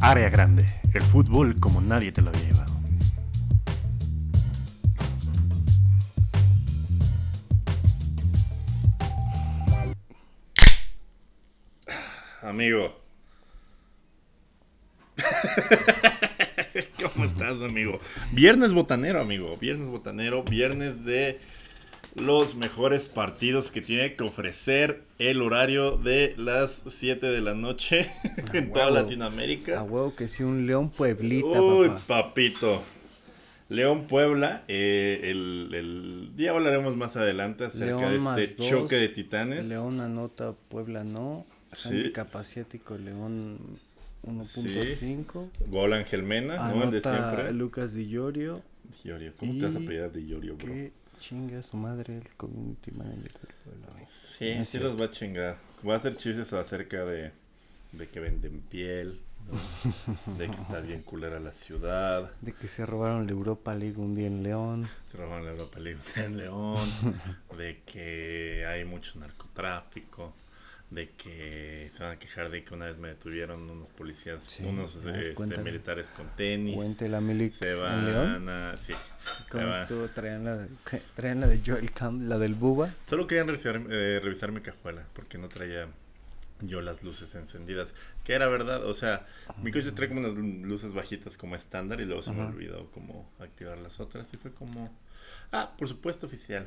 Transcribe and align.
Área 0.00 0.28
grande, 0.28 0.66
el 0.92 1.02
fútbol 1.02 1.60
como 1.60 1.80
nadie 1.80 2.10
te 2.10 2.20
lo 2.20 2.30
había 2.30 2.42
llevado. 2.42 2.72
Amigo. 12.42 13.00
¿Cómo 17.12 17.24
estás, 17.24 17.60
amigo? 17.60 18.00
Viernes 18.32 18.72
botanero, 18.72 19.20
amigo. 19.20 19.56
Viernes 19.60 19.90
botanero, 19.90 20.42
viernes 20.42 21.04
de 21.04 21.38
los 22.14 22.54
mejores 22.56 23.08
partidos 23.08 23.70
que 23.70 23.80
tiene 23.80 24.14
que 24.16 24.24
ofrecer 24.24 25.02
el 25.18 25.40
horario 25.42 25.96
de 25.96 26.34
las 26.36 26.82
7 26.88 27.26
de 27.30 27.40
la 27.40 27.54
noche 27.54 28.10
en 28.52 28.72
toda. 28.72 28.90
Latinoamérica. 28.90 29.78
A 29.80 29.82
huevo 29.82 30.14
que 30.16 30.28
sí, 30.28 30.42
un 30.42 30.66
León 30.66 30.90
Pueblita, 30.90 31.46
Uy, 31.60 31.88
papá. 31.88 32.24
papito. 32.24 32.82
León 33.70 34.06
Puebla, 34.06 34.64
eh, 34.66 35.20
el, 35.24 35.68
el- 35.74 36.30
ya 36.36 36.52
hablaremos 36.52 36.96
más 36.96 37.16
adelante 37.16 37.64
acerca 37.66 38.10
León 38.10 38.34
de 38.34 38.44
este 38.44 38.62
choque 38.62 38.96
de 38.96 39.08
titanes. 39.10 39.68
León 39.68 40.00
anota, 40.00 40.54
Puebla 40.70 41.04
no. 41.04 41.44
Sí. 41.74 42.10
Asiático, 42.32 42.96
León 42.96 43.58
1.5. 44.26 45.48
Gol 45.68 45.92
Ángel 45.92 46.22
Mena, 46.22 46.56
¿no? 46.70 46.84
El 46.84 46.90
de 46.92 46.98
Anota 46.98 47.34
siempre. 47.34 47.52
Lucas 47.52 47.94
Di 47.94 48.08
Llorio. 48.08 48.62
Diorio, 49.04 49.32
¿cómo 49.38 49.52
te 49.58 49.66
vas 49.66 49.74
a 49.74 49.78
apellidar 49.78 50.10
de 50.12 50.20
Diorio, 50.22 50.56
bro? 50.56 50.66
Que 50.66 50.92
chinga 51.18 51.62
su 51.62 51.76
madre 51.76 52.16
el 52.18 52.28
community 52.36 52.90
manager 52.92 53.32
del 53.32 53.54
Puebla. 53.64 53.86
güey. 53.92 54.04
Sí, 54.06 54.54
No 54.56 54.64
sí 54.64 54.78
los 54.78 55.00
va 55.00 55.06
a 55.06 55.10
chingar. 55.10 55.56
Va 55.86 55.94
a 55.94 55.96
hacer 55.96 56.16
chistes 56.16 56.52
acerca 56.52 57.04
de, 57.04 57.32
de 57.92 58.08
que 58.08 58.20
venden 58.20 58.60
piel, 58.60 59.20
¿no? 59.46 60.34
de 60.38 60.46
que 60.48 60.56
está 60.56 60.80
bien 60.80 61.02
culera 61.02 61.38
la 61.40 61.52
ciudad, 61.52 62.30
De 62.40 62.52
que 62.52 62.66
se 62.68 62.84
robaron 62.86 63.26
la 63.26 63.32
Europa 63.32 63.74
League 63.74 63.96
un 63.98 64.14
día 64.14 64.26
en 64.26 64.42
León. 64.42 64.88
se 65.10 65.16
roban 65.16 65.44
la 65.44 65.52
Europa 65.52 65.78
League 65.80 66.00
en 66.16 66.36
León, 66.36 66.88
de 67.56 67.80
que 67.86 68.66
hay 68.66 68.84
mucho 68.84 69.18
narcotráfico, 69.18 70.34
de 70.90 71.06
que 71.10 71.90
se 71.92 72.02
van 72.02 72.12
a 72.12 72.18
quejar 72.18 72.48
de 72.50 72.64
que 72.64 72.72
una 72.74 72.86
vez 72.86 72.96
me 72.96 73.08
detuvieron 73.08 73.70
unos 73.70 73.90
policías, 73.90 74.42
Sí, 74.42 74.64
unos 74.64 74.96
este, 74.96 75.58
militares 75.58 76.10
con 76.10 76.26
tenis. 76.34 76.76
Cuente 76.76 77.08
la 77.10 77.20
Milik 77.20 77.52
Se 77.52 77.66
León. 77.74 78.46
van 78.46 78.48
a... 78.48 78.76
Sí. 78.78 78.94
¿Cómo 79.50 79.68
estuvo? 79.74 80.08
Traían 80.08 80.44
la, 80.44 80.56
de- 80.56 80.68
traían 81.14 81.40
la 81.40 81.46
de 81.46 81.60
Joel 81.64 81.92
Camp, 81.92 82.22
la 82.26 82.38
del 82.38 82.54
Buba. 82.54 82.90
Solo 83.06 83.26
querían 83.26 83.46
revisar, 83.48 83.82
eh, 83.90 84.18
revisar 84.22 84.50
mi 84.50 84.60
cajuela 84.60 85.06
porque 85.12 85.36
no 85.36 85.48
traía 85.50 85.88
yo 86.60 86.80
las 86.80 87.04
luces 87.04 87.34
encendidas. 87.34 87.94
Que 88.24 88.32
era 88.32 88.48
verdad, 88.48 88.84
o 88.86 88.94
sea, 88.94 89.26
mi 89.62 89.70
coche 89.70 89.92
trae 89.92 90.08
como 90.08 90.20
unas 90.20 90.34
lu- 90.34 90.66
luces 90.66 90.94
bajitas 90.94 91.36
como 91.36 91.54
estándar 91.54 92.00
y 92.00 92.06
luego 92.06 92.22
se 92.22 92.32
me 92.32 92.42
olvidó 92.44 92.90
como 92.92 93.28
activar 93.40 93.76
las 93.78 94.00
otras 94.00 94.32
y 94.32 94.38
fue 94.38 94.52
como, 94.52 94.90
ah, 95.52 95.74
por 95.76 95.86
supuesto 95.86 96.26
oficial. 96.26 96.66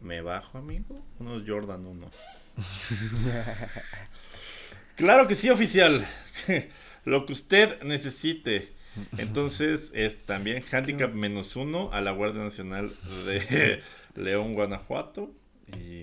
Me 0.00 0.22
bajo, 0.22 0.56
amigo, 0.58 1.04
unos 1.18 1.42
Jordan 1.46 1.84
1. 1.86 2.10
claro 4.96 5.28
que 5.28 5.34
sí, 5.34 5.50
oficial. 5.50 6.06
Lo 7.04 7.26
que 7.26 7.32
usted 7.32 7.82
necesite. 7.82 8.72
Entonces 9.18 9.92
es 9.94 10.26
también 10.26 10.62
handicap 10.70 11.14
menos 11.14 11.56
uno 11.56 11.92
a 11.92 12.00
la 12.00 12.10
Guardia 12.10 12.42
Nacional 12.42 12.92
de 13.24 13.82
León, 14.16 14.54
Guanajuato. 14.54 15.32
Y 15.78 16.02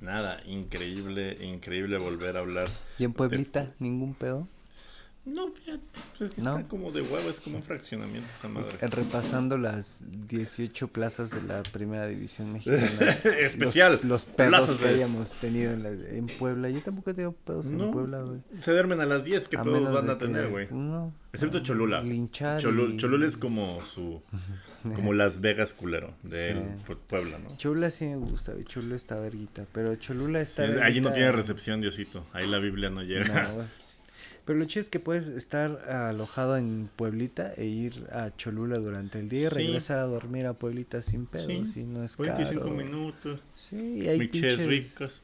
nada, 0.00 0.42
increíble, 0.44 1.38
increíble 1.40 1.98
volver 1.98 2.36
a 2.36 2.40
hablar. 2.40 2.68
Y 2.98 3.04
en 3.04 3.12
Pueblita, 3.12 3.72
ningún 3.78 4.14
pedo. 4.14 4.48
No, 5.26 5.50
fíjate, 5.50 5.80
pues, 6.18 6.36
No. 6.36 6.58
está 6.58 6.68
como 6.68 6.90
de 6.92 7.00
huevo, 7.00 7.30
es 7.30 7.40
como 7.40 7.56
un 7.56 7.62
fraccionamiento 7.62 8.28
esa 8.38 8.46
madre. 8.48 8.76
Repasando 8.82 9.56
las 9.56 10.04
18 10.28 10.88
plazas 10.88 11.30
de 11.30 11.42
la 11.42 11.62
primera 11.62 12.06
división 12.06 12.52
mexicana. 12.52 12.86
Especial. 13.40 13.92
Los, 13.92 14.04
los 14.04 14.24
pedos 14.26 14.48
plazas 14.50 14.76
que 14.76 14.84
de- 14.88 14.94
hayamos 14.96 15.32
tenido 15.32 15.72
en, 15.72 15.82
la- 15.82 15.90
en 15.90 16.26
Puebla. 16.26 16.68
Yo 16.68 16.80
tampoco 16.82 17.10
he 17.10 17.14
tenido 17.14 17.32
pedos 17.32 17.66
No. 17.70 17.84
en 17.86 17.90
Puebla, 17.92 18.18
güey. 18.20 18.40
Se 18.60 18.70
duermen 18.72 19.00
a 19.00 19.06
las 19.06 19.24
10, 19.24 19.48
¿qué 19.48 19.56
A 19.56 19.62
pedos 19.62 19.92
van 19.94 20.10
a 20.10 20.18
tener, 20.18 20.44
que- 20.44 20.50
güey? 20.50 20.68
No. 20.70 21.14
Excepto 21.32 21.58
Cholula. 21.60 22.00
Linchar. 22.02 22.60
Cholu- 22.60 22.92
y- 22.92 22.96
Cholula 22.98 23.26
es 23.26 23.36
como 23.38 23.82
su. 23.82 24.22
Como 24.94 25.14
Las 25.14 25.40
Vegas 25.40 25.72
culero 25.72 26.12
de 26.22 26.52
Sí. 26.52 26.94
Puebla, 27.08 27.38
¿no? 27.38 27.56
Cholula 27.56 27.90
sí 27.90 28.04
me 28.04 28.16
gusta, 28.16 28.52
güey. 28.52 28.66
Cholula 28.66 28.96
está 28.96 29.18
verguita. 29.18 29.64
Pero 29.72 29.96
Cholula 29.96 30.44
Sí, 30.44 30.60
está. 30.60 30.84
allí 30.84 31.00
no 31.00 31.10
tiene 31.10 31.32
recepción, 31.32 31.80
Diosito. 31.80 32.26
Ahí 32.34 32.46
la 32.46 32.58
Biblia 32.58 32.90
no 32.90 33.02
llega. 33.02 33.44
No, 33.44 33.54
güey. 33.54 33.66
Pero 34.44 34.58
lo 34.58 34.64
chido 34.66 34.82
es 34.82 34.90
que 34.90 35.00
puedes 35.00 35.28
estar 35.28 35.90
alojado 35.90 36.56
en 36.58 36.90
Pueblita 36.96 37.54
e 37.56 37.64
ir 37.64 38.06
a 38.12 38.30
Cholula 38.36 38.78
durante 38.78 39.18
el 39.18 39.28
día 39.30 39.46
y 39.46 39.48
Sí. 39.48 39.54
regresar 39.54 39.98
a 39.98 40.02
dormir 40.02 40.44
a 40.46 40.52
Pueblita 40.52 41.00
sin 41.00 41.24
pedos. 41.26 41.46
Sí, 41.46 41.80
Y 41.80 41.84
no 41.84 42.04
es 42.04 42.16
25 42.18 42.62
caro. 42.64 42.74
minutos. 42.74 43.40
Sí, 43.54 44.00
y 44.02 44.08
hay 44.08 44.18
Miches 44.18 44.58
pinches- 44.58 44.66
ricas. 44.66 45.20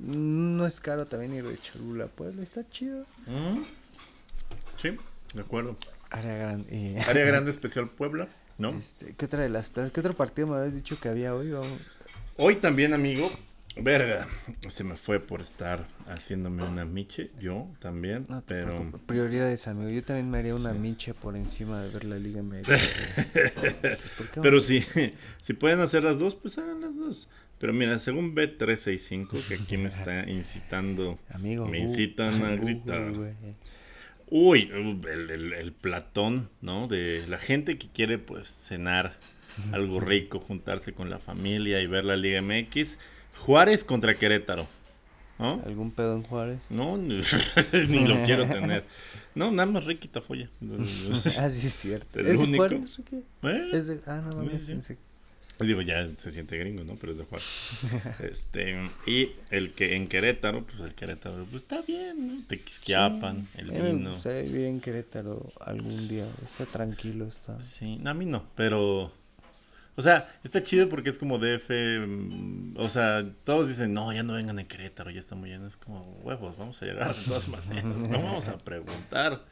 No 0.00 0.66
es 0.66 0.80
caro 0.80 1.06
también 1.06 1.32
ir 1.34 1.44
de 1.44 1.56
Cholula 1.56 2.04
a 2.04 2.08
Puebla. 2.08 2.42
Está 2.42 2.68
chido. 2.68 3.04
Mm. 3.26 3.62
Sí, 4.80 4.90
de 5.34 5.40
acuerdo. 5.40 5.76
Área 6.10 6.36
grande. 6.36 6.66
eh, 6.70 7.02
Área 7.08 7.24
Grande 7.24 7.50
Especial 7.50 7.88
Puebla, 7.88 8.28
¿no? 8.58 8.70
Este, 8.70 9.14
¿Qué 9.16 9.24
otra 9.26 9.40
de 9.40 9.48
las 9.48 9.68
plazas? 9.70 9.92
¿Qué 9.92 10.00
otro 10.00 10.14
partido 10.14 10.46
me 10.48 10.56
habías 10.56 10.74
dicho 10.74 10.98
que 11.00 11.08
había 11.08 11.34
hoy? 11.34 11.50
Vamos- 11.50 11.68
Hoy 12.36 12.56
también, 12.56 12.94
amigo. 12.94 13.30
Verga, 13.80 14.26
se 14.68 14.82
me 14.84 14.96
fue 14.96 15.20
por 15.20 15.40
estar 15.40 15.86
haciéndome 16.08 16.64
una 16.64 16.84
miche, 16.84 17.30
yo 17.40 17.68
también, 17.78 18.24
No 18.28 18.40
te 18.42 18.54
pero 18.54 18.76
preocupes. 18.76 19.00
Prioridades, 19.06 19.68
amigo. 19.68 19.90
Yo 19.90 20.02
también 20.02 20.30
me 20.30 20.38
haría 20.38 20.54
una 20.54 20.72
Sí. 20.72 20.78
miche 20.78 21.14
por 21.14 21.36
encima 21.36 21.80
de 21.82 21.90
ver 21.90 22.04
la 22.04 22.16
Liga 22.18 22.42
MX. 22.42 22.66
güey. 22.68 22.80
¿Por 24.16 24.30
qué, 24.30 24.40
pero 24.42 24.60
sí, 24.60 24.84
si 25.42 25.52
pueden 25.54 25.80
hacer 25.80 26.02
las 26.04 26.18
dos, 26.18 26.34
pues 26.34 26.58
hagan 26.58 26.80
las 26.80 26.96
dos. 26.96 27.28
Pero 27.58 27.72
mira, 27.72 27.98
según 27.98 28.34
B365, 28.36 29.46
que 29.48 29.54
aquí 29.54 29.76
me 29.76 29.88
está 29.88 30.20
incitando, 30.30 31.18
Amigo. 31.30 31.66
me 31.66 31.78
uh, 31.80 31.82
incitan 31.82 32.42
a 32.44 32.54
gritar. 32.56 33.12
Uy, 34.30 34.70
el, 34.72 35.00
el- 35.30 35.52
el 35.54 35.72
platón, 35.72 36.50
¿no? 36.60 36.86
De 36.88 37.24
la 37.28 37.38
gente 37.38 37.78
que 37.78 37.88
quiere 37.88 38.18
pues 38.18 38.48
cenar 38.48 39.14
algo 39.72 39.98
rico, 40.00 40.38
juntarse 40.38 40.92
con 40.92 41.10
la 41.10 41.18
familia 41.18 41.80
y 41.80 41.86
ver 41.86 42.04
la 42.04 42.16
Liga 42.16 42.40
MX. 42.42 42.96
Juárez 43.38 43.84
contra 43.84 44.14
Querétaro, 44.14 44.66
¿no? 45.38 45.62
¿Algún 45.64 45.90
pedo 45.92 46.16
en 46.16 46.24
Juárez? 46.24 46.70
No, 46.70 46.96
ni, 46.96 47.20
ni 47.88 48.06
lo 48.06 48.22
quiero 48.24 48.46
tener. 48.46 48.84
No, 49.34 49.50
nada 49.52 49.70
más 49.70 49.84
Ricky 49.84 50.08
Tafoya. 50.08 50.48
ah, 51.38 51.48
sí, 51.48 51.66
es 51.66 51.72
cierto. 51.74 52.18
El 52.20 52.26
¿Es 52.26 52.38
de 52.38 52.44
único. 52.44 52.64
Juárez, 52.68 52.96
Ricky? 52.96 53.16
¿Eh? 53.44 53.70
Es 53.72 53.86
de... 53.86 54.00
Ah, 54.06 54.20
no, 54.24 54.32
Sí, 54.32 54.38
mames, 54.38 54.62
sí. 54.62 54.72
pensé- 54.72 54.96
Digo, 55.60 55.82
ya 55.82 56.08
se 56.16 56.30
siente 56.30 56.56
gringo, 56.56 56.84
¿no? 56.84 56.94
Pero 56.96 57.10
es 57.12 57.18
de 57.18 57.24
Juárez. 57.24 57.80
este, 58.30 58.76
y 59.08 59.30
el 59.50 59.72
que 59.72 59.96
en 59.96 60.06
Querétaro, 60.06 60.64
pues 60.64 60.78
el 60.80 60.94
Querétaro, 60.94 61.44
pues 61.50 61.62
está 61.62 61.82
bien, 61.82 62.36
¿no? 62.36 62.42
Tequisquiapan, 62.46 63.48
el 63.56 63.66
mí 63.66 63.72
me 63.78 63.92
vino. 63.92 64.12
gustaría 64.14 64.42
vivir 64.42 64.66
en 64.66 64.80
Querétaro 64.80 65.50
algún 65.60 66.08
día. 66.08 66.24
Está 66.44 66.64
tranquilo, 66.64 67.26
está. 67.26 67.60
Sí, 67.62 67.96
no, 68.00 68.10
a 68.10 68.14
mí 68.14 68.24
no, 68.24 68.44
pero... 68.54 69.10
O 69.98 70.02
sea, 70.02 70.32
está 70.44 70.62
chido 70.62 70.88
porque 70.88 71.10
es 71.10 71.18
como 71.18 71.38
DF, 71.38 71.70
mm, 72.06 72.76
o 72.78 72.88
sea, 72.88 73.26
todos 73.42 73.66
dicen, 73.68 73.92
no, 73.92 74.12
ya 74.12 74.22
no 74.22 74.34
vengan 74.34 74.60
a 74.60 74.64
Querétaro, 74.64 75.10
ya 75.10 75.18
está 75.18 75.34
muy 75.34 75.50
lleno, 75.50 75.66
es 75.66 75.76
como, 75.76 76.12
huevos, 76.22 76.56
vamos 76.56 76.80
a 76.82 76.86
llegar 76.86 77.12
de 77.16 77.24
todas 77.24 77.48
maneras, 77.48 77.84
no 77.84 78.08
vamos 78.22 78.46
a 78.48 78.58
preguntar, 78.58 79.42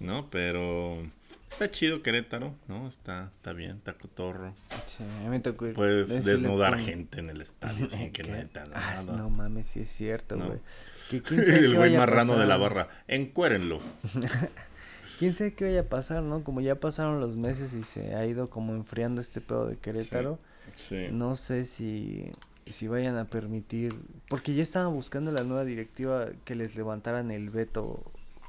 ¿no? 0.00 0.30
Pero 0.30 1.02
está 1.50 1.70
chido 1.70 2.02
Querétaro, 2.02 2.54
¿no? 2.66 2.88
Está, 2.88 3.30
está 3.36 3.52
bien, 3.52 3.76
está 3.76 3.92
cotorro, 3.92 4.54
Sí, 4.86 5.04
a 5.04 5.22
mí 5.24 5.28
me 5.28 5.40
tocó 5.40 5.66
ir. 5.66 5.74
puedes 5.74 6.24
desnudar 6.24 6.78
gente 6.78 7.20
en 7.20 7.28
el 7.28 7.42
estadio 7.42 7.90
sin 7.90 8.10
que 8.10 8.22
haga 8.22 8.48
Ah, 8.74 8.94
nada. 9.02 9.12
no 9.18 9.28
mames, 9.28 9.66
sí 9.66 9.80
es 9.80 9.90
cierto, 9.90 10.36
No. 10.36 10.46
güey. 10.46 10.60
Sabe 11.44 11.58
el 11.58 11.74
güey 11.74 11.94
marrano 11.96 12.38
de 12.38 12.46
la 12.46 12.56
pasar. 12.58 12.74
barra, 12.74 12.88
encuérenlo. 13.06 13.80
Quién 15.18 15.34
sabe 15.34 15.54
qué 15.54 15.64
vaya 15.64 15.80
a 15.80 15.84
pasar, 15.84 16.22
¿no? 16.22 16.44
Como 16.44 16.60
ya 16.60 16.76
pasaron 16.76 17.20
los 17.20 17.36
meses 17.36 17.74
y 17.74 17.82
se 17.84 18.14
ha 18.14 18.24
ido 18.26 18.48
como 18.50 18.74
enfriando 18.74 19.20
este 19.20 19.40
pedo 19.40 19.66
de 19.66 19.76
Querétaro. 19.76 20.38
Sí. 20.76 21.08
No 21.10 21.34
sé 21.34 21.64
si, 21.64 22.30
si 22.66 22.86
vayan 22.88 23.16
a 23.16 23.24
permitir, 23.26 23.94
porque 24.28 24.54
ya 24.54 24.62
estaban 24.62 24.92
buscando 24.94 25.32
la 25.32 25.42
nueva 25.42 25.64
directiva 25.64 26.26
que 26.44 26.54
les 26.54 26.76
levantaran 26.76 27.30
el 27.30 27.50
veto 27.50 28.02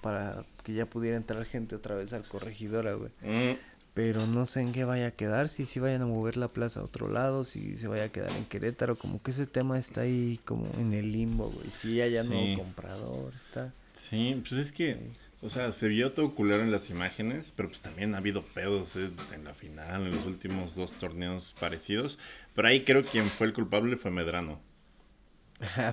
para 0.03 0.45
que 0.63 0.73
ya 0.73 0.85
pudiera 0.85 1.17
entrar 1.17 1.43
gente 1.45 1.75
otra 1.75 1.95
vez 1.95 2.13
al 2.13 2.23
corregidora, 2.23 2.93
güey. 2.93 3.09
Mm, 3.23 3.57
Pero 3.95 4.27
no 4.27 4.45
sé 4.45 4.61
en 4.61 4.71
qué 4.71 4.83
vaya 4.85 5.07
a 5.07 5.11
quedar, 5.11 5.49
si 5.49 5.65
si 5.65 5.79
vayan 5.79 6.01
a 6.03 6.05
mover 6.05 6.37
la 6.37 6.47
plaza 6.49 6.79
a 6.81 6.83
otro 6.83 7.09
lado, 7.09 7.43
si 7.43 7.75
se 7.77 7.87
vaya 7.87 8.03
a 8.05 8.09
quedar 8.09 8.31
en 8.37 8.45
Querétaro, 8.45 8.95
como 8.95 9.21
que 9.23 9.31
ese 9.31 9.45
tema 9.47 9.79
está 9.79 10.01
ahí 10.01 10.39
como 10.45 10.67
en 10.77 10.93
el 10.93 11.11
limbo, 11.11 11.49
güey. 11.49 11.67
Si 11.67 11.95
ya 11.95 12.07
ya 12.07 12.23
Sí. 12.23 12.29
nuevo 12.29 12.63
comprador, 12.63 13.33
está... 13.35 13.73
Sí, 13.93 14.41
pues 14.47 14.53
es 14.61 14.71
que, 14.71 14.97
o 15.41 15.49
sea, 15.49 15.71
se 15.71 15.87
vio 15.87 16.11
todo 16.13 16.35
culero 16.35 16.63
en 16.63 16.71
las 16.71 16.89
imágenes, 16.89 17.53
pero 17.55 17.69
pues 17.69 17.81
también 17.81 18.13
ha 18.13 18.17
habido 18.17 18.43
pedos 18.43 18.95
eh, 18.97 19.11
en 19.33 19.43
la 19.45 19.53
final, 19.53 20.05
en 20.07 20.11
los 20.15 20.25
últimos 20.25 20.75
dos 20.75 20.93
torneos 20.93 21.55
parecidos. 21.59 22.19
Pero 22.55 22.67
ahí 22.67 22.83
creo 22.83 23.03
que 23.03 23.09
quien 23.09 23.31
fue 23.31 23.47
el 23.47 23.53
culpable 23.53 23.95
fue 23.97 24.11
Medrano. 24.11 24.59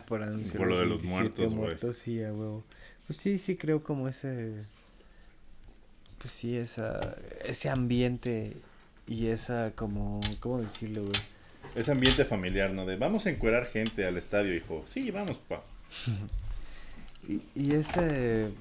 por 0.06 0.22
anunciar 0.22 0.56
Por 0.56 0.68
lo 0.68 0.78
de 0.78 0.86
los 0.86 0.86
los 0.86 1.02
27 1.02 1.04
muertos, 1.04 1.54
güey. 1.54 1.54
muertos, 1.54 1.98
sí, 1.98 2.22
a 2.22 2.32
huevo. 2.32 2.64
Pues 3.06 3.18
sí, 3.18 3.38
sí 3.38 3.56
creo 3.56 3.82
como 3.82 4.08
ese, 4.08 4.66
pues 6.18 6.32
sí, 6.32 6.56
esa, 6.56 7.16
ese 7.44 7.68
ambiente 7.68 8.62
y 9.06 9.28
esa 9.28 9.72
como, 9.74 10.20
¿cómo 10.40 10.60
decirlo, 10.62 11.04
güey? 11.04 11.22
Ese 11.74 11.92
ambiente 11.92 12.24
familiar, 12.24 12.72
¿no? 12.72 12.86
De 12.86 12.96
vamos 12.96 13.26
a 13.26 13.30
encuerar 13.30 13.66
gente 13.66 14.04
al 14.06 14.16
estadio, 14.16 14.54
hijo. 14.54 14.84
Sí, 14.88 15.10
vamos, 15.10 15.38
pa. 15.38 15.62
Y, 17.28 17.42
y 17.56 17.74
ese, 17.74 18.52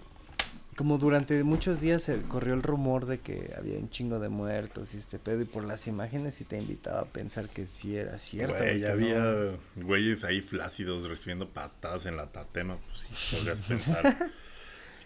como 0.75 0.97
durante 0.97 1.43
muchos 1.43 1.79
días 1.79 2.03
se 2.03 2.21
corrió 2.23 2.53
el 2.53 2.61
rumor 2.61 3.05
de 3.05 3.19
que 3.19 3.53
había 3.57 3.77
un 3.77 3.89
chingo 3.89 4.19
de 4.19 4.27
muertos 4.29 4.93
y 4.93 4.97
este 4.97 5.19
pedo, 5.19 5.41
y 5.41 5.45
por 5.45 5.63
las 5.63 5.87
imágenes 5.87 6.35
sí 6.35 6.43
te 6.43 6.57
invitaba 6.57 7.01
a 7.01 7.05
pensar 7.05 7.47
que 7.47 7.65
sí 7.65 7.95
era 7.95 8.19
cierto. 8.19 8.57
Güey, 8.57 8.79
ya 8.81 8.87
¿no? 8.89 8.93
había 8.93 9.57
güeyes 9.75 10.23
ahí 10.25 10.41
flácidos 10.41 11.07
recibiendo 11.07 11.49
patadas 11.49 12.05
en 12.05 12.17
la 12.17 12.27
tatema. 12.27 12.77
Pues 12.87 13.07
sí, 13.07 13.35
podrías 13.37 13.61
pensar 13.61 14.31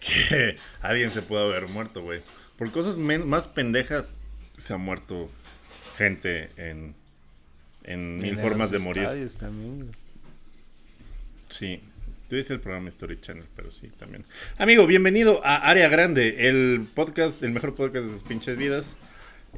que 0.00 0.56
alguien 0.82 1.10
se 1.10 1.22
puede 1.22 1.44
haber 1.44 1.68
muerto, 1.68 2.02
güey. 2.02 2.20
Por 2.58 2.70
cosas 2.72 2.98
más 2.98 3.46
pendejas 3.46 4.16
se 4.56 4.74
ha 4.74 4.76
muerto 4.76 5.30
gente 5.96 6.50
en, 6.56 6.94
en 7.84 8.18
mil 8.18 8.34
En 8.34 8.40
formas 8.40 8.70
de 8.70 8.80
morir. 8.80 9.08
también. 9.38 9.92
Sí. 11.48 11.80
Tú 12.30 12.36
dices 12.36 12.52
el 12.52 12.60
programa 12.60 12.88
Story 12.90 13.20
Channel, 13.20 13.44
pero 13.56 13.72
sí, 13.72 13.88
también. 13.98 14.24
Amigo, 14.56 14.86
bienvenido 14.86 15.44
a 15.44 15.56
Área 15.68 15.88
Grande, 15.88 16.46
el 16.48 16.86
podcast, 16.94 17.42
el 17.42 17.50
mejor 17.50 17.74
podcast 17.74 18.06
de 18.06 18.12
sus 18.12 18.22
pinches 18.22 18.56
vidas. 18.56 18.96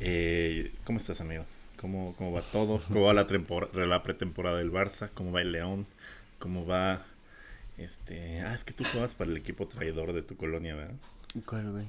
Eh, 0.00 0.72
¿Cómo 0.84 0.96
estás, 0.98 1.20
amigo? 1.20 1.44
¿Cómo, 1.76 2.14
¿Cómo 2.16 2.32
va 2.32 2.40
todo? 2.40 2.80
¿Cómo 2.88 3.02
va 3.02 3.12
la, 3.12 3.26
tempora- 3.26 3.68
la 3.74 4.02
pretemporada 4.02 4.56
del 4.56 4.72
Barça? 4.72 5.10
¿Cómo 5.12 5.32
va 5.32 5.42
el 5.42 5.52
León? 5.52 5.86
¿Cómo 6.38 6.64
va 6.64 7.04
este... 7.76 8.40
Ah, 8.40 8.54
es 8.54 8.64
que 8.64 8.72
tú 8.72 8.84
jugabas 8.84 9.14
para 9.16 9.30
el 9.30 9.36
equipo 9.36 9.68
traidor 9.68 10.14
de 10.14 10.22
tu 10.22 10.36
colonia, 10.38 10.74
¿verdad? 10.74 10.94
¿Cuál, 11.44 11.72
güey? 11.72 11.84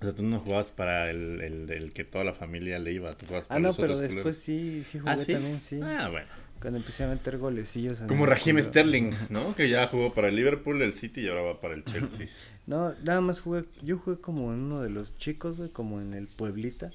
O 0.00 0.04
sea, 0.04 0.14
tú 0.14 0.22
no 0.22 0.38
jugabas 0.38 0.70
para 0.70 1.10
el, 1.10 1.40
el, 1.40 1.70
el 1.70 1.92
que 1.92 2.04
toda 2.04 2.22
la 2.22 2.32
familia 2.32 2.78
le 2.78 2.92
iba, 2.92 3.16
tú 3.16 3.26
jugabas 3.26 3.48
para 3.48 3.58
Ah, 3.58 3.60
no, 3.60 3.68
los 3.68 3.76
pero 3.76 3.94
otros 3.94 4.00
después 4.12 4.38
sí, 4.38 4.84
sí 4.84 5.00
jugué 5.00 5.10
¿Ah, 5.12 5.16
sí? 5.16 5.32
también, 5.32 5.60
sí. 5.60 5.80
Ah, 5.82 6.08
bueno. 6.08 6.28
Cuando 6.62 6.78
empecé 6.78 7.04
a 7.04 7.08
meter 7.08 7.36
golecillos. 7.38 8.00
en 8.00 8.06
Como 8.06 8.24
el 8.24 8.30
Raheem. 8.30 8.62
Sterling, 8.62 9.10
¿no? 9.28 9.54
Que 9.54 9.68
ya 9.68 9.86
jugó 9.88 10.14
para 10.14 10.28
el 10.28 10.36
Liverpool, 10.36 10.80
el 10.80 10.92
City 10.94 11.22
y 11.22 11.28
ahora 11.28 11.42
va 11.42 11.60
para 11.60 11.74
el 11.74 11.84
Chelsea. 11.84 12.28
No, 12.64 12.94
nada 13.02 13.20
más 13.20 13.40
jugué, 13.40 13.64
yo 13.82 13.98
jugué 13.98 14.18
como 14.20 14.52
en 14.52 14.60
uno 14.60 14.82
de 14.82 14.88
los 14.88 15.16
chicos, 15.16 15.56
güey, 15.56 15.68
como 15.70 16.00
en 16.00 16.14
el 16.14 16.28
Pueblita. 16.28 16.92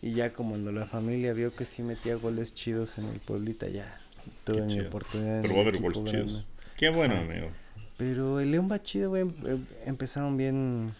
Y 0.00 0.12
ya 0.12 0.32
como 0.32 0.50
cuando 0.50 0.70
la 0.70 0.86
familia 0.86 1.32
vio 1.32 1.52
que 1.52 1.64
sí 1.64 1.82
metía 1.82 2.14
goles 2.14 2.54
chidos 2.54 2.96
en 2.98 3.06
el 3.08 3.18
Pueblita, 3.18 3.66
ya 3.68 4.00
tuve 4.44 4.58
Qué 4.58 4.62
mi 4.62 4.72
chido. 4.74 4.86
oportunidad. 4.86 5.42
Pero 5.42 5.54
va 5.54 5.58
a 5.58 5.62
haber 5.62 5.74
equipo 5.74 5.92
goles 6.00 6.12
chidos. 6.12 6.46
Qué 6.76 6.90
bueno, 6.90 7.16
amigo. 7.16 7.48
Pero 7.96 8.38
el 8.38 8.52
León 8.52 8.68
va 8.70 8.80
chido, 8.84 9.10
güey. 9.10 9.22
em- 9.22 9.66
Empezaron 9.84 10.36
bien, 10.36 10.92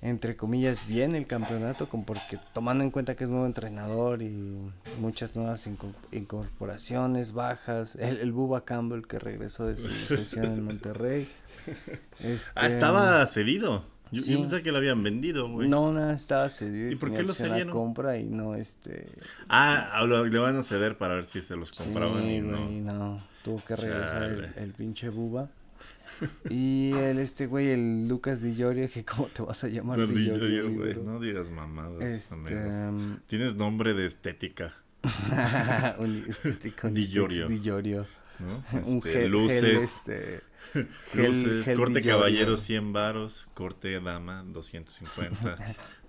entre 0.00 0.36
comillas, 0.36 0.86
bien 0.86 1.14
el 1.14 1.26
campeonato, 1.26 1.88
con 1.88 2.04
porque 2.04 2.38
tomando 2.52 2.84
en 2.84 2.90
cuenta 2.90 3.16
que 3.16 3.24
es 3.24 3.30
nuevo 3.30 3.46
entrenador 3.46 4.22
y 4.22 4.28
muchas 5.00 5.34
nuevas 5.34 5.66
inco- 5.66 5.92
incorporaciones, 6.12 7.32
bajas. 7.32 7.96
El, 7.96 8.18
el 8.18 8.32
Bubba 8.32 8.64
Campbell 8.64 9.02
que 9.06 9.18
regresó 9.18 9.66
de 9.66 9.76
su 9.76 9.88
sesión 9.90 10.44
en 10.46 10.62
Monterrey. 10.64 11.28
Este, 12.20 12.50
Ah, 12.54 12.68
estaba 12.68 13.26
cedido. 13.26 13.84
Yo, 14.10 14.22
sí. 14.22 14.32
yo 14.32 14.38
pensé 14.38 14.62
que 14.62 14.72
lo 14.72 14.78
habían 14.78 15.02
vendido, 15.02 15.50
güey. 15.50 15.68
No, 15.68 15.92
nada, 15.92 16.14
estaba 16.14 16.48
cedido. 16.48 16.90
¿Y 16.90 16.96
por 16.96 17.12
qué 17.12 17.22
lo 17.22 17.34
cedieron? 17.34 17.70
compra 17.70 18.16
y 18.16 18.24
no, 18.24 18.54
este... 18.54 19.06
Ah, 19.50 20.02
lo- 20.06 20.24
le 20.24 20.38
van 20.38 20.56
a 20.56 20.62
ceder 20.62 20.96
para 20.96 21.14
ver 21.16 21.26
si 21.26 21.42
se 21.42 21.56
los 21.56 21.70
Sí, 21.70 21.84
compraban 21.84 22.18
y 22.22 22.40
güey, 22.40 22.40
no. 22.40 22.70
no. 22.94 23.20
Tuvo 23.44 23.62
que 23.66 23.76
regresar 23.76 24.22
el, 24.22 24.44
el 24.56 24.72
pinche 24.72 25.10
Buba. 25.10 25.50
Y 26.50 26.92
el 26.92 27.18
este 27.18 27.46
güey, 27.46 27.68
el 27.68 28.08
Lucas 28.08 28.42
Di 28.42 28.54
Llorio, 28.54 28.88
que 28.88 29.04
cómo 29.04 29.26
te 29.26 29.42
vas 29.42 29.62
a 29.64 29.68
llamar 29.68 29.98
Di 30.06 30.26
Llorio, 30.26 30.70
güey, 30.72 30.94
no 30.96 31.20
digas 31.20 31.50
mamadas, 31.50 32.02
Este... 32.02 32.34
amigo. 32.34 33.18
Tienes 33.26 33.56
nombre 33.56 33.94
de 33.94 34.06
estética, 34.06 34.72
un 35.98 36.24
estético 36.28 36.88
Di 36.90 37.06
Llorio. 37.06 37.48
Di 37.48 37.60
Llorio. 37.60 38.06
¿no? 38.38 38.62
Un 38.86 38.98
Este, 38.98 39.12
gel, 39.12 39.30
luces, 39.32 39.60
gel, 39.60 39.76
este... 39.76 40.40
gel- 41.12 41.26
luces, 41.28 41.76
corte 41.76 42.02
caballero 42.02 42.56
100 42.56 42.92
varos, 42.92 43.48
corte 43.54 44.00
dama 44.00 44.44
250, 44.46 45.56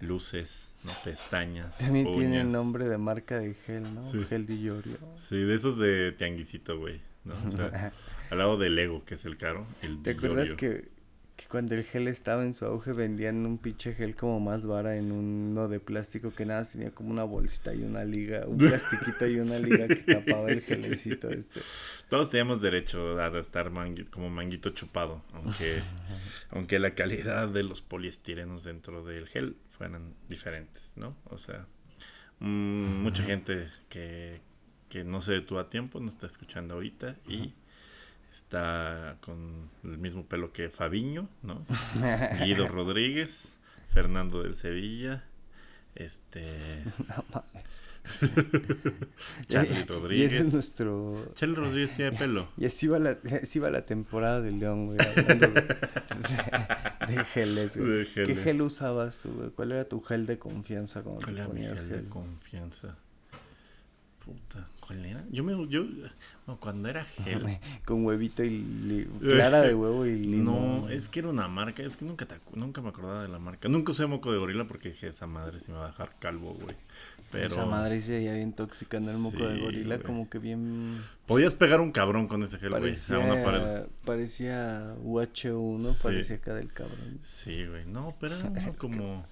luces, 0.02 0.74
¿no? 0.84 0.92
pestañas, 1.04 1.80
También 1.80 2.06
tiene 2.12 2.42
uñas. 2.42 2.48
nombre 2.54 2.88
de 2.88 2.98
marca 3.00 3.38
de 3.40 3.54
gel, 3.56 3.84
¿no? 3.96 4.02
Sí. 4.04 4.24
Gel 4.30 4.46
Di 4.46 4.62
Llorio. 4.62 4.98
Sí, 5.16 5.38
de 5.38 5.56
esos 5.56 5.78
de 5.80 6.12
tianguisito, 6.12 6.78
güey, 6.78 7.02
¿no? 7.26 7.34
O 7.46 7.50
sea, 7.50 7.92
al 8.30 8.38
lado 8.38 8.58
del 8.58 8.76
Lego, 8.76 9.04
que 9.06 9.16
es 9.16 9.26
el 9.26 9.38
caro, 9.38 9.66
el 9.82 10.02
¿Te 10.02 10.12
acuerdas 10.12 10.54
que, 10.54 10.90
que 11.36 11.46
cuando 11.48 11.74
el 11.76 11.84
gel 11.84 12.08
estaba 12.10 12.44
en 12.44 12.54
su 12.54 12.66
auge 12.66 12.92
vendían 12.92 13.46
un 13.46 13.58
pinche 13.58 13.94
gel 13.94 14.14
como 14.16 14.40
más 14.42 14.66
vara 14.66 14.98
en 14.98 15.12
uno 15.12 15.68
de 15.70 15.80
plástico 15.80 16.34
que 16.34 16.46
nada, 16.46 16.66
tenía 16.66 16.92
como 16.92 17.12
una 17.12 17.24
bolsita 17.24 17.74
y 17.74 17.82
una 17.84 18.04
liga, 18.04 18.46
un 18.46 18.58
plastiquito 18.58 19.26
y 19.26 19.40
una 19.40 19.58
liga 19.58 19.88
que 19.88 19.96
tapaba 19.96 20.50
el 20.52 20.62
gelecito 20.62 21.30
este. 21.30 21.62
Todos 22.10 22.30
teníamos 22.32 22.62
derecho 22.62 23.20
a 23.22 23.28
estar 23.40 23.72
mangui- 23.72 24.10
como 24.10 24.30
manguito 24.30 24.70
chupado, 24.72 25.24
aunque, 25.34 25.80
aunque 26.52 26.78
la 26.80 26.94
calidad 26.94 27.48
de 27.48 27.64
los 27.64 27.82
poliestirenos 27.82 28.64
dentro 28.66 29.04
del 29.06 29.28
gel 29.28 29.56
fueran 29.70 30.14
diferentes, 30.28 30.92
¿no? 30.98 31.16
O 31.26 31.38
sea, 31.38 31.66
mm, 32.40 33.02
mucha 33.02 33.24
gente 33.24 33.68
que, 33.88 34.42
que 34.90 35.06
no 35.06 35.22
se 35.22 35.32
detuvo 35.32 35.60
a 35.60 35.70
tiempo 35.70 36.00
nos 36.02 36.16
está 36.16 36.28
escuchando 36.28 36.74
ahorita 36.76 37.16
y 37.28 37.54
está 38.32 39.18
con 39.22 39.70
el 39.84 39.98
mismo 39.98 40.26
pelo 40.26 40.52
que 40.54 40.70
Fabiño, 40.70 41.28
¿no? 41.44 41.66
Guido 42.44 42.68
Rodríguez, 42.68 43.56
Fernando 43.94 44.44
del 44.44 44.56
Sevilla, 44.56 45.24
este, 45.96 46.84
No 47.10 47.26
mames. 47.34 47.82
Charlie 49.48 49.72
Y 49.74 49.78
ese 49.82 49.86
Rodríguez. 49.86 50.34
es 50.34 50.54
nuestro... 50.54 51.32
Charlie 51.36 51.56
Rodríguez 51.56 51.96
tiene 51.96 52.18
pelo. 52.18 52.50
Y 52.58 52.66
así 52.66 52.88
va 52.88 53.00
la, 53.00 53.18
así 53.42 53.60
va 53.60 53.70
la 53.70 53.86
temporada 53.86 54.42
del 54.42 54.60
León, 54.60 54.88
güey, 54.88 54.98
hablando 55.02 55.48
de, 55.48 55.62
de- 55.62 57.16
de 57.16 57.26
geles, 57.26 57.76
güey. 57.78 57.90
De 57.90 58.06
¿Qué 58.26 58.36
gel 58.36 58.62
usabas 58.62 59.18
tú, 59.24 59.32
güey? 59.34 59.50
¿Cuál 59.50 59.72
era 59.74 59.86
tu 59.86 60.00
gel 60.02 60.26
de 60.26 60.38
confianza 60.40 61.02
cuando 61.02 61.22
¿Cuál 61.22 61.36
te 61.36 61.42
era 61.42 61.48
mi 61.50 61.56
ponías 61.56 61.80
gel 61.80 61.90
de 61.90 61.96
gel? 61.96 62.08
confianza? 62.10 62.98
Puta, 64.24 64.68
¿cuál 64.90 65.06
era? 65.06 65.24
Yo 65.32 65.44
me, 65.44 65.68
yo, 65.68 65.86
cuando 66.60 66.90
era 66.90 67.04
gel. 67.06 67.44
Con 67.86 68.04
huevito 68.06 68.44
y 68.44 68.50
li- 68.50 69.08
clara 69.22 69.62
de 69.62 69.76
huevo 69.76 70.06
y 70.08 70.18
limón. 70.18 70.82
No, 70.82 70.90
es 70.90 71.08
que 71.10 71.20
era 71.20 71.30
una 71.30 71.48
marca, 71.48 71.84
es 71.84 71.96
que 71.96 72.06
nunca 72.06 72.26
te 72.26 72.36
nunca 72.56 72.82
me 72.82 72.90
acordaba 72.90 73.22
de 73.22 73.30
la 73.30 73.38
marca. 73.38 73.70
Nunca 73.70 73.92
usé 73.92 74.08
moco 74.08 74.32
de 74.32 74.40
gorila 74.40 74.66
porque 74.66 74.90
dije, 74.90 75.08
esa 75.10 75.28
madre 75.28 75.60
sí 75.60 75.72
me 75.72 75.78
va 75.78 75.86
a 75.86 75.88
dejar 75.92 76.16
calvo, 76.20 76.56
güey. 76.56 76.76
Pero 77.32 77.46
Esa 77.46 77.66
madre 77.68 78.02
se 78.02 78.14
veía 78.14 78.34
bien 78.34 78.54
tóxica 78.54 78.98
en 78.98 79.04
el 79.08 79.18
moco 79.20 79.48
de 79.48 79.60
gorila, 79.60 79.96
güey. 79.98 80.06
como 80.08 80.28
que 80.28 80.40
bien 80.40 80.98
podías 81.28 81.54
pegar 81.54 81.80
un 81.82 81.92
cabrón 81.92 82.28
con 82.28 82.42
ese 82.42 82.58
gel, 82.58 82.72
güey, 82.72 82.82
parecía, 82.82 83.18
a 83.18 83.20
una 83.20 83.44
pared. 83.44 83.86
parecía 84.04 84.96
UH1, 85.04 85.94
Sí. 85.94 86.00
parecía 86.02 86.36
acá 86.38 86.56
del 86.56 86.74
cabrón. 86.74 87.20
Sí, 87.22 87.66
güey. 87.68 87.86
No, 87.86 88.16
pero 88.20 88.36
era 88.36 88.52
como 88.80 89.24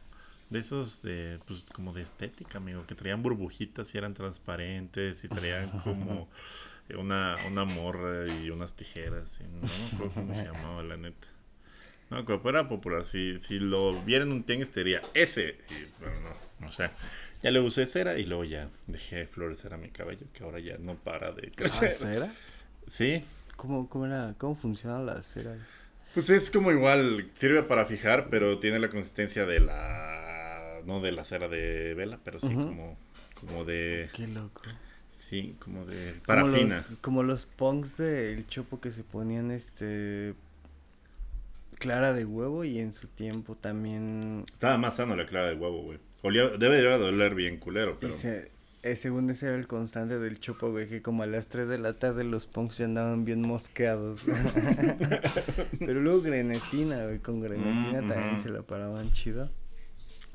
de 0.50 0.60
esos 0.60 1.02
de 1.02 1.40
pues 1.46 1.66
como 1.74 1.94
de 1.94 2.02
estética, 2.04 2.58
amigo, 2.58 2.86
que 2.88 2.96
traían 2.96 3.22
burbujitas 3.24 3.94
y 3.94 3.98
eran 3.98 4.14
transparentes 4.14 5.24
y 5.24 5.28
traían 5.28 5.70
como 5.84 6.30
una, 6.98 7.36
una 7.48 7.66
morra 7.66 8.28
y 8.28 8.50
unas 8.50 8.76
tijeras. 8.76 9.40
Y 9.42 9.44
no 9.44 9.62
me 9.62 9.96
acuerdo 9.96 10.14
cómo 10.14 10.34
se 10.36 10.46
llamaba, 10.46 10.84
la 10.84 10.98
neta. 10.98 11.28
No, 12.10 12.18
me 12.18 12.24
acuerdo, 12.24 12.42
pero 12.44 12.60
era 12.60 12.70
popular. 12.70 13.04
Si, 13.06 13.38
si 13.38 13.60
lo 13.60 14.02
vieran 14.04 14.30
en 14.30 14.36
un 14.36 14.44
tianguis, 14.44 14.72
te 14.72 14.84
diría 14.84 15.02
ese. 15.14 15.58
Y, 15.70 15.86
pero 16.00 16.14
no, 16.22 16.68
o 16.68 16.72
sea, 16.72 16.92
ya 17.44 17.52
le 17.52 17.60
usé 17.60 17.86
cera 17.86 18.18
y 18.18 18.26
luego 18.26 18.46
ya 18.46 18.70
dejé 18.88 19.18
de 19.18 19.28
florecer 19.28 19.74
a 19.74 19.78
mi 19.78 19.90
cabello, 19.90 20.26
que 20.34 20.44
ahora 20.44 20.60
ya 20.60 20.78
no 20.78 20.96
para 20.96 21.32
de 21.34 21.48
¿Ah, 21.48 21.52
crecer. 21.56 21.92
cera? 21.92 22.34
Sí, 22.88 23.24
¿Cómo, 23.58 23.90
cómo, 23.90 24.06
era, 24.06 24.36
¿Cómo 24.38 24.56
funciona 24.56 25.00
la 25.00 25.22
cera? 25.22 25.58
Pues 26.14 26.30
es 26.30 26.50
como 26.50 26.72
igual, 26.72 27.30
sirve 27.34 27.64
para 27.64 27.86
fijar, 27.86 28.30
pero 28.30 28.60
tiene 28.60 28.80
la 28.80 28.90
consistencia 28.90 29.46
de 29.46 29.60
la. 29.60 30.27
No 30.88 31.02
de 31.02 31.12
la 31.12 31.24
cera 31.26 31.48
de 31.48 31.94
vela, 31.94 32.20
pero 32.24 32.40
sí 32.40 32.48
como, 32.48 32.98
como 33.40 33.64
de. 33.66 34.10
Qué 34.14 34.26
loco. 34.28 34.64
Sí, 35.10 35.56
como 35.60 35.86
de 35.86 36.12
Como 36.14 36.24
parafina. 36.26 36.76
los, 36.76 36.98
como 37.02 37.24
los 37.24 37.46
punks 37.46 37.98
del 37.98 38.48
chopo 38.48 38.80
que 38.80 38.92
se 38.92 39.04
ponían 39.04 39.52
este 39.52 40.34
clara 41.80 42.14
de 42.14 42.26
huevo 42.26 42.64
y 42.64 42.80
en 42.80 42.94
su 42.94 43.08
tiempo 43.08 43.56
también 43.56 44.44
Estaba 44.52 44.78
más 44.78 44.96
sano 44.96 45.16
la 45.16 45.26
clara 45.26 45.48
de 45.50 45.56
huevo, 45.56 45.84
güey. 45.84 46.00
Olía, 46.24 46.48
debe 46.58 46.78
de 46.82 46.98
doler 46.98 47.36
bien 47.36 47.58
culero, 47.58 47.98
pero. 48.00 48.12
Dice, 48.14 48.52
eh, 48.84 48.96
según 48.96 49.30
ese 49.30 49.48
era 49.48 49.56
el 49.56 49.68
constante 49.68 50.18
del 50.20 50.40
chopo, 50.40 50.72
güey, 50.72 50.88
que 50.88 51.02
como 51.02 51.24
a 51.24 51.28
las 51.28 51.48
3 51.48 51.68
de 51.68 51.78
la 51.80 51.94
tarde 51.94 52.24
los 52.24 52.48
punks 52.48 52.78
ya 52.80 52.86
andaban 52.86 53.26
bien 53.26 53.42
mosqueados. 53.42 54.22
Pero 55.80 56.00
luego 56.02 56.22
grenetina, 56.22 57.04
güey, 57.06 57.20
con 57.20 57.42
grenetina 57.42 58.02
Mm, 58.02 58.08
también 58.08 58.40
se 58.40 58.50
la 58.50 58.62
paraban 58.62 59.12
chido. 59.14 59.50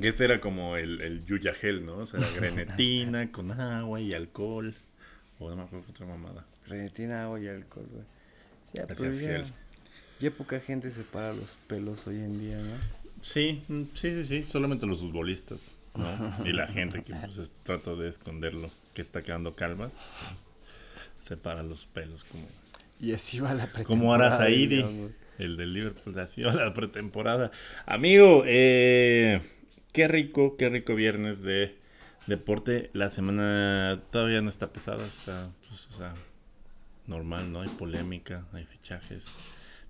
Ese 0.04 0.24
era 0.24 0.40
como 0.40 0.76
el, 0.76 1.00
el 1.00 1.24
yuya 1.24 1.54
gel, 1.54 1.84
¿no? 1.86 1.98
O 1.98 2.06
sea, 2.06 2.20
grenetina 2.36 3.30
con 3.32 3.50
agua 3.52 4.00
y 4.00 4.14
alcohol. 4.14 4.74
O 5.38 5.50
no 5.50 5.56
me 5.56 5.62
acuerdo 5.62 5.86
otra 5.90 6.06
mamada. 6.06 6.44
Creatina, 6.66 7.24
agua 7.24 7.40
y 7.40 7.48
alcohol, 7.48 7.86
güey. 7.90 8.04
Ya, 8.74 8.86
pero 8.86 9.12
ya, 9.12 9.46
ya 10.20 10.30
poca 10.30 10.60
gente 10.60 10.90
se 10.90 11.02
para 11.02 11.28
los 11.34 11.56
pelos 11.66 12.06
hoy 12.06 12.16
en 12.16 12.38
día, 12.38 12.56
¿no? 12.56 12.76
Sí, 13.20 13.62
mm, 13.68 13.82
sí, 13.94 14.14
sí, 14.14 14.24
sí, 14.24 14.42
solamente 14.42 14.86
los 14.86 15.00
futbolistas, 15.00 15.74
¿no? 15.94 16.44
Y 16.46 16.52
la 16.52 16.66
gente 16.66 17.02
que 17.02 17.12
pues 17.14 17.38
es- 17.38 17.52
trata 17.64 17.94
de 17.94 18.08
esconderlo, 18.08 18.70
que 18.94 19.02
está 19.02 19.22
quedando 19.22 19.54
calvas, 19.54 19.92
se 21.20 21.28
separa 21.28 21.62
los 21.62 21.84
pelos 21.84 22.24
como, 22.24 22.46
Y 23.00 23.12
así 23.12 23.40
va 23.40 23.54
la 23.54 23.66
pretemporada. 23.66 23.86
como 23.86 24.14
Arazaidi, 24.14 24.84
el 25.38 25.56
del 25.56 25.72
Liverpool, 25.74 26.18
así 26.18 26.42
va 26.42 26.52
la 26.54 26.72
pretemporada. 26.74 27.50
Amigo, 27.86 28.42
eh, 28.46 29.40
qué 29.92 30.08
rico, 30.08 30.56
qué 30.56 30.68
rico 30.68 30.94
viernes 30.94 31.42
de 31.42 31.76
deporte. 32.26 32.90
La 32.92 33.10
semana 33.10 34.02
todavía 34.10 34.40
no 34.40 34.48
está 34.48 34.72
pesada, 34.72 35.04
está, 35.06 35.50
pues, 35.68 35.88
o 35.88 35.92
sea, 35.92 36.14
normal, 37.06 37.52
¿no? 37.52 37.62
Hay 37.62 37.68
polémica, 37.68 38.46
hay 38.52 38.64
fichajes. 38.64 39.24
Pues, 39.24 39.36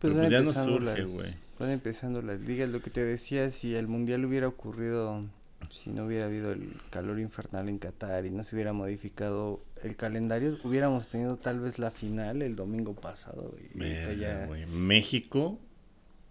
Pero 0.01 0.15
pues 0.15 0.31
ya 0.31 0.41
no 0.41 0.53
surge, 0.53 1.05
güey. 1.05 1.31
Van 1.59 1.71
empezando 1.71 2.23
las 2.23 2.41
ligas, 2.41 2.69
lo 2.69 2.83
que 2.83 2.91
te 2.91 3.05
decía, 3.05 3.51
si 3.51 3.75
el 3.75 3.87
mundial 3.87 4.25
hubiera 4.25 4.49
ocurrido, 4.49 5.25
si 5.71 5.91
no 5.91 6.07
hubiera 6.07 6.25
habido 6.27 6.53
el 6.53 6.73
calor 6.91 7.21
infernal 7.21 7.69
en 7.69 7.79
Qatar 7.79 8.27
y 8.27 8.31
no 8.31 8.43
se 8.43 8.57
hubiera 8.57 8.73
modificado 8.73 9.63
el 9.83 9.95
calendario, 9.95 10.59
hubiéramos 10.65 11.09
tenido 11.09 11.37
tal 11.37 11.61
vez 11.61 11.79
la 11.79 11.93
final 11.93 12.43
el 12.43 12.57
domingo 12.57 12.95
pasado. 12.95 13.55
Y 13.73 13.79
Verga, 13.79 14.47
ya-. 14.49 14.67
México. 14.67 15.59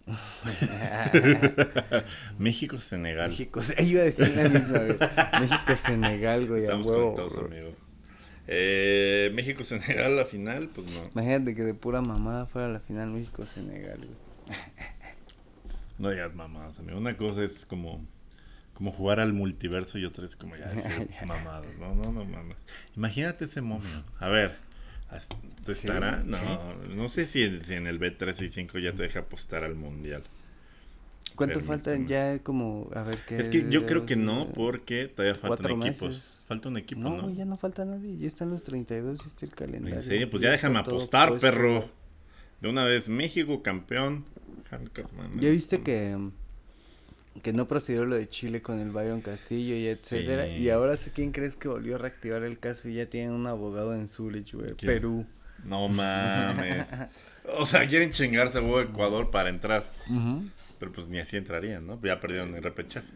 México, 2.38 2.78
Senegal. 2.78 3.30
México, 3.30 3.60
iba 3.78 4.02
a 4.02 4.04
decir 4.04 4.28
la 4.36 4.48
misma, 4.48 4.78
güey. 4.78 4.96
México, 5.40 5.76
Senegal, 5.76 6.46
güey, 6.48 6.62
Estamos 6.62 6.86
huevo. 6.86 7.14
conectados, 7.14 7.36
bro. 7.36 7.46
amigo. 7.46 7.76
Eh, 8.48 9.30
México, 9.34 9.62
Senegal, 9.64 10.16
la 10.16 10.24
final, 10.24 10.68
pues 10.74 10.90
no. 10.92 11.08
Imagínate 11.14 11.54
que 11.54 11.62
de 11.62 11.74
pura 11.74 12.00
mamada 12.02 12.46
fuera 12.46 12.68
la 12.68 12.80
final 12.80 13.10
México-Senegal, 13.10 13.98
güey. 13.98 14.10
No 15.98 16.10
digas 16.10 16.34
mamadas, 16.34 16.78
amigo. 16.80 16.98
Una 16.98 17.16
cosa 17.16 17.44
es 17.44 17.64
como, 17.64 18.04
como 18.74 18.90
jugar 18.90 19.20
al 19.20 19.32
multiverso 19.34 19.98
y 19.98 20.04
otra 20.04 20.26
es 20.26 20.34
como 20.34 20.56
ya 20.56 20.66
decir 20.66 21.08
mamadas. 21.24 21.66
No, 21.78 21.94
no, 21.94 22.10
no 22.10 22.24
mamas. 22.24 22.56
Imagínate 22.96 23.44
ese 23.44 23.60
momio. 23.60 23.86
A 24.18 24.28
ver, 24.28 24.56
¿has- 25.12 25.28
¿te 25.64 25.72
Sí, 25.74 25.86
estará? 25.86 26.22
¿qué? 26.22 26.28
No, 26.30 26.74
no 26.94 27.08
sé 27.08 27.24
si, 27.26 27.42
en- 27.44 27.62
si 27.64 27.74
en 27.74 27.86
el 27.86 27.98
B365 28.00 28.78
ya 28.78 28.92
te 28.92 29.02
deja 29.04 29.20
apostar 29.20 29.64
al 29.64 29.74
mundial. 29.74 30.22
¿Cuánto 31.36 31.60
falta 31.60 31.96
ya 31.96 32.38
como, 32.40 32.90
a 32.94 33.02
ver 33.02 33.18
qué? 33.26 33.38
Es 33.38 33.48
que 33.48 33.64
yo 33.70 33.86
creo 33.86 34.04
que 34.04 34.16
no, 34.16 34.48
porque 34.54 35.08
todavía 35.08 35.34
faltan 35.34 35.48
cuatro 35.48 35.86
equipos. 35.88 36.08
meses. 36.08 36.44
Falta 36.46 36.68
un 36.68 36.76
equipo, 36.76 37.00
No, 37.00 37.16
¿no? 37.16 37.30
ya 37.30 37.44
no 37.46 37.56
falta 37.56 37.84
nadie, 37.84 38.18
ya 38.18 38.26
están 38.26 38.50
los 38.50 38.62
32 38.62 39.20
y 39.24 39.28
está 39.28 39.46
el 39.46 39.52
calendario. 39.54 39.96
En 39.98 40.02
serio, 40.04 40.28
pues 40.30 40.42
ya 40.42 40.52
está 40.54 40.68
déjame 40.68 40.80
apostar, 40.80 41.28
puesto, 41.30 41.46
perro. 41.46 41.88
De 42.60 42.68
una 42.68 42.84
vez, 42.84 43.08
México 43.08 43.62
campeón. 43.62 44.24
¿Ya 45.40 45.50
viste 45.50 45.82
que, 45.82 46.16
que 47.42 47.52
no 47.52 47.66
procedió 47.66 48.04
lo 48.04 48.16
de 48.16 48.28
Chile 48.28 48.60
con 48.62 48.78
el 48.78 48.90
Byron 48.90 49.20
Castillo 49.22 49.74
y 49.74 49.80
Sí. 49.82 49.86
etcétera? 49.88 50.48
Y 50.48 50.68
ahora 50.70 50.96
sé 50.96 51.10
quién 51.12 51.32
crees 51.32 51.56
que 51.56 51.68
volvió 51.68 51.94
a 51.96 51.98
reactivar 51.98 52.42
el 52.42 52.58
caso 52.58 52.88
y 52.88 52.94
ya 52.94 53.06
tienen 53.06 53.32
un 53.32 53.46
abogado 53.46 53.94
en 53.94 54.08
Zurich, 54.08 54.52
güey. 54.54 54.74
Perú. 54.74 55.24
No 55.64 55.88
mames. 55.88 56.88
O 57.58 57.66
sea, 57.66 57.88
quieren 57.88 58.12
chingarse 58.12 58.58
a 58.58 58.80
Ecuador 58.82 59.32
para 59.32 59.48
entrar. 59.48 59.84
Pero 60.78 60.92
pues 60.92 61.08
ni 61.08 61.18
así 61.18 61.36
entrarían, 61.36 61.84
¿no? 61.84 62.00
Ya 62.00 62.20
perdieron 62.20 62.54
el 62.54 62.62
repechaje. 62.62 63.08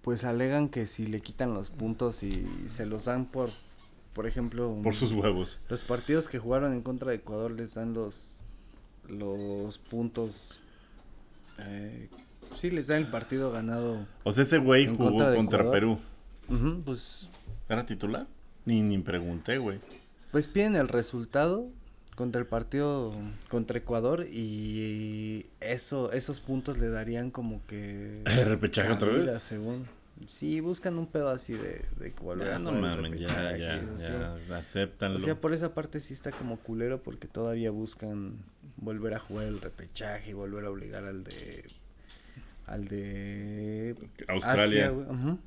Pues 0.00 0.24
alegan 0.24 0.70
que 0.70 0.86
si 0.86 1.06
le 1.06 1.20
quitan 1.20 1.52
los 1.52 1.68
puntos 1.68 2.22
y 2.22 2.46
se 2.68 2.86
los 2.86 3.04
dan 3.04 3.26
por, 3.26 3.50
por 4.14 4.26
ejemplo, 4.26 4.78
Por 4.82 4.94
sus 4.94 5.12
huevos. 5.12 5.58
los 5.68 5.82
partidos 5.82 6.26
que 6.26 6.38
jugaron 6.38 6.72
en 6.72 6.80
contra 6.80 7.10
de 7.10 7.16
Ecuador 7.16 7.50
les 7.50 7.74
dan 7.74 7.92
los 7.92 8.40
los 9.08 9.76
puntos. 9.76 10.58
Eh, 11.58 12.08
sí, 12.54 12.70
les 12.70 12.86
dan 12.86 12.98
el 12.98 13.06
partido 13.06 13.50
ganado. 13.52 14.06
O 14.24 14.32
sea, 14.32 14.42
ese 14.44 14.58
güey 14.58 14.86
jugó 14.86 15.10
contra 15.10 15.34
Ecuador. 15.34 15.72
Perú. 15.72 15.98
Pues, 16.84 17.28
¿Era 17.68 17.86
titular? 17.86 18.26
Ni, 18.64 18.82
ni 18.82 18.98
pregunté, 18.98 19.58
güey. 19.58 19.78
pues 20.32 20.46
piden 20.46 20.76
el 20.76 20.88
resultado 20.88 21.68
contra 22.14 22.40
el 22.40 22.46
partido 22.46 23.14
contra 23.48 23.78
Ecuador 23.78 24.26
y 24.30 25.46
eso 25.60 26.12
esos 26.12 26.40
puntos 26.40 26.78
le 26.78 26.90
darían 26.90 27.30
como 27.30 27.64
que 27.66 28.22
¿El 28.26 28.44
repechaje 28.44 28.92
otra 28.92 29.08
vez? 29.08 29.40
según 29.40 29.86
sí 30.26 30.60
buscan 30.60 30.98
un 30.98 31.06
pedo 31.06 31.30
así 31.30 31.54
de, 31.54 31.82
de 31.98 32.12
volver 32.20 32.48
Ya 32.48 32.58
no 32.58 32.72
mames, 32.72 33.18
ya, 33.18 33.56
ya. 33.56 34.36
Acéptanlo. 34.54 35.16
O 35.16 35.20
sea, 35.20 35.40
por 35.40 35.54
esa 35.54 35.72
parte 35.72 35.98
sí 36.00 36.12
está 36.12 36.30
como 36.30 36.58
culero 36.58 37.02
porque 37.02 37.26
todavía 37.26 37.70
buscan 37.70 38.36
volver 38.76 39.14
a 39.14 39.18
jugar 39.18 39.46
el 39.46 39.60
repechaje 39.60 40.30
y 40.30 40.34
volver 40.34 40.66
a 40.66 40.70
obligar 40.70 41.04
al 41.04 41.24
de 41.24 41.64
al 42.70 42.88
de 42.88 43.94
Australia. 44.28 44.86
Asia, 44.86 44.90
güey, 44.90 45.06
ujú. 45.06 45.38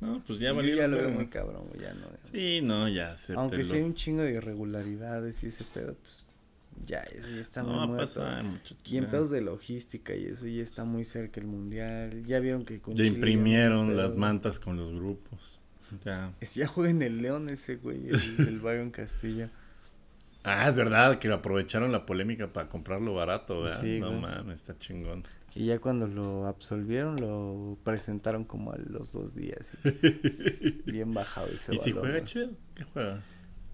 No, 0.00 0.22
pues 0.26 0.38
ya 0.40 0.48
Yo 0.48 0.56
valió. 0.56 0.76
ya 0.76 0.88
lo 0.88 0.96
veo 0.96 1.10
muy 1.10 1.26
cabrón, 1.26 1.66
güey, 1.68 1.82
ya 1.82 1.92
no. 1.92 2.06
Sí, 2.22 2.60
no, 2.62 2.88
ya. 2.88 3.16
Aunque 3.36 3.64
sí 3.64 3.74
hay 3.74 3.82
un 3.82 3.94
chingo 3.94 4.22
de 4.22 4.32
irregularidades 4.32 5.42
y 5.44 5.48
ese 5.48 5.64
pedo, 5.64 5.94
pues 5.94 6.24
ya, 6.86 7.00
eso 7.00 7.28
ya 7.28 7.40
está 7.40 7.62
No 7.62 7.86
muy 7.86 7.96
muerto. 7.96 8.24
Y 8.86 8.96
en 8.96 9.04
ya. 9.04 9.10
pedos 9.10 9.30
de 9.30 9.42
logística 9.42 10.14
y 10.14 10.24
eso 10.24 10.46
ya 10.46 10.62
está 10.62 10.84
muy 10.84 11.04
cerca 11.04 11.38
el 11.40 11.46
mundial. 11.46 12.24
Ya 12.24 12.40
vieron 12.40 12.64
que 12.64 12.80
con 12.80 12.94
Ya 12.94 13.04
Chile 13.04 13.08
imprimieron 13.16 13.86
no 13.88 13.92
hay 13.92 13.98
las 13.98 14.16
mantas 14.16 14.58
con 14.58 14.78
los 14.78 14.90
grupos. 14.92 15.58
Ya. 16.04 16.32
Es- 16.40 16.54
Ya 16.54 16.66
juega 16.66 16.90
en 16.90 17.02
el 17.02 17.20
León 17.20 17.50
ese 17.50 17.76
güey, 17.76 18.08
el, 18.08 18.14
el 18.48 18.60
Byron 18.60 18.90
Castillo. 18.90 19.48
Ah, 20.44 20.66
es 20.70 20.76
verdad 20.76 21.18
que 21.18 21.28
aprovecharon 21.30 21.92
la 21.92 22.06
polémica 22.06 22.50
para 22.50 22.70
comprarlo 22.70 23.12
barato, 23.12 23.60
¿verdad? 23.60 23.82
Sí, 23.82 24.00
no 24.00 24.12
mames, 24.12 24.60
está 24.60 24.78
chingón. 24.78 25.24
Y 25.54 25.66
ya 25.66 25.78
cuando 25.80 26.06
lo 26.06 26.46
absolvieron, 26.46 27.16
lo 27.20 27.76
presentaron 27.82 28.44
como 28.44 28.72
a 28.72 28.76
los 28.78 29.12
dos 29.12 29.34
días. 29.34 29.76
y 29.84 30.70
bien 30.90 31.12
bajado 31.12 31.48
ese 31.48 31.74
¿Y 31.74 31.78
si 31.78 31.92
juega 31.92 32.20
¿no? 32.20 32.24
chido? 32.24 32.50
¿Qué 32.74 32.84
juega? 32.84 33.22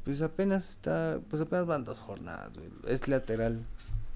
Pues 0.04 0.22
apenas 0.22 0.68
está, 0.70 1.20
pues 1.28 1.42
apenas 1.42 1.66
van 1.66 1.84
dos 1.84 1.98
jornadas, 2.00 2.52
güey. 2.56 2.68
Es 2.86 3.08
lateral. 3.08 3.64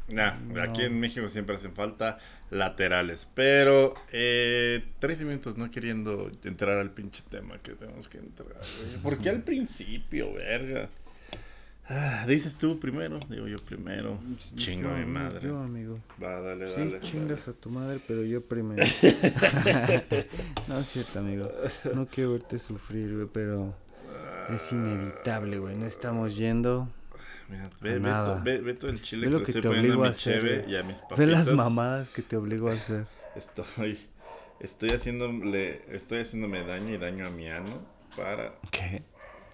Nah, 0.08 0.34
No. 0.38 0.62
aquí 0.62 0.82
en 0.82 0.98
México 0.98 1.28
siempre 1.28 1.56
hacen 1.56 1.74
falta 1.74 2.18
laterales. 2.50 3.28
Pero 3.34 3.94
eh, 4.12 4.82
13 5.00 5.24
minutos 5.24 5.56
no 5.56 5.70
queriendo 5.70 6.30
entrar 6.44 6.78
al 6.78 6.90
pinche 6.92 7.22
tema 7.28 7.58
que 7.58 7.72
tenemos 7.74 8.08
que 8.08 8.18
entrar. 8.18 8.48
güey. 8.48 8.96
¿Por 9.02 9.18
qué 9.18 9.30
al 9.30 9.42
principio, 9.44 10.32
verga? 10.32 10.88
Ah, 11.92 12.24
dices 12.28 12.56
tú 12.56 12.78
primero, 12.78 13.18
digo 13.28 13.48
yo 13.48 13.58
primero. 13.58 14.16
Chingo 14.54 14.90
a 14.90 14.92
mi 14.94 15.06
madre. 15.06 15.40
Yo, 15.48 15.58
amigo. 15.58 15.98
Va, 16.22 16.40
dale, 16.40 16.68
Sí, 16.68 16.74
dale. 16.76 17.00
chingas 17.00 17.48
a 17.48 17.52
tu 17.52 17.68
madre, 17.68 17.98
pero 18.06 18.22
yo 18.22 18.40
primero. 18.44 18.84
no 20.68 20.78
es 20.78 20.86
cierto, 20.88 21.18
amigo. 21.18 21.50
No 21.94 22.06
quiero 22.06 22.32
verte 22.34 22.58
sufrir, 22.60 23.12
güey, 23.14 23.26
pero 23.32 23.74
es 24.54 24.70
inevitable, 24.72 25.58
güey. 25.58 25.76
No 25.76 25.86
estamos 25.86 26.36
yendo. 26.36 26.88
Mira, 27.48 27.68
ve, 27.80 27.98
ve, 27.98 28.10
to- 28.10 28.40
ve- 28.44 28.60
ve 28.60 28.74
todo 28.74 28.90
el 28.92 29.02
chile 29.02 29.26
Ve 29.26 29.32
lo 29.32 29.42
que, 29.42 29.52
que 29.52 29.60
te 29.60 29.66
obligo 29.66 30.04
a 30.04 30.08
a 30.08 30.10
hacer, 30.10 30.66
y 30.68 30.76
a 30.76 30.84
mis. 30.84 31.02
Ve 31.16 31.26
las 31.26 31.48
mamadas 31.50 32.08
que 32.10 32.22
te 32.22 32.36
obligo 32.36 32.68
a 32.68 32.72
hacer. 32.74 33.06
Estoy, 33.34 33.98
estoy 34.60 34.90
haciéndole, 34.90 35.82
estoy 35.88 36.20
haciéndome 36.20 36.62
daño 36.62 36.94
y 36.94 36.98
daño 36.98 37.26
a 37.26 37.30
mi 37.30 37.48
ano 37.48 37.82
para... 38.16 38.54
¿Qué? 38.70 39.02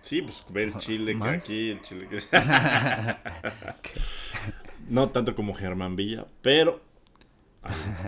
Sí, 0.06 0.22
pues 0.22 0.46
ve 0.50 0.62
el 0.62 0.75
chile 0.78 1.18
que 1.18 1.28
aquí, 1.28 1.70
el 1.70 1.82
chile 1.82 2.06
que... 2.06 2.20
no 4.88 5.08
tanto 5.08 5.34
como 5.34 5.52
Germán 5.52 5.96
Villa, 5.96 6.25
pero... 6.42 6.80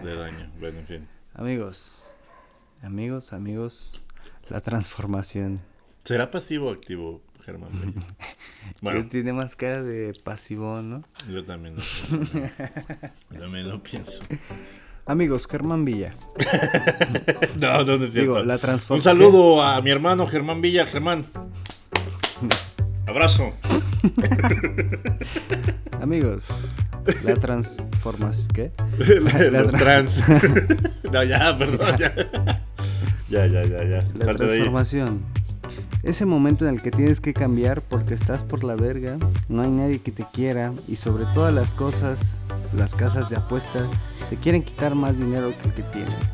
de 0.04 0.14
daño, 0.14 0.48
bueno, 0.60 0.78
en 0.78 0.86
fin. 0.86 1.08
Amigos, 1.34 2.12
amigos, 2.82 3.32
amigos, 3.32 4.00
la 4.48 4.60
transformación. 4.60 5.60
¿Será 6.04 6.30
pasivo 6.30 6.68
o 6.68 6.72
activo 6.72 7.20
Germán 7.44 7.70
Villa? 7.72 8.06
Bueno, 8.80 9.08
tiene 9.08 9.32
más 9.32 9.56
cara 9.56 9.82
de 9.82 10.12
pasivo, 10.22 10.80
¿no? 10.82 11.02
yo 11.28 11.44
también 11.44 11.74
lo 11.74 11.80
pienso. 11.82 12.16
Yo 13.32 13.40
también 13.40 13.68
lo 13.68 13.82
pienso. 13.82 14.22
Amigos, 15.04 15.48
Germán 15.48 15.84
Villa. 15.84 16.14
No, 17.58 17.82
no, 17.82 17.94
es 17.94 18.12
cierto. 18.12 18.20
Digo, 18.20 18.42
la 18.44 18.60
Un 18.88 19.00
saludo 19.00 19.62
a 19.62 19.82
mi 19.82 19.90
hermano 19.90 20.28
Germán 20.28 20.60
Villa. 20.60 20.86
Germán. 20.86 21.26
Abrazo. 23.08 23.52
Amigos, 26.02 26.46
la 27.24 27.36
transformación. 27.36 28.48
¿Qué? 28.48 28.70
La 29.50 29.62
Los 29.62 29.72
trans. 29.72 30.18
no, 31.12 31.24
ya, 31.24 31.56
perdón. 31.56 31.96
Ya, 31.98 33.46
ya, 33.46 33.48
ya, 33.62 33.62
ya. 33.62 33.84
ya. 33.84 34.04
La 34.14 34.34
transformación. 34.34 35.22
Ese 36.02 36.26
momento 36.26 36.68
en 36.68 36.74
el 36.74 36.82
que 36.82 36.90
tienes 36.90 37.20
que 37.20 37.32
cambiar 37.32 37.80
porque 37.80 38.12
estás 38.12 38.44
por 38.44 38.62
la 38.62 38.76
verga, 38.76 39.16
no 39.48 39.62
hay 39.62 39.70
nadie 39.70 40.00
que 40.00 40.12
te 40.12 40.26
quiera 40.30 40.72
y 40.86 40.96
sobre 40.96 41.24
todas 41.34 41.52
las 41.52 41.72
cosas, 41.72 42.42
las 42.76 42.94
casas 42.94 43.30
de 43.30 43.36
apuesta 43.36 43.88
te 44.28 44.36
quieren 44.36 44.62
quitar 44.62 44.94
más 44.94 45.18
dinero 45.18 45.54
que 45.60 45.68
el 45.68 45.74
que 45.74 45.82
tienes. 45.84 46.24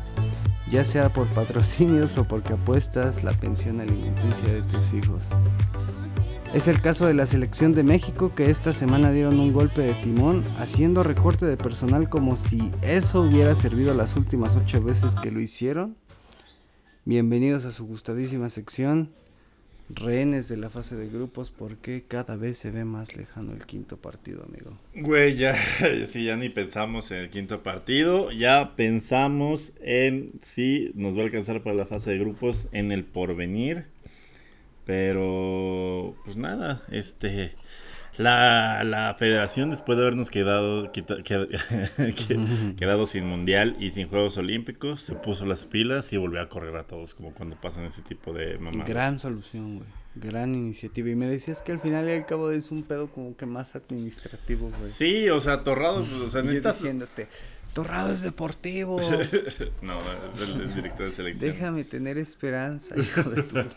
Ya 0.69 0.83
sea 0.83 1.09
por 1.09 1.27
patrocinios 1.27 2.17
o 2.17 2.27
porque 2.27 2.53
apuestas 2.53 3.23
la 3.23 3.31
pensión 3.31 3.79
alimenticia 3.79 4.53
de 4.53 4.61
tus 4.63 4.93
hijos. 4.93 5.23
Es 6.55 6.69
el 6.69 6.79
caso 6.81 7.05
de 7.05 7.13
la 7.13 7.25
selección 7.25 7.75
de 7.75 7.83
México 7.83 8.31
que 8.33 8.49
esta 8.49 8.71
semana 8.71 9.11
dieron 9.11 9.41
un 9.41 9.51
golpe 9.51 9.81
de 9.81 9.93
timón 9.95 10.41
haciendo 10.57 11.03
recorte 11.03 11.45
de 11.45 11.57
personal 11.57 12.07
como 12.07 12.37
si 12.37 12.71
eso 12.81 13.23
hubiera 13.23 13.53
servido 13.55 13.93
las 13.93 14.15
últimas 14.15 14.55
ocho 14.55 14.81
veces 14.81 15.15
que 15.21 15.31
lo 15.31 15.41
hicieron. 15.41 15.97
Bienvenidos 17.03 17.65
a 17.65 17.73
su 17.73 17.85
gustadísima 17.85 18.49
sección, 18.49 19.11
rehenes 19.89 20.47
de 20.47 20.55
la 20.55 20.69
fase 20.69 20.95
de 20.95 21.09
grupos 21.09 21.51
porque 21.51 22.05
cada 22.07 22.37
vez 22.37 22.57
se 22.57 22.71
ve 22.71 22.85
más 22.85 23.17
lejano 23.17 23.51
el 23.51 23.65
quinto 23.65 23.97
partido, 23.97 24.45
amigo. 24.45 24.77
Güey, 24.95 25.35
ya, 25.35 25.57
ya 26.13 26.37
ni 26.37 26.47
pensamos 26.47 27.11
en 27.11 27.17
el 27.17 27.29
quinto 27.29 27.63
partido, 27.63 28.31
ya 28.31 28.77
pensamos 28.77 29.73
en 29.81 30.31
si 30.41 30.89
nos 30.95 31.17
va 31.17 31.23
a 31.23 31.25
alcanzar 31.25 31.63
para 31.63 31.75
la 31.75 31.85
fase 31.85 32.11
de 32.11 32.19
grupos 32.19 32.69
en 32.71 32.93
el 32.93 33.03
porvenir. 33.03 33.93
Pero, 34.85 36.15
pues 36.25 36.37
nada, 36.37 36.83
este, 36.91 37.53
la, 38.17 38.83
la 38.83 39.15
federación 39.17 39.69
después 39.71 39.97
de 39.97 40.03
habernos 40.05 40.29
quedado, 40.29 40.91
quita- 40.91 41.17
qued- 41.23 41.47
que- 42.15 42.75
quedado 42.75 43.05
sin 43.05 43.25
mundial 43.25 43.75
y 43.79 43.91
sin 43.91 44.07
Juegos 44.07 44.37
Olímpicos, 44.37 45.01
se 45.01 45.15
puso 45.15 45.45
las 45.45 45.65
pilas 45.65 46.11
y 46.13 46.17
volvió 46.17 46.41
a 46.41 46.49
correr 46.49 46.75
a 46.75 46.85
todos 46.85 47.15
como 47.15 47.33
cuando 47.33 47.55
pasan 47.59 47.85
ese 47.85 48.01
tipo 48.01 48.33
de 48.33 48.57
mamadas. 48.57 48.87
Gran 48.89 49.19
solución, 49.19 49.77
güey. 49.77 49.89
Gran 50.17 50.55
iniciativa. 50.55 51.09
Y 51.09 51.15
me 51.15 51.27
decías 51.27 51.61
que 51.61 51.73
al 51.73 51.79
final 51.79 52.07
y 52.07 52.13
al 52.13 52.25
cabo 52.25 52.49
es 52.51 52.71
un 52.71 52.83
pedo 52.83 53.11
como 53.11 53.35
que 53.35 53.45
más 53.45 53.75
administrativo, 53.75 54.69
güey. 54.69 54.77
Sí, 54.89 55.29
o 55.29 55.41
sea, 55.41 55.63
Torrado, 55.63 55.99
pues, 56.05 56.11
o 56.21 56.29
sea, 56.29 56.39
Y 56.39 56.43
yo 56.45 56.49
necesitas... 56.51 56.77
diciéndote, 56.77 57.27
Torrado 57.75 58.13
es 58.13 58.21
deportivo. 58.21 58.99
No, 59.81 59.99
es 59.99 60.41
el, 60.49 60.61
el 60.61 60.73
director 60.75 61.07
de 61.07 61.11
selección. 61.11 61.51
Déjame 61.51 61.83
tener 61.83 62.17
esperanza, 62.17 62.95
hijo 62.97 63.29
de 63.29 63.43
tu 63.43 63.55
puta. 63.55 63.67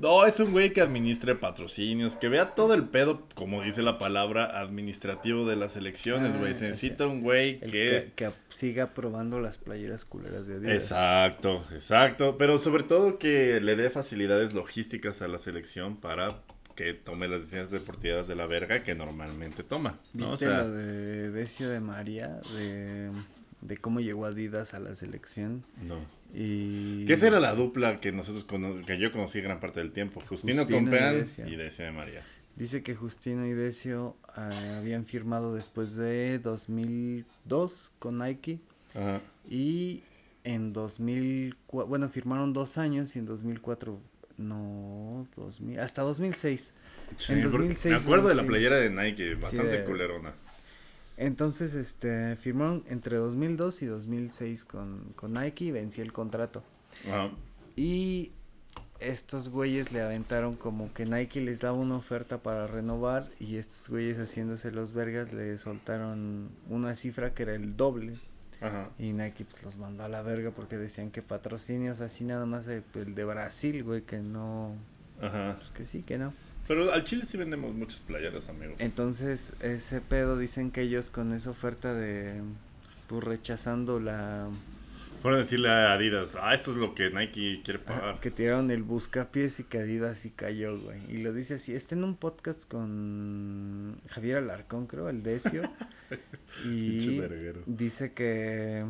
No, 0.00 0.24
es 0.24 0.40
un 0.40 0.50
güey 0.52 0.72
que 0.72 0.80
administre 0.80 1.34
patrocinios, 1.34 2.16
que 2.16 2.28
vea 2.28 2.54
todo 2.54 2.72
el 2.72 2.84
pedo, 2.84 3.28
como 3.34 3.60
dice 3.62 3.82
la 3.82 3.98
palabra, 3.98 4.46
administrativo 4.60 5.46
de 5.46 5.56
las 5.56 5.76
elecciones, 5.76 6.32
Ah, 6.34 6.38
güey. 6.38 6.54
Se 6.54 6.68
necesita 6.68 7.06
un 7.06 7.20
güey 7.20 7.60
que... 7.60 7.68
que, 7.68 8.12
que 8.16 8.30
siga 8.48 8.94
probando 8.94 9.38
las 9.40 9.58
playeras 9.58 10.06
culeras 10.06 10.46
de 10.46 10.54
Adidas. 10.56 10.74
Exacto, 10.82 11.62
exacto. 11.72 12.36
Pero 12.38 12.56
sobre 12.56 12.82
todo 12.82 13.18
que 13.18 13.60
le 13.60 13.76
dé 13.76 13.90
facilidades 13.90 14.54
logísticas 14.54 15.20
a 15.20 15.28
la 15.28 15.38
selección 15.38 15.96
para 15.96 16.40
que 16.74 16.94
tome 16.94 17.28
las 17.28 17.40
decisiones 17.40 17.70
deportivas 17.70 18.26
de 18.26 18.34
la 18.36 18.46
verga 18.46 18.82
que 18.82 18.94
normalmente 18.94 19.62
toma. 19.62 19.98
¿no? 20.12 20.20
¿Viste 20.30 20.34
O 20.34 20.36
sea, 20.36 20.62
lo 20.62 20.72
de 20.72 21.30
Decio 21.30 21.68
de 21.68 21.80
María? 21.80 22.40
De, 22.56 23.10
de 23.62 23.76
cómo 23.76 24.00
llegó 24.00 24.26
Adidas 24.26 24.74
a 24.74 24.80
la 24.80 24.94
selección. 24.94 25.64
no. 25.82 25.96
Y... 26.36 27.04
Que 27.06 27.12
esa 27.12 27.28
era 27.28 27.38
la 27.38 27.54
dupla 27.54 28.00
que 28.00 28.10
nosotros 28.10 28.44
que 28.84 28.98
yo 28.98 29.12
conocí 29.12 29.40
gran 29.40 29.60
parte 29.60 29.78
del 29.78 29.92
tiempo. 29.92 30.20
Justino, 30.20 30.62
Justino 30.62 30.78
y 30.78 30.82
Compeán 30.82 31.14
Decio. 31.20 31.46
y 31.46 31.54
Decio 31.54 31.84
de 31.84 31.92
María. 31.92 32.26
Dice 32.56 32.82
que 32.82 32.96
Justino 32.96 33.46
y 33.46 33.52
Decio 33.52 34.16
ah, 34.34 34.50
habían 34.78 35.06
firmado 35.06 35.54
después 35.54 35.94
de 35.94 36.40
2002 36.40 37.92
con 38.00 38.18
Nike. 38.18 38.58
Ajá. 38.94 39.20
Y 39.48 40.02
en 40.44 40.72
2004, 40.72 41.88
bueno, 41.88 42.08
firmaron 42.08 42.52
dos 42.52 42.78
años 42.78 43.14
y 43.16 43.18
en 43.18 43.26
2004, 43.26 44.00
no, 44.36 45.26
2000, 45.36 45.80
hasta 45.80 46.02
2006. 46.02 46.74
Sí, 47.16 47.32
en 47.32 47.42
porque 47.42 47.58
2006. 47.58 47.94
me 47.94 48.00
acuerdo 48.00 48.28
de 48.28 48.34
la 48.34 48.44
playera 48.44 48.76
de 48.76 48.90
Nike, 48.90 49.34
bastante 49.34 49.84
culerona. 49.84 50.34
Entonces, 51.16 51.74
este, 51.74 52.36
firmaron 52.36 52.84
entre 52.88 53.16
2002 53.16 53.82
y 53.82 53.86
2006 53.86 54.64
con, 54.64 55.12
con 55.14 55.34
Nike 55.34 55.66
y 55.66 55.70
venció 55.70 56.02
el 56.02 56.12
contrato. 56.12 56.64
Ajá. 57.06 57.30
Y 57.76 58.32
estos 59.00 59.48
güeyes 59.48 59.92
le 59.92 60.00
aventaron 60.02 60.56
como 60.56 60.92
que 60.92 61.04
Nike 61.04 61.40
les 61.40 61.60
daba 61.60 61.76
una 61.76 61.96
oferta 61.96 62.38
para 62.38 62.66
renovar 62.66 63.28
y 63.38 63.56
estos 63.56 63.88
güeyes 63.88 64.18
haciéndose 64.18 64.70
los 64.70 64.92
vergas 64.92 65.32
le 65.32 65.58
soltaron 65.58 66.50
una 66.68 66.94
cifra 66.94 67.34
que 67.34 67.42
era 67.44 67.54
el 67.54 67.76
doble. 67.76 68.14
Ajá. 68.60 68.90
Y 68.98 69.12
Nike 69.12 69.44
pues 69.44 69.62
los 69.64 69.76
mandó 69.76 70.04
a 70.04 70.08
la 70.08 70.22
verga 70.22 70.50
porque 70.52 70.76
decían 70.78 71.10
que 71.10 71.22
patrocinios 71.22 72.00
así 72.00 72.24
nada 72.24 72.46
más 72.46 72.66
de- 72.66 72.82
el 72.94 73.14
de 73.14 73.24
Brasil, 73.24 73.82
güey, 73.84 74.02
que 74.02 74.18
no, 74.18 74.74
Ajá. 75.20 75.54
pues 75.58 75.70
que 75.70 75.84
sí, 75.84 76.02
que 76.02 76.18
no. 76.18 76.32
Pero 76.66 76.90
al 76.92 77.04
Chile 77.04 77.26
sí 77.26 77.36
vendemos 77.36 77.74
muchas 77.74 78.00
playeras, 78.00 78.48
amigo. 78.48 78.74
Entonces, 78.78 79.52
ese 79.60 80.00
pedo 80.00 80.38
dicen 80.38 80.70
que 80.70 80.80
ellos 80.82 81.10
con 81.10 81.32
esa 81.34 81.50
oferta 81.50 81.92
de 81.92 82.40
pues 83.06 83.22
rechazando 83.22 84.00
la 84.00 84.48
Fueron 85.24 85.40
a 85.40 85.42
decirle 85.44 85.70
a 85.70 85.94
Adidas, 85.94 86.36
ah, 86.38 86.52
esto 86.52 86.72
es 86.72 86.76
lo 86.76 86.94
que 86.94 87.08
Nike 87.08 87.62
quiere 87.64 87.80
ah, 87.84 87.86
pagar. 87.86 88.20
que 88.20 88.30
tiraron 88.30 88.70
el 88.70 88.82
buscapiés 88.82 89.58
y 89.58 89.64
que 89.64 89.78
Adidas 89.78 90.18
sí 90.18 90.32
cayó, 90.32 90.78
güey. 90.78 90.98
Y 91.08 91.22
lo 91.22 91.32
dice 91.32 91.54
así, 91.54 91.74
está 91.74 91.94
en 91.94 92.04
un 92.04 92.14
podcast 92.14 92.68
con 92.68 94.02
Javier 94.06 94.36
Alarcón, 94.36 94.86
creo, 94.86 95.08
el 95.08 95.22
Decio. 95.22 95.62
y 96.66 97.22
dice 97.64 98.12
que 98.12 98.84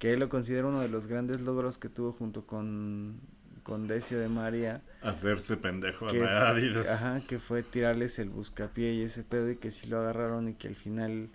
que 0.00 0.12
él 0.12 0.18
lo 0.18 0.28
considera 0.28 0.66
uno 0.66 0.80
de 0.80 0.88
los 0.88 1.06
grandes 1.06 1.40
logros 1.40 1.78
que 1.78 1.88
tuvo 1.88 2.10
junto 2.10 2.48
con 2.48 3.20
con 3.62 3.86
Decio 3.86 4.18
de 4.18 4.28
María. 4.28 4.82
Hacerse 5.02 5.56
pendejo 5.56 6.08
a 6.08 6.12
la 6.12 6.48
Adidas. 6.48 7.00
Ajá, 7.00 7.22
que 7.28 7.38
fue 7.38 7.62
tirarles 7.62 8.18
el 8.18 8.30
buscapié 8.30 8.94
y 8.94 9.02
ese 9.02 9.22
pedo 9.22 9.48
y 9.48 9.54
que 9.54 9.70
sí 9.70 9.86
lo 9.86 10.00
agarraron 10.00 10.48
y 10.48 10.54
que 10.54 10.66
al 10.66 10.74
final 10.74 11.28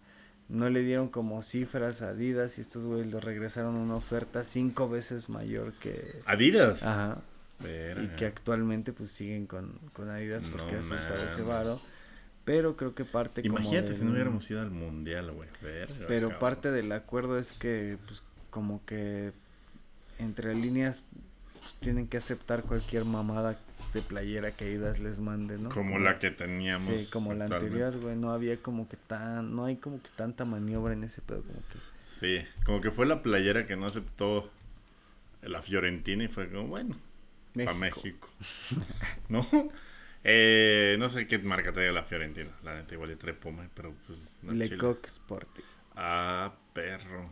no 0.49 0.69
le 0.69 0.81
dieron 0.81 1.09
como 1.09 1.41
cifras 1.41 2.01
a 2.01 2.09
Adidas 2.09 2.57
y 2.57 2.61
estos 2.61 2.85
güeyes 2.85 3.07
lo 3.11 3.19
regresaron 3.19 3.75
una 3.75 3.95
oferta 3.95 4.43
cinco 4.43 4.87
veces 4.89 5.29
mayor 5.29 5.73
que... 5.73 6.21
Adidas. 6.25 6.83
Ajá. 6.83 7.17
Verga. 7.59 8.03
Y 8.03 8.07
que 8.09 8.25
actualmente 8.25 8.93
pues 8.93 9.11
siguen 9.11 9.47
con, 9.47 9.71
con 9.93 10.09
Adidas 10.09 10.45
porque 10.51 10.73
No 10.73 10.79
ha 10.79 10.83
soltado 10.83 11.27
ese 11.27 11.41
varo. 11.41 11.79
Pero 12.43 12.75
creo 12.77 12.93
que 12.93 13.05
parte 13.05 13.41
como 13.41 13.57
Imagínate 13.57 13.89
del- 13.89 13.97
si 13.97 14.05
no 14.05 14.11
hubiéramos 14.11 14.49
ido 14.51 14.61
al 14.61 14.69
mundial, 14.69 15.31
güey. 15.31 15.49
Pero 16.07 16.27
cabrón. 16.29 16.39
parte 16.39 16.71
del 16.71 16.91
acuerdo 16.91 17.39
es 17.39 17.53
que 17.53 17.97
pues 18.05 18.21
como 18.51 18.85
que 18.85 19.31
entre 20.19 20.53
líneas 20.53 21.03
pues, 21.53 21.73
tienen 21.79 22.07
que 22.07 22.17
aceptar 22.17 22.61
cualquier 22.61 23.03
mamada 23.05 23.57
de 23.95 24.01
playera 24.01 24.51
que 24.51 24.65
Adidas 24.65 24.99
les 24.99 25.19
mande, 25.19 25.57
¿no? 25.57 25.69
Como 25.69 25.97
la 25.97 26.19
que 26.19 26.29
teníamos. 26.29 26.83
Sí, 26.83 27.09
como 27.11 27.33
la 27.33 27.45
anterior, 27.45 27.97
güey, 27.97 28.15
no 28.15 28.31
había 28.31 28.57
como 28.57 28.87
que 28.89 28.97
tan, 28.97 29.55
no 29.55 29.65
hay 29.65 29.77
como 29.77 30.01
que 30.01 30.09
tanta 30.15 30.43
maniobra 30.43 30.93
en 30.93 31.03
ese 31.05 31.21
pedo, 31.21 31.41
como 31.41 31.59
que... 31.59 31.79
Sí, 31.97 32.41
como 32.65 32.81
que 32.81 32.91
fue 32.91 33.05
la 33.05 33.23
playera 33.23 33.65
que 33.65 33.77
no 33.77 33.87
aceptó 33.87 34.51
la 35.41 35.61
Fiorentina 35.61 36.25
y 36.25 36.27
fue 36.27 36.49
como, 36.49 36.67
bueno, 36.67 36.95
para 37.55 37.73
México. 37.73 38.29
¿No? 39.29 39.47
Eh, 40.23 40.97
no 40.99 41.09
sé 41.09 41.27
qué 41.27 41.39
marca 41.39 41.71
trae 41.71 41.91
la 41.91 42.03
Fiorentina. 42.03 42.49
La 42.63 42.75
neta 42.75 42.95
igual 42.95 43.11
le 43.11 43.15
trae 43.15 43.33
Puma, 43.33 43.69
pero 43.73 43.93
pues. 44.05 44.19
no, 44.41 44.53
Le 44.53 44.65
chile. 44.65 44.77
Coq 44.77 45.07
Sportive. 45.07 45.67
Ah, 45.95 46.53
perro. 46.73 47.31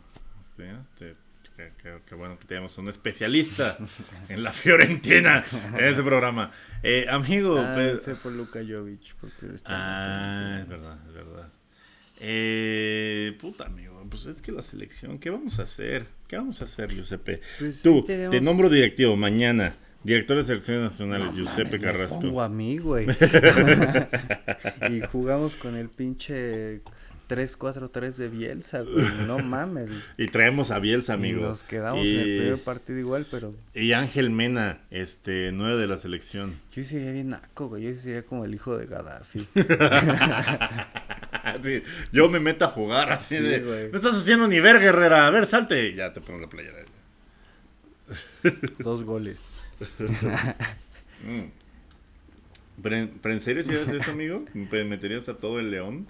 Fíjate, 0.56 1.16
Qué, 1.56 1.70
qué- 1.80 1.98
qué 2.04 2.14
bueno 2.16 2.36
que 2.38 2.46
tenemos 2.46 2.76
un 2.78 2.88
especialista 2.88 3.78
en 4.28 4.42
la 4.42 4.52
Fiorentina 4.52 5.44
en 5.78 5.84
ese 5.84 6.02
programa. 6.02 6.50
Eh, 6.82 7.06
amigo, 7.08 7.58
Ah, 7.58 7.72
pues- 7.76 8.02
sé 8.02 8.14
por 8.16 8.32
Luka 8.32 8.60
Jovic, 8.60 9.14
porque 9.20 9.54
está 9.54 9.70
Ah, 9.70 10.58
es 10.60 10.68
verdad, 10.68 10.98
es 11.08 11.14
verdad. 11.14 11.52
Eh, 12.20 13.36
puta 13.40 13.66
amigo, 13.66 14.04
pues 14.08 14.26
es 14.26 14.40
que 14.40 14.50
la 14.52 14.62
selección, 14.62 15.18
¿qué 15.18 15.30
vamos 15.30 15.58
a 15.58 15.62
hacer? 15.62 16.06
¿Qué 16.28 16.36
vamos 16.36 16.60
a 16.60 16.64
hacer, 16.64 16.92
Giuseppe? 16.92 17.40
Pues 17.58 17.82
Tú, 17.82 17.98
sí 18.00 18.04
tenemos- 18.06 18.30
te 18.32 18.40
nombro 18.40 18.68
directivo 18.70 19.14
mañana, 19.16 19.74
director 20.02 20.36
de 20.36 20.44
selecciones 20.44 20.82
nacionales, 20.82 21.26
No 21.26 21.34
Giuseppe 21.34 21.64
mames, 21.64 21.80
me 21.80 21.86
Carrasco. 21.86 22.20
pongo 22.20 22.42
a 22.42 22.48
mí, 22.48 22.78
güey. 22.78 23.06
y 24.90 25.00
jugamos 25.10 25.56
con 25.56 25.76
el 25.76 25.88
pinche 25.88 26.80
3-4-3 27.28 28.14
de 28.16 28.28
Bielsa, 28.28 28.80
güey. 28.82 29.06
No 29.26 29.38
mames. 29.38 29.88
Y 30.18 30.26
traemos 30.26 30.70
a 30.70 30.78
Bielsa, 30.78 31.14
amigo. 31.14 31.40
Y 31.40 31.42
nos 31.42 31.62
quedamos 31.62 32.04
y, 32.04 32.14
en 32.14 32.20
el 32.20 32.38
primer 32.40 32.58
partido 32.64 32.98
igual, 32.98 33.26
pero 33.30 33.54
y 33.74 33.92
Ángel 33.92 34.30
Mena, 34.30 34.80
este, 34.90 35.50
nueve 35.52 35.80
de 35.80 35.86
la 35.86 35.96
selección. 35.96 36.58
yo 36.74 36.84
sería 36.84 37.12
bien 37.12 37.30
naco, 37.30 37.68
güey. 37.68 37.84
Yo 37.84 37.94
sería 37.96 38.22
como 38.22 38.44
el 38.44 38.54
hijo 38.54 38.76
de 38.76 38.86
Gaddafi. 38.86 39.46
Sí, 41.62 41.82
yo 42.10 42.28
me 42.30 42.40
meto 42.40 42.64
a 42.64 42.68
jugar 42.68 43.12
así 43.12 43.36
Sí, 43.36 43.42
de, 43.42 43.60
güey. 43.60 43.90
no 43.90 43.96
estás 43.98 44.16
haciendo 44.16 44.48
ni 44.48 44.60
verga, 44.60 44.86
Herrera, 44.86 45.26
a 45.26 45.30
ver, 45.30 45.46
salte. 45.46 45.88
Y 45.90 45.94
ya 45.94 46.12
te 46.12 46.20
pongo 46.22 46.40
la 46.40 46.48
playera. 46.48 46.78
Dos 48.78 49.02
goles. 49.04 49.44
Mm. 51.26 51.44
¿Pero, 52.82 52.96
en- 52.96 53.08
pero 53.22 53.32
en 53.32 53.40
serio 53.40 53.62
si 53.62 53.70
haces 53.74 53.88
eso, 53.88 54.10
amigo? 54.10 54.44
¿Me 54.52 54.84
meterías 54.84 55.26
a 55.30 55.34
todo 55.38 55.58
el 55.58 55.70
león? 55.70 56.06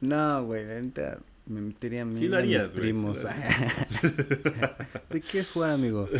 No, 0.00 0.44
güey, 0.44 0.66
la 0.66 0.80
neta 0.80 1.18
me 1.46 1.60
metería 1.60 2.02
a 2.02 2.04
mí 2.04 2.16
Sí 2.16 2.28
lo 2.28 2.36
a 2.36 2.38
harías, 2.38 2.66
mis 2.66 2.76
güey, 2.76 2.90
primos. 2.92 3.24
¿De 5.10 5.20
qué 5.20 5.40
es 5.40 5.50
jugar, 5.50 5.70
amigo? 5.70 6.08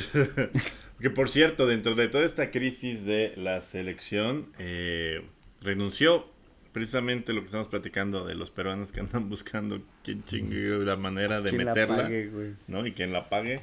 Que 1.00 1.08
por 1.08 1.30
cierto, 1.30 1.66
dentro 1.66 1.94
de 1.94 2.08
toda 2.08 2.24
esta 2.26 2.50
crisis 2.50 3.06
de 3.06 3.32
la 3.36 3.62
selección, 3.62 4.48
eh, 4.58 5.22
renunció 5.62 6.26
precisamente 6.72 7.32
lo 7.32 7.40
que 7.40 7.46
estamos 7.46 7.68
platicando 7.68 8.26
de 8.26 8.34
los 8.34 8.50
peruanos 8.50 8.92
que 8.92 9.00
andan 9.00 9.30
buscando 9.30 9.80
quién 10.04 10.22
chingue 10.24 10.78
la 10.84 10.96
manera 10.96 11.40
de 11.40 11.48
¿Quién 11.48 11.64
la 11.64 11.72
meterla, 11.72 11.96
pague, 11.96 12.28
güey? 12.28 12.54
¿no? 12.68 12.86
Y 12.86 12.92
quién 12.92 13.14
la 13.14 13.30
pague. 13.30 13.62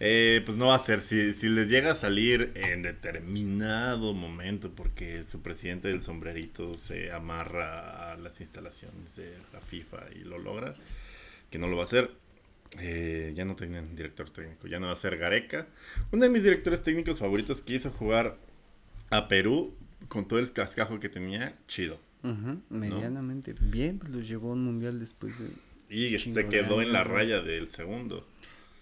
Eh, 0.00 0.42
pues 0.46 0.56
no 0.56 0.66
va 0.68 0.76
a 0.76 0.78
ser. 0.78 1.02
Si, 1.02 1.32
si 1.34 1.48
les 1.48 1.68
llega 1.68 1.92
a 1.92 1.94
salir 1.94 2.52
en 2.54 2.82
determinado 2.82 4.14
momento, 4.14 4.70
porque 4.72 5.24
su 5.24 5.42
presidente 5.42 5.88
del 5.88 6.02
sombrerito 6.02 6.74
se 6.74 7.10
amarra 7.12 8.12
a 8.12 8.16
las 8.16 8.40
instalaciones 8.40 9.16
de 9.16 9.32
la 9.52 9.60
FIFA 9.60 10.06
y 10.14 10.24
lo 10.24 10.38
logra, 10.38 10.72
que 11.50 11.58
no 11.58 11.66
lo 11.68 11.76
va 11.76 11.82
a 11.82 11.86
hacer. 11.86 12.10
eh, 12.80 13.32
ya 13.34 13.44
no 13.44 13.56
tienen 13.56 13.96
director 13.96 14.28
técnico, 14.30 14.68
ya 14.68 14.78
no 14.78 14.86
va 14.86 14.92
a 14.92 14.96
ser 14.96 15.16
Gareca. 15.16 15.66
Uno 16.12 16.24
de 16.24 16.30
mis 16.30 16.42
directores 16.42 16.82
técnicos 16.82 17.18
favoritos 17.18 17.60
que 17.62 17.74
hizo 17.74 17.90
jugar 17.90 18.36
a 19.10 19.26
Perú 19.26 19.74
con 20.08 20.28
todo 20.28 20.38
el 20.38 20.52
cascajo 20.52 21.00
que 21.00 21.08
tenía, 21.08 21.56
chido. 21.66 21.98
Ujú, 22.22 22.60
medianamente 22.68 23.54
bien, 23.58 23.98
pues 23.98 24.10
los 24.10 24.28
llevó 24.28 24.50
a 24.50 24.52
un 24.52 24.64
mundial 24.64 24.98
después 25.00 25.38
de... 25.38 25.48
Y 25.90 26.18
se 26.18 26.46
quedó 26.48 26.82
en 26.82 26.92
la 26.92 27.04
raya 27.04 27.40
del 27.40 27.68
segundo. 27.68 28.26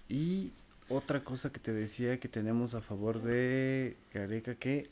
Y 0.09 0.51
otra 0.89 1.25
cosa 1.25 1.51
que 1.53 1.61
te 1.61 1.73
decía 1.73 2.19
que 2.21 2.29
tenemos 2.29 2.75
a 2.75 2.81
favor 2.81 3.23
de 3.23 3.97
Gareca, 4.13 4.55
que 4.55 4.89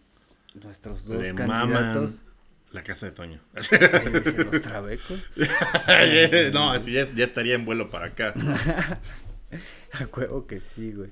nuestros 0.63 1.07
dos 1.07 1.23
Le 1.23 1.35
candidatos... 1.35 2.27
La 2.73 2.83
casa 2.83 3.07
de 3.07 3.13
Toño. 3.13 3.41
Dije, 3.55 4.45
los 4.45 4.63
trabecos. 4.63 5.23
no, 6.53 6.73
así 6.73 6.91
ya, 6.91 7.05
ya 7.15 7.25
estaría 7.25 7.55
en 7.55 7.65
vuelo 7.65 7.89
para 7.89 8.07
acá. 8.07 8.35
A 9.93 10.09
huevo 10.13 10.47
que 10.49 10.61
sí, 10.61 10.93
güey. 10.93 11.11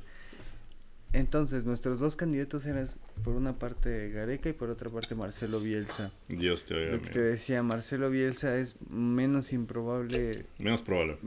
Entonces, 1.13 1.65
nuestros 1.65 2.01
dos 2.01 2.17
candidatos 2.17 2.67
eran 2.67 2.89
por 3.23 3.35
una 3.35 3.59
parte 3.59 4.11
Gareca 4.11 4.49
y 4.49 4.55
por 4.55 4.71
otra 4.71 4.89
parte 4.89 5.15
Marcelo 5.15 5.61
Bielsa. 5.61 6.11
Dios 6.27 6.65
te 6.65 6.75
oiga, 6.75 6.93
Lo 6.93 7.03
que 7.03 7.11
te 7.11 7.21
decía, 7.21 7.63
Marcelo 7.63 8.09
Bielsa 8.11 8.57
es 8.57 8.77
menos 8.91 9.53
improbable, 9.53 10.47
Menos 10.59 10.81
probable. 10.81 11.19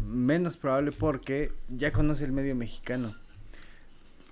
Menos 0.00 0.56
probable 0.56 0.92
porque 0.92 1.52
ya 1.68 1.92
conoce 1.92 2.24
el 2.24 2.32
medio 2.32 2.54
mexicano. 2.54 3.14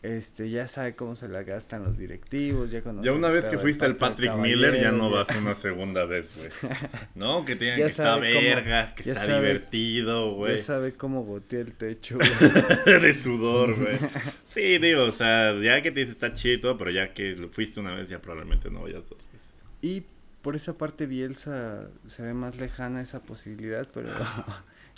Este, 0.02 0.50
ya 0.50 0.68
sabe 0.68 0.94
cómo 0.94 1.16
se 1.16 1.26
la 1.26 1.42
gastan 1.42 1.82
los 1.82 1.98
directivos, 1.98 2.70
ya 2.70 2.80
conoce 2.82 3.06
Ya 3.06 3.12
una 3.12 3.28
vez 3.30 3.46
que 3.46 3.58
fuiste 3.58 3.86
al 3.86 3.96
Patrick 3.96 4.36
Miller, 4.36 4.80
ya 4.80 4.92
no 4.92 5.10
vas 5.10 5.26
una 5.36 5.54
segunda 5.54 6.04
vez, 6.04 6.32
güey. 6.36 6.48
No, 7.16 7.44
que 7.44 7.54
Ya 7.58 7.74
que 7.74 7.92
cómo- 7.92 8.20
verga, 8.20 8.94
que 8.94 9.02
está 9.10 9.24
sabe- 9.26 9.40
divertido, 9.40 10.34
güey. 10.34 10.58
Ya 10.58 10.62
sabe 10.62 10.92
cómo 10.94 11.24
gotea 11.24 11.60
el 11.60 11.72
techo, 11.72 12.18
güey. 12.86 13.00
de 13.00 13.14
sudor, 13.14 13.74
güey. 13.74 13.96
Sí, 14.48 14.78
digo, 14.78 15.02
o 15.04 15.10
sea, 15.10 15.58
ya 15.60 15.82
que 15.82 15.90
te 15.90 16.00
dices 16.00 16.14
está 16.14 16.34
chido 16.34 16.54
y 16.54 16.60
todo, 16.60 16.76
pero 16.78 16.90
ya 16.92 17.12
que 17.12 17.34
lo 17.34 17.48
fuiste 17.48 17.80
una 17.80 17.92
vez, 17.94 18.08
ya 18.08 18.20
probablemente 18.22 18.70
no 18.70 18.82
vayas 18.82 19.08
dos 19.08 19.18
veces. 19.32 19.62
Y 19.82 20.04
por 20.40 20.54
esa 20.54 20.78
parte 20.78 21.06
Bielsa 21.06 21.88
se 22.06 22.22
ve 22.22 22.32
más 22.32 22.56
lejana 22.58 23.00
esa 23.00 23.22
posibilidad, 23.22 23.88
pero 23.92 24.10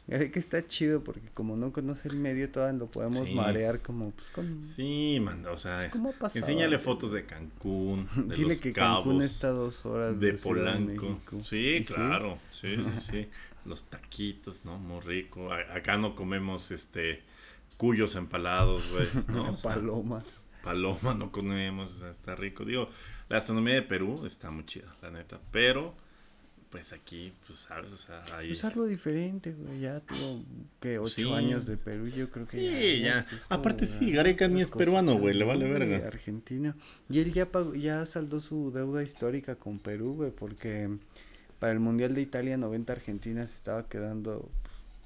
Gareca 0.11 0.39
está 0.39 0.67
chido 0.67 1.05
porque 1.05 1.29
como 1.35 1.57
no 1.57 1.73
conoce 1.73 2.09
el 2.09 2.17
medio 2.17 2.51
todavía 2.51 2.79
lo 2.79 2.87
podemos 2.87 3.19
Sí. 3.27 3.35
marear 3.35 3.81
como 3.81 4.11
pues 4.11 4.31
con 4.31 4.63
Sí, 4.63 5.19
manda, 5.23 5.53
o 5.53 5.59
sea, 5.59 5.91
Pues, 6.19 6.37
enséñale 6.37 6.79
fotos 6.79 7.13
de 7.13 7.25
Cancún, 7.27 8.09
de 8.27 8.35
Dile 8.37 8.49
los 8.55 8.61
que 8.61 8.73
cabos, 8.73 9.05
Cancún 9.05 9.23
está 9.23 9.49
a 9.49 9.53
dos 9.53 9.85
horas 9.87 10.19
de 10.19 10.33
de 10.33 10.39
Polanco. 10.39 11.09
México. 11.11 11.39
Sí, 11.43 11.77
¿Y 11.81 11.85
claro, 11.85 12.39
sí, 12.51 12.77
sí, 12.77 13.01
sí. 13.11 13.29
Los 13.67 13.85
taquitos, 13.91 14.65
¿no? 14.65 14.79
Muy 14.79 15.01
rico. 15.03 15.53
A- 15.53 15.75
acá 15.77 15.99
no 15.99 16.15
comemos, 16.15 16.71
este, 16.71 17.23
cuyos 17.77 18.15
empalados, 18.17 18.91
güey. 18.93 19.07
¿no? 19.29 19.53
O 19.53 19.57
sea, 19.57 19.75
Paloma. 19.75 20.25
paloma 20.65 21.13
no 21.15 21.31
comemos, 21.31 21.93
o 21.97 21.99
sea, 21.99 22.11
está 22.11 22.35
rico. 22.35 22.65
Digo, 22.65 22.89
la 23.29 23.37
gastronomía 23.37 23.75
de 23.75 23.83
Perú 23.83 24.25
está 24.25 24.51
muy 24.51 24.65
chida, 24.65 24.87
la 25.03 25.11
neta. 25.11 25.39
Pero, 25.53 25.95
pues 26.71 26.93
aquí, 26.93 27.33
pues, 27.47 27.61
¿sabes? 27.61 27.93
O 27.93 27.97
sea, 27.97 28.23
ahí... 28.37 28.49
Pues 28.49 28.65
algo 28.65 28.85
diferente, 28.87 29.53
güey. 29.53 29.81
Ya 29.81 30.01
tuvo 30.01 30.43
que 30.81 30.99
ocho 30.99 31.09
Sí. 31.15 31.33
años 31.33 31.67
de 31.67 31.77
Perú, 31.77 32.09
yo 32.09 32.31
creo 32.31 32.45
que 32.45 32.51
Sí, 32.51 33.01
ya. 33.01 33.27
pues, 33.29 33.47
Aparte, 33.49 33.87
sí, 33.87 34.13
Gareca 34.13 34.49
ni 34.49 34.61
es 34.61 34.71
peruano, 34.71 35.17
güey, 35.19 35.35
le 35.35 35.45
vale 35.45 35.67
verga. 35.67 35.99
De 36.01 36.07
Argentina. 36.07 36.77
Y 37.09 37.21
él 37.21 37.33
ya 37.33 37.47
pagó, 37.51 37.75
ya 37.75 38.05
saldó 38.07 38.39
su 38.41 38.71
deuda 38.71 39.03
histórica 39.03 39.55
con 39.57 39.79
Perú, 39.79 40.15
güey, 40.17 40.31
porque 40.31 40.89
para 41.59 41.73
el 41.73 41.81
Mundial 41.81 42.15
de 42.15 42.21
Italia 42.23 42.57
90 42.57 42.93
Argentina 42.93 43.47
se 43.47 43.55
estaba 43.57 43.89
quedando 43.89 44.49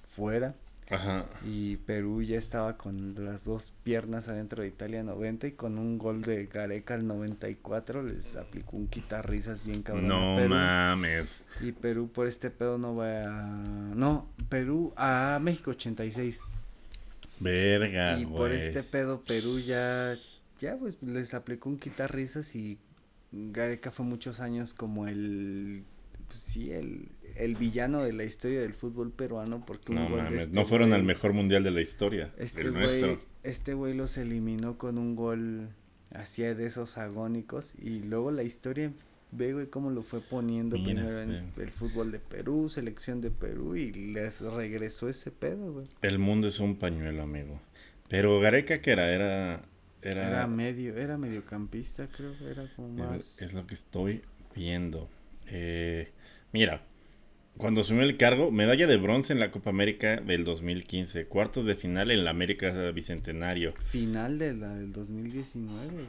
fuera 0.09 0.55
Ajá. 0.93 1.25
y 1.45 1.77
Perú 1.79 2.23
ya 2.23 2.39
estaba 2.39 2.77
con 2.77 3.15
las 3.25 3.45
dos 3.45 3.73
piernas 3.83 4.29
adentro 4.29 4.63
de 4.63 4.69
Italia 4.69 5.03
90 5.03 5.47
y 5.49 5.53
con 5.53 5.79
un 5.79 5.99
gol 5.99 6.23
de 6.23 6.47
Gareca 6.47 6.95
al 6.95 7.07
94 7.07 8.03
les 8.03 8.37
aplicó 8.37 8.77
un 8.77 8.89
quitarrisas 8.89 9.65
bien 9.65 9.83
cabrón 9.83 10.05
a 10.07 10.09
No 10.09 10.37
Perú. 10.37 10.55
mames. 10.55 11.41
Y 11.61 11.73
Perú 11.73 12.09
por 12.13 12.27
este 12.27 12.51
pedo 12.51 12.79
no 12.79 12.95
va 12.95 13.23
a... 13.23 13.47
No, 13.95 14.29
Perú 14.49 14.93
a 14.97 15.39
México 15.43 15.71
86. 15.73 16.41
Verga, 17.41 18.19
y 18.19 18.27
por 18.27 18.53
este 18.53 18.83
pedo 18.83 19.21
Perú 19.23 19.59
ya... 19.61 20.15
Ya 20.61 20.77
pues 20.77 21.03
les 21.03 21.35
aplicó 21.35 21.69
un 21.69 21.79
quitarrisas 21.79 22.55
y 22.55 22.79
Gareca 23.33 23.91
fue 23.91 24.05
muchos 24.07 24.41
años 24.41 24.75
como 24.75 25.09
el... 25.09 25.83
Pues, 26.29 26.39
sí, 26.39 26.71
el, 26.71 27.09
el 27.37 27.57
villano 27.57 28.03
de 28.03 28.13
la 28.13 28.25
historia 28.25 28.61
del 28.61 28.75
fútbol 28.75 29.11
peruano 29.13 29.65
porque 29.67 29.91
un 29.93 29.97
No 29.97 30.09
gol 30.09 30.17
de 30.19 30.23
mames, 30.25 30.43
este 30.45 30.55
no 30.61 30.65
fueron 30.67 30.91
güey- 30.91 30.95
al 30.95 31.03
mejor 31.05 31.33
mundial 31.33 31.65
de 31.65 31.71
la 31.71 31.81
historia. 31.81 32.33
Este 32.39 32.61
el 32.63 32.73
güey, 32.73 32.83
nuestro. 33.03 33.21
este 33.43 33.75
güey 33.75 33.95
los 33.95 34.17
eliminó 34.19 34.79
con 34.79 34.99
un 34.99 35.17
gol 35.17 35.69
hacía 36.15 36.55
de 36.55 36.67
esos 36.67 36.99
agónicos 36.99 37.75
y 37.81 38.01
luego 38.01 38.31
la 38.33 38.43
historia 38.43 38.93
ve 39.31 39.55
güey 39.55 39.67
cómo 39.69 39.91
lo 39.91 40.03
fue 40.03 40.21
poniendo 40.21 40.77
Mira, 40.77 40.87
primero 41.03 41.21
en 41.23 41.53
el 41.57 41.71
fútbol 41.71 42.13
de 42.13 42.19
Perú, 42.19 42.69
selección 42.69 43.21
de 43.23 43.31
Perú 43.31 43.77
y 43.77 43.93
les 43.93 44.43
regresó 44.43 45.09
ese 45.09 45.31
pedo, 45.31 45.73
güey. 45.73 45.87
El 46.03 46.19
mundo 46.19 46.49
es 46.49 46.61
un 46.61 46.77
pañuelo, 46.77 47.23
amigo. 47.23 47.59
Pero 48.09 48.39
Gareca, 48.41 48.83
¿qué 48.83 48.91
era? 48.91 49.11
Era. 49.11 49.63
Era. 50.03 50.29
Era 50.29 50.47
medio, 50.49 50.97
era 50.97 51.17
mediocampista, 51.17 52.09
creo, 52.09 52.35
era 52.47 52.67
como 52.77 52.89
es- 52.89 53.11
más 53.11 53.41
es 53.41 53.55
lo 53.55 53.67
que 53.67 53.73
estoy 53.75 54.21
viendo. 54.55 55.09
Eh, 55.47 56.11
mira, 56.53 56.83
cuando 57.57 57.83
asumió 57.83 58.03
el 58.03 58.17
cargo, 58.17 58.51
medalla 58.51 58.87
de 58.87 58.97
bronce 58.97 59.33
en 59.33 59.41
la 59.41 59.51
Copa 59.51 59.71
América 59.71 60.17
del 60.17 60.45
2015, 60.45 61.27
cuartos 61.27 61.67
de 61.67 61.75
final 61.75 62.11
en 62.11 62.25
la 62.25 62.31
América 62.31 62.73
Bicentenario, 62.91 63.73
final 63.73 64.39
de 64.39 64.55
la 64.55 64.75
del 64.75 64.93
2019, 64.93 65.75
güey. 65.93 66.05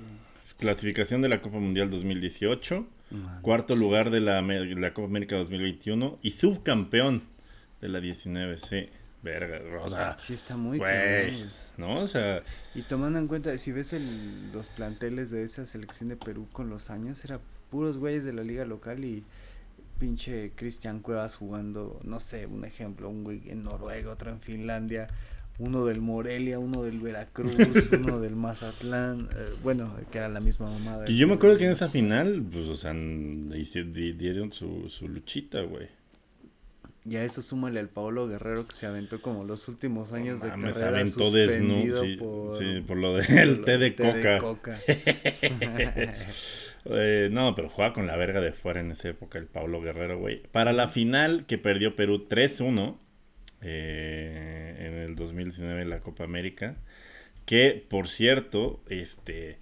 clasificación 0.57 1.21
de 1.21 1.29
la 1.29 1.41
Copa 1.41 1.59
Mundial 1.59 1.89
2018, 1.89 2.87
Man. 3.11 3.41
cuarto 3.41 3.75
lugar 3.75 4.09
de 4.09 4.21
la, 4.21 4.41
la 4.41 4.93
Copa 4.93 5.07
América 5.07 5.35
2021 5.35 6.19
y 6.21 6.31
subcampeón 6.31 7.23
de 7.81 7.89
la 7.89 7.99
19, 7.99 8.57
sí. 8.57 8.89
Verga, 9.21 9.61
o 9.81 9.87
sea, 9.87 10.17
Sí 10.19 10.33
está 10.33 10.57
muy 10.57 10.79
güey. 10.79 11.33
¿no? 11.77 11.99
O 12.01 12.07
sea, 12.07 12.43
Y 12.75 12.81
tomando 12.81 13.19
en 13.19 13.27
cuenta, 13.27 13.57
si 13.57 13.71
ves 13.71 13.93
el, 13.93 14.51
los 14.51 14.67
planteles 14.67 15.31
de 15.31 15.43
esa 15.43 15.65
selección 15.65 16.09
de 16.09 16.17
Perú 16.17 16.47
con 16.51 16.69
los 16.69 16.89
años, 16.89 17.23
era 17.23 17.39
puros 17.71 17.97
güeyes 17.97 18.25
de 18.25 18.33
la 18.33 18.43
liga 18.43 18.65
local 18.65 19.05
y 19.05 19.23
pinche 19.97 20.51
Cristian 20.55 20.99
Cuevas 20.99 21.35
jugando, 21.35 21.99
no 22.03 22.19
sé, 22.19 22.45
un 22.45 22.65
ejemplo, 22.65 23.09
un 23.09 23.23
güey 23.23 23.41
en 23.49 23.63
Noruega, 23.63 24.11
otro 24.11 24.31
en 24.31 24.39
Finlandia, 24.39 25.07
uno 25.59 25.85
del 25.85 26.01
Morelia, 26.01 26.59
uno 26.59 26.83
del 26.83 26.99
Veracruz, 26.99 27.53
uno 27.93 28.19
del 28.19 28.35
Mazatlán, 28.35 29.27
eh, 29.35 29.49
bueno, 29.63 29.95
que 30.11 30.17
era 30.17 30.29
la 30.29 30.39
misma 30.39 30.69
mamada. 30.69 31.09
y 31.09 31.17
yo 31.17 31.27
me 31.27 31.35
acuerdo 31.35 31.57
que 31.57 31.65
en 31.65 31.71
esa 31.71 31.89
final, 31.89 32.43
pues, 32.51 32.67
o 32.67 32.75
sea, 32.75 32.93
dieron 32.93 34.51
su, 34.51 34.89
su 34.89 35.07
luchita, 35.07 35.61
güey. 35.61 35.87
Y 37.05 37.17
a 37.17 37.25
eso 37.25 37.41
súmale 37.41 37.81
al 37.81 37.89
Pablo 37.89 38.29
Guerrero 38.29 38.65
que 38.65 38.73
se 38.73 38.85
aventó 38.85 39.21
como 39.21 39.43
los 39.43 39.67
últimos 39.67 40.13
años 40.13 40.41
de 40.41 40.47
Mames, 40.47 40.75
carrera 40.75 40.99
aventó 40.99 41.31
desnudo, 41.31 42.01
sí, 42.01 42.15
por, 42.15 42.57
sí, 42.57 42.81
por 42.87 42.97
lo 42.97 43.17
del 43.17 43.57
lo 43.57 43.65
té 43.65 43.77
de 43.77 43.91
del 43.91 44.37
coca. 44.39 44.79
Eh, 46.85 47.29
no, 47.31 47.55
pero 47.55 47.69
jugaba 47.69 47.93
con 47.93 48.07
la 48.07 48.17
verga 48.17 48.41
de 48.41 48.51
fuera 48.53 48.81
en 48.81 48.91
esa 48.91 49.09
época 49.09 49.39
el 49.39 49.47
Pablo 49.47 49.81
Guerrero, 49.81 50.19
güey. 50.19 50.41
Para 50.51 50.73
la 50.73 50.87
final 50.87 51.45
que 51.45 51.57
perdió 51.57 51.95
Perú 51.95 52.27
3-1 52.29 52.97
eh, 53.61 54.75
en 54.79 54.93
el 54.95 55.15
2019 55.15 55.81
en 55.81 55.89
la 55.89 56.01
Copa 56.01 56.23
América. 56.23 56.75
Que, 57.45 57.85
por 57.89 58.07
cierto, 58.07 58.81
este... 58.89 59.59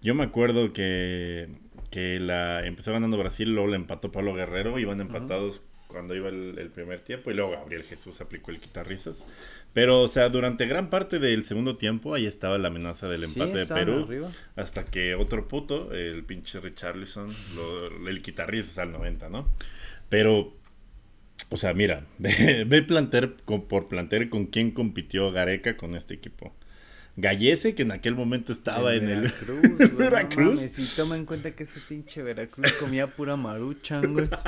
Yo 0.00 0.16
me 0.16 0.24
acuerdo 0.24 0.72
que, 0.72 1.48
que 1.90 2.18
la 2.18 2.66
empezó 2.66 2.92
ganando 2.92 3.16
Brasil, 3.18 3.54
luego 3.54 3.68
la 3.68 3.76
empató 3.76 4.10
Pablo 4.10 4.34
Guerrero, 4.34 4.78
iban 4.80 5.00
empatados 5.00 5.64
cuando 5.92 6.14
iba 6.16 6.28
el, 6.28 6.58
el 6.58 6.70
primer 6.70 7.00
tiempo 7.02 7.30
y 7.30 7.34
luego 7.34 7.52
Gabriel 7.52 7.84
Jesús 7.84 8.20
aplicó 8.20 8.50
el 8.50 8.58
quitarrisas. 8.60 9.26
Pero, 9.72 10.00
o 10.02 10.08
sea, 10.08 10.28
durante 10.28 10.66
gran 10.66 10.90
parte 10.90 11.18
del 11.18 11.44
segundo 11.44 11.76
tiempo 11.76 12.14
ahí 12.14 12.26
estaba 12.26 12.58
la 12.58 12.68
amenaza 12.68 13.08
del 13.08 13.26
Sí, 13.26 13.40
empate 13.40 13.58
de 13.58 13.66
Perú. 13.66 14.04
arriba. 14.06 14.30
Hasta 14.56 14.84
que 14.84 15.14
otro 15.14 15.48
puto, 15.48 15.92
el 15.92 16.24
pinche 16.24 16.60
Richarlison, 16.60 17.28
lo, 17.56 18.08
el 18.08 18.22
guitarrista 18.22 18.82
al 18.82 18.92
90, 18.92 19.28
¿no? 19.28 19.48
Pero, 20.08 20.56
o 21.50 21.56
sea, 21.56 21.74
mira, 21.74 22.06
ve, 22.18 22.64
ve 22.66 22.82
planter 22.82 23.36
con, 23.44 23.66
por 23.68 23.88
planter 23.88 24.28
con 24.28 24.46
quién 24.46 24.70
compitió 24.72 25.30
Gareca 25.32 25.76
con 25.76 25.94
este 25.96 26.14
equipo. 26.14 26.54
Gallese, 27.16 27.74
que 27.74 27.82
en 27.82 27.92
aquel 27.92 28.14
momento 28.14 28.52
estaba 28.52 28.94
en 28.94 29.08
el... 29.08 29.20
Veracruz, 29.22 29.62
no 29.92 29.96
Veracruz. 29.98 30.54
mames, 30.56 30.78
y 30.78 30.84
toma 30.96 31.16
en 31.16 31.26
cuenta 31.26 31.50
que 31.52 31.64
ese 31.64 31.80
pinche 31.80 32.22
Veracruz 32.22 32.72
comía 32.72 33.06
pura 33.06 33.36
maruchan, 33.36 34.12
güey. 34.14 34.28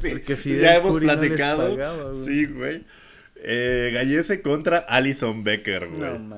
Sí, 0.00 0.10
Porque 0.10 0.36
Fidel 0.36 0.60
ya 0.62 0.76
hemos 0.76 0.92
Curi 0.92 1.06
no 1.06 1.12
les 1.16 1.20
platicado. 1.20 1.70
pagaba, 1.70 2.12
güey. 2.12 2.24
sí, 2.24 2.44
güey. 2.46 2.84
Eh, 3.42 3.90
Gallese 3.94 4.42
contra 4.42 4.78
Alison 4.78 5.42
Becker, 5.42 5.88
güey. 5.88 6.18
No. 6.18 6.36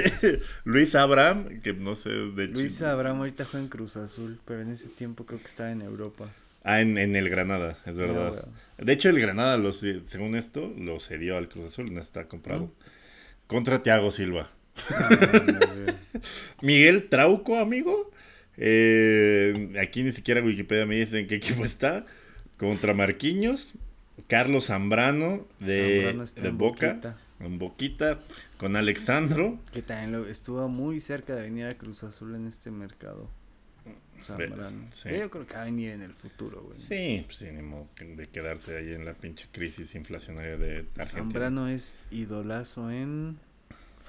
Luis 0.64 0.94
Abraham, 0.94 1.60
que 1.62 1.74
no 1.74 1.94
sé 1.94 2.08
de 2.10 2.46
Luis 2.48 2.80
Abraham 2.82 3.18
ahorita 3.18 3.44
juega 3.44 3.64
en 3.64 3.68
Cruz 3.70 3.96
Azul, 3.96 4.40
pero 4.46 4.62
en 4.62 4.70
ese 4.72 4.88
tiempo 4.88 5.26
creo 5.26 5.38
que 5.40 5.46
estaba 5.46 5.70
en 5.70 5.82
Europa. 5.82 6.30
Ah, 6.64 6.80
en, 6.80 6.96
en 6.98 7.16
el 7.16 7.28
Granada, 7.28 7.76
es 7.86 7.96
verdad. 7.96 8.46
De 8.78 8.92
hecho, 8.92 9.10
el 9.10 9.20
Granada, 9.20 9.56
lo 9.58 9.72
ce- 9.72 10.00
según 10.04 10.34
esto, 10.34 10.72
lo 10.78 10.98
cedió 11.00 11.36
al 11.36 11.48
Cruz 11.48 11.66
Azul, 11.72 11.92
no 11.92 12.00
está 12.00 12.24
comprado. 12.28 12.72
Contra 13.46 13.82
Thiago 13.82 14.10
Silva. 14.10 14.48
Miguel 16.62 17.08
Trauco, 17.08 17.58
amigo. 17.58 18.10
Eh, 18.56 19.74
aquí 19.80 20.02
ni 20.02 20.12
siquiera 20.12 20.42
Wikipedia 20.42 20.86
me 20.86 20.96
dice 20.96 21.18
en 21.20 21.26
qué 21.26 21.36
equipo 21.36 21.64
está. 21.64 22.06
Contra 22.58 22.94
Marquinhos. 22.94 23.74
Carlos 24.28 24.66
Zambrano 24.66 25.46
de, 25.60 26.10
en 26.10 26.58
Boca. 26.58 26.88
Boquita. 26.92 27.16
En 27.40 27.58
Boquita. 27.58 28.18
Con 28.58 28.76
Alexandro. 28.76 29.58
Que 29.72 29.82
también 29.82 30.12
lo- 30.12 30.26
estuvo 30.28 30.68
muy 30.68 31.00
cerca 31.00 31.34
de 31.34 31.42
venir 31.42 31.66
a 31.66 31.72
Cruz 31.74 32.04
Azul 32.04 32.34
en 32.34 32.46
este 32.46 32.70
mercado. 32.70 33.30
Zambrano. 34.22 34.86
sí. 34.92 35.08
Yo 35.18 35.30
creo 35.30 35.46
que 35.46 35.54
va 35.54 35.62
a 35.62 35.64
venir 35.64 35.92
en 35.92 36.02
el 36.02 36.12
futuro, 36.12 36.62
güey. 36.62 36.78
Sí, 36.78 37.22
pues 37.24 37.38
sí, 37.38 37.46
ni 37.50 37.62
modo 37.62 37.88
de 37.98 38.26
quedarse 38.28 38.76
ahí 38.76 38.92
en 38.92 39.06
la 39.06 39.14
pinche 39.14 39.46
crisis 39.50 39.94
inflacionaria 39.94 40.58
de 40.58 40.80
Argentina. 40.98 41.06
Zambrano 41.06 41.68
es 41.68 41.94
idolazo 42.10 42.90
en 42.90 43.38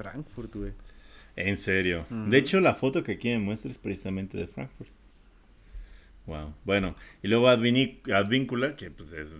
Frankfurt, 0.01 0.55
güey. 0.55 0.73
En 1.35 1.57
serio. 1.57 2.05
De 2.09 2.37
hecho, 2.37 2.59
la 2.59 2.75
foto 2.75 3.03
que 3.03 3.13
aquí 3.13 3.29
me 3.29 3.39
muestra 3.39 3.71
es 3.71 3.77
precisamente 3.77 4.37
de 4.37 4.47
Frankfurt. 4.47 4.89
Wow. 6.25 6.53
Bueno, 6.65 6.95
y 7.23 7.27
luego 7.27 7.47
Advíncula, 7.49 8.75
que 8.75 8.91
pues 8.91 9.11
es 9.13 9.31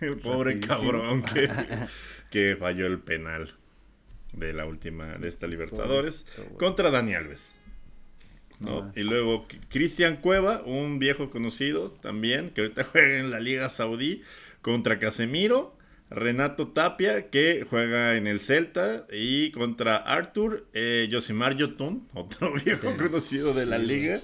el 0.00 0.16
pobre 0.22 0.54
Rapidísimo. 0.54 0.92
cabrón 0.92 1.22
que, 1.22 1.50
que 2.30 2.56
falló 2.56 2.86
el 2.86 2.98
penal 2.98 3.52
de 4.32 4.52
la 4.52 4.66
última 4.66 5.18
de 5.18 5.28
esta 5.28 5.46
Libertadores 5.46 6.24
contra 6.56 6.90
Dani 6.90 7.14
Alves. 7.14 7.54
¿no? 8.60 8.78
Ah. 8.78 8.92
Y 8.94 9.02
luego 9.02 9.46
Cristian 9.68 10.16
Cueva, 10.16 10.62
un 10.64 10.98
viejo 10.98 11.30
conocido 11.30 11.90
también, 11.90 12.50
que 12.50 12.62
ahorita 12.62 12.84
juega 12.92 13.18
en 13.18 13.30
la 13.30 13.40
Liga 13.40 13.68
Saudí, 13.70 14.22
contra 14.62 14.98
Casemiro. 14.98 15.76
Renato 16.10 16.68
Tapia, 16.68 17.30
que 17.30 17.66
juega 17.68 18.16
en 18.16 18.26
el 18.26 18.38
Celta, 18.40 19.06
y 19.12 19.50
contra 19.52 19.96
Arthur 19.96 20.66
eh, 20.72 21.08
Josimar 21.10 21.56
Yotun, 21.56 22.06
otro 22.14 22.52
viejo 22.54 22.90
Sí. 22.92 22.96
conocido 22.98 23.54
de 23.54 23.66
la 23.66 23.78
Sí, 23.80 23.86
liga, 23.86 24.14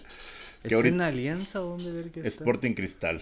¿Está 0.62 0.76
ahorita- 0.76 0.94
en 0.94 1.00
Alianza 1.00 1.60
o 1.62 1.76
dónde 1.78 1.92
ver 1.92 2.10
que? 2.10 2.20
Sporting 2.28 2.74
Cristal, 2.74 3.20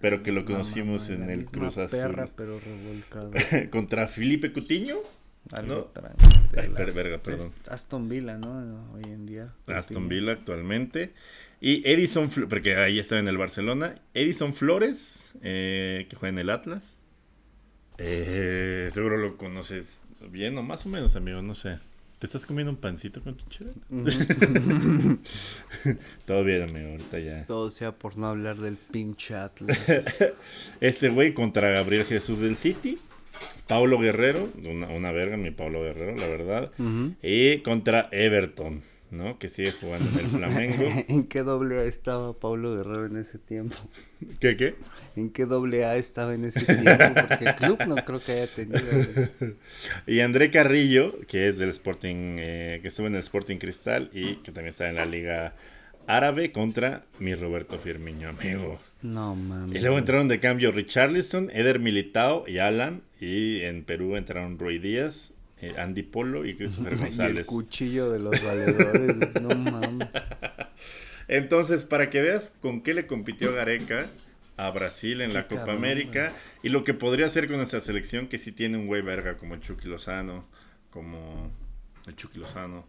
pero 0.00 0.22
que 0.22 0.32
lo 0.32 0.44
conocimos 0.44 1.10
mamá, 1.10 1.24
en 1.24 1.30
el 1.30 1.44
Cruz 1.46 1.76
Azul. 1.78 1.98
perra, 1.98 2.28
pero 2.34 2.58
revolcado. 2.58 3.30
contra 3.70 4.08
Felipe 4.08 4.52
Cutiño, 4.52 4.96
Algo 5.52 5.74
No. 5.74 5.82
tranqui, 5.84 6.26
de 6.52 6.60
Ay, 6.60 6.68
per- 6.70 6.86
las- 6.88 6.94
verga, 6.94 7.18
perdón. 7.22 7.46
es 7.62 7.68
Aston 7.70 8.08
Villa, 8.08 8.36
¿no? 8.36 8.92
Hoy 8.92 9.02
en 9.04 9.24
día. 9.26 9.54
Aston 9.66 10.06
Villa 10.08 10.32
actualmente. 10.32 11.12
Y 11.60 11.88
Edison, 11.88 12.28
porque 12.50 12.76
ahí 12.76 12.98
estaba 12.98 13.18
en 13.20 13.28
el 13.28 13.38
Barcelona. 13.38 13.94
Edison 14.14 14.52
Flores, 14.52 15.32
eh, 15.42 16.06
que 16.10 16.16
juega 16.16 16.32
en 16.34 16.38
el 16.38 16.50
Atlas. 16.50 17.00
Eh, 17.98 18.88
seguro 18.92 19.16
lo 19.16 19.36
conoces 19.36 20.06
bien 20.30 20.56
o 20.56 20.62
más 20.62 20.86
o 20.86 20.88
menos, 20.88 21.16
amigo, 21.16 21.42
no 21.42 21.54
sé. 21.54 21.78
¿Te 22.18 22.26
estás 22.26 22.46
comiendo 22.46 22.72
un 22.72 22.78
pancito 22.78 23.22
con 23.22 23.36
tu? 23.36 23.44
Ujú. 23.90 25.18
Todo 26.24 26.42
bien, 26.42 26.62
amigo, 26.62 26.90
ahorita 26.90 27.18
ya. 27.20 27.44
Todo 27.46 27.70
sea 27.70 27.92
por 27.92 28.16
no 28.16 28.26
hablar 28.26 28.56
del 28.56 28.76
pinche 28.76 29.36
Atlas. 29.36 29.78
Este 30.80 31.10
güey 31.10 31.32
contra 31.32 31.70
Gabriel 31.70 32.04
Jesús 32.04 32.40
del 32.40 32.56
City. 32.56 32.98
Paulo 33.68 33.98
Guerrero, 33.98 34.48
una, 34.64 34.88
una 34.88 35.12
verga 35.12 35.36
mi 35.36 35.50
Paulo 35.52 35.82
Guerrero, 35.82 36.16
la 36.16 36.26
verdad. 36.26 36.72
Y 37.22 37.58
contra 37.58 38.08
Everton, 38.10 38.82
¿no? 39.10 39.38
Que 39.38 39.48
sigue 39.48 39.72
jugando 39.72 40.08
en 40.10 40.24
el 40.24 40.30
Flamengo. 40.30 41.04
¿En 41.08 41.24
qué 41.24 41.42
doble 41.42 41.78
A 41.78 41.84
estaba 41.84 42.32
Pablo 42.38 42.76
Guerrero 42.76 43.06
en 43.06 43.16
ese 43.16 43.38
tiempo? 43.38 43.76
¿Qué, 44.40 44.56
qué? 44.56 44.74
¿En 45.16 45.30
qué 45.30 45.46
doble 45.46 45.84
A 45.84 45.96
estaba 45.96 46.34
en 46.34 46.44
ese 46.44 46.64
tiempo? 46.64 47.20
Porque 47.28 47.44
el 47.44 47.54
club 47.56 47.78
no 47.86 47.96
creo 47.96 48.20
que 48.20 48.32
haya 48.32 48.46
tenido. 48.46 48.80
Y 50.06 50.20
André 50.20 50.50
Carrillo, 50.50 51.20
que 51.26 51.48
es 51.48 51.58
del 51.58 51.70
Sporting, 51.70 52.36
eh, 52.38 52.78
que 52.82 52.88
estuvo 52.88 53.06
en 53.06 53.14
el 53.14 53.20
Sporting 53.20 53.56
Cristal 53.58 54.10
y 54.12 54.36
que 54.36 54.52
también 54.52 54.68
está 54.68 54.88
en 54.88 54.96
la 54.96 55.06
Liga 55.06 55.54
Árabe 56.06 56.52
contra 56.52 57.04
mi 57.18 57.34
Roberto 57.34 57.78
Firmino, 57.78 58.30
amigo. 58.30 58.80
No 59.02 59.34
mames. 59.34 59.76
Y 59.76 59.80
luego 59.80 59.98
entraron 59.98 60.26
de 60.26 60.40
cambio 60.40 60.72
Richarlison, 60.72 61.50
Eder 61.50 61.78
Militao 61.80 62.44
y 62.48 62.58
Alan. 62.58 63.02
Y 63.20 63.60
en 63.60 63.84
Perú 63.84 64.16
entraron 64.16 64.58
Roy 64.58 64.78
Díaz, 64.78 65.34
Andy 65.76 66.02
Polo 66.02 66.46
y 66.46 66.56
Christopher 66.56 66.92
Y 66.92 66.94
el 66.94 67.00
González. 67.00 67.46
cuchillo 67.46 68.10
de 68.10 68.18
los 68.20 68.42
valedores. 68.44 69.16
No 69.42 69.48
mames. 69.56 70.08
Entonces, 71.28 71.84
para 71.84 72.10
que 72.10 72.22
veas 72.22 72.52
con 72.60 72.80
qué 72.82 72.94
le 72.94 73.06
compitió 73.06 73.52
Gareca 73.52 74.04
a 74.56 74.70
Brasil 74.70 75.20
en 75.20 75.28
Qué 75.30 75.34
la 75.34 75.42
Copa 75.46 75.60
cabrón, 75.60 75.76
América 75.76 76.32
y 76.62 76.68
lo 76.70 76.84
que 76.84 76.94
podría 76.94 77.26
hacer 77.26 77.46
con 77.48 77.56
nuestra 77.58 77.80
selección 77.80 78.28
que 78.28 78.38
sí 78.38 78.52
tiene 78.52 78.78
un 78.78 78.86
güey 78.86 79.02
verga 79.02 79.36
como 79.36 79.54
el 79.54 79.60
Chucky 79.60 79.86
Lozano, 79.88 80.46
como 80.90 81.50
el 82.06 82.16
Chucky 82.16 82.38
Lozano, 82.38 82.86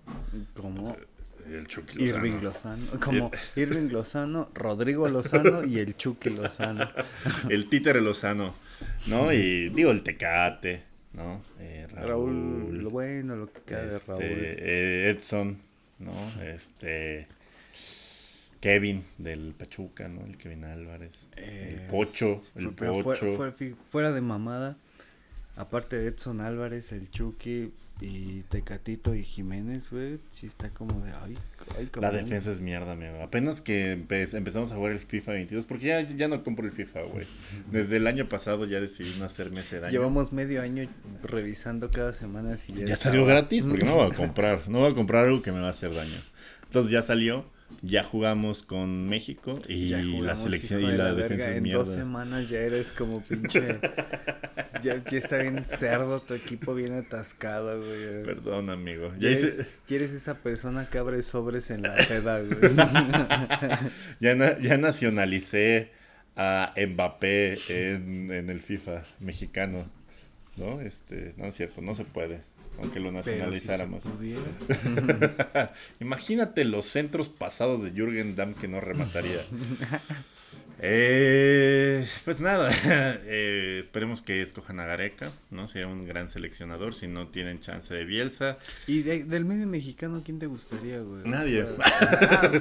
Como 0.56 0.96
el 1.52 1.68
Chucky 1.68 2.00
Lozano. 2.00 2.18
Irving 2.26 2.42
Lozano. 2.42 2.86
Como 3.04 3.32
Irving 3.56 3.90
Lozano, 3.92 4.50
Rodrigo 4.56 5.08
Lozano 5.10 5.64
y 5.66 5.80
el 5.80 5.96
Chucky 5.98 6.30
Lozano. 6.32 6.90
el 7.50 7.68
títere 7.70 8.02
Lozano, 8.02 8.56
¿no? 9.08 9.32
Y 9.34 9.70
digo 9.70 9.92
el 9.92 10.02
Tecate, 10.02 10.84
¿no? 11.20 11.44
Eh, 11.60 11.86
Raúl, 11.92 12.08
Raúl, 12.08 12.84
lo 12.84 12.90
bueno, 12.90 13.36
lo 13.36 13.52
que 13.54 13.62
queda 13.62 13.86
de 13.86 13.98
este, 13.98 14.08
Raúl. 14.08 14.22
eh, 14.24 15.10
Edson, 15.16 15.58
¿no? 16.00 16.12
Este 16.42 17.28
Kevin 18.62 19.06
del 19.18 19.54
Pachuca, 19.54 20.08
¿no? 20.08 20.26
El 20.26 20.38
Kevin 20.38 20.64
Álvarez, 20.66 21.30
el 21.38 21.44
Eh, 21.46 21.88
Pocho, 21.92 22.42
el 22.56 22.70
Pocho. 22.72 23.36
fuera, 23.36 23.54
fuera 23.90 24.12
de 24.12 24.22
mamada, 24.22 24.78
aparte 25.56 25.98
de 25.98 26.08
Edson 26.08 26.42
Álvarez, 26.42 26.92
el 26.92 27.10
Chucky 27.12 27.72
y 28.02 28.44
Tecatito 28.50 29.14
y 29.14 29.24
Jiménez, 29.24 29.90
güey, 29.92 30.20
sí 30.30 30.48
está 30.48 30.70
como 30.70 31.02
de, 31.04 31.12
ay, 31.12 31.36
ay, 31.78 31.90
La 32.00 32.12
defensa 32.12 32.52
es 32.52 32.62
mierda, 32.62 32.94
amigo. 32.94 33.22
Apenas 33.22 33.60
que 33.62 33.98
empe- 33.98 34.34
empezamos 34.38 34.72
a 34.72 34.76
jugar 34.76 34.94
el 34.94 35.00
FIFA 35.00 35.34
22, 35.34 35.66
porque 35.66 35.88
ya, 35.88 36.02
ya 36.16 36.28
no 36.30 36.44
compro 36.44 36.66
el 36.66 36.72
FIFA, 36.72 37.02
güey. 37.04 37.26
Desde 37.72 37.98
el 37.98 38.08
año 38.08 38.28
pasado 38.30 38.66
ya 38.66 38.80
decidí 38.80 39.12
no 39.20 39.26
hacerme 39.26 39.60
ese 39.60 39.80
daño. 39.82 39.92
Llevamos 39.92 40.32
medio 40.32 40.62
año 40.62 40.90
revisando 41.24 41.92
cada 41.92 42.14
semana 42.14 42.56
si 42.58 42.72
ya, 42.74 42.86
ya 42.86 42.94
estaba. 42.94 43.12
salió 43.12 43.26
gratis, 43.26 43.66
porque 43.66 43.84
no 43.86 43.96
voy 43.96 44.12
a 44.12 44.16
comprar. 44.16 44.70
No 44.70 44.80
voy 44.80 44.92
a 44.92 44.96
comprar 44.96 45.26
algo 45.26 45.42
que 45.42 45.52
me 45.52 45.60
va 45.60 45.68
a 45.68 45.72
hacer 45.72 45.94
daño. 45.94 46.18
Entonces 46.64 46.92
ya 46.92 47.02
salió, 47.02 47.46
ya 47.82 48.04
jugamos 48.04 48.64
con 48.64 49.08
México 49.08 49.60
y 49.68 49.90
la 50.22 50.36
selección 50.36 50.82
y 50.84 50.88
de 50.88 50.98
la, 50.98 51.06
verga, 51.14 51.24
defensa 51.24 51.52
es 51.52 51.58
En 51.58 51.64
mierda. 51.64 51.80
dos 51.80 51.90
semanas 51.94 52.50
ya 52.50 52.60
eres 52.60 52.92
como 52.92 53.22
pinche. 53.22 53.78
ya, 54.84 55.04
ya 55.04 55.18
está 55.18 55.38
bien 55.38 55.64
cerdo 55.66 56.22
tu 56.22 56.34
equipo, 56.34 56.74
bien 56.76 56.94
atascado, 56.94 57.78
güey. 57.80 58.24
Perdón, 58.24 58.70
amigo. 58.70 59.12
Ya 59.20 59.30
hice- 59.32 59.66
ya 59.88 59.96
eres 59.96 60.12
esa 60.12 60.36
persona 60.36 60.90
que 60.90 60.98
abre 60.98 61.22
sobres 61.24 61.70
en 61.72 61.84
la 61.84 61.96
peda, 61.96 62.40
güey. 62.42 62.76
ya, 64.20 64.36
na- 64.36 64.58
ya 64.60 64.78
nacionalicé 64.78 65.92
a 66.36 66.74
Mbappé 66.78 67.58
en, 67.70 68.32
en 68.32 68.50
el 68.50 68.62
FIFA 68.62 69.04
mexicano. 69.20 69.90
¿No? 70.58 70.82
Este, 70.82 71.34
no 71.38 71.46
es 71.46 71.56
cierto, 71.56 71.82
no 71.82 71.94
se 71.94 72.04
puede. 72.04 72.42
Aunque 72.82 73.00
lo 73.00 73.10
si 73.10 73.16
nacionalizáramos. 73.16 74.04
Imagínate 76.00 76.64
los 76.66 76.86
centros 76.86 77.30
pasados 77.30 77.84
de 77.84 77.92
Jürgen 77.92 78.36
Damm 78.36 78.54
que 78.54 78.68
no 78.68 78.80
remataría. 78.82 79.42
Eh, 80.82 82.08
pues 82.24 82.40
nada, 82.40 82.72
eh, 83.26 83.80
esperemos 83.84 84.22
que 84.22 84.42
escojan 84.42 84.80
a 84.80 84.86
Gareca, 84.86 85.30
¿no? 85.52 85.68
Sea 85.68 85.88
un 85.88 86.08
gran 86.08 86.30
seleccionador, 86.30 86.94
si 86.94 87.08
no 87.08 87.28
tienen 87.28 87.60
chance 87.60 87.94
de 87.94 88.06
Bielsa. 88.06 88.58
¿Y 88.88 89.02
de- 89.02 89.26
del 89.26 89.44
medio 89.44 89.68
mexicano 89.68 90.22
quién 90.24 90.40
te 90.40 90.46
gustaría, 90.46 91.02
güey? 91.02 91.24
Nadie. 91.26 91.66
Ah. 91.84 92.52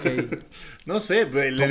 No 0.85 0.99
sé, 0.99 1.23
el, 1.33 1.63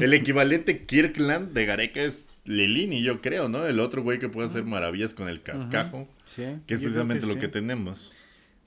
el 0.00 0.14
equivalente 0.14 0.84
Kirkland 0.86 1.52
de 1.52 1.66
Gareca 1.66 2.02
es 2.02 2.37
Lilini, 2.48 3.02
yo 3.02 3.20
creo, 3.20 3.48
¿no? 3.48 3.66
El 3.66 3.78
otro 3.78 4.02
güey 4.02 4.18
que 4.18 4.28
puede 4.28 4.48
hacer 4.48 4.64
maravillas 4.64 5.12
con 5.14 5.28
el 5.28 5.42
cascajo, 5.42 6.08
Sí, 6.24 6.44
que 6.66 6.74
es 6.74 6.80
precisamente 6.80 7.26
lo 7.26 7.34
sí. 7.34 7.40
que 7.40 7.48
tenemos. 7.48 8.12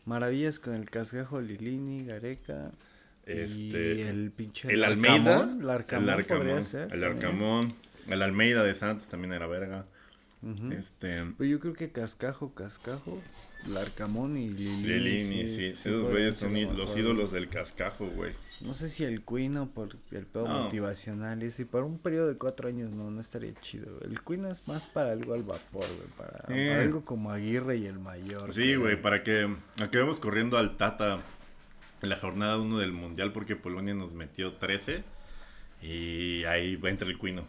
Maravillas 0.06 0.60
con 0.60 0.76
el 0.76 0.90
cascajo 0.90 1.42
Lilini, 1.42 2.06
Gareca. 2.06 2.72
Este, 3.26 3.96
y 3.96 4.02
el 4.02 4.32
pinche. 4.32 4.72
El 4.72 4.84
Almeida, 4.84 5.38
Arcamón, 5.38 5.62
El 5.62 5.70
Arcamón, 5.70 6.04
el 6.04 6.10
Arcamón, 6.16 6.64
el. 6.92 7.04
Arcamón, 7.04 7.74
el 8.08 8.22
Almeida 8.22 8.64
de 8.64 8.74
Santos 8.76 9.08
también 9.08 9.34
era 9.34 9.48
verga. 9.48 9.86
Este. 10.72 11.24
Pues 11.38 11.50
yo 11.52 11.60
creo 11.60 11.74
que 11.74 11.92
Cascajo, 11.92 12.54
Cascajo, 12.56 13.22
Larcamón 13.68 14.38
y 14.38 14.50
Lilini. 14.50 14.84
Lilini, 14.88 15.48
sí. 15.48 15.66
Esos 15.66 16.10
güeyes 16.10 16.36
son 16.38 16.54
los 16.54 16.76
mejor. 16.78 16.98
ídolos 17.00 17.32
del 17.32 17.48
cascajo, 17.48 18.08
güey. 18.08 18.34
No 18.66 18.74
sé 18.74 18.90
si 18.90 19.04
el 19.04 19.24
Queen 19.24 19.56
o 19.58 19.70
por 19.70 19.96
el 20.12 20.26
pedo 20.26 20.48
No. 20.48 20.64
motivacional. 20.64 21.44
Y 21.44 21.66
para 21.66 21.84
un 21.86 22.00
periodo 22.00 22.28
de 22.30 22.38
cuatro 22.38 22.70
años 22.70 22.92
no, 22.96 23.12
no 23.12 23.22
estaría 23.22 23.54
chido. 23.62 24.00
El 24.02 24.20
Queen 24.22 24.46
es 24.46 24.68
más 24.68 24.88
para 24.88 25.12
algo 25.12 25.36
al 25.36 25.44
vapor, 25.44 25.86
güey. 25.86 26.10
Para, 26.18 26.40
Eh. 26.56 26.70
para 26.70 26.82
algo 26.82 27.06
como 27.06 27.30
Aguirre 27.32 27.78
y 27.78 27.86
el 27.86 28.00
mayor. 28.00 28.52
Sí, 28.52 28.74
güey, 28.76 29.00
para 29.00 29.22
que 29.22 29.48
acabemos 29.80 30.20
corriendo 30.20 30.58
al 30.58 30.76
Tata 30.76 31.22
en 32.02 32.10
la 32.10 32.18
jornada 32.18 32.58
1 32.58 32.80
del 32.80 32.94
Mundial 32.94 33.32
porque 33.32 33.56
Polonia 33.56 33.94
nos 33.94 34.16
metió 34.16 34.54
13 34.54 35.04
y 35.84 36.44
ahí 36.46 36.78
va 36.78 36.90
entre 36.90 37.08
el 37.08 37.20
cuino. 37.20 37.46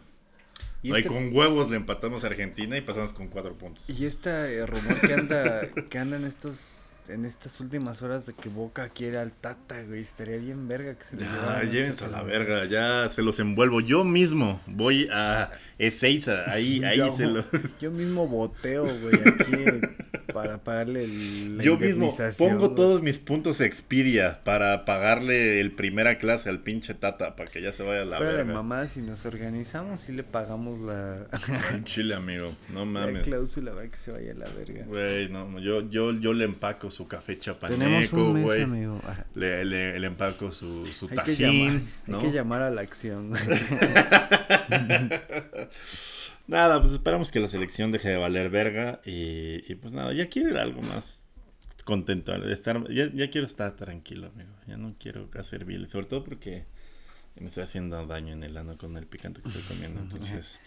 Y 0.83 0.91
Ahí 0.91 0.97
este- 1.01 1.09
con 1.09 1.33
huevos 1.35 1.69
le 1.71 1.77
empatamos 1.77 2.23
a 2.23 2.27
Argentina 2.27 2.77
y 2.77 2.81
pasamos 2.81 3.13
con 3.13 3.27
4 3.29 3.55
puntos. 3.57 3.89
Y 3.89 4.05
este 4.05 4.63
rumor 4.65 4.99
que 5.01 5.13
anda, 5.13 5.61
que 5.89 5.97
anda 5.97 6.17
en 6.17 6.25
estos, 6.25 6.73
en 7.07 7.25
estas 7.25 7.59
últimas 7.59 8.01
horas 8.01 8.25
de 8.25 8.33
que 8.33 8.49
Boca 8.49 8.89
quiere 8.89 9.17
al 9.17 9.31
Tata, 9.31 9.81
güey, 9.83 10.01
estaría 10.01 10.37
bien 10.37 10.67
verga 10.67 10.95
que 10.95 11.03
se 11.03 11.17
Ya, 11.17 11.63
llévense 11.63 12.05
a 12.05 12.09
la 12.09 12.23
verga, 12.23 12.65
ya 12.65 13.09
se 13.09 13.21
los 13.21 13.39
envuelvo. 13.39 13.81
Yo 13.81 14.03
mismo 14.03 14.61
voy 14.67 15.09
a 15.11 15.51
Ezeiza, 15.77 16.49
ahí, 16.51 16.83
ahí 16.85 16.97
yo, 16.97 17.15
se 17.15 17.25
lo... 17.25 17.43
yo 17.81 17.91
mismo 17.91 18.27
boteo, 18.27 18.83
güey, 18.83 19.15
aquí 19.15 19.87
para 20.33 20.57
pagarle 20.63 21.03
el, 21.03 21.57
la 21.57 21.63
Yo 21.63 21.77
mismo 21.77 22.13
pongo 22.37 22.65
güey. 22.69 22.75
todos 22.75 23.01
mis 23.01 23.19
puntos 23.19 23.61
Expedia 23.61 24.43
para 24.43 24.83
pagarle 24.83 25.61
el 25.61 25.71
primera 25.71 26.17
clase 26.17 26.49
al 26.49 26.59
pinche 26.59 26.93
Tata 26.93 27.35
para 27.35 27.49
que 27.49 27.61
ya 27.61 27.71
se 27.71 27.83
vaya 27.83 28.01
a 28.01 28.05
la 28.05 28.17
Fuera 28.17 28.31
de 28.31 28.37
verga. 28.39 28.53
mamá, 28.53 28.87
si 28.87 29.01
nos 29.01 29.25
organizamos 29.25 30.09
y 30.09 30.13
le 30.13 30.23
pagamos 30.23 30.79
la, 30.79 31.27
Chile, 31.83 32.15
amigo, 32.15 32.51
no 32.73 32.79
la 32.79 32.85
mames. 32.85 33.23
cláusula 33.23 33.73
para 33.73 33.87
que 33.87 33.97
se 33.97 34.11
vaya 34.11 34.31
a 34.31 34.35
la 34.35 34.49
verga. 34.49 34.85
Güey, 34.85 35.29
no, 35.29 35.47
no, 35.47 35.59
yo, 35.59 35.87
yo, 35.89 36.11
yo 36.13 36.33
le 36.33 36.45
empaco 36.45 36.89
su 36.93 37.07
café 37.07 37.37
chapaneco, 37.37 38.31
güey. 38.31 38.65
Le, 39.35 39.65
le, 39.65 39.99
le 39.99 40.07
empaco 40.07 40.51
su, 40.51 40.85
su 40.85 41.09
Hay 41.11 41.17
que, 41.25 41.35
llamar, 41.35 41.71
tajín, 41.71 41.71
hay 41.71 41.89
¿no? 42.07 42.19
que 42.19 42.31
llamar 42.31 42.61
a 42.61 42.69
la 42.69 42.81
acción. 42.81 43.31
Nada, 46.47 46.81
pues 46.81 46.93
esperamos 46.93 47.31
que 47.31 47.39
la 47.39 47.47
selección 47.47 47.91
deje 47.91 48.09
de 48.09 48.17
valer 48.17 48.49
verga 48.49 49.01
y, 49.05 49.63
y 49.71 49.75
pues 49.75 49.93
nada, 49.93 50.13
ya 50.13 50.27
quiero 50.27 50.49
ir 50.49 50.57
a 50.57 50.63
algo 50.63 50.81
más 50.81 51.25
contento, 51.85 52.33
estar, 52.35 52.85
ya, 52.91 53.09
ya 53.13 53.29
quiero 53.29 53.47
estar 53.47 53.75
tranquilo, 53.75 54.27
amigo. 54.27 54.51
Ya 54.67 54.77
no 54.77 54.95
quiero 54.99 55.29
hacer 55.37 55.65
bill, 55.65 55.87
sobre 55.87 56.07
todo 56.07 56.23
porque 56.23 56.65
me 57.35 57.47
estoy 57.47 57.63
haciendo 57.63 58.05
daño 58.05 58.33
en 58.33 58.43
el 58.43 58.57
ano 58.57 58.77
con 58.77 58.97
el 58.97 59.07
picante 59.07 59.41
que 59.41 59.49
estoy 59.49 59.63
comiendo. 59.63 60.01
Entonces, 60.01 60.59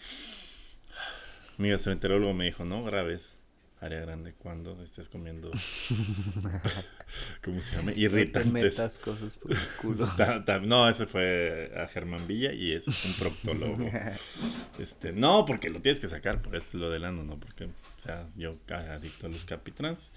mi 1.57 1.69
gastroenterólogo 1.69 2.33
me 2.33 2.45
dijo, 2.45 2.65
no 2.65 2.83
grabes 2.83 3.36
área 3.79 3.99
grande 4.01 4.33
cuando 4.33 4.81
estés 4.83 5.07
comiendo, 5.07 5.51
¿cómo 7.43 7.61
se 7.61 7.75
llama? 7.75 7.91
No 7.91 7.93
te 7.95 7.99
Irritantes. 8.01 8.51
metas 8.51 8.99
cosas 8.99 9.37
por 9.37 9.51
el 9.51 9.57
culo. 9.81 10.07
Ta- 10.17 10.43
ta- 10.43 10.59
No, 10.59 10.89
ese 10.89 11.05
fue 11.05 11.71
a 11.75 11.85
Germán 11.87 12.25
Villa 12.27 12.51
y 12.53 12.73
es 12.73 12.87
un 12.87 13.13
proctólogo. 13.13 13.89
Este, 14.79 15.11
no, 15.11 15.43
porque 15.45 15.69
lo 15.71 15.81
tienes 15.81 15.99
que 15.99 16.07
sacar, 16.07 16.41
por 16.41 16.55
eso 16.55 16.67
es 16.67 16.73
lo 16.75 16.89
del 16.91 17.03
ano, 17.05 17.23
¿no? 17.23 17.39
Porque, 17.39 17.65
o 17.65 17.69
sea, 17.99 18.27
yo 18.35 18.55
adicto 18.69 19.25
a 19.25 19.29
los 19.29 19.43
capitrans, 19.45 20.11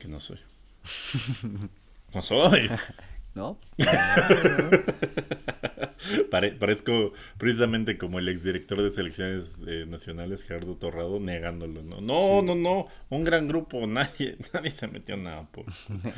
que 0.00 0.08
no 0.08 0.18
soy. 0.18 0.40
No 2.12 2.20
soy. 2.22 2.68
¿No? 3.34 3.58
Pare- 6.30 6.52
parezco 6.54 7.12
precisamente 7.38 7.96
como 7.98 8.18
el 8.18 8.28
exdirector 8.28 8.82
de 8.82 8.90
selecciones 8.90 9.62
eh, 9.66 9.84
nacionales, 9.86 10.42
Gerardo 10.42 10.74
Torrado, 10.74 11.20
negándolo, 11.20 11.82
¿no? 11.82 12.00
No, 12.00 12.42
no, 12.42 12.54
no, 12.54 12.86
un 13.10 13.24
gran 13.24 13.48
grupo, 13.48 13.86
nadie, 13.86 14.36
nadie 14.52 14.70
se 14.70 14.86
metió 14.88 15.16
nada. 15.16 15.46
Por... 15.50 15.66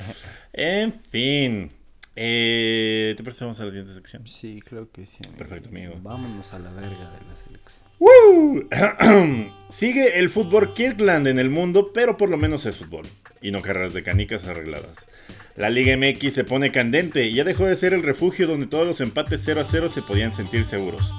en 0.53 0.93
fin, 0.93 1.71
eh, 2.15 3.15
¿te 3.17 3.23
parece 3.23 3.45
vamos 3.45 3.61
a 3.61 3.65
la 3.65 3.71
siguiente 3.71 3.95
sección? 3.95 4.27
Sí, 4.27 4.61
creo 4.65 4.91
que 4.91 5.07
sí. 5.07 5.19
amigo. 5.25 5.37
Perfecto, 5.39 5.69
amigo. 5.69 5.95
Vámonos 6.03 6.53
a 6.53 6.59
la 6.59 6.71
verga 6.73 7.11
de 7.13 7.27
la 7.29 7.37
selección. 7.37 7.86
¡Woo! 7.99 8.69
Sigue 9.71 10.19
el 10.19 10.29
fútbol 10.29 10.75
Kirkland 10.75 11.27
en 11.27 11.39
el 11.39 11.51
mundo, 11.51 11.93
pero 11.93 12.17
por 12.17 12.29
lo 12.29 12.37
menos 12.37 12.67
es 12.67 12.79
fútbol. 12.79 13.07
Y 13.41 13.51
no 13.51 13.63
carreras 13.63 13.95
de 13.95 14.03
canicas 14.03 14.45
arregladas. 14.47 15.09
La 15.57 15.71
Liga 15.71 15.97
MX 15.97 16.35
se 16.35 16.45
pone 16.45 16.73
candente 16.73 17.27
y 17.27 17.35
ya 17.35 17.45
dejó 17.45 17.65
de 17.65 17.77
ser 17.77 17.95
el 17.95 18.03
refugio 18.03 18.47
donde 18.47 18.67
todos 18.67 18.87
los 18.87 19.01
empates 19.01 19.41
0 19.45 19.63
a 19.63 19.65
0 19.65 19.89
se 19.89 20.03
podían 20.03 20.33
sentir 20.33 20.65
seguros. 20.65 21.15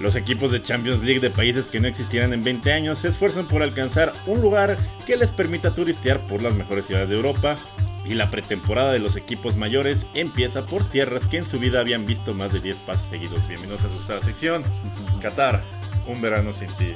Los 0.00 0.16
equipos 0.16 0.50
de 0.50 0.62
Champions 0.62 1.02
League 1.02 1.20
de 1.20 1.30
países 1.30 1.68
que 1.68 1.80
no 1.80 1.88
existieran 1.88 2.32
en 2.32 2.44
20 2.44 2.72
años 2.72 3.00
se 3.00 3.08
esfuerzan 3.08 3.48
por 3.48 3.62
alcanzar 3.62 4.12
un 4.26 4.40
lugar 4.40 4.76
que 5.06 5.16
les 5.16 5.30
permita 5.30 5.74
turistear 5.74 6.26
por 6.26 6.42
las 6.42 6.54
mejores 6.54 6.86
ciudades 6.86 7.08
de 7.08 7.16
Europa. 7.16 7.56
Y 8.04 8.14
la 8.14 8.30
pretemporada 8.30 8.92
de 8.92 9.00
los 9.00 9.16
equipos 9.16 9.56
mayores 9.56 10.06
empieza 10.14 10.66
por 10.66 10.88
tierras 10.88 11.26
que 11.26 11.36
en 11.36 11.44
su 11.44 11.58
vida 11.58 11.80
habían 11.80 12.06
visto 12.06 12.32
más 12.32 12.52
de 12.52 12.60
10 12.60 12.78
pases 12.80 13.10
seguidos. 13.10 13.46
Bienvenidos 13.48 13.82
a 13.84 14.18
su 14.18 14.24
sección. 14.24 14.64
Qatar, 15.20 15.62
un 16.08 16.20
verano 16.22 16.52
sin 16.52 16.68
ti. 16.76 16.92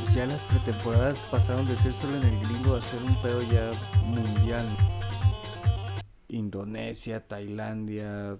Pues 0.00 0.14
ya 0.14 0.26
las 0.26 0.42
pretemporadas 0.44 1.18
pasaron 1.30 1.66
de 1.66 1.76
ser 1.76 1.92
solo 1.92 2.16
en 2.16 2.24
el 2.24 2.38
gringo 2.40 2.76
a 2.76 2.82
ser 2.82 3.02
un 3.02 3.14
pedo 3.22 3.42
ya 3.42 3.72
mundial. 4.04 4.66
Indonesia, 6.28 7.26
Tailandia, 7.26 8.38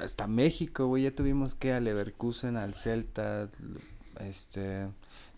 hasta 0.00 0.26
México, 0.26 0.86
güey. 0.86 1.04
Ya 1.04 1.14
tuvimos 1.14 1.54
que 1.54 1.72
al 1.72 1.84
Leverkusen, 1.84 2.56
al 2.56 2.74
Celta, 2.74 3.50
este. 4.20 4.88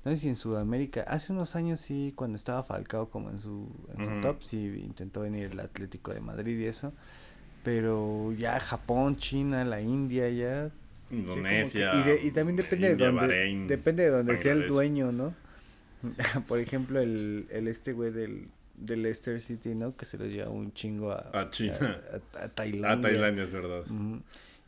No 0.05 0.11
sé 0.11 0.17
si 0.17 0.29
en 0.29 0.37
Sudamérica. 0.37 1.03
Hace 1.03 1.33
unos 1.33 1.55
años 1.55 1.81
sí, 1.81 2.13
cuando 2.17 2.37
estaba 2.37 2.63
Falcao 2.65 3.09
como 3.09 3.31
en 3.31 3.39
su, 3.39 3.71
en 3.97 4.05
su 4.05 4.21
top, 4.21 4.43
sí 4.43 4.83
intentó 4.85 5.21
venir 5.21 5.53
el 5.53 5.61
Atlético 5.61 6.13
de 6.13 6.21
Madrid 6.21 6.59
y 6.59 6.65
eso. 6.65 6.93
Pero 7.63 8.33
ya 8.33 8.59
Japón, 8.61 9.17
China, 9.17 9.65
la 9.65 9.81
India, 9.81 10.29
ya 10.31 10.71
Sí, 11.11 11.17
como 11.23 11.27
que- 11.27 11.39
Indonesia. 11.39 11.93
y, 11.95 12.03
de- 12.03 12.21
y 12.27 12.31
también 12.33 12.57
depende 12.57 12.91
India, 12.91 13.07
de 13.07 13.13
dónde 13.13 13.27
Bahrein, 13.27 13.67
depende 13.69 14.03
de 14.05 14.09
donde 14.11 14.37
sea 14.37 14.53
el 14.53 14.67
dueño, 14.67 15.13
¿no? 15.13 15.35
Por 16.49 16.59
ejemplo, 16.59 17.01
el, 17.01 17.47
el 17.51 17.69
este 17.69 17.93
güey 17.93 18.11
del, 18.11 18.49
del 18.77 19.03
Leicester 19.03 19.41
City, 19.41 19.75
¿no? 19.77 19.97
Que 19.97 20.05
se 20.05 20.19
lo 20.19 20.25
lleva 20.27 20.51
un 20.51 20.73
chingo 20.73 21.13
a, 21.13 21.31
A 21.33 21.51
China. 21.51 21.77
a, 22.35 22.39
a- 22.41 22.45
a 22.47 22.49
Tailandia. 22.49 23.11
Tailandia, 23.11 23.45
es 23.45 23.53
verdad. 23.53 23.81
Ujú. 23.83 24.21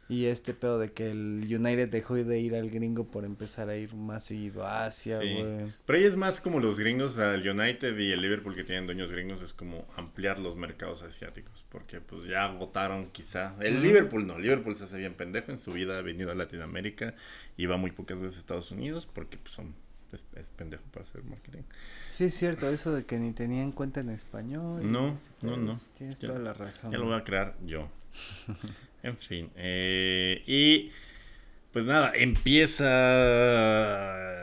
Y 0.06 0.26
este 0.26 0.52
pedo 0.52 0.78
de 0.78 0.92
que 0.92 1.10
el 1.10 1.40
United 1.48 1.88
dejó 1.88 2.14
de 2.14 2.38
ir 2.38 2.54
al 2.54 2.68
gringo 2.70 3.10
por 3.10 3.24
empezar 3.24 3.70
a 3.70 3.76
ir 3.76 3.94
más 3.94 4.24
seguido 4.26 4.66
a 4.66 4.84
Asia, 4.84 5.18
Sí. 5.18 5.32
güey. 5.34 5.72
Pero 5.86 5.98
ahí 5.98 6.04
es 6.04 6.16
más 6.18 6.40
como 6.42 6.60
los 6.60 6.78
gringos, 6.78 7.16
el 7.16 7.48
United 7.48 7.96
y 7.98 8.12
el 8.12 8.20
Liverpool 8.20 8.54
que 8.54 8.64
tienen 8.64 8.84
dueños 8.84 9.10
gringos, 9.10 9.40
es 9.40 9.54
como 9.54 9.86
ampliar 9.96 10.38
los 10.38 10.56
mercados 10.56 11.02
asiáticos. 11.02 11.64
Porque 11.70 12.02
pues 12.02 12.24
ya 12.24 12.48
votaron 12.48 13.06
quizá. 13.12 13.54
El. 13.60 13.82
Liverpool 13.82 14.26
no, 14.26 14.38
Liverpool 14.38 14.76
se 14.76 14.84
hace 14.84 14.98
bien 14.98 15.14
pendejo. 15.14 15.50
En 15.50 15.58
su 15.58 15.72
vida 15.72 15.98
ha 15.98 16.02
venido 16.02 16.30
a 16.30 16.34
Latinoamérica 16.34 17.14
y 17.56 17.64
va 17.66 17.76
muy 17.78 17.90
pocas 17.90 18.20
veces 18.20 18.36
a 18.36 18.40
Estados 18.40 18.70
Unidos 18.72 19.06
porque 19.12 19.38
pues 19.38 19.52
son. 19.54 19.74
Es, 20.12 20.26
es 20.36 20.50
pendejo 20.50 20.84
para 20.92 21.04
hacer 21.04 21.24
marketing. 21.24 21.62
Sí, 22.10 22.24
es 22.26 22.34
cierto, 22.34 22.68
eso 22.68 22.92
de 22.94 23.04
que 23.04 23.18
ni 23.18 23.32
tenían 23.32 23.72
cuenta 23.72 23.98
en 24.00 24.10
español. 24.10 24.80
No, 24.92 25.14
este 25.14 25.46
no, 25.46 25.56
no. 25.56 25.72
Tienes 25.98 26.20
Ya- 26.20 26.28
toda 26.28 26.38
la 26.40 26.52
razón. 26.52 26.92
Ya 26.92 26.98
lo 26.98 27.06
voy 27.06 27.14
a 27.14 27.24
crear 27.24 27.56
yo. 27.66 27.88
En 29.04 29.16
fin. 29.18 29.50
eh, 29.56 30.42
y 30.46 30.90
pues 31.72 31.84
nada, 31.84 32.12
empieza 32.14 32.84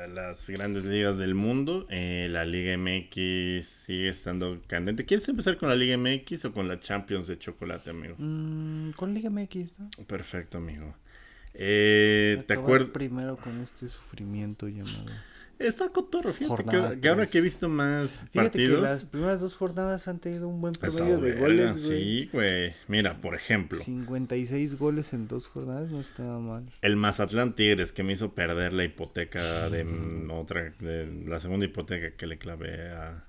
las 0.07 0.49
grandes 0.49 0.85
ligas 0.85 1.17
del 1.17 1.33
mundo. 1.33 1.87
eh, 1.89 2.27
la 2.29 2.45
Liga 2.45 2.77
MX 2.77 3.65
sigue 3.65 4.09
estando 4.09 4.57
candente. 4.67 5.05
¿Quieres 5.05 5.27
empezar 5.29 5.57
con 5.57 5.69
la 5.69 5.75
Liga 5.75 5.97
MX 5.97 6.45
o 6.45 6.53
con 6.53 6.67
la 6.67 6.79
Champions 6.79 7.27
de 7.27 7.39
chocolate, 7.39 7.89
amigo? 7.89 8.15
Mm, 8.17 8.91
con 8.91 9.13
Liga 9.13 9.29
MX, 9.29 9.79
¿no? 9.79 9.89
Perfecto, 10.07 10.57
amigo. 10.57 10.93
Eh, 11.53 12.43
¿Te 12.47 12.53
acuerdas? 12.53 12.91
primero 12.91 13.35
con 13.37 13.61
este 13.61 13.87
sufrimiento 13.87 14.67
llamado. 14.67 15.11
Está 15.67 15.89
cotorro, 15.89 16.33
fíjate 16.33 16.63
que, 16.99 17.09
ahora 17.09 17.25
que 17.25 17.37
he 17.37 17.41
visto 17.41 17.69
más 17.69 18.27
Fíjate 18.31 18.33
partidos. 18.33 18.75
que 18.75 18.81
las 18.81 19.05
primeras 19.05 19.41
dos 19.41 19.55
jornadas 19.55 20.07
han 20.07 20.19
tenido 20.19 20.47
un 20.47 20.61
buen 20.61 20.75
ha 20.75 20.79
promedio 20.79 21.17
de 21.19 21.33
goles, 21.33 21.85
güey. 21.87 21.99
Sí, 21.99 22.29
güey. 22.33 22.73
Mira, 22.87 23.13
por 23.21 23.35
ejemplo. 23.35 23.77
56 23.79 24.77
goles 24.77 25.13
en 25.13 25.27
dos 25.27 25.47
jornadas 25.47 25.89
no 25.91 25.99
está 25.99 26.23
mal. 26.23 26.63
El 26.81 26.95
Mazatlán 26.97 27.53
Tigres 27.55 27.91
que 27.91 28.03
me 28.03 28.13
hizo 28.13 28.33
perder 28.33 28.73
la 28.73 28.83
hipoteca 28.83 29.69
de 29.69 29.83
mm, 29.83 30.31
otra, 30.31 30.73
de 30.79 31.07
la 31.27 31.39
segunda 31.39 31.65
hipoteca 31.65 32.15
que 32.15 32.27
le 32.27 32.37
clavé 32.37 32.89
a, 32.91 33.25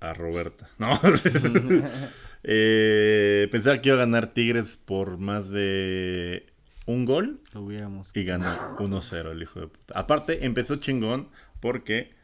a 0.00 0.14
Roberta. 0.14 0.68
No. 0.78 0.98
eh, 2.42 3.48
pensaba 3.50 3.80
que 3.80 3.88
iba 3.88 3.96
a 3.96 4.00
ganar 4.00 4.32
Tigres 4.32 4.76
por 4.76 5.18
más 5.18 5.50
de 5.50 6.46
un 6.86 7.04
gol 7.04 7.40
Lo 7.52 7.62
hubiéramos. 7.62 8.10
y 8.14 8.22
ganó 8.24 8.76
1-0 8.78 9.32
el 9.32 9.42
hijo 9.42 9.60
de 9.60 9.66
puta. 9.68 9.98
Aparte, 9.98 10.44
empezó 10.46 10.76
chingón 10.76 11.28
porque 11.60 12.14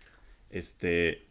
este 0.51 1.27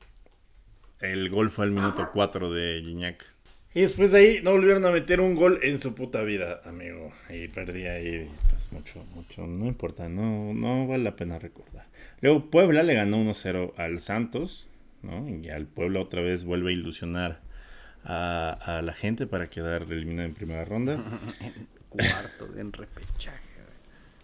el 0.99 1.29
gol 1.29 1.49
fue 1.49 1.65
al 1.65 1.71
minuto 1.71 2.09
4 2.13 2.51
de 2.51 2.81
Gignac. 2.83 3.25
Y 3.73 3.81
después 3.81 4.11
de 4.11 4.19
ahí 4.19 4.39
no 4.43 4.51
volvieron 4.51 4.85
a 4.85 4.91
meter 4.91 5.21
un 5.21 5.35
gol 5.35 5.59
en 5.63 5.79
su 5.79 5.95
puta 5.95 6.21
vida, 6.23 6.59
amigo. 6.65 7.13
Y 7.29 7.47
perdí 7.47 7.85
ahí 7.85 8.29
pues, 8.49 8.71
mucho, 8.71 9.03
mucho. 9.15 9.47
No 9.47 9.65
importa, 9.65 10.09
no, 10.09 10.53
no 10.53 10.87
vale 10.87 11.03
la 11.03 11.15
pena 11.15 11.39
recordar. 11.39 11.87
Luego 12.19 12.49
Puebla 12.51 12.83
le 12.83 12.93
ganó 12.93 13.17
1-0 13.17 13.73
al 13.77 13.99
Santos, 13.99 14.69
¿no? 15.01 15.27
Y 15.29 15.49
al 15.49 15.67
Puebla 15.67 16.01
otra 16.01 16.21
vez 16.21 16.43
vuelve 16.43 16.71
a 16.71 16.73
ilusionar 16.73 17.41
a, 18.03 18.51
a 18.51 18.81
la 18.81 18.93
gente 18.93 19.25
para 19.25 19.49
quedar 19.49 19.83
eliminado 19.83 20.27
en 20.27 20.33
primera 20.33 20.65
ronda. 20.65 20.95
en 21.39 21.67
cuarto, 21.89 22.57
en 22.57 22.73
repechaje. 22.73 23.51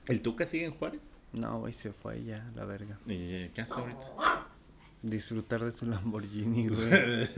¿El 0.08 0.22
Tuca 0.22 0.46
sigue 0.46 0.66
en 0.66 0.72
Juárez? 0.72 1.12
No, 1.34 1.60
güey, 1.60 1.74
se 1.74 1.92
fue 1.92 2.24
ya, 2.24 2.50
la 2.56 2.66
verga. 2.66 2.98
¿Y 3.06 3.50
qué 3.50 3.62
hace 3.62 3.74
ahorita? 3.74 4.48
Disfrutar 5.04 5.64
de 5.64 5.72
su 5.72 5.86
Lamborghini, 5.86 6.68
güey. 6.70 7.30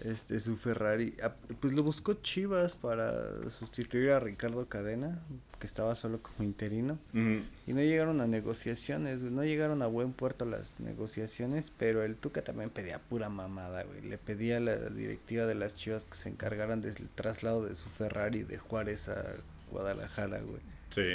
este, 0.00 0.38
su 0.40 0.56
Ferrari. 0.56 1.14
Ah, 1.22 1.34
Pues 1.60 1.72
lo 1.72 1.82
buscó 1.82 2.14
Chivas 2.14 2.74
para 2.74 3.48
sustituir 3.50 4.10
a 4.10 4.20
Ricardo 4.20 4.66
Cadena, 4.68 5.22
que 5.58 5.66
estaba 5.66 5.94
solo 5.94 6.20
como 6.22 6.44
interino. 6.44 6.98
Y 7.14 7.72
no 7.72 7.80
llegaron 7.80 8.20
a 8.20 8.26
negociaciones, 8.26 9.22
güey, 9.22 9.32
no 9.32 9.44
llegaron 9.44 9.80
a 9.80 9.86
buen 9.86 10.12
puerto 10.12 10.44
las 10.44 10.78
negociaciones, 10.80 11.72
pero 11.78 12.02
el 12.02 12.16
Tuca 12.16 12.42
también 12.42 12.68
pedía 12.70 12.98
pura 12.98 13.28
mamada, 13.30 13.84
güey. 13.84 14.02
Le 14.02 14.18
pedía 14.18 14.58
a 14.58 14.60
la 14.60 14.76
directiva 14.76 15.46
de 15.46 15.54
las 15.54 15.74
Chivas 15.74 16.04
que 16.04 16.16
se 16.16 16.28
encargaran 16.28 16.82
del 16.82 17.08
traslado 17.14 17.64
de 17.64 17.74
su 17.74 17.88
Ferrari 17.88 18.42
de 18.42 18.58
Juárez 18.58 19.08
a 19.08 19.22
Guadalajara, 19.70 20.40
güey. 20.40 20.60
sí. 20.90 21.14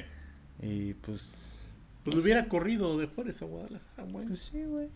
Y 0.61 0.93
pues, 0.95 1.29
Pues 2.03 2.15
lo 2.15 2.21
hubiera 2.21 2.47
corrido 2.47 2.97
de 2.97 3.07
Juárez 3.07 3.41
a 3.41 3.45
Guadalajara, 3.45 4.03
güey. 4.09 4.25
pues 4.27 4.39
sí, 4.39 4.63
güey. 4.63 4.87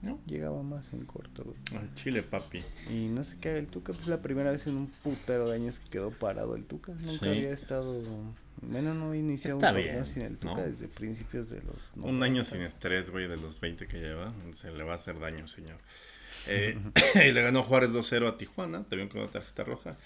¿No? 0.00 0.20
Llegaba 0.26 0.62
más 0.62 0.92
en 0.92 1.04
corto, 1.06 1.42
güey. 1.44 1.56
Al 1.80 1.92
Chile, 1.96 2.22
papi. 2.22 2.62
Y 2.90 3.06
no 3.08 3.24
sé 3.24 3.36
qué, 3.40 3.58
el 3.58 3.66
Tuca, 3.66 3.92
pues 3.92 4.06
la 4.06 4.22
primera 4.22 4.52
vez 4.52 4.66
en 4.68 4.76
un 4.76 4.86
putero 5.02 5.48
de 5.48 5.56
años 5.56 5.80
que 5.80 5.88
quedó 5.90 6.10
parado 6.12 6.54
el 6.54 6.64
Tuca. 6.64 6.92
Nunca 6.92 7.06
Sí. 7.18 7.26
había 7.28 7.50
estado, 7.50 8.00
bueno, 8.62 8.94
no 8.94 9.08
había 9.08 9.20
iniciado 9.20 9.56
Está 9.56 9.70
un 9.70 9.74
torneo 9.74 9.92
bien, 9.92 10.04
sin 10.06 10.22
el 10.22 10.36
Tuca 10.38 10.54
¿no? 10.54 10.62
desde 10.62 10.86
principios 10.86 11.50
de 11.50 11.62
los 11.62 11.90
Un 11.96 12.22
año 12.22 12.42
90. 12.42 12.44
sin 12.44 12.60
estrés, 12.62 13.10
güey, 13.10 13.26
de 13.26 13.36
los 13.38 13.58
20 13.58 13.88
que 13.88 13.98
lleva. 13.98 14.32
Se 14.54 14.70
le 14.70 14.84
va 14.84 14.92
a 14.92 14.96
hacer 14.96 15.18
daño, 15.18 15.46
señor. 15.48 15.78
Eh, 16.46 16.78
y 17.28 17.32
le 17.32 17.42
ganó 17.42 17.62
Juárez 17.64 17.90
2-0 17.92 18.28
a 18.28 18.36
Tijuana, 18.38 18.84
también 18.84 19.08
con 19.08 19.22
una 19.22 19.30
tarjeta 19.30 19.64
roja. 19.64 19.96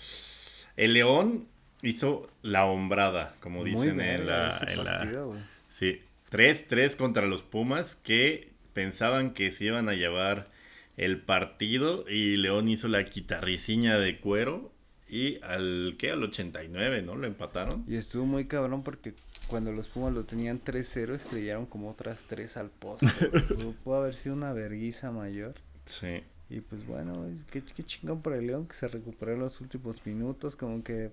El 0.76 0.94
León 0.94 1.46
hizo 1.82 2.30
la 2.42 2.64
hombrada, 2.64 3.34
como 3.40 3.60
Muy 3.60 3.70
dicen 3.72 3.90
en 3.90 3.96
verga 3.98 4.48
la... 4.48 4.56
ese 4.56 4.72
en 4.72 4.84
la- 4.84 4.98
partido, 4.98 5.26
güey. 5.28 5.40
Sí, 5.68 6.00
3-3 6.32 6.96
contra 6.96 7.26
los 7.26 7.42
Pumas 7.42 7.94
que 7.94 8.50
pensaban 8.72 9.32
que 9.34 9.50
se 9.50 9.66
iban 9.66 9.88
a 9.88 9.92
llevar 9.94 10.50
el 10.96 11.20
partido 11.20 12.04
y 12.08 12.36
León 12.36 12.68
hizo 12.68 12.88
la 12.88 13.02
guitarriciña 13.02 13.98
de 13.98 14.18
cuero 14.18 14.72
y 15.08 15.38
al 15.42 15.96
¿qué? 15.98 16.10
al 16.10 16.22
89, 16.22 17.02
¿no? 17.02 17.16
Lo 17.16 17.26
empataron. 17.26 17.84
Y 17.86 17.96
estuvo 17.96 18.24
muy 18.24 18.46
cabrón 18.46 18.82
porque 18.82 19.12
cuando 19.46 19.72
los 19.72 19.88
Pumas 19.88 20.14
lo 20.14 20.24
tenían 20.24 20.62
3-0, 20.64 21.14
estrellaron 21.14 21.66
como 21.66 21.90
otras 21.90 22.24
3 22.28 22.56
al 22.56 22.70
poste. 22.70 23.06
Pudo- 23.84 23.96
haber 23.96 24.14
sido 24.14 24.34
una 24.34 24.54
verguiza 24.54 25.10
mayor. 25.12 25.54
Sí. 25.84 26.22
Y 26.48 26.60
pues 26.60 26.86
bueno, 26.86 27.26
qué, 27.50 27.62
qué 27.62 27.82
chingón 27.84 28.22
por 28.22 28.32
el 28.32 28.46
León 28.46 28.66
que 28.66 28.74
se 28.74 28.88
recuperó 28.88 29.32
en 29.34 29.40
los 29.40 29.60
últimos 29.60 30.04
minutos. 30.06 30.56
Como 30.56 30.82
que 30.82 31.10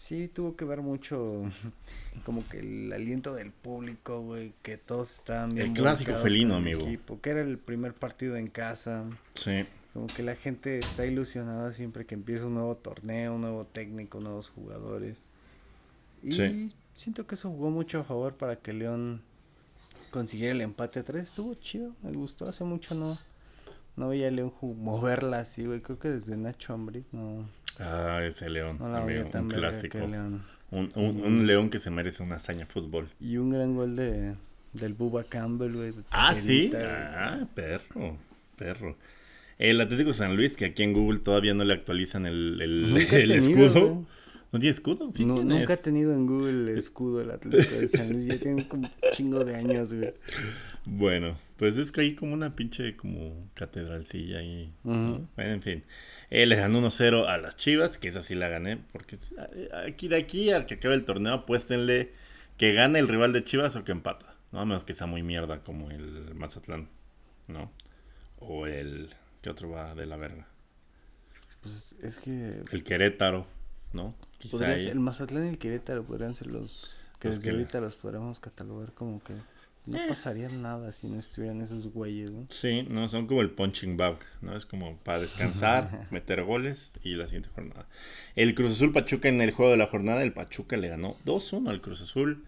sí 0.00 0.28
tuvo 0.28 0.56
que 0.56 0.64
ver 0.64 0.80
mucho, 0.80 1.42
como 2.24 2.42
que 2.48 2.60
el 2.60 2.90
aliento 2.90 3.34
del 3.34 3.50
público, 3.52 4.22
güey, 4.22 4.54
que 4.62 4.78
todos 4.78 5.10
estaban 5.10 5.54
bien. 5.54 5.66
El 5.68 5.72
clásico 5.74 6.14
felino, 6.14 6.54
el 6.56 6.62
amigo. 6.62 6.86
equipo, 6.86 7.20
que 7.20 7.28
era 7.30 7.42
el 7.42 7.58
primer 7.58 7.92
partido 7.92 8.36
en 8.36 8.48
casa. 8.48 9.04
Sí. 9.34 9.66
Como 9.92 10.06
que 10.06 10.22
la 10.22 10.36
gente 10.36 10.78
está 10.78 11.04
ilusionada 11.04 11.70
siempre 11.72 12.06
que 12.06 12.14
empieza 12.14 12.46
un 12.46 12.54
nuevo 12.54 12.76
torneo, 12.78 13.34
un 13.34 13.42
nuevo 13.42 13.66
técnico, 13.66 14.20
nuevos 14.20 14.48
jugadores. 14.48 15.22
Y 16.22 16.32
Sí. 16.32 16.74
siento 16.94 17.26
que 17.26 17.34
eso 17.34 17.50
jugó 17.50 17.68
mucho 17.70 18.00
a 18.00 18.04
favor 18.04 18.34
para 18.36 18.56
que 18.56 18.72
León 18.72 19.20
consiguiera 20.10 20.54
el 20.54 20.62
empate 20.62 21.00
a 21.00 21.02
3. 21.02 21.22
Estuvo 21.28 21.54
chido, 21.56 21.94
me 22.02 22.10
gustó. 22.12 22.48
Hace 22.48 22.64
mucho 22.64 22.94
no, 22.94 23.18
no 23.96 24.08
veía 24.08 24.28
a 24.28 24.30
León 24.30 24.50
moverla 24.62 25.40
así, 25.40 25.66
güey. 25.66 25.82
Creo 25.82 25.98
que 25.98 26.08
desde 26.08 26.38
Nacho 26.38 26.72
Ambriz 26.72 27.04
no, 27.12 27.44
Ah, 27.80 28.20
ese 28.24 28.48
León, 28.50 28.76
no 28.78 29.04
un 29.04 29.48
clásico. 29.48 29.98
León. 29.98 30.42
Un, 30.70 30.88
un- 30.94 31.20
un 31.24 31.46
León 31.46 31.68
que 31.70 31.78
se 31.78 31.90
merece 31.90 32.22
una 32.22 32.36
hazaña 32.36 32.66
fútbol. 32.66 33.08
Y 33.20 33.38
un 33.38 33.50
gran 33.50 33.74
gol 33.74 33.96
de, 33.96 34.34
del 34.72 34.94
Buba 34.94 35.24
Campbell, 35.24 35.72
güey. 35.72 35.92
Ah, 36.12 36.34
sí. 36.34 36.70
Ah, 36.76 37.40
perro, 37.54 38.16
perro. 38.56 38.96
El 39.58 39.80
Atlético 39.80 40.12
San 40.12 40.36
Luis, 40.36 40.56
que 40.56 40.66
aquí 40.66 40.82
en 40.82 40.92
Google 40.92 41.18
todavía 41.18 41.54
no 41.54 41.64
le 41.64 41.74
actualizan 41.74 42.24
el, 42.26 42.60
el, 42.62 42.96
el 42.96 43.08
tenido, 43.08 43.34
escudo. 43.66 43.88
güey. 43.94 44.06
¿No 44.52 44.58
tiene 44.58 44.72
escudo? 44.72 45.10
Sí 45.12 45.24
No- 45.24 45.44
nunca 45.44 45.74
he 45.74 45.76
tenido 45.76 46.12
en 46.12 46.26
Google 46.26 46.72
el 46.72 46.78
escudo 46.78 47.18
del 47.18 47.30
Atlético 47.30 47.74
de 47.76 47.86
San 47.88 48.10
Luis. 48.12 48.26
Ya 48.26 48.38
tiene 48.38 48.66
como 48.66 48.82
un 48.88 48.92
chingo 49.12 49.44
de 49.44 49.54
años, 49.54 49.92
güey. 49.94 50.12
Bueno, 50.86 51.36
pues 51.56 51.76
es 51.76 51.92
que 51.92 52.00
hay 52.00 52.14
como 52.16 52.32
una 52.34 52.56
pinche 52.56 52.96
como 52.96 53.48
catedralcilla 53.54 54.38
ahí. 54.38 54.72
Bueno, 54.82 55.28
en 55.36 55.62
fin. 55.62 55.84
Eh, 56.30 56.46
le 56.46 56.56
ganó 56.56 56.78
1-0 56.80 57.26
a 57.28 57.38
las 57.38 57.56
Chivas, 57.56 57.96
que 57.98 58.08
esa 58.08 58.22
sí 58.22 58.34
la 58.34 58.48
gané, 58.48 58.78
porque 58.92 59.16
es- 59.16 59.34
aquí 59.86 60.08
de 60.08 60.16
aquí 60.16 60.50
al 60.50 60.66
que 60.66 60.74
acabe 60.74 60.94
el 60.94 61.04
torneo 61.04 61.34
apuéstenle 61.34 62.12
que 62.56 62.72
gane 62.72 62.98
el 62.98 63.08
rival 63.08 63.32
de 63.32 63.44
Chivas 63.44 63.76
o 63.76 63.84
que 63.84 63.92
empata. 63.92 64.34
No 64.52 64.60
a 64.60 64.64
menos 64.64 64.84
que 64.84 64.94
sea 64.94 65.06
muy 65.06 65.22
mierda 65.22 65.62
como 65.62 65.90
el 65.92 66.34
Mazatlán, 66.34 66.88
¿no? 67.46 67.70
O 68.40 68.66
el... 68.66 69.10
¿Qué 69.42 69.48
otro 69.50 69.70
va 69.70 69.94
de 69.94 70.06
la 70.06 70.16
verga? 70.16 70.46
Pues 71.62 71.94
es 72.02 72.18
que 72.18 72.62
El 72.72 72.84
Querétaro, 72.84 73.46
¿no? 73.92 74.14
Quizá 74.38 74.58
ser- 74.58 74.88
el 74.88 75.00
Mazatlán 75.00 75.46
y 75.46 75.48
el 75.50 75.58
Querétaro 75.58 76.02
podrían 76.04 76.34
ser 76.34 76.48
los 76.48 76.90
que 77.18 77.28
Los 77.28 77.36
desde 77.38 77.50
que- 77.50 77.56
ahorita 77.56 77.80
los 77.80 77.94
podríamos 77.96 78.40
catalogar 78.40 78.92
como 78.92 79.22
que 79.22 79.34
no 79.86 79.98
Eh. 79.98 80.06
pasaría 80.08 80.48
nada 80.48 80.92
si 80.92 81.08
no 81.08 81.18
estuvieran 81.18 81.60
esos 81.62 81.86
güeyes, 81.88 82.30
¿no? 82.30 82.46
Sí, 82.48 82.82
no, 82.88 83.08
son 83.08 83.26
como 83.26 83.40
el 83.42 83.50
punching 83.50 83.96
bag, 83.96 84.18
¿no? 84.40 84.56
Es 84.56 84.64
como 84.66 84.96
para 84.98 85.20
descansar, 85.20 86.06
meter 86.10 86.44
goles 86.44 86.92
y 87.02 87.14
la 87.16 87.24
siguiente 87.26 87.48
jornada. 87.54 87.86
El 88.36 88.54
Cruz 88.54 88.72
Azul 88.72 88.92
Pachuca 88.92 89.28
en 89.28 89.40
el 89.40 89.50
juego 89.50 89.70
de 89.72 89.76
la 89.78 89.86
jornada, 89.86 90.22
el 90.22 90.32
Pachuca 90.32 90.76
le 90.76 90.88
ganó 90.88 91.16
2-1 91.24 91.70
al 91.70 91.80
Cruz 91.80 92.00
Azul. 92.02 92.44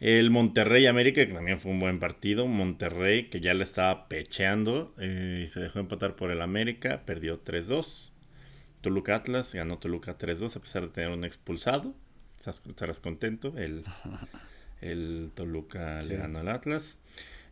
El 0.00 0.30
Monterrey 0.30 0.86
América, 0.86 1.26
que 1.26 1.34
también 1.34 1.60
fue 1.60 1.72
un 1.72 1.80
buen 1.80 1.98
partido. 2.00 2.46
Monterrey, 2.46 3.28
que 3.28 3.40
ya 3.40 3.52
le 3.52 3.64
estaba 3.64 4.08
pecheando 4.08 4.94
eh, 4.98 5.42
y 5.44 5.46
se 5.46 5.60
dejó 5.60 5.78
empatar 5.78 6.16
por 6.16 6.30
el 6.30 6.40
América, 6.40 7.02
perdió 7.04 7.38
3-2. 7.40 8.09
Toluca 8.80 9.14
Atlas 9.16 9.52
ganó 9.54 9.78
Toluca 9.78 10.16
3-2 10.16 10.56
a 10.56 10.60
pesar 10.60 10.82
de 10.82 10.88
tener 10.88 11.10
un 11.10 11.24
expulsado. 11.24 11.94
Estás- 12.38 12.62
Estarás 12.68 13.00
contento. 13.00 13.56
El, 13.56 13.84
el 14.80 15.30
Toluca 15.34 16.00
le 16.00 16.16
ganó 16.16 16.38
al 16.40 16.48
Atlas. 16.48 16.96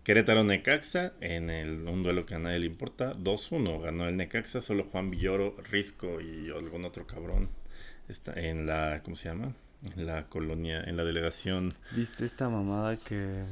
Querétaro 0.05 0.43
Necaxa 0.43 1.13
en 1.21 1.51
el, 1.51 1.87
un 1.87 2.03
duelo 2.03 2.25
que 2.25 2.35
a 2.35 2.39
nadie 2.39 2.61
le 2.61 2.67
importa. 2.67 3.15
2-1 3.15 3.83
ganó 3.83 4.09
el 4.09 4.17
Necaxa. 4.17 4.61
Solo 4.63 4.85
Juan 4.85 5.11
Villoro, 5.11 5.57
Risco 5.71 6.21
y 6.21 6.51
algún 6.51 6.85
otro 6.87 7.07
cabrón 7.07 7.49
está 8.09 8.33
en 8.33 8.67
la. 8.67 9.03
¿Cómo 9.05 9.17
se 9.17 9.29
llama? 9.29 9.55
En 9.95 10.07
la 10.07 10.27
colonia, 10.29 10.81
en 10.83 10.97
la 10.97 11.05
delegación. 11.05 11.75
¿Viste 11.95 12.25
esta 12.25 12.49
mamada 12.49 12.97
que, 12.97 13.45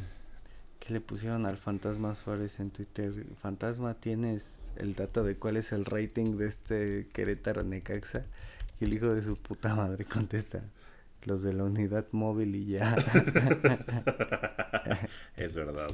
le 0.89 1.01
pusieron 1.01 1.47
al 1.47 1.57
Fantasma 1.57 2.15
Suárez 2.15 2.61
en 2.61 2.71
Twitter? 2.71 3.13
Fantasma, 3.41 3.95
¿tienes 3.95 4.73
el 4.77 4.95
dato 4.95 5.25
de 5.25 5.37
cuál 5.37 5.57
es 5.57 5.73
el 5.73 5.85
rating 5.85 6.37
de 6.37 6.47
este 6.47 7.09
Querétaro 7.13 7.65
Necaxa? 7.65 8.23
Y 8.81 8.85
el 8.85 8.95
hijo 8.95 9.15
de 9.15 9.23
su 9.23 9.37
puta 9.37 9.75
madre 9.75 10.05
contesta, 10.05 10.63
los 11.25 11.43
de 11.43 11.55
la 11.55 11.65
unidad 11.65 12.07
móvil 12.13 12.55
y 12.55 12.67
ya. 12.67 12.95
Es 15.37 15.55
verdad. 15.55 15.89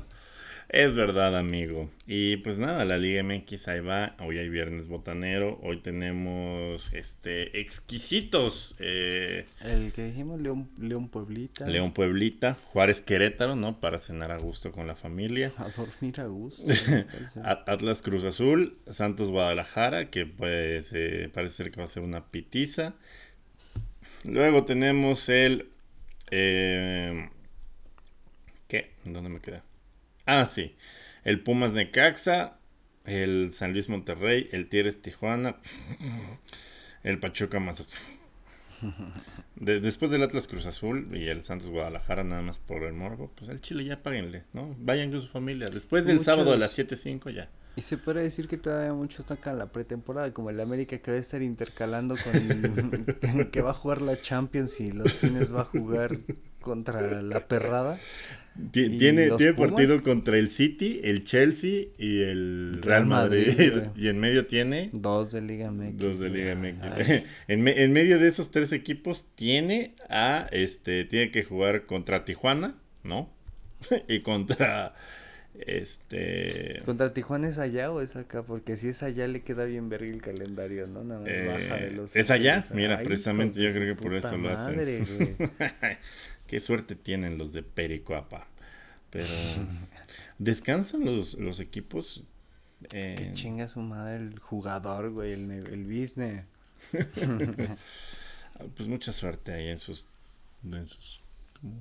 Es 0.75 0.95
verdad, 0.97 1.37
amigo. 1.37 1.91
Y 2.07 2.39
pues 2.39 2.57
nada, 2.57 2.87
la 2.87 2.97
Liga 2.97 3.23
MX 3.23 3.69
ahí 3.69 3.81
va. 3.81 4.17
Hoy 4.21 4.39
hay 4.39 4.49
viernes 4.49 4.87
botanero. 4.89 5.61
Hoy 5.63 5.81
tenemos 5.83 6.91
este 6.95 7.61
exquisitos. 7.61 8.75
eh, 8.79 9.45
el 9.65 9.93
que 9.93 10.07
dijimos, 10.07 10.41
León, 10.41 10.71
León 10.79 11.11
Pueblita. 11.11 11.67
León 11.67 11.93
Pueblita, 11.93 12.55
Juárez 12.73 13.03
Querétaro, 13.03 13.55
¿no? 13.55 13.81
Para 13.81 13.99
cenar 13.99 14.33
a 14.33 14.39
gusto 14.39 14.73
con 14.73 14.87
la 14.87 14.97
familia. 14.97 15.53
A 15.59 15.69
dormir 15.69 16.19
a 16.23 16.25
gusto. 16.27 16.65
At- 17.45 17.69
Atlas 17.69 18.01
Cruz 18.01 18.25
Azul, 18.25 18.79
Santos 18.91 19.29
Guadalajara, 19.31 20.09
que 20.09 20.25
pues 20.25 20.91
eh, 20.95 21.29
parece 21.35 21.57
ser 21.57 21.71
que 21.71 21.77
va 21.81 21.85
a 21.85 21.89
ser 21.89 22.03
una 22.03 22.31
pitiza. 22.31 22.95
Luego 24.25 24.65
tenemos 24.65 25.29
el... 25.29 25.67
eh, 26.31 27.29
¿Qué? 28.69 28.93
¿Dónde 29.05 29.29
me 29.29 29.41
queda? 29.41 29.63
Ah, 30.27 30.47
sí. 30.47 30.77
El 31.25 31.43
Pumas 31.43 31.73
Necaxa, 31.73 32.59
el 33.05 33.51
San 33.53 33.73
Luis 33.73 33.89
Monterrey, 33.89 34.49
el 34.53 34.69
Tigres 34.69 35.01
Tijuana, 35.03 35.57
el 37.03 37.19
Pachuca 37.19 37.61
Mazatlán. 37.61 38.01
de- 39.57 39.81
después 39.81 40.11
del 40.11 40.23
Atlas 40.25 40.49
Cruz 40.49 40.67
Azul 40.67 41.09
y 41.17 41.29
el 41.29 41.45
Santos 41.45 41.71
Guadalajara, 41.71 42.25
nada 42.25 42.43
más 42.43 42.59
por 42.59 42.83
el 42.85 42.93
morbo, 42.93 43.31
pues 43.37 43.49
al 43.51 43.61
Chile 43.61 43.85
ya 43.85 44.03
páguenle, 44.03 44.45
¿no? 44.53 44.75
Vayan 44.79 45.11
con 45.11 45.21
su 45.21 45.29
familia. 45.29 45.69
Después 45.69 46.05
del 46.05 46.17
Muchos- 46.17 46.27
sábado 46.27 46.53
a 46.53 46.57
las 46.57 46.77
7.05 46.77 47.31
ya. 47.33 47.49
Y 47.75 47.81
se 47.81 47.97
puede 47.97 48.23
decir 48.23 48.49
que 48.49 48.59
todavía 48.59 48.93
muchos 48.93 49.25
tocan 49.25 49.59
la 49.59 49.73
pretemporada, 49.73 50.31
como 50.35 50.51
el 50.51 50.61
América 50.61 50.99
que 50.99 51.11
va 51.11 51.17
a 51.17 51.21
estar 51.21 51.41
intercalando 51.41 52.17
con 52.23 53.51
que 53.51 53.63
va 53.63 53.71
a 53.71 53.75
jugar 53.75 54.03
la 54.03 54.21
Champions 54.21 54.79
y 54.81 54.93
los 54.93 55.15
fines 55.15 55.55
va 55.55 55.63
a 55.63 55.65
jugar 55.65 56.19
contra 56.61 57.23
la 57.23 57.47
perrada. 57.49 57.99
Ti- 58.71 58.83
¿Y 58.85 58.99
Tiene, 58.99 59.31
tiene 59.39 59.55
partido 59.55 60.03
contra 60.03 60.37
el 60.37 60.49
City, 60.49 61.01
el 61.05 61.25
Chelsea 61.25 61.87
y 61.99 62.21
el 62.23 62.81
Real 62.83 62.83
Real 62.83 63.07
Madrid. 63.07 63.73
Y 63.97 64.09
en 64.09 64.21
medio 64.21 64.47
tiene 64.47 64.91
Dos 64.93 65.33
de 65.33 65.41
Liga 65.41 65.71
MX. 65.71 65.97
dos 65.99 66.19
de 66.21 66.29
Liga 66.29 66.55
güey. 66.55 66.75
MX. 66.75 67.25
En, 67.49 67.63
me- 67.63 67.83
en 67.83 67.93
medio 67.93 68.19
de 68.19 68.29
esos 68.29 68.51
tres 68.51 68.73
equipos 68.73 69.27
tiene 69.37 69.95
a 70.11 70.47
este 70.53 71.05
tiene 71.07 71.31
que 71.31 71.45
jugar 71.45 71.87
contra 71.87 72.25
Tijuana, 72.27 72.75
¿no? 73.05 73.31
y 74.09 74.21
contra 74.21 74.95
este 75.67 76.79
¿Contra 76.85 77.13
Tijuana 77.13 77.49
es 77.49 77.59
allá 77.59 77.91
o 77.91 78.01
es 78.01 78.17
acá? 78.17 78.43
Porque 78.43 78.77
si 78.77 78.89
es 78.89 79.03
allá 79.03 79.29
le 79.29 79.43
queda 79.43 79.65
bien 79.65 79.89
ver 79.89 80.03
el 80.03 80.21
calendario, 80.23 80.87
¿no? 80.87 81.05
Nada 81.05 81.21
más 81.21 81.29
Eh, 81.31 81.47
baja 81.47 81.77
de 81.83 81.91
los... 81.93 82.17
¿es 82.17 82.31
allá? 82.31 82.65
Mira, 82.75 82.99
Ay, 82.99 83.05
precisamente 83.07 83.63
yo 83.63 83.73
creo 83.73 83.95
que 83.97 84.03
por 84.03 84.15
eso 84.15 84.29
puta 84.29 84.39
lo 84.39 84.51
hacen. 84.51 84.77
Qué 86.53 86.61
suerte 86.61 86.95
tienen 86.97 87.39
los 87.39 87.53
de 87.55 87.63
Pericoapa. 87.63 88.47
Pero 89.11 89.27
descansan 90.39 91.05
los, 91.05 91.35
los 91.35 91.61
equipos. 91.61 92.25
eh, 92.93 93.15
Que 93.17 93.33
chinga 93.33 93.69
su 93.69 93.81
madre 93.81 94.17
el 94.17 94.39
jugador, 94.39 95.11
güey, 95.11 95.33
el, 95.33 95.51
el 95.51 95.85
business. 95.85 96.45
pues 98.77 98.89
mucha 98.89 99.13
suerte 99.13 99.53
ahí 99.53 99.69
en 99.69 99.79
sus 99.79 100.09
en 100.65 100.87
sus 100.87 101.23
como, 101.61 101.81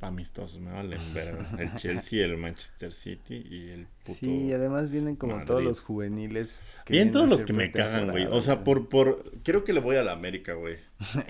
amistosos, 0.00 0.58
me 0.60 0.72
valen 0.72 1.00
verga. 1.14 1.48
El 1.58 1.74
Chelsea, 1.76 2.24
el 2.24 2.36
Manchester 2.36 2.92
City 2.92 3.36
y 3.48 3.68
el 3.70 3.86
puto 4.02 4.18
Sí, 4.20 4.46
y 4.46 4.52
además 4.52 4.90
vienen 4.90 5.16
como 5.16 5.38
Madrid. 5.38 5.46
todos 5.46 5.62
los 5.62 5.80
juveniles. 5.80 6.66
que 6.84 6.92
vienen 6.94 7.12
todos 7.12 7.28
los 7.28 7.44
que 7.44 7.52
me 7.52 7.70
cagan, 7.70 8.10
güey. 8.10 8.26
O 8.26 8.40
sea, 8.40 8.64
por 8.64 8.88
por 8.88 9.32
creo 9.42 9.64
que 9.64 9.72
le 9.72 9.80
voy 9.80 9.96
a 9.96 10.02
la 10.02 10.12
América, 10.12 10.54
güey. 10.54 10.78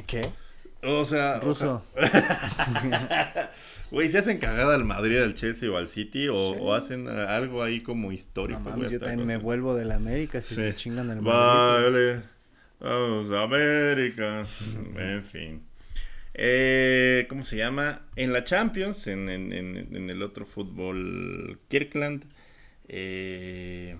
¿Qué? 0.06 0.32
O 0.86 1.04
sea, 1.04 1.40
Ruso. 1.40 1.82
Güey, 3.90 4.10
se 4.10 4.18
hacen 4.18 4.38
cagada 4.38 4.74
al 4.74 4.84
Madrid, 4.84 5.22
al 5.22 5.34
Chelsea 5.34 5.70
o 5.70 5.76
al 5.76 5.86
City 5.86 6.26
o, 6.28 6.54
Sí. 6.54 6.58
o 6.60 6.74
hacen 6.74 7.06
eh, 7.06 7.10
algo 7.28 7.62
ahí 7.62 7.80
como 7.80 8.08
No 8.08 8.12
histórico. 8.12 8.60
mames, 8.60 8.90
yo 8.90 8.98
también 8.98 9.24
me 9.26 9.36
vuelvo 9.36 9.74
del 9.76 9.92
América 9.92 10.42
si 10.42 10.54
Sí. 10.56 10.60
se 10.62 10.74
chingan 10.74 11.10
el 11.10 11.22
Madrid. 11.22 11.84
Vale, 11.84 12.20
vamos 12.80 13.30
a 13.30 13.42
América. 13.42 14.44
en 14.96 15.24
fin. 15.24 15.62
Eh, 16.34 17.26
¿Cómo 17.28 17.44
se 17.44 17.56
llama? 17.58 18.02
En 18.16 18.32
la 18.32 18.42
Champions, 18.44 19.06
en, 19.06 19.28
en- 19.28 19.52
en- 19.52 19.88
en 19.96 20.10
el 20.10 20.22
otro 20.22 20.44
fútbol, 20.44 21.58
Kirkland. 21.68 22.24
eh, 22.88 23.96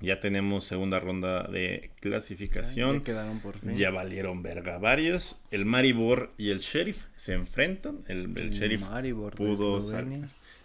ya 0.00 0.20
tenemos 0.20 0.64
segunda 0.64 1.00
ronda 1.00 1.42
de 1.48 1.90
Ya 1.94 2.00
clasificación. 2.00 3.00
quedaron 3.02 3.40
por 3.40 3.58
fin. 3.58 3.76
Ya 3.76 3.90
valieron 3.90 4.42
verga 4.42 4.78
varios. 4.78 5.40
El 5.50 5.64
Maribor 5.64 6.32
y 6.38 6.50
el 6.50 6.60
Sheriff 6.60 7.06
se 7.16 7.32
enfrentan. 7.34 8.00
El, 8.08 8.36
el 8.38 8.50
Sheriff 8.50 8.82
Maribor 8.82 9.34
pudo 9.34 9.78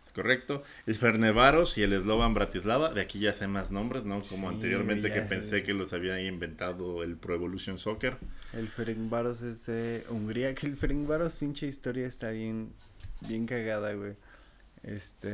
Es 0.06 0.12
correcto. 0.14 0.62
El 0.86 0.94
Fernevaros 0.96 1.78
y 1.80 1.84
el 1.84 2.00
Slovan 2.00 2.34
Bratislava. 2.36 2.94
De 2.94 3.02
aquí 3.02 3.20
ya 3.20 3.34
sé 3.34 3.48
más 3.48 3.72
nombres, 3.72 4.06
¿no? 4.06 4.22
Como 4.22 4.50
Sí, 4.50 4.56
anteriormente 4.56 5.12
que 5.12 5.22
sé, 5.22 5.28
pensé 5.28 5.64
que 5.64 5.74
los 5.74 5.94
había 5.94 6.22
inventado 6.22 7.02
el 7.02 7.16
Pro 7.18 7.34
Evolution 7.34 7.80
Soccer. 7.80 8.18
El 8.54 8.68
Ferencváros 8.68 9.42
es 9.42 9.66
de 9.66 10.04
Hungría. 10.10 10.54
Que 10.54 10.68
el 10.68 10.78
Ferencváros, 10.78 11.34
pinche 11.34 11.66
historia, 11.66 12.06
está 12.06 12.30
bien, 12.30 12.72
bien 13.28 13.48
cagada, 13.48 13.94
güey. 13.94 14.14
Este. 14.84 15.32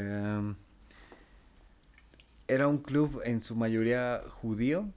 Era 2.50 2.68
un 2.68 2.80
club 2.80 3.22
en 3.24 3.42
su 3.42 3.56
mayoría 3.56 4.22
judío. 4.28 4.90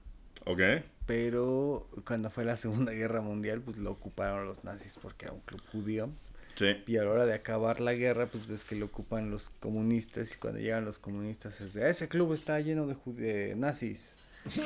¿Ok? 0.45 0.61
Pero 1.07 1.89
cuando 2.07 2.31
fue 2.31 2.45
la 2.45 2.57
Segunda 2.57 2.93
Guerra 2.93 3.21
Mundial, 3.21 3.61
pues 3.61 3.77
lo 3.77 3.93
ocuparon 3.93 4.47
los 4.47 4.65
nazis 4.65 4.99
porque 5.01 5.27
era 5.27 5.35
un 5.35 5.41
club 5.41 5.63
judío. 5.71 6.11
Sí. 6.57 6.83
Y 6.87 6.97
a 6.97 7.05
la 7.05 7.11
hora 7.11 7.27
de 7.27 7.35
acabar 7.35 7.81
la 7.81 7.95
guerra, 7.95 8.27
pues 8.27 8.47
ves 8.47 8.65
que 8.65 8.77
lo 8.77 8.87
ocupan 8.87 9.31
los 9.31 9.49
comunistas. 9.49 10.35
Y 10.35 10.39
cuando 10.39 10.61
llegan 10.61 10.85
los 10.85 10.99
comunistas, 10.99 11.61
es 11.61 11.75
de 11.75 11.89
ese 11.89 12.09
club 12.09 12.33
está 12.33 12.59
lleno 12.61 12.87
de, 12.87 12.97
de 13.13 13.55
nazis. 13.55 14.17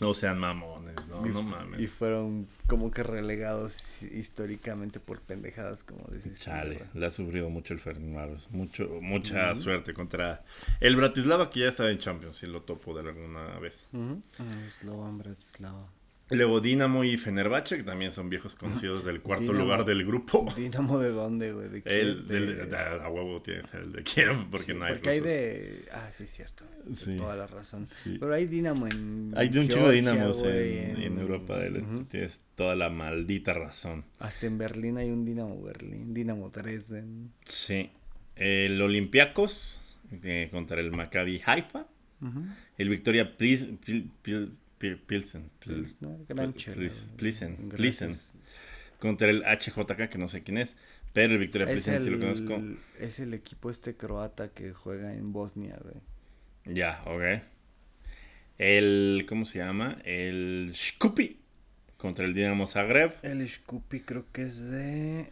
No 0.00 0.14
sean 0.14 0.38
mamones, 0.38 1.08
no, 1.08 1.26
y, 1.26 1.30
no 1.30 1.42
mames. 1.42 1.80
y 1.80 1.86
fueron 1.86 2.46
como 2.66 2.90
que 2.90 3.02
relegados 3.02 4.02
históricamente 4.04 5.00
por 5.00 5.20
pendejadas 5.20 5.82
como 5.82 6.06
estilo, 6.14 6.36
Chale, 6.36 6.84
le 6.94 7.06
ha 7.06 7.10
sufrido 7.10 7.50
mucho 7.50 7.74
el 7.74 7.80
Fernevaros. 7.80 8.48
Mucho, 8.50 8.88
mucha 9.00 9.54
suerte 9.56 9.94
contra 9.94 10.44
el 10.80 10.96
Bratislava 10.96 11.50
que 11.50 11.60
ya 11.60 11.68
está 11.68 11.90
en 11.90 11.98
Champions, 11.98 12.36
si 12.36 12.46
lo 12.46 12.62
topo 12.62 12.94
de 12.94 13.08
alguna 13.08 13.58
vez. 13.58 13.86
Slovan 14.80 15.18
Bratislava. 15.18 15.88
Luego 16.30 16.60
Dinamo 16.60 17.04
y 17.04 17.16
Fenerbahce, 17.16 17.78
que 17.78 17.82
también 17.84 18.10
son 18.10 18.28
viejos 18.28 18.54
conocidos 18.54 19.04
del 19.04 19.22
cuarto 19.22 19.52
lugar 19.52 19.84
del 19.86 20.04
grupo. 20.04 20.44
¿Dinamo 20.56 20.98
de 20.98 21.10
dónde, 21.10 21.52
güey? 21.52 21.68
¿De 21.68 21.82
qué? 21.82 22.00
El, 22.00 22.28
De- 22.28 22.76
a 22.76 23.08
huevo 23.08 23.40
tiene 23.40 23.62
que 23.62 23.66
ser 23.68 23.80
el 23.82 23.92
de 23.92 24.02
Kiev, 24.02 24.46
porque 24.50 24.72
sí, 24.72 24.78
no 24.78 24.84
hay 24.84 24.92
porque 24.94 25.08
hay 25.10 25.20
de... 25.20 25.84
Ah, 25.92 26.10
sí, 26.12 26.24
es 26.24 26.30
cierto. 26.30 26.64
Sí. 26.92 27.16
Toda 27.16 27.34
la 27.36 27.46
razón. 27.46 27.86
Sí. 27.86 28.16
Pero 28.20 28.34
hay 28.34 28.46
Dinamo 28.46 28.86
en 28.86 29.32
Hay 29.36 29.48
de 29.48 29.60
un 29.60 29.68
chingo 29.68 29.88
de 29.88 29.94
dinamos 29.96 30.42
güey, 30.42 30.78
en, 30.78 30.96
en 31.02 31.18
Europa 31.18 31.58
del 31.58 31.76
Este. 31.76 32.04
Tienes 32.10 32.42
toda 32.54 32.74
la 32.76 32.90
maldita 32.90 33.54
razón. 33.54 34.04
Hasta 34.18 34.46
en 34.46 34.58
Berlín 34.58 34.98
hay 34.98 35.10
un 35.10 35.24
Dinamo 35.24 35.62
Berlín, 35.62 36.12
Dinamo 36.14 36.50
Dresden. 36.50 37.32
Sí. 37.44 37.90
El 38.36 38.80
Olympiacos 38.82 39.96
eh, 40.22 40.48
contra 40.50 40.80
el 40.80 40.90
Maccabi 40.92 41.40
Haifa. 41.44 41.86
El 42.76 42.88
Victoria 42.88 43.36
Plis- 43.36 43.78
Pil- 43.78 44.10
Pil- 44.24 44.50
Pil- 44.78 44.98
Pilsen. 44.98 45.50
Pil- 45.60 45.74
Pilsner, 45.76 46.18
gran 46.28 46.52
Pil- 46.52 46.56
chela, 46.56 46.76
Plis- 46.76 47.04
güey. 47.06 47.16
Plisen. 47.16 47.56
Gracias. 47.68 47.76
Plisen. 47.76 48.16
Contra 49.00 49.30
el 49.30 49.42
HJK, 49.44 50.08
que 50.08 50.18
no 50.18 50.28
sé 50.28 50.42
quién 50.42 50.58
es. 50.58 50.76
Pero 51.12 51.32
el 51.32 51.38
Victoria 51.38 51.66
Es 51.66 51.72
Plisen 51.72 52.02
sí 52.02 52.10
lo 52.10 52.18
conozco. 52.18 52.60
es 52.98 53.18
el 53.20 53.32
equipo 53.34 53.70
este 53.70 53.96
croata 53.96 54.48
que 54.48 54.72
juega 54.72 55.14
en 55.14 55.32
Bosnia, 55.32 55.78
güey. 55.82 55.96
Ya, 56.76 57.02
ok. 57.06 57.42
El, 58.58 59.24
¿cómo 59.28 59.44
se 59.46 59.58
llama? 59.58 59.98
El 60.04 60.72
Shkupi 60.74 61.38
contra 61.96 62.24
el 62.24 62.34
Dinamo 62.34 62.66
Zagreb. 62.66 63.12
El 63.22 63.44
Shkupi 63.46 64.00
creo 64.00 64.24
que 64.32 64.42
es 64.42 64.60
de... 64.70 65.30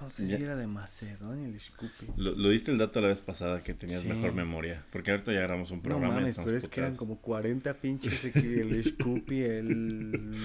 No 0.00 0.10
sé 0.10 0.26
Ya. 0.26 0.36
si 0.36 0.42
era 0.44 0.56
de 0.56 0.66
Macedonia 0.66 1.46
el 1.46 1.56
Shkupi. 1.58 2.06
Lo, 2.16 2.32
lo 2.34 2.50
diste 2.50 2.70
el 2.70 2.78
dato 2.78 3.00
la 3.00 3.08
vez 3.08 3.20
pasada 3.20 3.62
que 3.62 3.74
tenías 3.74 4.00
Sí. 4.02 4.08
mejor 4.08 4.32
memoria. 4.34 4.84
Porque 4.92 5.10
ahorita 5.10 5.32
ya 5.32 5.40
grabamos 5.40 5.70
un 5.70 5.78
No 5.78 5.82
programa. 5.82 6.14
y 6.14 6.16
mames, 6.20 6.38
pero 6.44 6.56
es 6.56 6.68
que 6.68 6.80
eran 6.80 6.96
como 6.96 7.18
40 7.20 7.74
pinches 7.74 8.24
aquí, 8.24 8.38
el 8.60 8.82
Shkupi, 8.82 9.40
el 9.42 10.36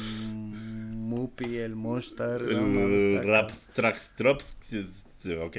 Mupi, 0.96 1.58
el 1.58 1.76
Mostar, 1.76 2.42
no 2.42 2.80
El 2.88 3.24
Rap. 3.24 3.52
Trax 3.74 4.14
sí, 4.62 4.88
sí, 5.22 5.34
Ok. 5.34 5.58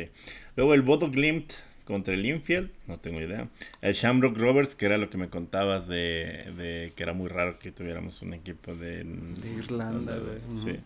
Luego 0.57 0.75
el 0.75 0.83
Bodo 0.83 1.11
Glimt 1.11 1.53
contra 1.85 2.15
el 2.15 2.25
Infield. 2.25 2.71
No 2.87 2.97
tengo 2.99 3.21
idea. 3.21 3.49
El 3.81 3.95
Shamrock 3.95 4.37
Rovers, 4.39 4.75
que 4.75 4.87
era 4.87 4.99
lo 4.99 5.11
que 5.11 5.19
me 5.19 5.29
contabas 5.29 5.89
de, 5.89 6.53
de 6.57 6.93
que 6.97 7.03
era 7.03 7.13
muy 7.13 7.29
raro 7.29 7.59
que 7.59 7.73
tuviéramos 7.73 8.23
un 8.23 8.35
equipo 8.35 8.75
de, 8.75 9.05
De 9.05 9.53
Irlanda, 9.59 10.17
güey. 10.17 10.39
Sí. 10.57 10.71
Ujú. 10.71 10.81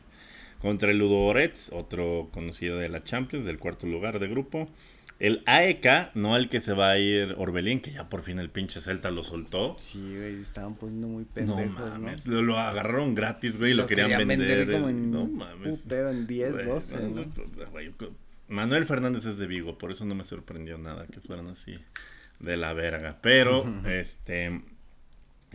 Contra 0.66 0.90
el 0.90 0.98
Ludo 0.98 1.18
Orets, 1.18 1.70
otro 1.72 2.28
conocido 2.32 2.78
de 2.78 2.88
la 2.88 3.04
Champions, 3.04 3.46
del 3.46 3.58
cuarto 3.58 3.86
lugar 3.86 4.18
de 4.18 4.26
grupo. 4.26 4.68
El 5.20 5.42
AEK, 5.46 6.14
no 6.14 6.36
el 6.36 6.48
que 6.48 6.60
se 6.60 6.74
va 6.74 6.90
a 6.90 6.98
ir 6.98 7.34
Orbelín, 7.38 7.80
que 7.80 7.92
ya 7.92 8.08
por 8.08 8.22
fin 8.22 8.38
el 8.40 8.50
pinche 8.50 8.80
Celta 8.80 9.10
lo 9.12 9.22
soltó. 9.22 9.74
Sí, 9.78 9.98
güey, 9.98 10.40
estaban 10.42 10.74
poniendo 10.74 11.06
muy 11.06 11.22
No 11.22 11.30
pendejos, 11.32 11.70
mames, 11.92 12.26
¿no? 12.26 12.34
lo, 12.34 12.42
lo 12.42 12.58
agarraron 12.58 13.14
gratis, 13.14 13.56
güey, 13.58 13.74
lo, 13.74 13.86
querían, 13.86 14.08
querían 14.10 14.28
vender. 14.28 14.70
como 14.72 14.88
en 14.90 15.10
no 15.12 15.26
mames. 15.26 15.82
putero, 15.84 16.10
en 16.10 16.26
10, 16.26 16.52
Güey, 16.52 16.66
12, 16.66 16.96
no, 17.10 17.24
güey, 17.70 17.90
co- 17.92 18.10
Manuel 18.48 18.84
Fernández 18.84 19.24
es 19.24 19.38
de 19.38 19.46
Vigo, 19.46 19.78
por 19.78 19.90
eso 19.92 20.04
no 20.04 20.14
me 20.16 20.24
sorprendió 20.24 20.76
nada 20.78 21.06
que 21.06 21.20
fueran 21.20 21.46
así 21.46 21.78
de 22.40 22.56
la 22.56 22.72
verga. 22.74 23.16
Pero, 23.22 23.64
este, 23.88 24.60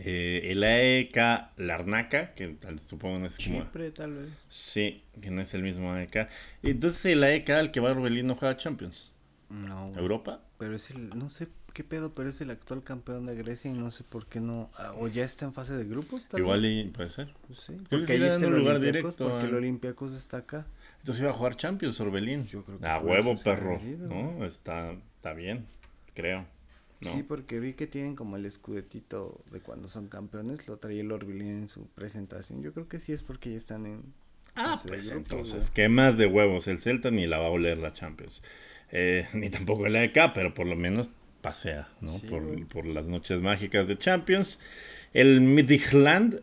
eh, 0.04 0.50
el 0.50 0.62
AEK 0.64 1.16
Larnaca, 1.58 2.34
que 2.34 2.48
tal- 2.48 2.80
supongo 2.80 3.18
no 3.20 3.26
es 3.26 3.36
como... 3.38 3.62
Chipre, 3.62 3.90
tal 3.90 4.14
vez. 4.14 4.28
Sí, 4.48 5.04
que 5.20 5.30
no 5.30 5.40
es 5.42 5.54
el 5.54 5.62
mismo 5.62 5.92
AEK. 5.92 6.28
Entonces 6.62 7.04
el 7.06 7.22
AEK 7.24 7.50
al 7.50 7.70
que 7.70 7.80
va 7.80 7.90
a 7.90 7.92
Orbelín 7.92 8.26
no 8.26 8.34
juega 8.34 8.56
Champions. 8.56 9.12
No. 9.50 9.92
¿Europa? 9.96 10.40
Pero 10.58 10.74
es 10.76 10.90
el, 10.90 11.10
no 11.10 11.28
sé 11.28 11.46
qué 11.74 11.84
pedo, 11.84 12.14
pero 12.14 12.28
es 12.30 12.40
el 12.40 12.50
actual 12.50 12.82
campeón 12.82 13.26
de 13.26 13.34
Grecia 13.34 13.70
y 13.70 13.74
no 13.74 13.90
sé 13.90 14.02
por 14.04 14.26
qué 14.26 14.40
no, 14.40 14.70
ah, 14.78 14.94
o 14.98 15.08
ya 15.08 15.24
está 15.24 15.44
en 15.44 15.52
fase 15.52 15.74
de 15.74 15.84
grupos, 15.84 16.26
tal 16.26 16.40
Igual 16.40 16.62
vez. 16.62 16.86
y 16.86 16.88
puede 16.88 17.10
ser. 17.10 17.32
Pues 17.46 17.60
sí, 17.60 17.74
que 17.76 17.84
porque 17.90 18.06
sí 18.06 18.12
ahí 18.14 18.22
está 18.24 18.46
el 18.46 18.52
un 18.54 18.58
lugar 18.60 18.80
directo 18.80 19.28
porque 19.28 19.46
el 19.46 19.54
Olympiacos 19.54 20.12
está 20.14 20.38
acá. 20.38 20.66
Entonces 21.00 21.22
iba 21.22 21.30
a 21.30 21.34
jugar 21.34 21.56
Champions 21.56 22.00
Orbelín. 22.00 22.46
Yo 22.46 22.64
creo 22.64 22.78
que 22.78 22.86
A 22.86 22.98
huevo, 22.98 23.34
perro. 23.42 23.80
¿no? 23.98 24.44
Está, 24.44 24.92
está 25.16 25.32
bien, 25.34 25.66
creo. 26.14 26.46
¿No? 27.04 27.10
Sí, 27.12 27.22
porque 27.22 27.60
vi 27.60 27.74
que 27.74 27.86
tienen 27.86 28.16
como 28.16 28.36
el 28.36 28.46
escudetito 28.46 29.42
de 29.50 29.60
cuando 29.60 29.88
son 29.88 30.08
campeones, 30.08 30.66
lo 30.68 30.78
traía 30.78 31.00
el 31.02 31.12
Orbelín 31.12 31.48
en 31.48 31.68
su 31.68 31.86
presentación. 31.88 32.62
Yo 32.62 32.72
creo 32.72 32.88
que 32.88 32.98
sí 32.98 33.12
es 33.12 33.22
porque 33.22 33.50
ya 33.50 33.56
están 33.56 33.86
en... 33.86 34.02
Ah, 34.54 34.80
de 34.82 34.88
pues 34.88 35.10
entonces. 35.10 35.70
¿qué 35.70 35.88
más 35.88 36.18
de 36.18 36.26
huevos? 36.26 36.68
El 36.68 36.78
Celta 36.78 37.10
ni 37.10 37.26
la 37.26 37.38
va 37.38 37.46
a 37.46 37.50
oler 37.50 37.78
la 37.78 37.92
Champions. 37.92 38.42
Eh, 38.90 39.26
ni 39.34 39.50
tampoco 39.50 39.86
el 39.86 39.96
AEK, 39.96 40.32
pero 40.34 40.54
por 40.54 40.66
lo 40.66 40.76
menos 40.76 41.16
pasea, 41.40 41.88
¿no? 42.00 42.08
Sí, 42.08 42.26
por, 42.26 42.66
por 42.68 42.86
las 42.86 43.08
noches 43.08 43.40
mágicas 43.40 43.88
de 43.88 43.98
Champions. 43.98 44.58
El 45.12 45.40
Midtjylland, 45.40 46.40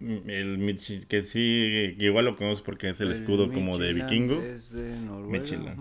el 0.00 0.58
Midtj- 0.58 1.06
que 1.06 1.22
sí, 1.22 1.94
igual 1.98 2.24
lo 2.26 2.36
conozco 2.36 2.66
porque 2.66 2.90
es 2.90 3.00
el 3.00 3.10
escudo 3.12 3.52
como 3.52 3.78
de 3.78 3.92
vikingo. 3.92 4.40
Es 4.40 4.72
de 4.72 4.98
Noruega. 5.00 5.76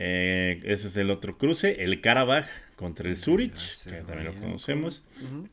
Eh, 0.00 0.60
ese 0.62 0.86
es 0.86 0.96
el 0.96 1.10
otro 1.10 1.36
cruce. 1.36 1.82
El 1.82 2.00
Karabaj 2.00 2.46
contra 2.76 3.08
el 3.08 3.16
Zurich, 3.16 3.82
que 3.82 4.02
también 4.02 4.26
lo 4.26 4.34
conocemos. 4.34 5.02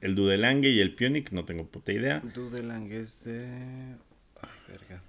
El 0.01 0.13
Dudelange 0.13 0.69
y 0.69 0.81
el 0.81 0.93
Punic, 0.93 1.31
no 1.31 1.45
tengo 1.45 1.65
puta 1.65 1.91
idea. 1.91 2.19
Dudelang 2.19 2.91
es 2.91 3.23
de... 3.23 3.43
Ay, 4.39 4.49
verga. 4.67 5.01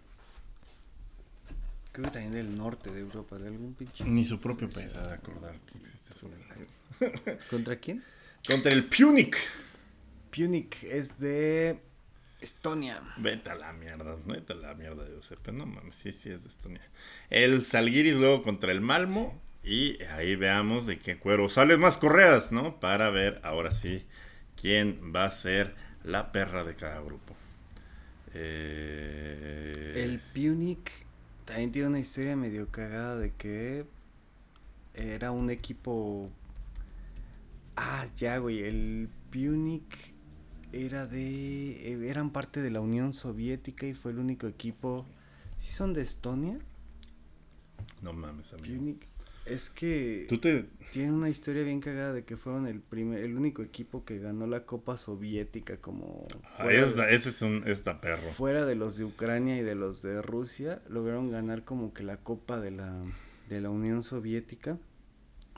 Creo 1.92 2.06
que 2.06 2.10
también 2.10 2.32
del 2.32 2.56
norte 2.56 2.90
de 2.90 3.00
Europa, 3.00 3.38
de 3.38 3.48
algún 3.48 3.74
pinche... 3.74 4.04
Ni 4.04 4.24
su 4.24 4.40
propio 4.40 4.70
país 4.70 4.96
ha 4.96 5.06
de 5.06 5.14
acordar 5.14 5.54
que 5.70 5.76
existe 5.78 6.14
Dudelange. 6.18 7.38
¿Contra 7.50 7.76
quién? 7.76 8.02
Contra 8.48 8.72
el 8.72 8.84
Punic. 8.84 9.36
Punic 10.34 10.82
es 10.84 11.20
de 11.20 11.78
Estonia. 12.40 13.02
Vete 13.16 13.50
a 13.50 13.54
la 13.54 13.72
mierda, 13.72 14.16
vete 14.26 14.52
a 14.52 14.56
la 14.56 14.74
mierda 14.74 15.06
Giuseppe, 15.06 15.52
no 15.52 15.66
mames, 15.66 15.96
sí, 15.96 16.12
sí 16.12 16.30
es 16.30 16.42
de 16.42 16.48
Estonia. 16.48 16.82
El 17.30 17.64
Salguiris 17.64 18.16
luego 18.16 18.42
contra 18.42 18.72
el 18.72 18.80
Malmo 18.80 19.40
y 19.62 20.02
ahí 20.04 20.36
veamos 20.36 20.86
de 20.86 20.98
qué 20.98 21.18
cuero 21.18 21.48
salen 21.48 21.80
más 21.80 21.98
correas, 21.98 22.52
¿no? 22.52 22.78
Para 22.78 23.10
ver 23.10 23.40
ahora 23.42 23.70
sí 23.70 24.06
quién 24.54 25.12
va 25.14 25.24
a 25.24 25.30
ser 25.30 25.74
la 26.04 26.30
perra 26.30 26.64
de 26.64 26.74
cada 26.74 27.00
grupo. 27.00 27.34
Eh, 28.34 29.94
El 29.96 30.20
Punic 30.20 30.92
también 31.46 31.72
tiene 31.72 31.88
una 31.88 32.00
historia 32.00 32.36
medio 32.36 32.68
cagada 32.68 33.16
de 33.16 33.32
que 33.32 33.86
era 34.94 35.30
un 35.30 35.50
equipo... 35.50 36.30
Ah, 37.76 38.06
ya, 38.16 38.38
güey, 38.38 38.62
el 38.62 39.08
Punic 39.30 40.15
era 40.72 41.06
de... 41.06 41.92
eh, 41.92 42.08
eran 42.08 42.30
parte 42.30 42.60
de 42.62 42.70
la 42.70 42.80
Unión 42.80 43.14
Soviética 43.14 43.86
y 43.86 43.94
fue 43.94 44.12
el 44.12 44.18
único 44.18 44.46
equipo... 44.46 45.06
¿Sí 45.58 45.72
son 45.72 45.94
de 45.94 46.02
Estonia? 46.02 46.58
No 48.02 48.12
mames, 48.12 48.52
amigo. 48.52 48.94
Es 49.46 49.70
que 49.70 50.26
Tú 50.28 50.38
te... 50.38 50.68
tiene 50.92 51.12
una 51.12 51.30
historia 51.30 51.62
bien 51.62 51.80
cagada 51.80 52.12
de 52.12 52.24
que 52.24 52.36
fueron 52.36 52.66
el 52.66 52.80
primer, 52.80 53.22
el 53.22 53.36
único 53.36 53.62
equipo 53.62 54.04
que 54.04 54.18
ganó 54.18 54.46
la 54.46 54.66
Copa 54.66 54.96
Soviética 54.98 55.80
como 55.80 56.26
Ah, 56.58 56.70
esa- 56.70 57.06
de- 57.06 57.14
ese 57.14 57.28
es 57.30 57.42
un 57.42 57.62
esta 57.66 58.00
perro. 58.00 58.28
fuera 58.32 58.64
de 58.66 58.74
los 58.74 58.96
de 58.98 59.04
Ucrania 59.04 59.56
y 59.56 59.62
de 59.62 59.76
los 59.76 60.02
de 60.02 60.20
Rusia, 60.20 60.82
lograron 60.88 61.30
ganar 61.30 61.64
como 61.64 61.94
que 61.94 62.02
la 62.02 62.16
copa 62.18 62.58
de 62.60 62.72
la, 62.72 63.02
de 63.48 63.60
la 63.60 63.70
Unión 63.70 64.02
Soviética. 64.02 64.78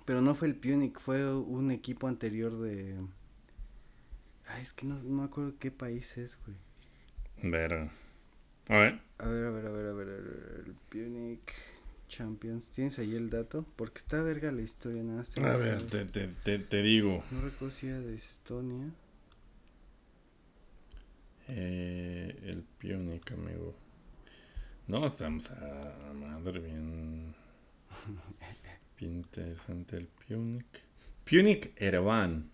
Pero 0.04 0.20
no 0.20 0.34
fue 0.34 0.48
el 0.48 0.54
Punic, 0.54 0.98
fue 1.00 1.34
un 1.34 1.70
equipo 1.70 2.08
anterior 2.08 2.58
de... 2.60 2.96
Ay, 4.48 4.62
es 4.62 4.72
que 4.72 4.86
no, 4.86 4.96
no 4.96 5.22
me 5.22 5.24
acuerdo 5.24 5.54
qué 5.58 5.70
país 5.70 6.16
es, 6.16 6.38
güey. 6.44 6.56
Ver. 7.42 7.90
A 8.68 8.76
ver. 8.76 9.00
A 9.18 9.28
ver, 9.28 9.44
a 9.44 9.50
ver, 9.50 9.66
a 9.66 9.70
ver, 9.70 9.86
a 9.86 9.92
ver, 9.92 10.64
el 10.66 10.74
Punic 10.88 11.52
Champions. 12.08 12.70
¿Tienes 12.70 12.98
ahí 12.98 13.14
el 13.14 13.30
dato? 13.30 13.64
Porque 13.76 13.98
está 13.98 14.22
verga 14.22 14.50
la 14.50 14.62
historia, 14.62 15.02
nada 15.02 15.18
más. 15.18 15.36
A 15.38 15.56
ver, 15.56 15.82
te, 15.82 16.04
te, 16.06 16.28
te, 16.28 16.58
te 16.58 16.82
digo. 16.82 17.22
No 17.30 17.42
recuerdo 17.42 17.74
si 17.74 17.88
era 17.88 18.00
de 18.00 18.14
Estonia. 18.14 18.90
Eh, 21.48 22.38
el 22.44 22.62
Punic, 22.62 23.32
amigo. 23.32 23.74
No, 24.86 25.06
estamos 25.06 25.50
a, 25.50 26.12
madre 26.14 26.60
bien. 26.60 27.34
Bien 28.98 29.12
interesante 29.18 29.96
el 29.96 30.08
Punic. 30.08 30.66
Punic 31.24 31.72
Erevan. 31.76 32.50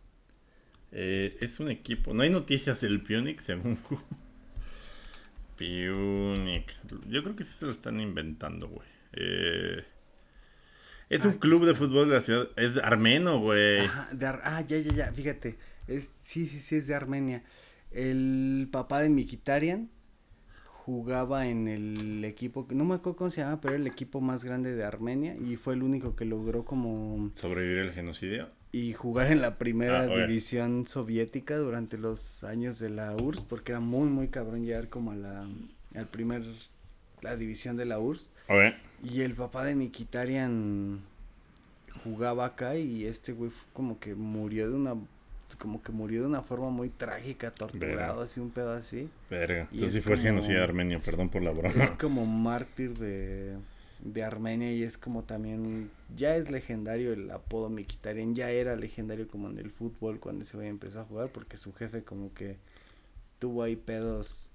Eh, 0.97 1.37
es 1.41 1.59
un 1.61 1.71
equipo. 1.71 2.15
No 2.15 2.23
hay 2.23 2.31
noticias 2.31 2.81
del 2.81 3.03
Punic 3.03 3.41
según. 3.41 3.79
Punic. 5.59 6.75
Yo 7.09 7.23
creo 7.23 7.37
que 7.37 7.45
sí 7.45 7.59
se 7.59 7.67
lo 7.67 7.73
están 7.73 8.01
inventando, 8.01 8.69
güey. 8.69 8.89
Eh, 9.13 9.85
es 11.09 11.25
Ah, 11.25 11.29
un 11.29 11.35
club 11.39 11.65
de 11.67 11.75
fútbol 11.75 12.09
de 12.09 12.15
la 12.15 12.21
ciudad. 12.21 12.49
Es 12.57 12.77
armeno, 12.77 13.39
güey. 13.41 13.81
Ar- 13.87 14.41
ah, 14.45 14.61
ya, 14.67 14.79
ya, 14.79 14.93
ya, 14.93 15.13
fíjate. 15.13 15.57
Es, 15.87 16.15
sí, 16.21 16.47
sí, 16.47 16.59
sí, 16.61 16.77
es 16.77 16.87
de 16.87 16.95
Armenia. 16.95 17.43
El 17.91 18.69
papá 18.73 19.01
de 19.03 19.09
Mikitarian 19.11 19.91
jugaba 20.85 21.47
en 21.47 21.69
el 21.69 22.25
equipo, 22.25 22.67
que 22.67 22.75
no 22.75 22.85
me 22.85 22.95
acuerdo 22.97 23.17
cómo 23.17 23.31
se 23.31 23.41
llama, 23.43 23.61
pero 23.61 23.75
era 23.75 23.81
el 23.81 23.87
equipo 23.87 24.21
más 24.21 24.45
grande 24.45 24.75
de 24.75 24.85
Armenia 24.85 25.37
y 25.37 25.57
fue 25.57 25.75
el 25.75 25.83
único 25.83 26.15
que 26.17 26.25
logró 26.25 26.65
como 26.65 27.31
Sobrevivir 27.35 27.79
el 27.79 27.93
genocidio. 27.93 28.51
Y 28.77 28.93
jugar 28.93 29.31
en 29.31 29.41
la 29.41 29.57
primera 29.57 30.01
Ah, 30.01 30.07
división 30.27 30.87
soviética 30.87 31.57
durante 31.57 31.97
los 31.99 32.43
años 32.45 32.79
de 32.79 32.91
la 32.91 33.15
URSS, 33.15 33.43
porque 33.43 33.73
era 33.73 33.81
muy, 33.81 34.09
muy 34.09 34.29
cabrón 34.29 34.65
llegar 34.65 34.89
como 34.89 35.13
a 35.13 35.15
la, 35.17 35.45
al 35.95 36.07
primer, 36.07 36.43
la 37.23 37.37
división 37.37 37.77
de 37.77 37.85
la 37.85 37.99
URSS. 38.01 38.31
Ver. 38.49 38.77
Y 39.03 39.21
el 39.21 39.35
papá 39.35 39.65
de 39.65 39.75
Mikitarian 39.77 41.01
jugaba 42.03 42.47
acá 42.47 42.77
y 42.77 43.05
este 43.05 43.33
güey 43.33 43.51
como 43.73 43.99
que 43.99 44.15
murió 44.15 44.69
de 44.69 44.75
una 44.75 44.95
como 45.59 45.81
que 45.83 45.93
murió 45.93 46.23
de 46.23 46.27
una 46.27 46.43
forma 46.43 46.69
muy 46.71 46.89
trágica, 46.89 47.53
torturado, 47.53 48.15
Verga. 48.15 48.25
así 48.25 48.41
un 48.41 48.51
pedo 48.51 48.73
así. 48.73 49.09
Verga. 49.31 49.69
Entonces 49.71 49.93
sí 49.93 49.99
es 49.99 50.05
fue 50.05 50.15
el 50.15 50.21
genocidio 50.21 50.65
armenio, 50.65 50.99
perdón 51.01 51.29
por 51.29 51.43
la 51.43 51.51
Es 51.53 51.57
broma. 51.57 51.97
como 52.01 52.27
mártir 52.27 52.99
de, 52.99 53.55
de 54.05 54.23
Armenia 54.23 54.71
y 54.73 54.83
es 54.83 54.99
como 54.99 55.25
también, 55.25 55.91
ya 56.15 56.37
es 56.37 56.51
legendario 56.51 57.13
el 57.13 57.31
apodo 57.31 57.71
Mikitarian, 57.71 58.35
ya 58.35 58.51
era 58.51 58.77
legendario 58.77 59.27
como 59.27 59.49
en 59.49 59.59
el 59.59 59.71
fútbol 59.71 60.21
cuando 60.21 60.43
ese 60.43 60.57
güey 60.57 60.69
empezó 60.69 61.01
a 61.01 61.05
jugar 61.05 61.31
porque 61.31 61.57
su 61.57 61.73
jefe 61.73 62.05
como 62.05 62.33
que 62.35 62.59
tuvo 63.39 63.63
ahí 63.63 63.77
pedos, 63.77 64.51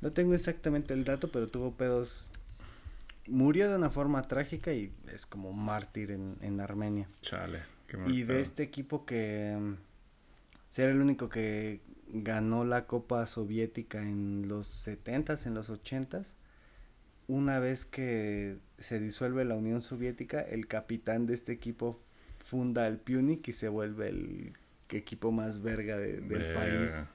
no 0.00 0.12
tengo 0.12 0.34
exactamente 0.34 0.94
el 0.94 1.04
dato, 1.04 1.30
pero 1.30 1.46
tuvo 1.46 1.72
pedos, 1.72 2.28
murió 3.28 3.70
de 3.70 3.76
una 3.76 3.88
forma 3.88 4.20
trágica 4.22 4.72
y 4.72 4.92
es 5.14 5.26
como 5.26 5.52
mártir 5.52 6.10
en, 6.10 6.36
en 6.40 6.60
Armenia. 6.60 7.08
Chale. 7.22 7.60
qué 7.86 7.98
Y 8.08 8.24
de 8.24 8.40
este 8.40 8.64
equipo 8.64 9.06
que 9.06 9.56
mm, 9.58 9.74
ser 10.68 10.90
el 10.90 11.00
único 11.00 11.28
que 11.28 11.80
ganó 12.08 12.64
la 12.64 12.86
Copa 12.86 13.24
Soviética 13.26 14.02
en 14.02 14.48
los 14.48 14.86
70s, 14.86 15.46
en 15.46 15.54
los 15.54 15.70
80s, 15.70 16.34
una 17.28 17.60
vez 17.60 17.84
que 17.84 18.56
se 18.78 18.98
disuelve 18.98 19.44
la 19.44 19.54
Unión 19.54 19.80
Soviética, 19.80 20.40
el 20.40 20.66
capitán 20.66 21.26
de 21.26 21.34
este 21.34 21.52
equipo 21.52 22.00
funda 22.44 22.86
el 22.88 22.98
Punic 22.98 23.46
y 23.48 23.52
se 23.52 23.68
vuelve 23.68 24.08
el 24.08 24.52
equipo 24.90 25.30
más 25.30 25.62
verga 25.62 25.96
de- 25.98 26.20
del 26.20 26.54
país 26.54 27.12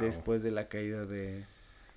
después 0.00 0.42
de 0.42 0.52
la 0.52 0.68
caída 0.68 1.04
de... 1.04 1.44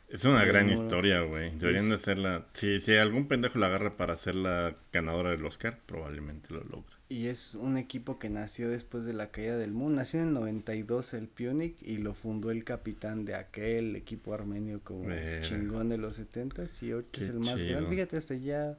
Es 0.10 0.26
una 0.26 0.44
gran 0.44 0.70
historia, 0.72 1.22
güey. 1.22 1.56
Deberían 1.56 1.90
de 1.90 1.96
hacerla. 1.96 2.48
Si, 2.54 2.80
si 2.80 2.96
algún 2.96 3.28
pendejo 3.28 3.60
la 3.60 3.68
agarra 3.68 3.96
para 3.96 4.18
ser 4.18 4.34
la 4.34 4.76
ganadora 4.92 5.30
del 5.30 5.46
Oscar, 5.46 5.78
probablemente 5.86 6.52
lo 6.52 6.62
logre. 6.64 6.96
Y 7.12 7.26
es 7.26 7.56
un 7.56 7.78
equipo 7.78 8.20
que 8.20 8.30
nació 8.30 8.70
después 8.70 9.04
de 9.04 9.14
la 9.14 9.32
caída 9.32 9.58
del 9.58 9.72
mundo. 9.72 9.96
Nació 9.96 10.22
en 10.22 10.28
el 10.28 10.34
92 10.36 11.16
el 11.16 11.28
Punic 11.28 11.76
y 11.82 11.98
lo 11.98 12.14
fundó 12.14 12.52
el 12.52 12.64
capitán 12.64 13.26
de 13.26 13.34
aquel 13.34 13.96
equipo 13.96 14.34
armenio 14.36 14.80
como 14.84 15.10
chingón 15.42 15.90
de 15.90 15.98
los 15.98 16.18
70 16.18 16.64
y 16.64 16.68
Qué 17.12 17.24
es 17.24 17.30
el 17.30 17.40
más 17.40 17.56
chido. 17.56 17.72
grande. 17.72 17.90
Fíjate, 17.90 18.18
hasta 18.18 18.36
ya. 18.36 18.78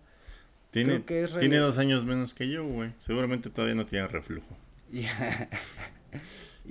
Tiene, 0.70 1.02
Creo 1.02 1.06
que 1.06 1.22
es 1.24 1.36
tiene 1.38 1.56
dos 1.56 1.78
años 1.78 2.04
menos 2.04 2.32
que 2.32 2.48
yo, 2.48 2.62
güey. 2.62 2.92
Seguramente 3.00 3.50
todavía 3.50 3.74
no 3.74 3.84
tiene 3.84 4.06
reflujo. 4.06 4.56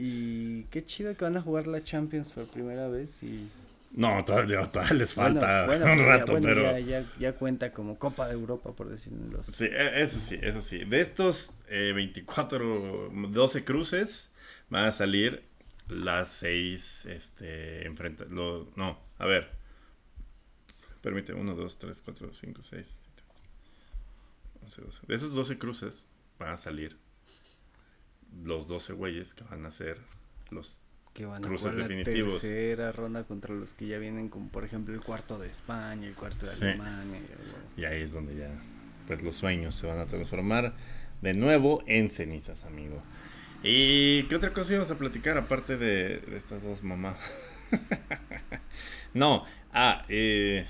Y 0.02 0.64
qué 0.66 0.86
chido 0.86 1.14
que 1.18 1.26
van 1.26 1.36
a 1.36 1.42
jugar 1.42 1.68
la 1.68 1.84
Champions 1.84 2.32
por 2.32 2.46
primera 2.48 2.88
vez. 2.88 3.22
Y 3.22 3.50
No, 3.92 4.24
todavía, 4.24 4.72
todavía 4.72 4.94
les 4.94 5.14
falta 5.14 5.66
bueno, 5.66 5.86
un 5.86 5.92
bueno, 5.96 6.04
ya- 6.04 6.18
rato, 6.18 6.32
bueno, 6.34 6.48
pero. 6.48 6.62
ya, 6.62 6.80
ya, 6.80 7.06
ya 7.20 7.34
cuenta 7.34 7.72
como 7.72 7.98
Copa 7.98 8.28
de 8.28 8.34
Europa, 8.34 8.74
por 8.76 8.88
decirlo. 8.90 9.38
los- 9.38 9.48
Sí, 9.48 9.66
e- 9.66 10.04
eso 10.04 10.20
sí, 10.20 10.38
eso 10.42 10.62
sí. 10.62 10.86
De 10.86 11.02
estos 11.02 11.54
eh, 11.68 11.92
24, 11.96 13.10
12 13.30 13.64
cruces, 13.66 14.32
van 14.70 14.86
a 14.86 14.92
salir 14.92 15.42
las 15.88 16.30
6, 16.30 17.06
este, 17.08 17.88
enfrenta, 17.88 18.26
lo, 18.30 18.72
no, 18.76 19.00
a 19.18 19.26
ver. 19.26 19.50
Permite, 21.02 21.34
1, 21.34 21.56
2, 21.56 21.80
3, 21.80 22.02
4, 22.02 22.34
5, 22.34 22.62
6, 22.62 23.02
7, 23.04 23.24
11, 24.62 24.82
12. 24.82 25.00
De 25.08 25.16
esos 25.16 25.34
12 25.34 25.58
cruces 25.58 26.10
van 26.38 26.50
a 26.54 26.58
salir 26.58 26.98
los 28.44 28.68
12 28.68 28.94
güeyes 28.94 29.34
que 29.34 29.44
van 29.46 29.66
a 29.66 29.72
ser 29.72 29.98
los... 30.52 30.82
que 31.14 31.26
van 31.26 31.44
a 31.44 31.48
jugar 31.48 31.76
definitivos. 31.76 32.34
la 32.36 32.40
tercera 32.40 32.92
ronda 32.92 33.24
contra 33.26 33.54
los 33.54 33.74
que 33.74 33.88
ya 33.88 33.98
vienen 34.00 34.30
como 34.30 34.50
por 34.50 34.64
ejemplo 34.64 34.94
el 34.94 35.02
cuarto 35.02 35.38
de 35.38 35.48
España, 35.48 36.08
el 36.08 36.16
cuarto 36.16 36.46
de 36.46 36.52
Sí. 36.54 36.64
Alemania. 36.66 37.20
y 37.78 37.86
ahí 37.86 38.02
es 38.02 38.14
donde 38.14 38.36
ya, 38.36 38.50
pues 39.08 39.22
los 39.24 39.36
sueños 39.36 39.76
se 39.76 39.88
van 39.88 40.00
a 40.00 40.06
transformar 40.06 40.74
de 41.22 41.34
nuevo 41.34 41.84
en 41.88 42.10
cenizas, 42.10 42.64
amigo. 42.64 43.02
¿Y 43.64 44.24
qué 44.24 44.36
otra 44.38 44.54
cosa 44.54 44.72
íbamos 44.74 44.92
a 44.92 44.98
platicar 44.98 45.38
aparte 45.38 45.76
de, 45.78 46.20
de 46.20 46.38
estas 46.38 46.64
dos 46.64 46.82
mamás? 46.84 47.18
no, 49.14 49.46
ah, 49.74 50.06
eh, 50.10 50.66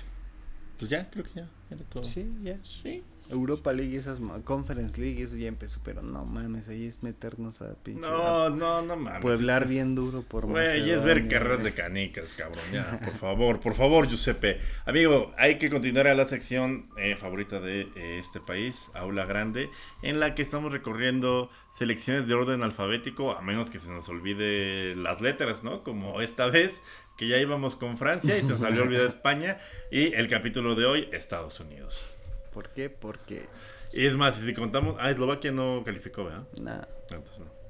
pues 0.78 0.90
ya, 0.90 1.08
creo 1.10 1.24
que 1.24 1.30
ya 1.34 1.48
era 1.70 1.82
todo. 1.84 2.02
Sí, 2.04 2.32
ya. 2.42 2.58
Sí. 2.64 3.02
Europa 3.30 3.72
League, 3.72 3.96
esas 3.96 4.20
ma- 4.20 4.40
Conference 4.42 5.00
League, 5.00 5.22
eso 5.22 5.36
ya 5.36 5.48
empezó, 5.48 5.80
pero 5.84 6.02
no 6.02 6.24
mames, 6.24 6.68
ahí 6.68 6.86
es 6.86 7.02
meternos 7.02 7.62
a 7.62 7.74
pinche. 7.74 8.00
No, 8.00 8.50
no, 8.50 8.82
no 8.82 8.96
mames. 8.96 9.22
Pueblar 9.22 9.66
bien 9.68 9.94
duro 9.94 10.22
por 10.22 10.46
Güey, 10.46 10.90
es 10.90 11.04
ver 11.04 11.28
carreras 11.28 11.62
de 11.62 11.72
canicas, 11.72 12.32
cabrón. 12.32 12.64
Ya, 12.72 12.98
por 13.04 13.14
favor, 13.14 13.60
por 13.60 13.74
favor, 13.74 14.08
Giuseppe. 14.08 14.58
Amigo, 14.84 15.32
hay 15.38 15.58
que 15.58 15.70
continuar 15.70 16.08
a 16.08 16.14
la 16.14 16.26
sección 16.26 16.88
eh, 16.96 17.16
favorita 17.16 17.60
de 17.60 17.88
eh, 17.96 18.18
este 18.18 18.40
país, 18.40 18.90
Aula 18.94 19.24
Grande, 19.26 19.70
en 20.02 20.20
la 20.20 20.34
que 20.34 20.42
estamos 20.42 20.72
recorriendo 20.72 21.50
selecciones 21.72 22.26
de 22.28 22.34
orden 22.34 22.62
alfabético, 22.62 23.32
a 23.32 23.40
menos 23.42 23.70
que 23.70 23.78
se 23.78 23.90
nos 23.92 24.08
olvide 24.08 24.94
las 24.96 25.20
letras, 25.20 25.62
¿no? 25.64 25.82
Como 25.84 26.20
esta 26.20 26.46
vez, 26.46 26.82
que 27.16 27.28
ya 27.28 27.36
íbamos 27.38 27.76
con 27.76 27.96
Francia 27.98 28.36
y 28.38 28.42
se 28.42 28.50
nos 28.52 28.62
había 28.62 28.82
olvidado 28.82 29.06
España. 29.08 29.58
Y 29.90 30.12
el 30.14 30.26
capítulo 30.28 30.74
de 30.74 30.86
hoy, 30.86 31.08
Estados 31.12 31.60
Unidos. 31.60 32.16
¿Por 32.52 32.70
qué? 32.70 32.90
Porque, 32.90 33.46
Y 33.92 34.06
es 34.06 34.16
más, 34.16 34.36
si 34.36 34.54
contamos. 34.54 34.96
Ah, 34.98 35.10
Eslovaquia 35.10 35.52
no 35.52 35.82
calificó, 35.84 36.24
¿verdad? 36.24 36.46
nada, 36.60 36.88
Entonces 37.10 37.40
no. 37.40 37.60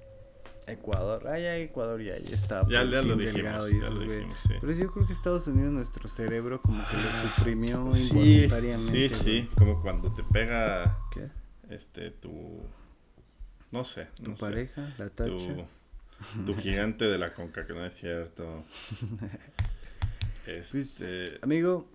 Ecuador, 0.66 1.26
ah, 1.26 1.38
ya 1.38 1.56
Ecuador 1.56 2.00
ya, 2.00 2.16
ya 2.18 2.34
está. 2.34 2.62
Ya- 2.68 2.84
ya 2.84 3.02
lo 3.02 3.16
dijimos, 3.16 3.34
Delgado 3.34 3.68
y 3.70 3.80
ya 3.80 3.90
lo 3.90 4.00
dijimos, 4.00 4.38
sí. 4.46 4.54
Pero 4.60 4.72
yo 4.72 4.92
creo 4.92 5.06
que 5.06 5.12
Estados 5.12 5.46
Unidos, 5.48 5.72
nuestro 5.72 6.08
cerebro, 6.08 6.62
como 6.62 6.82
que 6.88 6.96
lo 6.96 7.12
suprimió 7.12 7.92
Sí, 7.96 8.12
involuntariamente. 8.44 9.08
sí, 9.08 9.14
sí, 9.14 9.22
güey. 9.42 9.46
como 9.56 9.82
cuando 9.82 10.14
te 10.14 10.22
pega 10.22 10.96
¿Qué? 11.10 11.28
este 11.70 12.10
tu 12.12 12.62
no 13.72 13.84
sé, 13.84 14.08
¿Tu 14.22 14.36
sé, 14.36 14.40
pareja? 14.44 14.88
¿La 14.98 15.08
tacha? 15.10 15.24
tu, 15.30 15.66
tu 16.46 16.56
gigante 16.56 17.06
de 17.06 17.18
la 17.18 17.34
conca 17.34 17.66
que 17.66 17.72
no 17.72 17.84
es 17.84 17.94
cierto. 17.94 18.64
Pues, 20.44 20.74
Este, 20.74 21.38
amigo, 21.42 21.86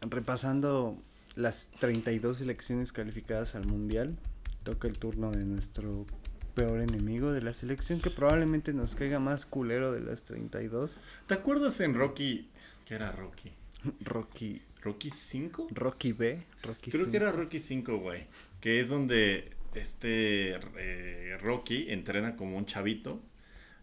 repasando 0.00 1.00
las 1.40 1.70
32 1.80 2.38
selecciones 2.38 2.92
calificadas 2.92 3.54
al 3.54 3.66
Mundial, 3.66 4.16
toca 4.62 4.88
el 4.88 4.98
turno 4.98 5.30
de 5.30 5.44
nuestro 5.44 6.06
peor 6.54 6.80
enemigo 6.80 7.32
de 7.32 7.40
la 7.40 7.54
selección, 7.54 8.00
que 8.00 8.10
probablemente 8.10 8.72
nos 8.72 8.94
caiga 8.94 9.18
más 9.18 9.46
culero 9.46 9.92
de 9.92 10.00
las 10.00 10.24
32. 10.24 10.98
¿te 11.26 11.34
acuerdas 11.34 11.80
en 11.80 11.94
Rocky 11.94 12.48
qué 12.84 12.94
era 12.94 13.12
Rocky? 13.12 13.52
Rocky, 14.00 14.60
Rocky 14.82 15.10
5? 15.10 15.68
Rocky 15.70 16.12
B, 16.12 16.42
Rocky 16.62 16.90
Creo 16.90 17.10
que 17.10 17.16
era 17.16 17.32
Rocky 17.32 17.60
5, 17.60 17.96
güey, 17.96 18.26
que 18.60 18.80
es 18.80 18.88
donde 18.90 19.52
este 19.74 20.56
eh, 20.76 21.38
Rocky 21.40 21.86
entrena 21.90 22.36
como 22.36 22.58
un 22.58 22.66
chavito 22.66 23.22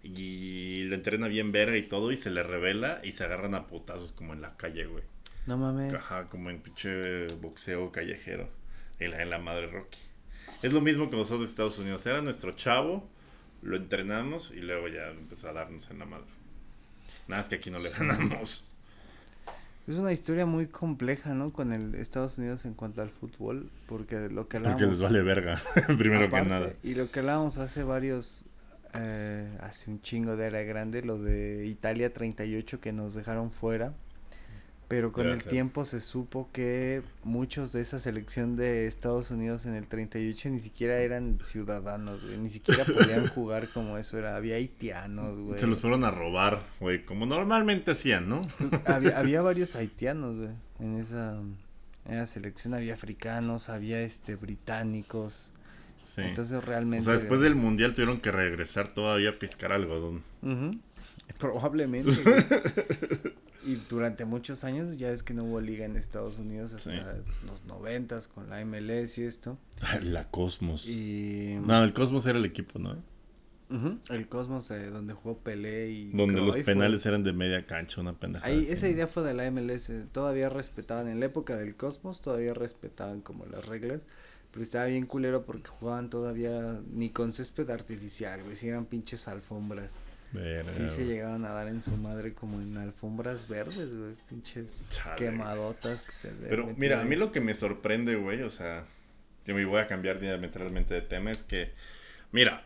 y 0.03 0.83
lo 0.83 0.95
entrena 0.95 1.27
bien 1.27 1.51
verga 1.51 1.77
y 1.77 1.83
todo 1.83 2.11
y 2.11 2.17
se 2.17 2.29
le 2.29 2.43
revela 2.43 3.01
y 3.03 3.13
se 3.13 3.23
agarran 3.23 3.55
a 3.55 3.67
putazos 3.67 4.11
como 4.11 4.33
en 4.33 4.41
la 4.41 4.55
calle, 4.55 4.85
güey. 4.85 5.03
No 5.47 5.57
mames. 5.57 5.93
Ajá, 5.93 6.29
como 6.29 6.49
en 6.49 6.59
pinche 6.61 7.27
boxeo 7.35 7.91
callejero. 7.91 8.49
En 8.99 9.11
la, 9.11 9.21
en 9.21 9.29
la 9.29 9.39
madre 9.39 9.67
Rocky. 9.67 9.99
Es 10.63 10.73
lo 10.73 10.81
mismo 10.81 11.09
que 11.09 11.15
nosotros 11.15 11.41
de 11.41 11.45
Estados 11.47 11.77
Unidos. 11.79 12.05
Era 12.05 12.21
nuestro 12.21 12.51
chavo, 12.53 13.07
lo 13.61 13.77
entrenamos 13.77 14.51
y 14.51 14.59
luego 14.59 14.87
ya 14.87 15.07
empezó 15.09 15.49
a 15.49 15.53
darnos 15.53 15.89
en 15.89 15.99
la 15.99 16.05
madre. 16.05 16.27
Nada 17.27 17.41
es 17.41 17.49
que 17.49 17.55
aquí 17.55 17.69
no 17.69 17.79
le 17.79 17.89
ganamos. 17.89 18.65
Es 19.87 19.95
una 19.95 20.11
historia 20.11 20.45
muy 20.45 20.67
compleja, 20.67 21.33
¿no? 21.33 21.53
Con 21.53 21.71
el 21.71 21.95
Estados 21.95 22.37
Unidos 22.37 22.65
en 22.65 22.73
cuanto 22.73 23.01
al 23.01 23.09
fútbol, 23.09 23.69
porque 23.85 24.27
lo 24.29 24.49
que 24.49 24.59
Porque 24.59 24.85
les 24.85 24.99
vale 24.99 25.21
verga, 25.21 25.61
primero 25.97 26.25
aparte, 26.25 26.47
que 26.47 26.53
nada. 26.53 26.73
Y 26.83 26.95
lo 26.95 27.09
que 27.09 27.19
hablábamos 27.19 27.57
hace 27.57 27.83
varios... 27.83 28.45
eh, 28.95 29.57
hace 29.61 29.89
un 29.89 30.01
chingo 30.01 30.35
de 30.35 30.47
era 30.47 30.63
grande, 30.63 31.03
lo 31.03 31.17
de 31.17 31.65
Italia 31.67 32.13
38 32.13 32.81
que 32.81 32.91
nos 32.91 33.13
dejaron 33.13 33.51
fuera. 33.51 33.93
Pero 34.87 35.11
con 35.11 35.27
el 35.27 35.43
tiempo 35.43 35.83
se 35.83 35.99
supo 35.99 36.49
que 36.53 37.01
muchos 37.25 37.73
de 37.73 37.81
esa 37.81 37.99
selección 37.99 38.55
de 38.55 38.87
Estados 38.87 39.31
Unidos 39.31 39.65
en 39.65 39.73
el 39.73 39.85
38 39.85 40.49
ni 40.49 40.59
siquiera 40.61 40.99
eran 40.99 41.39
ciudadanos, 41.41 42.23
güey. 42.23 42.37
Ni 42.37 42.49
siquiera 42.49 42.85
podían 42.85 43.27
jugar 43.35 43.67
como 43.67 43.97
eso 43.97 44.17
era. 44.17 44.37
Había 44.37 44.55
haitianos, 44.55 45.37
güey. 45.39 45.59
Se 45.59 45.67
los 45.67 45.81
fueron 45.81 46.05
a 46.05 46.11
robar, 46.11 46.63
güey, 46.79 47.03
como 47.03 47.25
normalmente 47.25 47.91
hacían, 47.91 48.29
¿no? 48.29 48.39
había, 48.85 49.17
había 49.19 49.41
varios 49.41 49.75
haitianos, 49.75 50.37
güey, 50.37 50.51
en 50.79 50.97
esa, 50.99 51.33
en 52.05 52.13
esa 52.13 52.25
selección 52.25 52.73
había 52.73 52.93
africanos, 52.93 53.67
había 53.67 54.01
este 54.01 54.35
británicos, 54.37 55.51
Sí. 56.05 56.21
entonces 56.21 56.53
o 56.53 56.61
realmente 56.61 57.03
sea, 57.03 57.15
después 57.15 57.41
del 57.41 57.55
mundial 57.55 57.93
tuvieron 57.93 58.21
que 58.21 58.31
regresar 58.31 58.93
todavía 58.93 59.31
a 59.31 59.33
piscar 59.39 59.73
algodón. 59.73 60.23
Probablemente. 61.37 62.11
güey. 62.23 62.35
Y 63.67 63.75
durante 63.89 64.25
muchos 64.25 64.63
años 64.63 64.97
ya 64.97 65.11
es 65.11 65.21
que 65.23 65.33
no 65.33 65.43
hubo 65.43 65.59
liga 65.61 65.85
en 65.85 65.95
Estados 65.97 66.39
Unidos 66.39 66.73
hasta 66.73 66.91
Sí. 66.91 66.97
los 67.45 67.65
noventas 67.65 68.27
con 68.27 68.49
la 68.49 68.61
MLS 68.65 69.17
y 69.17 69.23
esto. 69.23 69.57
La 70.01 70.29
Cosmos. 70.29 70.87
Y 70.87 71.57
No, 71.65 71.83
el 71.83 71.93
Cosmos 71.93 72.25
era 72.25 72.39
el 72.39 72.45
equipo, 72.45 72.79
¿no? 72.79 72.95
El 74.09 74.29
Cosmos 74.29 74.71
eh, 74.71 74.85
donde 74.85 75.13
jugó 75.13 75.39
Pelé 75.39 75.89
y 75.91 76.11
Donde 76.11 76.39
los 76.39 76.51
Cruyff, 76.53 76.65
penales 76.65 77.05
eran 77.05 77.23
de 77.23 77.33
media 77.33 77.65
cancha, 77.65 77.99
una 77.99 78.13
pendejada. 78.13 78.49
Ahí, 78.49 78.63
así, 78.63 78.71
esa 78.71 78.85
¿no? 78.85 78.91
idea 78.93 79.07
fue 79.07 79.23
de 79.23 79.33
la 79.33 79.51
MLS, 79.51 79.91
todavía 80.13 80.47
respetaban, 80.47 81.09
en 81.09 81.19
la 81.19 81.25
época 81.25 81.57
del 81.57 81.75
Cosmos 81.75 82.21
todavía 82.21 82.53
respetaban 82.53 83.19
como 83.19 83.45
las 83.45 83.65
reglas, 83.65 83.99
pero 84.51 84.63
estaba 84.63 84.85
bien 84.85 85.05
culero 85.05 85.43
porque 85.45 85.67
jugaban 85.67 86.09
todavía 86.09 86.79
ni 86.93 87.09
con 87.09 87.33
césped 87.33 87.69
artificial, 87.69 88.41
güey, 88.43 88.55
si 88.55 88.69
eran 88.69 88.85
pinches 88.85 89.27
alfombras. 89.27 89.97
Verga, 90.33 90.71
Sí 90.71 90.87
se 90.89 91.05
llegaban 91.05 91.45
a 91.45 91.49
dar 91.51 91.67
en 91.67 91.81
su 91.81 91.95
madre 91.97 92.33
como 92.33 92.59
en 92.61 92.77
alfombras 92.77 93.47
verdes, 93.47 93.95
güey, 93.95 94.13
pinches 94.29 94.83
Chale, 94.89 95.15
quemadotas. 95.15 96.03
que 96.21 96.27
te 96.29 96.47
Pero 96.49 96.73
mira, 96.77 97.01
a 97.01 97.05
mí 97.05 97.15
lo 97.15 97.31
que 97.31 97.39
me 97.39 97.53
sorprende, 97.53 98.15
güey, 98.15 98.41
o 98.41 98.49
sea, 98.49 98.83
yo 99.45 99.55
me 99.55 99.63
voy 99.65 99.79
a 99.79 99.87
cambiar 99.87 100.19
diametralmente 100.19 100.93
de 100.93 101.01
tema, 101.01 101.31
es 101.31 101.43
que, 101.43 101.71
mira, 102.31 102.65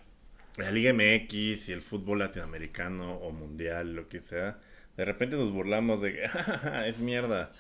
la 0.58 0.72
Liga 0.72 0.92
MX 0.94 1.70
y 1.70 1.72
el 1.72 1.82
fútbol 1.82 2.20
latinoamericano 2.20 3.14
o 3.18 3.32
mundial, 3.32 3.96
lo 3.96 4.10
que 4.10 4.20
sea, 4.20 4.60
de 4.98 5.06
repente 5.06 5.36
nos 5.36 5.52
burlamos 5.52 6.02
de 6.02 6.14
que 6.14 6.26
"Ah, 6.34 6.86
es 6.88 7.00
mierda 7.00 7.52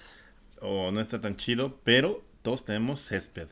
o 0.60 0.91
no 0.91 0.99
está 0.99 1.22
tan 1.22 1.38
chido, 1.38 1.80
pero 1.84 2.24
todos 2.41 2.66
tenemos 2.66 2.99
césped, 3.08 3.47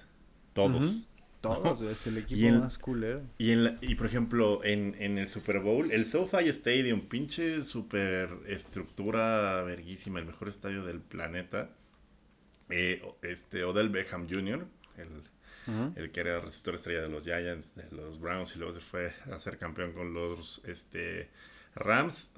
todos. 0.53 1.05
Todos, 1.41 1.81
es 1.81 2.05
el 2.07 2.17
equipo 2.19 2.39
Y 2.39 2.45
el- 2.45 2.59
más 2.59 2.77
culero. 2.77 3.21
Y, 3.37 3.51
en 3.51 3.63
la- 3.63 3.77
y 3.81 3.95
por 3.95 4.05
ejemplo, 4.07 4.63
en, 4.63 4.95
en 4.99 5.17
el 5.17 5.27
Super 5.27 5.59
Bowl, 5.59 5.91
el 5.91 6.05
SoFi 6.05 6.49
Stadium, 6.49 7.01
pinche 7.07 7.63
super 7.63 8.29
estructura 8.47 9.63
verguísima, 9.63 10.19
el 10.19 10.25
mejor 10.25 10.49
estadio 10.49 10.83
del 10.83 10.99
planeta. 10.99 11.69
Eh, 12.69 13.01
este, 13.23 13.63
Odell 13.63 13.89
Beckham 13.89 14.27
Jr., 14.29 14.65
el, 14.97 15.07
Ujú. 15.73 15.93
el 15.95 16.11
que 16.11 16.19
era 16.19 16.39
receptor 16.39 16.75
estrella 16.75 17.01
de 17.01 17.09
los 17.09 17.23
Giants, 17.23 17.75
de 17.75 17.85
los 17.95 18.19
Browns, 18.19 18.55
y 18.55 18.59
luego 18.59 18.73
se 18.73 18.81
fue 18.81 19.11
a 19.31 19.39
ser 19.39 19.57
campeón 19.57 19.93
con 19.93 20.13
los 20.13 20.61
este, 20.65 21.29
Rams. 21.75 22.31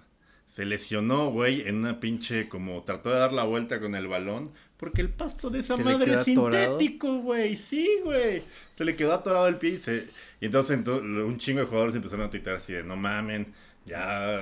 Se 0.48 0.66
lesionó, 0.66 1.32
güey, 1.32 1.68
en 1.68 1.78
una 1.78 2.00
pinche, 2.00 2.50
como 2.50 2.84
trató 2.84 3.10
de 3.10 3.16
dar 3.20 3.32
la 3.34 3.46
vuelta 3.46 3.80
con 3.80 3.96
el 3.96 4.08
balón, 4.08 4.52
porque 4.82 5.00
el 5.00 5.08
pasto 5.10 5.50
de 5.50 5.60
esa 5.60 5.78
¿Se 5.78 5.84
le 5.86 5.94
madre 5.94 6.14
es 6.16 6.28
atorado? 6.28 6.78
sintético, 6.78 7.20
güey. 7.20 7.56
Sí, 7.56 7.88
güey. 8.04 8.44
Se 8.74 8.84
le 8.84 8.98
quedó 8.98 9.14
atorado 9.14 9.48
el 9.48 9.56
pie 9.58 9.70
y, 9.70 9.78
se, 9.78 10.06
y 10.42 10.46
entonces 10.48 10.78
ento- 10.78 11.00
un 11.26 11.38
chingo 11.38 11.62
de 11.62 11.68
jugadores 11.68 11.96
empezaron 11.96 12.26
a 12.26 12.30
tuitar 12.30 12.56
así 12.56 12.74
de, 12.74 12.84
no 12.84 12.98
mamen, 12.98 13.54
ya, 13.86 14.40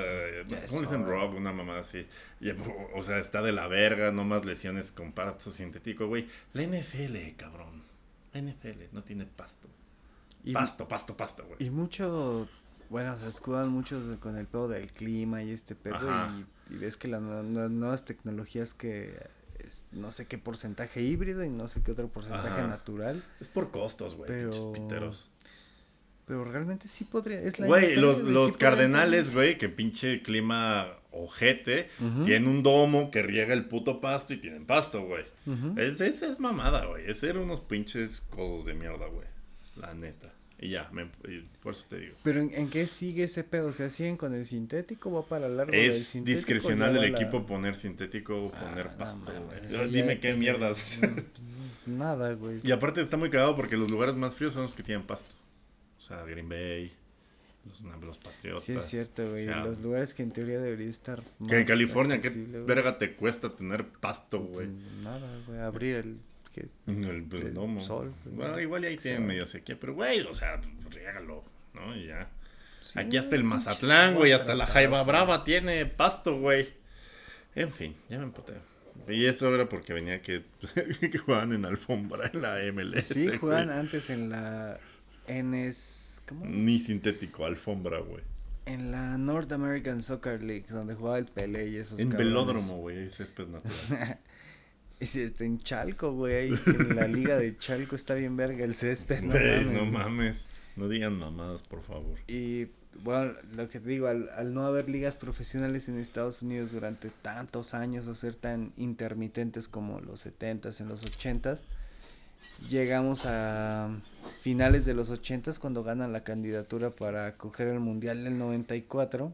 Ya 0.48 0.66
¿cómo 0.66 0.82
le 0.82 0.88
dicen 0.88 1.04
hora". 1.04 1.12
Rob? 1.12 1.36
Una 1.36 1.52
mamá 1.54 1.78
así. 1.80 2.08
Ya, 2.40 2.56
o- 2.96 3.04
sea, 3.04 3.20
está 3.20 3.42
de 3.44 3.52
la 3.52 3.68
verga, 3.68 4.12
no 4.12 4.24
más 4.24 4.46
lesiones 4.46 4.92
con 4.92 5.12
pasto 5.12 5.52
sintético, 5.52 6.08
güey. 6.08 6.28
La 6.54 6.64
NFL, 6.64 7.36
cabrón. 7.38 7.84
La 8.34 8.40
NFL 8.42 8.90
no 8.94 9.04
tiene 9.04 9.26
pasto. 9.26 9.68
Y, 10.44 10.54
Pasto, 10.54 10.88
pasto, 10.88 11.18
pasto, 11.18 11.46
güey. 11.46 11.58
y 11.66 11.70
mucho, 11.70 12.48
bueno, 12.90 13.18
se 13.18 13.28
escudan 13.28 13.70
mucho 13.70 14.00
de- 14.08 14.18
con 14.18 14.38
el 14.38 14.48
pedo 14.48 14.70
del 14.70 14.90
clima 14.90 15.44
y 15.44 15.52
este 15.52 15.76
pedo 15.76 15.98
y, 16.70 16.76
y 16.76 16.78
ves 16.78 16.96
que 16.96 17.10
las 17.10 17.22
nue- 17.22 17.44
nue- 17.44 17.70
nuevas 17.70 18.06
tecnologías 18.06 18.74
que 18.74 19.20
es 19.70 19.86
no 19.92 20.12
sé 20.12 20.28
qué 20.28 20.38
porcentaje 20.38 21.02
híbrido 21.02 21.44
y 21.44 21.50
no 21.50 21.68
sé 21.70 21.82
qué 21.82 21.92
otro 21.94 22.08
porcentaje 22.10 22.60
Ajá. 22.60 22.68
natural, 22.68 23.24
Es 23.40 23.48
por 23.50 23.72
costos, 23.72 24.16
güey, 24.16 24.28
Pero- 24.30 24.52
pero 26.26 26.46
realmente 26.46 26.88
sí 26.88 27.06
podría, 27.06 27.40
es 27.42 27.58
la 27.58 27.66
Güey, 27.66 27.96
los, 27.96 28.22
los 28.24 28.54
sí 28.54 28.60
cardenales, 28.60 29.34
güey, 29.34 29.58
que 29.58 29.68
pinche 29.68 30.22
clima 30.22 30.88
ojete, 31.12 31.90
Ujú. 32.00 32.24
tienen 32.26 32.48
un 32.48 32.62
domo 32.62 33.10
que 33.10 33.24
riega 33.24 33.54
el 33.56 33.66
puto 33.66 34.00
pasto 34.00 34.34
y 34.34 34.38
tienen 34.38 34.66
pasto, 34.68 35.02
güey. 35.04 35.26
Es, 35.78 36.00
esa 36.02 36.28
es 36.28 36.40
mamada, 36.40 36.86
güey. 36.86 37.10
Ese 37.10 37.30
eran 37.30 37.44
unos 37.44 37.62
pinches 37.62 38.22
codos 38.22 38.66
de 38.66 38.76
mierda, 38.76 39.08
güey. 39.08 39.26
La 39.76 39.96
neta. 39.96 40.32
Y 40.62 40.70
ya, 40.72 40.90
me- 40.92 41.10
y 41.30 41.48
por 41.64 41.74
eso 41.74 41.86
te 41.90 42.00
digo. 42.00 42.16
Pero 42.24 42.42
¿en, 42.42 42.54
en 42.54 42.70
qué 42.70 42.86
sigue 42.86 43.24
ese 43.24 43.44
pedo? 43.46 43.68
O 43.70 43.74
sea, 43.74 43.90
¿siguen 43.90 44.18
con 44.18 44.34
el 44.34 44.46
sintético? 44.46 45.10
¿Va 45.12 45.24
para 45.24 45.48
largo 45.48 45.72
del 45.72 45.92
Es 45.92 46.08
sintético? 46.08 46.38
discrecional 46.38 46.94
¿Ya 46.94 47.02
del 47.02 47.12
la- 47.14 47.18
equipo 47.18 47.46
poner 47.46 47.76
sintético 47.78 48.44
o 48.44 48.52
poner 48.52 48.88
Ah, 48.88 48.92
no 48.92 48.98
pasto, 48.98 49.32
güey. 49.32 49.68
ya 49.72 49.88
Dime 49.88 50.20
qué 50.20 50.34
mierdas. 50.34 51.00
Nada, 51.86 52.34
güey. 52.34 52.60
y 52.64 52.72
aparte 52.72 53.02
está 53.02 53.18
muy 53.18 53.30
cagado 53.30 53.56
porque 53.56 53.78
los 53.78 53.90
lugares 53.90 54.16
más 54.16 54.36
fríos 54.36 54.54
son 54.54 54.64
los 54.64 54.76
que 54.76 54.84
tienen 54.84 55.06
pasto. 55.08 55.32
O 55.98 56.02
sea, 56.02 56.24
Green 56.24 56.48
Bay, 56.50 56.92
Los, 57.66 57.82
los 58.02 58.18
patriotas. 58.18 58.64
Sí, 58.64 58.74
es 58.74 58.86
cierto, 58.86 59.30
güey. 59.30 59.46
Los 59.46 59.80
lugares 59.82 60.14
que 60.14 60.24
en 60.24 60.32
teoría 60.32 60.60
debería 60.60 60.90
estar. 60.90 61.22
Que 61.48 61.56
en 61.56 61.60
más 61.62 61.68
California, 61.68 62.20
¿qué 62.20 62.30
verga 62.66 62.98
te 62.98 63.16
cuesta 63.16 63.54
tener 63.56 63.88
pasto, 63.88 64.40
güey? 64.40 64.68
Nada, 65.04 65.28
güey. 65.48 65.60
Abrir 65.60 65.96
el. 65.96 66.18
Que- 66.54 66.68
El, 66.88 67.24
pues, 67.24 67.46
El 67.46 67.82
sol, 67.82 68.14
Bueno, 68.26 68.54
güey. 68.54 68.64
igual 68.66 68.84
ahí 68.84 68.98
tienen 68.98 69.22
Sí. 69.22 69.28
medio 69.28 69.46
sequía, 69.46 69.78
pero 69.80 69.94
güey, 69.94 70.22
o 70.22 70.34
sea, 70.34 70.60
pues, 70.62 70.96
riégalo, 70.96 71.44
¿no? 71.74 71.96
Y 71.96 72.08
ya. 72.08 72.30
Sí, 72.82 72.98
Aquí 72.98 73.18
hasta 73.18 73.36
el 73.36 73.44
Mazatlán, 73.44 74.16
güey, 74.16 74.32
hasta 74.32 74.56
la 74.56 74.66
Jaiba 74.66 75.02
güey. 75.04 75.08
Brava 75.08 75.44
tiene 75.44 75.86
pasto, 75.86 76.40
güey. 76.40 76.70
En 77.56 77.74
fin, 77.74 77.96
ya 78.10 78.18
me 78.20 78.24
empoté. 78.26 78.54
Y 79.08 79.26
eso 79.26 79.54
era 79.54 79.68
porque 79.68 79.94
venía 79.94 80.22
que, 80.22 80.44
que 81.12 81.18
jugaban 81.18 81.52
en 81.54 81.66
alfombra 81.66 82.30
en 82.34 82.42
la 82.42 82.60
MLS. 82.72 83.14
Sí, 83.14 83.26
güey. 83.28 83.38
juegan 83.40 83.70
antes 83.70 84.10
en 84.10 84.30
la. 84.30 84.80
En 85.28 85.54
es. 85.54 86.22
¿Cómo? 86.28 86.46
Ni 86.46 86.80
sintético, 86.80 87.46
alfombra, 87.46 88.00
güey. 88.00 88.24
En 88.66 88.92
la 88.92 89.18
North 89.18 89.52
American 89.52 90.02
Soccer 90.04 90.44
League, 90.44 90.66
donde 90.70 90.94
jugaba 90.94 91.18
el 91.18 91.26
Pelé 91.26 91.70
y 91.70 91.78
esos 91.78 92.00
En 92.00 92.10
cabrones. 92.12 92.28
velódromo, 92.34 92.78
güey, 92.78 93.10
césped 93.10 93.48
natural. 93.48 94.20
Está 95.00 95.46
en 95.46 95.60
Chalco, 95.60 96.12
güey. 96.14 96.54
En 96.66 96.96
la 96.96 97.08
liga 97.08 97.38
de 97.38 97.58
Chalco 97.58 97.96
está 97.96 98.16
bien 98.16 98.36
verga 98.36 98.66
el 98.66 98.76
césped. 98.76 99.22
No, 99.22 99.34
mames. 99.34 99.72
no 99.72 99.86
mames. 99.86 100.46
No 100.76 100.88
digan 100.88 101.18
mamadas, 101.18 101.64
por 101.64 101.82
favor. 101.82 102.18
Y 102.28 102.68
bueno, 103.04 103.34
lo 103.56 103.70
que 103.70 103.80
te 103.80 103.90
digo, 103.90 104.08
al, 104.08 104.30
al 104.30 104.54
no 104.54 104.66
haber 104.66 104.90
ligas 104.90 105.18
profesionales 105.18 105.88
en 105.90 105.98
Estados 105.98 106.42
Unidos 106.42 106.72
durante 106.72 107.10
tantos 107.10 107.74
años 107.74 108.08
o 108.08 108.16
ser 108.16 108.36
tan 108.36 108.74
intermitentes 108.78 109.68
como 109.68 110.00
los 110.02 110.26
70s, 110.26 110.82
en 110.82 110.90
los 110.90 111.02
80s, 111.04 111.60
llegamos 112.70 113.26
a 113.26 113.90
finales 114.42 114.86
de 114.86 114.94
los 114.94 115.12
80s 115.12 115.60
cuando 115.60 115.84
ganan 115.84 116.12
la 116.12 116.24
candidatura 116.24 116.90
para 116.92 117.36
coger 117.38 117.68
el 117.68 117.80
Mundial 117.80 118.24
del 118.24 118.38
94 118.38 119.34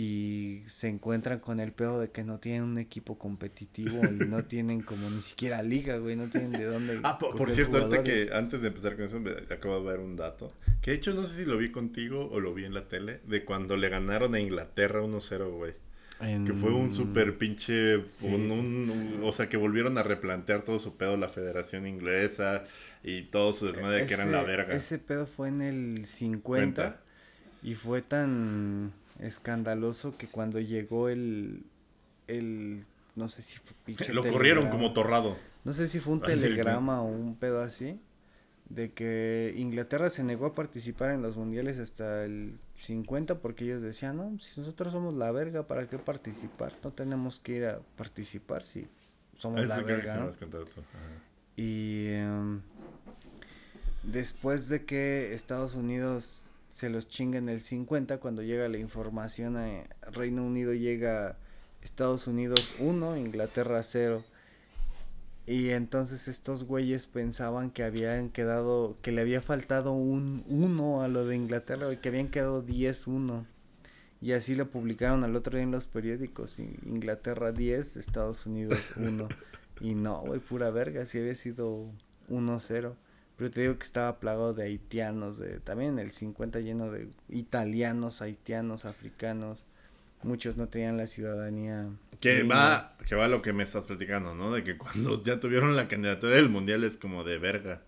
y 0.00 0.62
se 0.66 0.86
encuentran 0.86 1.40
con 1.40 1.58
el 1.58 1.72
peor 1.72 2.00
de 2.00 2.10
que 2.12 2.22
no 2.22 2.38
tienen 2.38 2.62
un 2.62 2.78
equipo 2.78 3.18
competitivo 3.18 4.00
y 4.04 4.26
no 4.28 4.44
tienen 4.44 4.80
como 4.80 5.10
ni 5.10 5.20
siquiera 5.20 5.60
liga, 5.64 5.96
güey, 5.98 6.14
no 6.14 6.28
tienen 6.30 6.52
de 6.52 6.66
dónde. 6.66 7.00
Ah, 7.02 7.18
po- 7.18 7.30
por, 7.30 7.38
coger 7.48 7.54
cierto, 7.54 7.78
ahorita 7.78 8.04
que 8.04 8.30
antes 8.32 8.62
de 8.62 8.68
empezar 8.68 8.94
con 8.94 9.06
eso, 9.06 9.18
me 9.18 9.32
acabo 9.32 9.80
de 9.80 9.90
ver 9.90 9.98
un 9.98 10.14
dato. 10.14 10.52
Que 10.82 10.92
de 10.92 10.98
hecho 10.98 11.14
no 11.14 11.26
sé 11.26 11.38
si 11.38 11.44
lo 11.44 11.56
vi 11.58 11.72
contigo 11.72 12.28
o 12.30 12.38
lo 12.38 12.54
vi 12.54 12.64
en 12.64 12.74
la 12.74 12.86
tele. 12.86 13.18
De 13.26 13.44
cuando 13.44 13.76
le 13.76 13.88
ganaron 13.88 14.36
a 14.36 14.40
Inglaterra 14.40 15.02
1-0, 15.02 15.50
güey. 15.56 15.72
Que 16.46 16.52
fue 16.52 16.72
un 16.72 16.92
súper 16.92 17.36
pinche. 17.36 18.06
Sí. 18.08 18.28
un- 18.28 18.52
un- 18.52 19.20
o 19.24 19.32
sea, 19.32 19.48
que 19.48 19.56
volvieron 19.56 19.98
a 19.98 20.04
replantear 20.04 20.62
todo 20.62 20.78
su 20.78 20.96
pedo 20.96 21.16
la 21.16 21.28
Federación 21.28 21.88
Inglesa 21.88 22.62
y 23.02 23.22
todo 23.22 23.52
su 23.52 23.66
desmadre 23.66 24.02
de 24.02 24.06
que 24.06 24.14
eran 24.14 24.30
la 24.30 24.38
Ese- 24.42 24.46
verga. 24.46 24.74
Ese 24.74 24.98
pedo 25.00 25.26
fue 25.26 25.48
en 25.48 25.60
el 25.60 26.06
50 26.06 26.40
Cuenta. 26.42 27.00
y 27.64 27.74
fue 27.74 28.00
tan 28.02 28.92
escandaloso 29.20 30.16
que 30.16 30.26
cuando 30.26 30.60
llegó 30.60 31.08
el 31.08 31.62
el 32.26 32.84
no 33.16 33.28
sé 33.28 33.42
si 33.42 33.58
fue 33.58 34.08
Lo 34.14 34.24
corrieron 34.26 34.68
como 34.68 34.92
torrado. 34.92 35.36
No 35.64 35.72
sé 35.72 35.88
si 35.88 35.98
fue 35.98 36.12
un 36.14 36.20
telegrama 36.20 37.02
o 37.02 37.06
un 37.06 37.34
pedo 37.36 37.62
así 37.62 38.00
de 38.68 38.92
que 38.92 39.54
Inglaterra 39.56 40.10
se 40.10 40.22
negó 40.22 40.46
a 40.46 40.54
participar 40.54 41.10
en 41.10 41.22
los 41.22 41.36
mundiales 41.36 41.78
hasta 41.78 42.24
el 42.24 42.58
50 42.78 43.36
porque 43.40 43.64
ellos 43.64 43.80
decían, 43.82 44.18
"No, 44.18 44.38
si 44.38 44.60
nosotros 44.60 44.92
somos 44.92 45.14
la 45.14 45.32
verga, 45.32 45.66
¿para 45.66 45.88
qué 45.88 45.98
participar? 45.98 46.74
No 46.84 46.92
tenemos 46.92 47.40
que 47.40 47.52
ir 47.56 47.64
a 47.64 47.80
participar 47.96 48.64
si 48.64 48.86
somos 49.36 49.62
Ah, 49.64 49.66
la 49.66 49.80
verga." 49.80 50.12
sí 50.12 50.18
me 50.18 50.24
¿no?". 50.24 50.28
has 50.30 50.36
contado 50.36 50.64
tú. 50.66 50.80
Ajá. 50.80 51.22
Y 51.56 52.08
em, 52.08 52.60
después 54.02 54.68
de 54.68 54.84
que 54.84 55.32
Estados 55.34 55.74
Unidos 55.74 56.44
se 56.72 56.90
los 56.90 57.08
chinga 57.08 57.38
en 57.38 57.48
el 57.48 57.60
50, 57.60 58.18
cuando 58.18 58.42
llega 58.42 58.68
la 58.68 58.78
información 58.78 59.56
a 59.56 59.84
Reino 60.10 60.44
Unido 60.44 60.74
llega 60.74 61.36
Estados 61.82 62.26
Unidos 62.26 62.74
1, 62.78 63.16
Inglaterra 63.16 63.82
0. 63.82 64.22
Y 65.46 65.70
entonces 65.70 66.28
estos 66.28 66.64
güeyes 66.64 67.06
pensaban 67.06 67.70
que 67.70 67.82
habían 67.82 68.28
quedado, 68.28 68.98
que 69.00 69.12
le 69.12 69.22
había 69.22 69.40
faltado 69.40 69.92
un 69.92 70.44
1 70.46 71.02
a 71.02 71.08
lo 71.08 71.24
de 71.24 71.36
Inglaterra, 71.36 71.90
y 71.92 71.96
que 71.96 72.10
habían 72.10 72.28
quedado 72.28 72.64
10-1. 72.66 73.46
Y 74.20 74.32
así 74.32 74.54
lo 74.54 74.70
publicaron 74.70 75.24
al 75.24 75.36
otro 75.36 75.56
día 75.56 75.62
en 75.62 75.70
los 75.70 75.86
periódicos. 75.86 76.58
Inglaterra 76.58 77.52
10, 77.52 77.96
Estados 77.96 78.44
Unidos 78.46 78.92
1. 78.96 79.28
y 79.80 79.94
no, 79.94 80.20
güey, 80.20 80.40
pura 80.40 80.70
verga, 80.70 81.06
si 81.06 81.18
había 81.18 81.34
sido 81.34 81.86
1-0. 82.28 82.94
Pero 83.38 83.52
te 83.52 83.60
digo 83.60 83.78
que 83.78 83.84
estaba 83.84 84.18
plagado 84.18 84.52
de 84.52 84.64
haitianos, 84.64 85.38
de 85.38 85.60
también 85.60 86.00
el 86.00 86.10
50 86.10 86.58
lleno 86.58 86.90
de 86.90 87.08
italianos, 87.28 88.20
haitianos, 88.20 88.84
africanos. 88.84 89.64
Muchos 90.24 90.56
no 90.56 90.66
tenían 90.66 90.96
la 90.96 91.06
ciudadanía. 91.06 91.88
Que 92.18 92.42
va, 92.42 92.96
que 93.06 93.14
va 93.14 93.28
lo 93.28 93.40
que 93.40 93.52
me 93.52 93.62
estás 93.62 93.86
platicando, 93.86 94.34
¿no? 94.34 94.52
De 94.52 94.64
que 94.64 94.76
cuando 94.76 95.22
ya 95.22 95.38
tuvieron 95.38 95.76
la 95.76 95.86
candidatura 95.86 96.34
del 96.34 96.48
mundial 96.48 96.82
es 96.82 96.96
como 96.96 97.22
de 97.22 97.38
verga. 97.38 97.82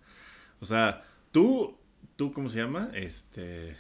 O 0.61 0.67
sea, 0.67 1.03
tú, 1.33 1.77
tú, 2.15 2.33
¿cómo 2.33 2.49
se 2.49 2.61
llama? 2.61 2.89
Este, 2.95 3.75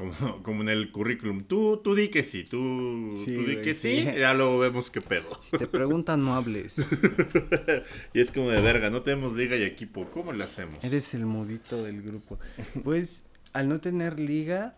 como, 0.00 0.42
como 0.42 0.62
en 0.62 0.68
el 0.70 0.90
currículum. 0.90 1.42
Tú, 1.42 1.78
tú 1.78 1.94
di 1.94 2.08
que 2.08 2.22
sí, 2.22 2.44
tú, 2.44 3.14
Sí, 3.16 3.34
tú 3.36 3.40
di 3.42 3.52
güey, 3.54 3.62
que 3.62 3.74
sí, 3.74 4.00
sí. 4.00 4.18
ya 4.18 4.34
luego 4.34 4.58
vemos 4.58 4.90
qué 4.90 5.00
pedo. 5.00 5.28
Si 5.42 5.58
te 5.58 5.66
preguntan, 5.66 6.24
no 6.24 6.34
hables. 6.34 6.78
y 8.14 8.20
es 8.20 8.30
como 8.32 8.50
de 8.50 8.60
verga, 8.60 8.90
no 8.90 9.02
tenemos 9.02 9.34
liga 9.34 9.56
y 9.56 9.62
equipo, 9.62 10.08
¿cómo 10.10 10.32
le 10.32 10.44
hacemos? 10.44 10.82
Eres 10.82 11.14
el 11.14 11.26
mudito 11.26 11.82
del 11.84 12.02
grupo. 12.02 12.38
Pues, 12.82 13.24
al 13.52 13.68
no 13.68 13.80
tener 13.80 14.18
liga, 14.18 14.76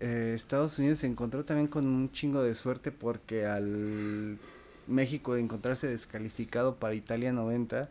eh, 0.00 0.32
Estados 0.36 0.78
Unidos 0.78 1.00
se 1.00 1.06
encontró 1.06 1.44
también 1.44 1.68
con 1.68 1.86
un 1.86 2.10
chingo 2.12 2.42
de 2.42 2.54
suerte 2.54 2.92
porque 2.92 3.46
al 3.46 4.38
México 4.86 5.34
de 5.34 5.40
encontrarse 5.40 5.86
descalificado 5.86 6.76
para 6.76 6.94
Italia 6.94 7.32
90, 7.32 7.90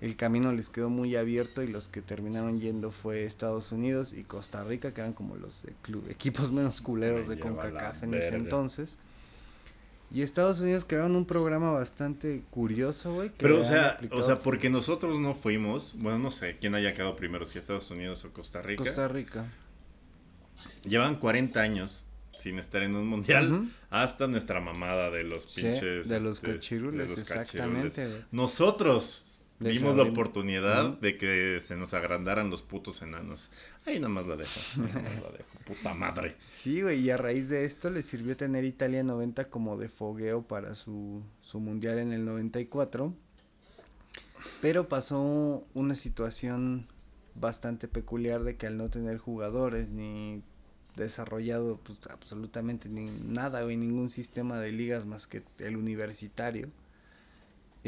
el 0.00 0.14
camino 0.16 0.52
les 0.52 0.68
quedó 0.68 0.90
muy 0.90 1.16
abierto 1.16 1.62
y 1.62 1.68
los 1.68 1.88
que 1.88 2.02
terminaron 2.02 2.60
yendo 2.60 2.92
fue 2.92 3.24
Estados 3.24 3.72
Unidos 3.72 4.12
y 4.12 4.22
Costa 4.22 4.62
Rica, 4.64 4.94
que 4.94 5.00
eran 5.00 5.12
como 5.12 5.36
los 5.36 5.62
de 5.64 5.72
clu- 5.84 6.08
equipos 6.10 6.52
menos 6.52 6.80
culeros 6.80 7.26
Me 7.26 7.34
de 7.34 7.40
CONCACAF 7.40 8.02
en 8.04 8.14
ese 8.14 8.36
entonces. 8.36 8.96
Y 10.10 10.22
Estados 10.22 10.60
Unidos 10.60 10.86
crearon 10.86 11.16
un 11.16 11.26
programa 11.26 11.70
bastante 11.72 12.42
curioso, 12.50 13.12
güey. 13.12 13.30
Pero, 13.36 13.60
o 13.60 13.64
sea, 13.64 13.88
aplicado 13.90 14.20
o 14.22 14.24
sea, 14.24 14.40
porque 14.42 14.70
nosotros 14.70 15.18
no 15.18 15.34
fuimos, 15.34 15.94
bueno, 15.98 16.18
no 16.18 16.30
sé 16.30 16.56
quién 16.58 16.74
haya 16.74 16.94
quedado 16.94 17.14
primero, 17.14 17.44
si 17.44 17.58
Estados 17.58 17.90
Unidos 17.90 18.24
o 18.24 18.32
Costa 18.32 18.62
Rica. 18.62 18.84
Costa 18.84 19.06
Rica. 19.08 19.46
Llevan 20.84 21.16
40 21.16 21.60
años 21.60 22.06
sin 22.32 22.58
estar 22.58 22.82
en 22.82 22.94
un 22.94 23.06
mundial 23.06 23.68
hasta 23.90 24.26
nuestra 24.28 24.60
mamada 24.60 25.10
de 25.10 25.24
los 25.24 25.44
Sí, 25.44 25.62
pinches. 25.62 26.08
de 26.08 26.20
los 26.20 26.36
este, 26.38 26.54
cachirules, 26.54 27.08
de 27.08 27.10
los 27.10 27.18
exactamente, 27.18 28.02
cachirules. 28.02 28.24
Nosotros 28.32 29.27
Les 29.60 29.74
dimos 29.74 29.96
la 29.96 30.04
oportunidad 30.04 30.98
de 31.00 31.16
que 31.16 31.60
se 31.60 31.76
nos 31.76 31.92
agrandaran 31.92 32.48
los 32.48 32.62
putos 32.62 33.02
enanos. 33.02 33.50
Ahí 33.86 33.98
nada 33.98 34.08
más 34.08 34.26
la 34.26 34.36
dejo. 34.36 34.60
Ahí 34.76 34.92
nada 34.92 35.02
más 35.02 35.22
la 35.22 35.30
dejo. 35.30 35.58
Puta 35.66 35.94
madre. 35.94 36.36
Sí, 36.46 36.82
güey, 36.82 37.00
y 37.00 37.10
a 37.10 37.16
raíz 37.16 37.48
de 37.48 37.64
esto 37.64 37.90
le 37.90 38.02
sirvió 38.04 38.36
tener 38.36 38.64
Italia 38.64 39.02
90 39.02 39.46
como 39.46 39.76
de 39.76 39.88
fogueo 39.88 40.42
para 40.42 40.76
su, 40.76 41.22
su 41.42 41.58
mundial 41.58 41.98
en 41.98 42.12
el 42.12 42.24
94. 42.24 43.12
Pero 44.60 44.88
pasó 44.88 45.64
una 45.74 45.96
situación 45.96 46.86
bastante 47.34 47.88
peculiar 47.88 48.44
de 48.44 48.56
que 48.56 48.66
al 48.66 48.76
no 48.76 48.88
tener 48.90 49.18
jugadores 49.18 49.88
ni 49.88 50.42
desarrollado 50.96 51.78
pues, 51.78 51.98
absolutamente 52.10 52.88
ni 52.88 53.06
nada, 53.06 53.62
güey, 53.62 53.76
ningún 53.76 54.10
sistema 54.10 54.58
de 54.58 54.72
ligas 54.72 55.06
más 55.06 55.26
que 55.26 55.42
el 55.58 55.76
universitario. 55.76 56.68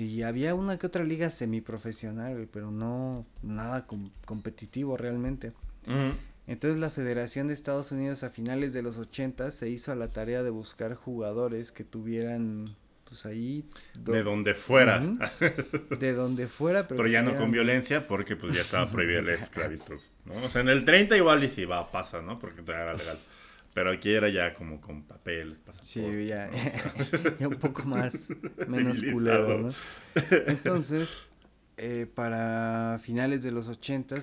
Y 0.01 0.23
había 0.23 0.55
una 0.55 0.79
que 0.79 0.87
otra 0.87 1.05
liga 1.05 1.29
semiprofesional, 1.31 2.35
güey, 2.35 2.47
pero 2.47 2.71
no 2.71 3.27
nada 3.43 3.87
com- 3.87 4.11
competitivo 4.25 4.97
realmente. 4.97 5.53
Entonces 6.47 6.79
la 6.81 6.91
Federación 6.91 7.49
de 7.49 7.55
Estados 7.55 7.93
Unidos 7.93 8.25
a 8.25 8.31
finales 8.31 8.73
de 8.73 8.83
los 8.83 8.99
80 8.99 9.51
se 9.51 9.69
hizo 9.69 9.93
a 9.93 9.95
la 9.97 10.09
tarea 10.09 10.43
de 10.43 10.51
buscar 10.51 10.95
jugadores 10.95 11.71
que 11.73 11.85
tuvieran 11.85 12.65
pues 13.05 13.27
ahí 13.27 13.65
do- 13.95 14.13
De 14.13 14.23
donde 14.23 14.55
fuera. 14.55 15.01
De 15.99 16.13
donde 16.15 16.47
fuera, 16.47 16.87
pero, 16.89 17.07
ya 17.09 17.23
no 17.23 17.35
con 17.35 17.51
violencia 17.51 18.07
porque 18.07 18.37
pues 18.37 18.53
ya 18.55 18.61
estaba 18.61 18.89
prohibida 18.91 19.21
la 19.21 19.33
esclavitud, 19.35 19.99
¿no? 20.27 20.45
O 20.45 20.49
sea, 20.49 20.61
en 20.63 20.69
el 20.69 20.85
30 20.85 21.17
igual 21.17 21.43
y 21.43 21.49
sí 21.49 21.65
va, 21.65 21.91
pasa, 21.91 22.23
¿no? 22.23 22.39
Porque 22.39 22.63
era 22.63 22.95
legal. 22.95 23.19
Pero 23.73 23.93
aquí 23.93 24.11
era 24.11 24.29
ya 24.29 24.53
como 24.53 24.81
con 24.81 25.05
papeles, 25.05 25.61
pasaportes. 25.61 25.89
Sí, 25.89 26.27
ya, 26.27 26.49
¿no? 26.49 27.01
O 27.01 27.05
sea, 27.05 27.21
ya 27.39 27.49
un 27.49 27.55
poco 27.55 27.85
más 27.85 28.29
menos 28.69 29.03
culero, 29.03 29.59
¿no? 29.59 29.75
Entonces, 30.47 31.23
eh, 31.77 32.07
para 32.13 32.99
finales 33.01 33.43
de 33.43 33.53
los 33.53 33.69
80 33.69 34.17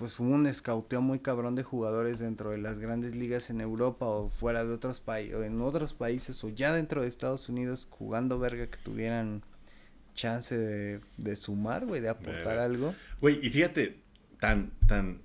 pues 0.00 0.18
hubo 0.18 0.30
un 0.30 0.46
escauteo 0.46 1.02
muy 1.02 1.18
cabrón 1.18 1.54
de 1.56 1.62
jugadores 1.62 2.20
dentro 2.20 2.52
de 2.52 2.58
las 2.58 2.78
grandes 2.78 3.14
ligas 3.14 3.50
en 3.50 3.60
Europa 3.60 4.06
o 4.06 4.30
fuera 4.30 4.64
de 4.64 4.72
otros 4.72 4.98
países, 4.98 5.34
o 5.34 5.44
en 5.44 5.60
otros 5.60 5.92
países 5.92 6.42
o 6.42 6.48
ya 6.48 6.72
dentro 6.72 7.02
de 7.02 7.08
Estados 7.08 7.50
Unidos 7.50 7.86
jugando 7.90 8.38
verga 8.38 8.66
que 8.66 8.78
tuvieran 8.78 9.42
chance 10.14 10.56
de, 10.56 11.00
de 11.18 11.36
sumar, 11.36 11.84
güey, 11.84 12.00
de 12.00 12.08
aportar 12.08 12.46
Verga. 12.46 12.64
algo. 12.64 12.94
Güey, 13.20 13.44
y 13.46 13.50
fíjate, 13.50 14.00
tan, 14.38 14.70
tan, 14.86 15.20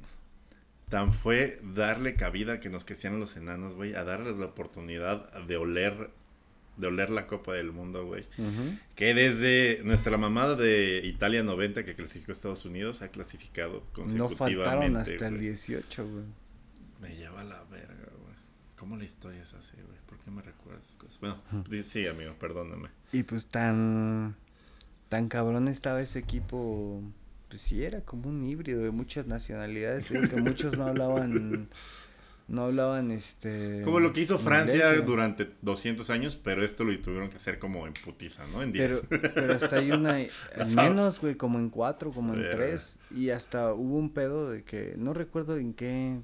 tan 0.90 1.12
fue 1.12 1.60
darle 1.64 2.16
cabida 2.16 2.60
que 2.60 2.70
nos 2.70 2.86
crecían 2.86 3.20
los 3.20 3.38
enanos, 3.38 3.76
güey, 3.76 3.96
a 3.96 4.04
darles 4.04 4.38
la 4.38 4.46
oportunidad 4.46 5.32
de 5.46 5.58
oler 5.58 6.12
de 6.78 6.88
oler 6.88 7.10
la 7.10 7.26
Copa 7.26 7.54
del 7.54 7.72
Mundo, 7.72 8.06
güey. 8.06 8.26
Que 8.96 9.14
desde 9.14 9.82
nuestra 9.84 10.18
mamada 10.18 10.56
de 10.56 11.02
Italia 11.04 11.44
90 11.44 11.86
que 11.86 11.96
clasificó 11.96 12.32
a 12.32 12.34
Estados 12.34 12.66
Unidos 12.66 13.02
ha 13.02 13.10
clasificado 13.10 13.84
consecutivamente. 13.94 14.56
No 14.56 14.64
faltaron 14.66 14.98
hasta 14.98 15.28
el 15.28 15.40
18, 15.40 16.08
güey. 16.08 16.26
Me 17.02 17.16
lleva 17.16 17.42
a 17.42 17.44
la 17.46 17.64
verga, 17.66 18.10
güey. 18.22 18.36
¿Cómo 18.78 18.98
la 18.98 19.06
historia 19.06 19.42
es 19.42 19.54
así, 19.54 19.78
güey? 19.78 19.98
¿Por 20.06 20.20
qué 20.20 20.32
me 20.32 20.42
recuerdas 20.42 20.84
esas 20.84 20.98
cosas? 20.98 21.20
Bueno, 21.20 21.42
sí, 21.84 22.08
amigo, 22.08 22.34
perdóname. 22.38 22.90
Y 23.12 23.24
pues 23.24 23.48
tan 23.48 24.36
tan 25.08 25.30
cabrón 25.30 25.68
estaba 25.68 26.02
ese 26.02 26.20
equipo 26.20 27.02
pues 27.50 27.62
sí 27.62 27.84
era 27.84 28.02
como 28.02 28.30
un 28.30 28.44
híbrido 28.44 28.82
de 28.82 28.92
muchas 28.92 29.28
nacionalidades, 29.28 30.08
que 30.08 30.42
muchos 30.42 30.78
no 30.78 30.86
hablaban 30.86 31.70
no 32.48 32.66
hablaban 32.66 33.10
este 33.12 33.82
como 33.84 34.00
lo 34.00 34.14
que 34.14 34.22
hizo 34.22 34.38
Francia 34.38 34.92
durante 35.02 35.50
200 35.64 36.10
años 36.12 36.36
pero 36.36 36.64
esto 36.64 36.84
lo 36.84 37.00
tuvieron 37.00 37.30
que 37.30 37.38
hacer 37.38 37.58
como 37.58 37.88
en 37.88 37.94
putiza 37.94 38.46
no 38.48 38.62
en 38.62 38.72
10 38.72 39.06
pero, 39.10 39.34
pero 39.34 39.54
hasta 39.56 39.78
hay 39.78 39.92
una 39.92 40.18
menos 40.76 41.20
güey 41.20 41.36
como 41.36 41.58
en 41.58 41.72
4 41.72 42.12
como 42.12 42.36
en 42.36 42.44
3 42.52 43.00
y 43.16 43.32
hasta 43.32 43.74
hubo 43.74 43.98
un 43.98 44.12
pedo 44.12 44.52
de 44.52 44.64
que 44.64 44.94
no 44.96 45.14
recuerdo 45.14 45.58
en 45.58 45.74
qué 45.74 46.20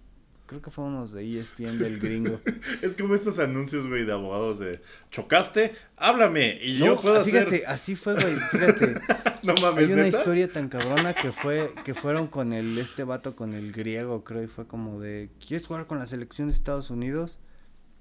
creo 0.52 0.62
que 0.62 0.70
fue 0.70 0.84
unos 0.84 1.14
de 1.14 1.39
ESPN 1.39 1.80
del 1.80 1.97
gringo. 1.97 2.41
es 2.82 2.97
como 2.97 3.16
estos 3.16 3.39
anuncios, 3.39 3.88
güey, 3.88 4.04
de 4.04 4.12
abogados 4.12 4.60
de 4.60 4.82
chocaste, 5.10 5.74
háblame 5.95 6.60
y 6.62 6.78
yo 6.78 6.97
puedo 6.97 7.24
fíjate, 7.24 7.66
así 7.66 7.95
fue, 7.95 8.16
güey, 8.16 8.36
fíjate. 8.36 8.95
no 9.43 9.54
mames, 9.62 9.88
Hay 9.88 9.93
una 9.93 10.08
historia 10.10 10.49
tan 10.49 10.68
cabrona 10.68 11.14
que 11.14 11.32
fue 11.32 11.74
que 11.86 11.93
fueron 11.93 12.28
con 12.28 12.52
el 12.52 12.78
este 12.78 13.06
vato 13.06 13.34
con 13.34 13.54
el 13.54 13.72
griego, 13.72 14.26
creo, 14.26 14.43
y 14.43 14.47
fue 14.47 14.68
como 14.68 14.99
de, 14.99 15.30
¿quieres 15.39 15.66
jugar 15.68 15.88
con 15.88 15.99
la 15.99 16.06
selección 16.06 16.49
de 16.49 16.54
Estados 16.54 16.89
Unidos? 16.89 17.39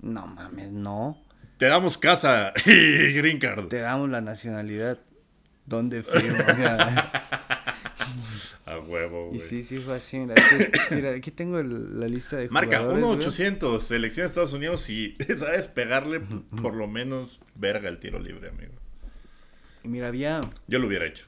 No 0.00 0.26
mames, 0.26 0.72
no. 0.72 1.22
Te 1.56 1.66
damos 1.66 1.98
casa 1.98 2.52
y 2.66 3.12
green 3.12 3.38
card. 3.38 3.68
Te 3.68 3.78
damos 3.78 4.10
la 4.10 4.20
nacionalidad. 4.22 4.98
¿Dónde 5.66 6.02
firmo? 6.02 6.42
A 8.66 8.78
huevo, 8.78 9.28
güey. 9.28 9.38
Y 9.38 9.40
sí, 9.40 9.62
sí 9.62 9.78
fue 9.78 9.96
así. 9.96 10.18
Mira, 10.90 11.12
aquí, 11.12 11.30
tengo 11.30 11.62
la 11.62 12.06
lista 12.06 12.36
de 12.36 12.48
Marca 12.48 12.82
1-800, 12.82 13.80
selección 13.80 14.24
de 14.24 14.28
Estados 14.28 14.52
Unidos 14.52 14.88
y 14.90 15.16
sabes 15.38 15.68
pegarle 15.68 16.20
por 16.62 16.74
lo 16.74 16.88
menos 16.88 17.40
verga 17.54 17.88
el 17.88 17.98
tiro 17.98 18.18
libre, 18.18 18.48
amigo. 18.48 18.72
Y 19.82 19.88
mira, 19.88 20.08
había... 20.08 20.48
Yo 20.66 20.78
lo 20.78 20.86
hubiera 20.86 21.06
hecho. 21.06 21.26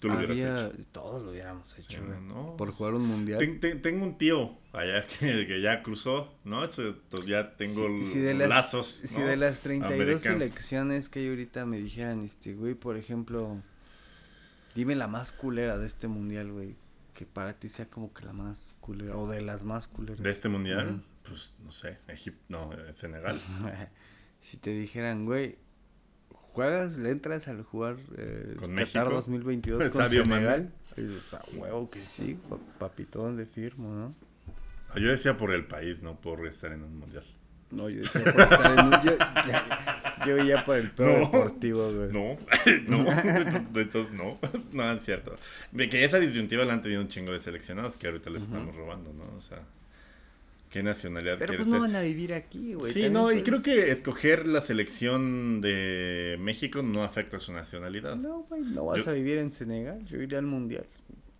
Tú 0.00 0.08
lo 0.08 0.16
hubieras 0.16 0.38
hecho. 0.38 0.72
Todos 0.92 1.22
lo 1.22 1.30
hubiéramos 1.30 1.78
hecho, 1.78 2.00
no, 2.00 2.56
Por 2.56 2.68
pues, 2.68 2.78
jugar 2.78 2.94
un 2.94 3.06
mundial. 3.06 3.60
tengo 3.82 4.02
un 4.02 4.16
tío 4.16 4.56
allá 4.72 5.06
que, 5.20 5.60
ya 5.60 5.82
cruzó, 5.82 6.32
¿no? 6.44 6.64
Eso, 6.64 6.96
ya 7.26 7.54
tengo 7.56 7.86
lazos. 8.46 8.86
Si 8.86 9.20
de 9.20 9.36
las 9.36 9.60
32 9.60 10.22
selecciones 10.22 11.10
que 11.10 11.20
hay 11.20 11.28
ahorita 11.28 11.66
me 11.66 11.78
dijeran, 11.78 12.24
este, 12.24 12.54
güey, 12.54 12.72
por 12.74 12.96
ejemplo 12.96 13.62
Dime 14.74 14.94
la 14.94 15.08
más 15.08 15.32
culera 15.32 15.78
de 15.78 15.86
este 15.86 16.08
mundial, 16.08 16.52
güey. 16.52 16.76
Que 17.14 17.26
para 17.26 17.54
ti 17.54 17.68
sea 17.68 17.86
como 17.86 18.12
que 18.12 18.24
la 18.24 18.32
más 18.32 18.74
culera. 18.80 19.16
O 19.16 19.28
de 19.28 19.40
las 19.40 19.64
más 19.64 19.88
culeras. 19.88 20.22
¿De 20.22 20.30
este 20.30 20.48
mundial? 20.48 21.02
Pues 21.26 21.54
no 21.64 21.72
sé. 21.72 21.98
Egipto. 22.08 22.42
No, 22.48 22.72
eh, 22.72 22.92
Senegal. 22.92 23.38
si 24.40 24.56
te 24.58 24.70
dijeran, 24.70 25.26
güey. 25.26 25.58
¿Juegas? 26.52 26.98
¿Le 26.98 27.10
entras 27.10 27.46
al 27.46 27.62
jugar 27.62 27.96
eh, 28.16 28.56
¿Con 28.58 28.74
Qatar 28.74 29.08
2022 29.08 29.88
con 29.92 30.08
Senegal? 30.08 30.72
o 30.96 31.20
sea, 31.20 31.40
huevo 31.54 31.88
que 31.88 32.00
sí, 32.00 32.38
papito, 32.78 33.20
¿dónde 33.22 33.46
firmo, 33.46 33.94
no? 33.94 34.14
Yo 35.00 35.08
decía 35.08 35.36
por 35.36 35.54
el 35.54 35.64
país, 35.66 36.02
no 36.02 36.20
por 36.20 36.44
estar 36.46 36.72
en 36.72 36.82
un 36.82 36.98
mundial. 36.98 37.24
No, 37.70 37.88
yo 37.88 38.02
decía 38.02 38.24
por 38.24 38.40
estar 38.40 38.78
en 38.78 38.86
un... 38.86 38.90
Yo, 38.90 39.12
yo 40.36 40.44
iba 40.44 40.64
por 40.64 40.76
el 40.76 40.90
peor 40.90 41.20
deportivo, 41.20 41.92
güey. 41.92 42.12
No, 42.12 42.36
no, 42.88 43.80
entonces 43.80 44.12
no, 44.12 44.38
no 44.72 44.92
es 44.92 45.04
cierto. 45.04 45.38
Que 45.76 46.04
esa 46.04 46.18
disyuntiva 46.18 46.64
la 46.64 46.74
han 46.74 46.82
tenido 46.82 47.00
un 47.00 47.08
chingo 47.08 47.32
de 47.32 47.38
seleccionados 47.38 47.96
que 47.96 48.06
ahorita 48.06 48.30
les 48.30 48.44
estamos 48.44 48.74
robando, 48.74 49.12
¿no? 49.12 49.24
O 49.36 49.40
sea, 49.40 49.62
¿qué 50.70 50.82
nacionalidad 50.82 51.36
Pero 51.38 51.56
pues 51.56 51.68
no 51.68 51.80
van 51.80 51.96
a 51.96 52.02
vivir 52.02 52.34
aquí, 52.34 52.74
güey. 52.74 52.92
Sí, 52.92 53.10
no, 53.10 53.32
y 53.32 53.42
creo 53.42 53.62
que 53.62 53.90
escoger 53.90 54.46
la 54.46 54.60
selección 54.60 55.60
de 55.60 56.36
México 56.40 56.82
no 56.82 57.04
afecta 57.04 57.36
a 57.36 57.40
su 57.40 57.52
nacionalidad. 57.52 58.16
No, 58.16 58.46
güey, 58.48 58.62
no 58.62 58.86
vas 58.86 59.06
a 59.08 59.12
vivir 59.12 59.38
en 59.38 59.52
Senegal, 59.52 60.04
yo 60.04 60.20
iría 60.20 60.38
al 60.38 60.46
Mundial. 60.46 60.86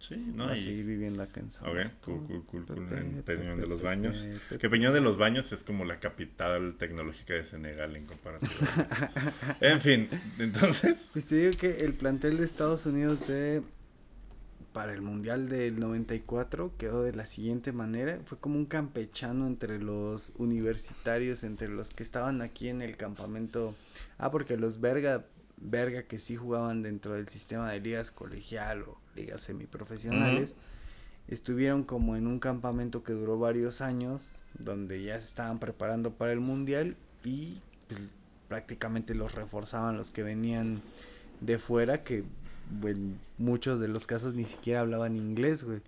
Sí, 0.00 0.16
¿no? 0.16 0.44
A 0.44 0.56
seguir 0.56 0.86
viviendo 0.86 1.22
acá 1.22 1.40
en 1.40 1.52
San 1.52 1.68
Ok, 1.68 1.76
cool, 2.02 2.26
cool, 2.26 2.44
cool, 2.46 2.64
cool. 2.64 2.92
En 2.92 3.22
Peñón 3.22 3.60
de 3.60 3.66
los 3.66 3.82
Baños. 3.82 4.26
Que 4.58 4.70
Peñón 4.70 4.94
de 4.94 5.02
los 5.02 5.18
Baños 5.18 5.52
es 5.52 5.62
como 5.62 5.84
la 5.84 6.00
capital 6.00 6.76
tecnológica 6.78 7.34
de 7.34 7.44
Senegal 7.44 7.94
en 7.94 8.06
comparación. 8.06 8.50
en 9.60 9.80
fin, 9.82 10.08
entonces. 10.38 11.10
Pues 11.12 11.26
te 11.26 11.34
digo 11.36 11.50
que 11.58 11.84
el 11.84 11.92
plantel 11.92 12.38
de 12.38 12.46
Estados 12.46 12.86
Unidos 12.86 13.28
de 13.28 13.62
para 14.72 14.94
el 14.94 15.02
Mundial 15.02 15.50
del 15.50 15.78
94 15.78 16.72
quedó 16.78 17.02
de 17.02 17.12
la 17.12 17.26
siguiente 17.26 17.72
manera. 17.72 18.20
Fue 18.24 18.38
como 18.38 18.56
un 18.56 18.64
campechano 18.66 19.46
entre 19.46 19.78
los 19.78 20.32
universitarios, 20.38 21.44
entre 21.44 21.68
los 21.68 21.90
que 21.90 22.02
estaban 22.02 22.40
aquí 22.40 22.68
en 22.68 22.80
el 22.80 22.96
campamento. 22.96 23.74
Ah, 24.16 24.30
porque 24.30 24.56
los 24.56 24.80
verga, 24.80 25.26
verga 25.58 26.04
que 26.04 26.18
sí 26.18 26.36
jugaban 26.36 26.82
dentro 26.82 27.12
del 27.12 27.28
sistema 27.28 27.70
de 27.70 27.80
ligas 27.80 28.10
colegial 28.10 28.84
o 28.84 28.98
ligas 29.20 29.42
semiprofesionales, 29.42 30.54
estuvieron 31.28 31.84
como 31.84 32.16
en 32.16 32.26
un 32.26 32.38
campamento 32.38 33.02
que 33.02 33.12
duró 33.12 33.38
varios 33.38 33.80
años, 33.80 34.32
donde 34.58 35.02
ya 35.02 35.18
se 35.20 35.26
estaban 35.26 35.58
preparando 35.58 36.14
para 36.14 36.32
el 36.32 36.40
mundial 36.40 36.96
y 37.24 37.58
pues, 37.88 38.00
prácticamente 38.48 39.14
los 39.14 39.34
reforzaban 39.34 39.96
los 39.96 40.10
que 40.10 40.22
venían 40.22 40.82
de 41.40 41.58
fuera, 41.58 42.02
que 42.02 42.24
en 42.84 43.18
muchos 43.38 43.80
de 43.80 43.88
los 43.88 44.06
casos 44.06 44.34
ni 44.34 44.44
siquiera 44.44 44.80
hablaban 44.80 45.16
inglés, 45.16 45.64
güey. 45.64 45.80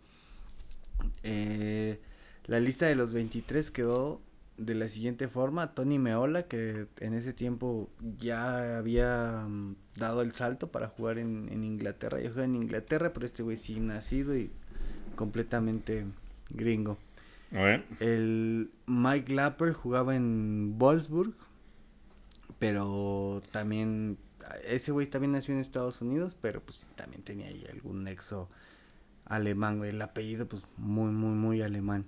Eh, 1.22 1.98
la 2.46 2.60
lista 2.60 2.86
de 2.86 2.94
los 2.94 3.12
23 3.12 3.70
quedó 3.70 4.20
de 4.56 4.74
la 4.74 4.88
siguiente 4.88 5.28
forma, 5.28 5.74
Tony 5.74 5.98
Meola, 5.98 6.44
que 6.44 6.86
en 7.00 7.14
ese 7.14 7.32
tiempo 7.32 7.90
ya 8.18 8.78
había 8.78 9.46
mm, 9.48 9.76
dado 9.96 10.22
el 10.22 10.32
salto 10.34 10.70
para 10.70 10.88
jugar 10.88 11.18
en, 11.18 11.64
Inglaterra. 11.64 12.20
Yo 12.20 12.30
jugué 12.30 12.44
en 12.44 12.56
Inglaterra, 12.56 13.12
pero 13.12 13.26
este 13.26 13.42
güey 13.42 13.56
sí 13.56 13.80
nacido 13.80 14.36
y 14.36 14.50
completamente 15.16 16.04
gringo. 16.50 16.98
El 18.00 18.70
Mike 18.86 19.34
Lapper 19.34 19.72
jugaba 19.74 20.16
en 20.16 20.78
Wolfsburg, 20.78 21.34
pero 22.58 23.42
también, 23.50 24.16
ese 24.64 24.90
güey 24.92 25.06
también 25.06 25.32
nació 25.32 25.52
en 25.54 25.60
Estados 25.60 26.00
Unidos, 26.00 26.36
pero 26.40 26.62
pues 26.62 26.88
también 26.94 27.22
tenía 27.22 27.48
ahí 27.48 27.66
algún 27.70 28.04
nexo 28.04 28.48
alemán, 29.26 29.84
El 29.84 30.00
apellido 30.00 30.46
pues 30.46 30.62
muy, 30.78 31.10
muy, 31.10 31.34
muy 31.34 31.62
alemán. 31.62 32.06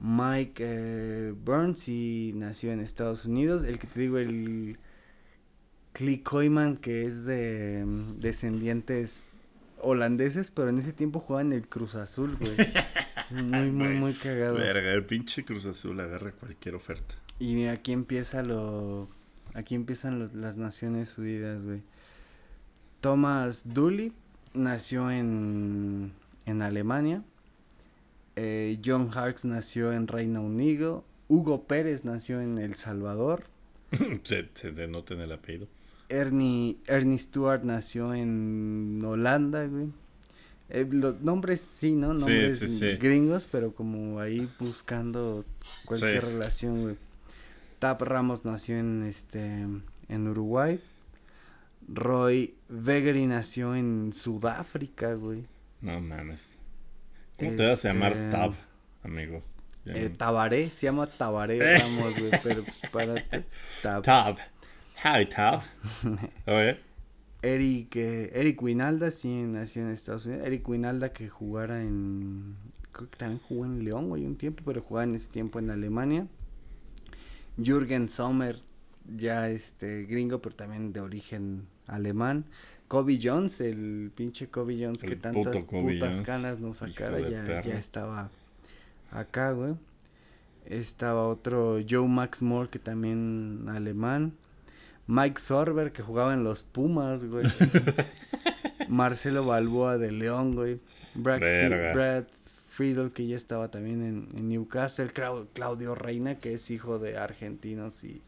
Mike 0.00 0.62
eh, 0.66 1.34
Burns 1.36 1.88
y 1.88 2.32
nació 2.34 2.72
en 2.72 2.80
Estados 2.80 3.26
Unidos. 3.26 3.64
El 3.64 3.78
que 3.78 3.86
te 3.86 4.00
digo, 4.00 4.18
el 4.18 4.78
Click 5.92 6.22
Koyman, 6.22 6.76
que 6.76 7.04
es 7.04 7.26
de 7.26 7.84
mm, 7.86 8.20
descendientes 8.20 9.34
holandeses, 9.82 10.50
pero 10.50 10.70
en 10.70 10.78
ese 10.78 10.92
tiempo 10.92 11.20
jugaba 11.20 11.42
en 11.42 11.52
el 11.52 11.68
Cruz 11.68 11.94
Azul, 11.94 12.36
güey. 12.36 12.56
Muy, 13.30 13.70
muy, 13.70 13.94
muy 13.94 14.12
cagado. 14.12 14.54
Verga, 14.54 14.92
el 14.92 15.04
pinche 15.04 15.44
Cruz 15.44 15.64
Azul 15.64 16.00
agarra 16.00 16.32
cualquier 16.32 16.74
oferta. 16.74 17.14
Y 17.38 17.66
aquí 17.66 17.92
empieza 17.92 18.42
lo. 18.42 19.08
Aquí 19.54 19.76
empiezan 19.76 20.28
las 20.34 20.56
Naciones 20.56 21.16
Unidas, 21.16 21.62
güey. 21.62 21.84
Thomas 23.00 23.72
Dooley 23.72 24.12
nació 24.52 25.12
en, 25.12 26.12
en 26.44 26.62
Alemania. 26.62 27.22
Eh, 28.36 28.80
John 28.84 29.10
Harks 29.14 29.44
nació 29.44 29.92
en 29.92 30.06
Reino 30.06 30.42
Unido. 30.42 31.04
Hugo 31.28 31.64
Pérez 31.64 32.04
nació 32.04 32.40
en 32.40 32.58
El 32.58 32.74
Salvador. 32.74 33.44
se, 34.24 34.48
se 34.54 34.72
denota 34.72 35.14
en 35.14 35.20
el 35.20 35.32
apellido. 35.32 35.68
Ernie, 36.08 36.78
Ernie 36.86 37.18
Stewart 37.18 37.62
nació 37.62 38.14
en 38.14 39.00
Holanda, 39.04 39.66
güey. 39.66 39.88
Eh, 40.70 40.86
los 40.90 41.20
nombres 41.20 41.60
sí, 41.60 41.92
¿no? 41.96 42.14
Nombres 42.14 42.80
gringos, 43.00 43.48
pero 43.50 43.74
como 43.74 44.20
ahí 44.20 44.48
buscando 44.58 45.44
cualquier 45.84 46.24
relación, 46.24 46.82
güey. 46.82 46.96
Tap 47.80 48.02
Ramos 48.02 48.44
nació 48.44 48.78
en 48.78 49.04
este 49.04 49.66
en 50.08 50.28
Uruguay. 50.28 50.80
Roy 51.88 52.54
Vegery 52.68 53.26
nació 53.26 53.74
en 53.74 54.12
Sudáfrica, 54.12 55.14
güey. 55.14 55.44
No 55.80 56.00
mames. 56.00 56.56
¿Cómo 57.40 57.56
te 57.56 57.66
vas 57.66 57.84
a 57.84 57.88
llamar 57.88 58.12
este, 58.12 58.30
Tab, 58.30 58.52
amigo? 59.02 59.42
Eh, 59.86 60.10
Tabaré, 60.16 60.68
se 60.68 60.86
llama 60.86 61.06
Tabaré, 61.06 61.58
vamos, 61.82 62.18
güey, 62.18 62.30
pero 62.42 62.62
para 62.92 63.14
Tab. 63.82 64.02
Tab. 64.02 64.36
Hi, 65.02 65.26
Tab. 65.26 65.62
Eric, 67.42 67.96
eh, 67.96 68.30
Eric 68.34 68.62
Winalda, 68.62 69.10
sí, 69.10 69.42
nació 69.44 69.82
en 69.82 69.92
Estados 69.92 70.26
Unidos. 70.26 70.46
Eric 70.46 70.68
Winalda 70.68 71.12
que 71.14 71.30
jugara 71.30 71.80
en 71.80 72.56
creo 72.92 73.10
que 73.10 73.16
también 73.16 73.40
jugó 73.48 73.64
en 73.64 73.84
León, 73.84 74.08
güey, 74.08 74.26
un 74.26 74.36
tiempo, 74.36 74.62
pero 74.64 74.82
jugaba 74.82 75.04
en 75.04 75.14
ese 75.14 75.30
tiempo 75.30 75.58
en 75.58 75.70
Alemania. 75.70 76.26
Jürgen 77.56 78.08
Sommer, 78.08 78.60
ya 79.16 79.48
este 79.48 80.04
gringo, 80.04 80.40
pero 80.40 80.54
también 80.54 80.92
de 80.92 81.00
origen 81.00 81.66
alemán. 81.86 82.44
Kobe 82.90 83.20
Jones, 83.22 83.60
el 83.60 84.10
pinche 84.16 84.48
Kobe 84.48 84.74
Jones 84.82 85.02
que 85.02 85.14
tantas 85.14 85.62
putas 85.64 86.16
Jones, 86.16 86.22
canas 86.22 86.58
nos 86.58 86.78
sacara, 86.78 87.20
ya, 87.20 87.44
ya 87.62 87.78
estaba 87.78 88.30
acá, 89.12 89.52
güey. 89.52 89.74
Estaba 90.66 91.28
otro 91.28 91.78
Joe 91.88 92.08
Max 92.08 92.42
Moore, 92.42 92.68
que 92.68 92.80
también 92.80 93.66
alemán. 93.68 94.32
Mike 95.06 95.40
Sorber, 95.40 95.92
que 95.92 96.02
jugaba 96.02 96.34
en 96.34 96.42
los 96.42 96.64
Pumas, 96.64 97.24
güey. 97.24 97.46
Marcelo 98.88 99.44
Balboa 99.46 99.96
de 99.96 100.10
León, 100.10 100.54
güey. 100.56 100.80
Brad. 101.14 101.38
Brad 101.94 102.24
Friedel, 102.68 103.12
que 103.12 103.26
ya 103.26 103.36
estaba 103.36 103.70
también 103.70 104.02
en, 104.02 104.28
en 104.36 104.48
Newcastle. 104.48 105.12
Clau- 105.12 105.46
Claudio 105.52 105.94
Reina, 105.94 106.38
que 106.38 106.54
es 106.54 106.70
hijo 106.72 106.98
de 106.98 107.18
argentinos. 107.18 108.02
Y, 108.04 108.20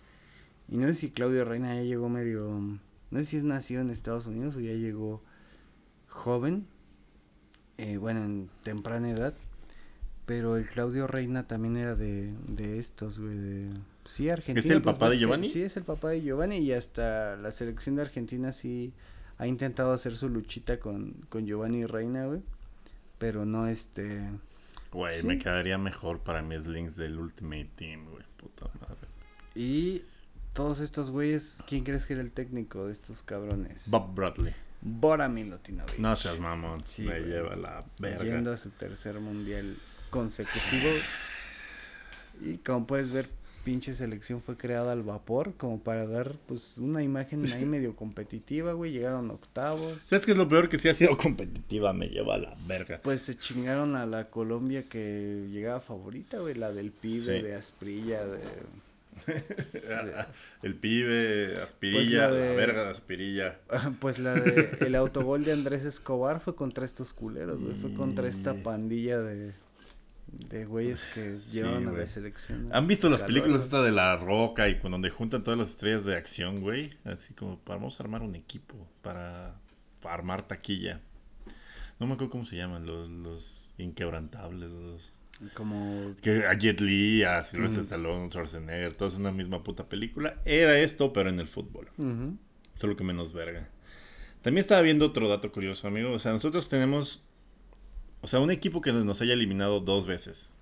y 0.68 0.76
no 0.76 0.86
sé 0.88 0.94
si 0.94 1.10
Claudio 1.10 1.44
Reina 1.44 1.74
ya 1.74 1.82
llegó 1.82 2.08
medio... 2.08 2.78
No 3.12 3.18
sé 3.20 3.24
si 3.26 3.36
es 3.36 3.44
nacido 3.44 3.80
en 3.82 3.90
Estados 3.90 4.26
Unidos 4.26 4.56
o 4.56 4.60
ya 4.60 4.72
llegó 4.72 5.22
joven. 6.08 6.66
eh, 7.78 7.96
bueno, 7.96 8.24
en 8.24 8.50
temprana 8.64 9.10
edad. 9.10 9.34
Pero 10.26 10.56
el 10.56 10.66
Claudio 10.66 11.06
Reina 11.06 11.46
también 11.48 11.76
era 11.76 11.94
de, 11.96 12.32
de 12.48 12.78
estos, 12.78 13.18
güey. 13.18 13.36
De, 13.36 13.70
sí, 14.04 14.28
Argentina. 14.30 14.74
el 14.74 14.82
pues, 14.82 14.96
papá 14.96 15.06
de 15.10 15.16
que- 15.16 15.20
Giovanni? 15.20 15.48
Sí, 15.48 15.62
es 15.62 15.76
el 15.76 15.82
papá 15.84 16.10
de 16.10 16.22
Giovanni. 16.22 16.58
Y 16.58 16.72
hasta 16.72 17.36
la 17.36 17.50
selección 17.52 17.96
de 17.96 18.02
Argentina 18.02 18.52
sí 18.52 18.92
ha 19.38 19.46
intentado 19.46 19.92
hacer 19.92 20.14
su 20.14 20.28
luchita 20.28 20.78
con, 20.78 21.12
con 21.28 21.44
Giovanni 21.46 21.86
Reina, 21.86 22.26
güey. 22.26 22.40
Pero 23.18 23.44
no 23.44 23.66
este. 23.66 24.30
Güey, 24.92 25.20
Sí. 25.22 25.26
me 25.26 25.38
quedaría 25.38 25.76
mejor 25.78 26.20
para 26.20 26.40
mis 26.42 26.66
links 26.66 26.96
del 26.96 27.18
Ultimate 27.18 27.70
Team, 27.76 28.08
güey. 28.10 28.24
Puta 28.36 28.66
madre. 28.80 29.08
Y 29.56 30.02
todos 30.52 30.80
estos 30.80 31.10
güeyes, 31.10 31.58
¿quién 31.66 31.84
crees 31.84 32.06
que 32.06 32.12
era 32.14 32.22
el 32.22 32.30
técnico 32.32 32.86
de 32.86 32.92
estos 32.92 33.22
cabrones? 33.22 33.84
Bob 33.88 34.14
Bradley. 34.14 34.54
Bora 34.80 35.28
Milutinovic. 35.28 35.98
No 35.98 36.16
seas 36.16 36.40
mamón. 36.40 36.82
Sí, 36.86 37.02
me 37.02 37.20
güey. 37.20 37.30
lleva 37.30 37.54
la 37.56 37.84
verga. 37.98 38.24
Yendo 38.24 38.52
a 38.52 38.56
su 38.56 38.70
tercer 38.70 39.18
mundial 39.20 39.76
consecutivo. 40.10 40.88
Y 42.40 42.56
como 42.58 42.86
puedes 42.86 43.12
ver, 43.12 43.28
pinche 43.64 43.94
selección 43.94 44.42
fue 44.42 44.56
creada 44.56 44.90
al 44.90 45.04
vapor, 45.04 45.54
como 45.56 45.78
para 45.80 46.04
dar 46.08 46.32
pues 46.46 46.78
una 46.78 47.00
imagen 47.02 47.44
ahí 47.52 47.64
medio 47.64 47.94
competitiva, 47.94 48.72
güey. 48.72 48.90
Llegaron 48.90 49.30
octavos. 49.30 50.02
¿Sabes 50.02 50.26
qué 50.26 50.32
es 50.32 50.38
lo 50.38 50.48
peor? 50.48 50.68
Que 50.68 50.78
sí 50.78 50.88
ha 50.88 50.94
sido 50.94 51.16
competitiva, 51.16 51.92
me 51.92 52.08
lleva 52.08 52.34
a 52.34 52.38
la 52.38 52.56
verga. 52.66 53.00
Pues 53.04 53.22
se 53.22 53.38
chingaron 53.38 53.94
a 53.94 54.04
la 54.04 54.30
Colombia 54.30 54.82
que 54.88 55.46
llegaba 55.52 55.78
favorita, 55.80 56.38
güey, 56.40 56.54
la 56.54 56.72
del 56.72 56.90
pibe, 56.90 57.36
Sí. 57.38 57.42
de 57.42 57.54
Asprilla, 57.54 58.24
de... 58.26 58.40
El 60.62 60.74
pibe, 60.74 61.60
Aspirilla, 61.62 62.28
Pues 62.28 62.40
la 62.40 62.52
verga 62.54 62.84
de 62.84 62.90
Aspirilla. 62.90 63.58
Pues 64.00 64.18
la 64.18 64.34
de 64.34 64.78
el 64.80 64.94
autogol 64.94 65.44
de 65.44 65.52
Andrés 65.52 65.84
Escobar 65.84 66.40
fue 66.40 66.54
contra 66.54 66.84
estos 66.84 67.12
culeros, 67.12 67.60
güey, 67.60 67.74
fue 67.74 67.92
contra 67.94 68.28
esta 68.28 68.54
pandilla 68.54 69.20
de 69.20 69.52
de 70.32 70.64
güeyes 70.64 71.04
que 71.14 71.38
Sí, 71.38 71.58
llevaron 71.58 71.88
a 71.88 71.92
la 71.92 72.06
selección. 72.06 72.68
¿Han 72.72 72.86
visto 72.86 73.10
las 73.10 73.22
películas 73.22 73.62
estas 73.62 73.84
de 73.84 73.92
La 73.92 74.16
Roca 74.16 74.68
y 74.68 74.78
con 74.78 74.92
donde 74.92 75.10
juntan 75.10 75.42
todas 75.42 75.58
las 75.58 75.68
estrellas 75.68 76.04
de 76.04 76.16
acción, 76.16 76.60
güey? 76.60 76.90
Así 77.04 77.34
como, 77.34 77.60
vamos 77.66 78.00
a 78.00 78.02
armar 78.02 78.22
un 78.22 78.34
equipo 78.34 78.74
para, 79.02 79.54
para 80.00 80.14
armar 80.14 80.42
taquilla. 80.42 81.00
No 82.02 82.08
me 82.08 82.14
acuerdo 82.14 82.32
cómo 82.32 82.44
se 82.44 82.56
llaman, 82.56 82.84
los, 82.84 83.08
los 83.08 83.74
inquebrantables, 83.78 84.68
los... 84.68 85.12
Como 85.54 86.16
Que 86.20 86.46
a 86.46 86.54
Jet 86.58 86.80
Li, 86.80 87.22
a 87.22 87.44
Sylvester 87.44 87.82
Mm. 87.82 87.84
Stallone, 87.84 88.28
Schwarzenegger, 88.28 88.92
todos 88.94 89.20
una 89.20 89.30
misma 89.30 89.62
puta 89.62 89.88
película. 89.88 90.34
Era 90.44 90.76
esto, 90.80 91.12
pero 91.12 91.30
en 91.30 91.38
el 91.38 91.46
fútbol. 91.46 91.90
Ujú. 91.98 92.36
Solo 92.74 92.96
que 92.96 93.04
menos 93.04 93.32
verga. 93.32 93.68
También 94.40 94.62
estaba 94.62 94.80
viendo 94.82 95.06
otro 95.06 95.28
dato 95.28 95.52
curioso, 95.52 95.86
amigo. 95.86 96.10
O 96.10 96.18
sea, 96.18 96.32
nosotros 96.32 96.68
tenemos... 96.68 97.22
O 98.20 98.26
sea, 98.26 98.40
un 98.40 98.50
equipo 98.50 98.80
que 98.80 98.92
nos 98.92 99.22
haya 99.22 99.34
eliminado 99.34 99.78
dos 99.78 100.08
veces. 100.08 100.52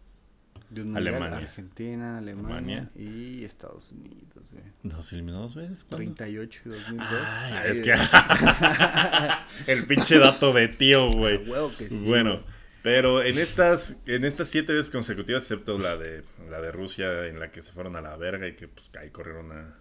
De 0.70 0.82
un 0.82 0.92
mundial, 0.92 1.14
Alemania. 1.16 1.38
Argentina, 1.38 2.18
Alemania, 2.18 2.56
Alemania. 2.56 2.90
y 2.94 3.44
Estados 3.44 3.90
Unidos, 3.92 4.52
güey. 4.52 4.64
¿Nos 4.84 5.12
eliminó 5.12 5.40
dos 5.42 5.54
veces? 5.56 5.84
¿Cuándo? 5.84 6.14
38 6.14 6.60
y 6.64 6.68
2002. 6.68 7.08
Ay, 7.10 7.52
Ay, 7.54 7.70
es 7.72 7.80
que 7.82 7.92
el 9.72 9.86
pinche 9.86 10.18
dato 10.18 10.52
de 10.52 10.68
tío, 10.68 11.10
güey. 11.12 11.40
sí, 11.76 12.04
Bueno, 12.06 12.34
güey. 12.38 12.44
pero 12.82 13.22
en 13.22 13.38
estas 13.38 13.96
en 14.06 14.24
estas 14.24 14.48
siete 14.48 14.72
veces 14.72 14.90
consecutivas, 14.90 15.42
excepto 15.42 15.78
la 15.78 15.96
de 15.96 16.22
la 16.48 16.60
de 16.60 16.72
Rusia 16.72 17.26
en 17.26 17.40
la 17.40 17.50
que 17.50 17.62
se 17.62 17.72
fueron 17.72 17.96
a 17.96 18.00
la 18.00 18.16
verga 18.16 18.46
y 18.46 18.54
que 18.54 18.68
pues 18.68 18.90
ahí 19.00 19.10
corrieron 19.10 19.50
a- 19.52 19.74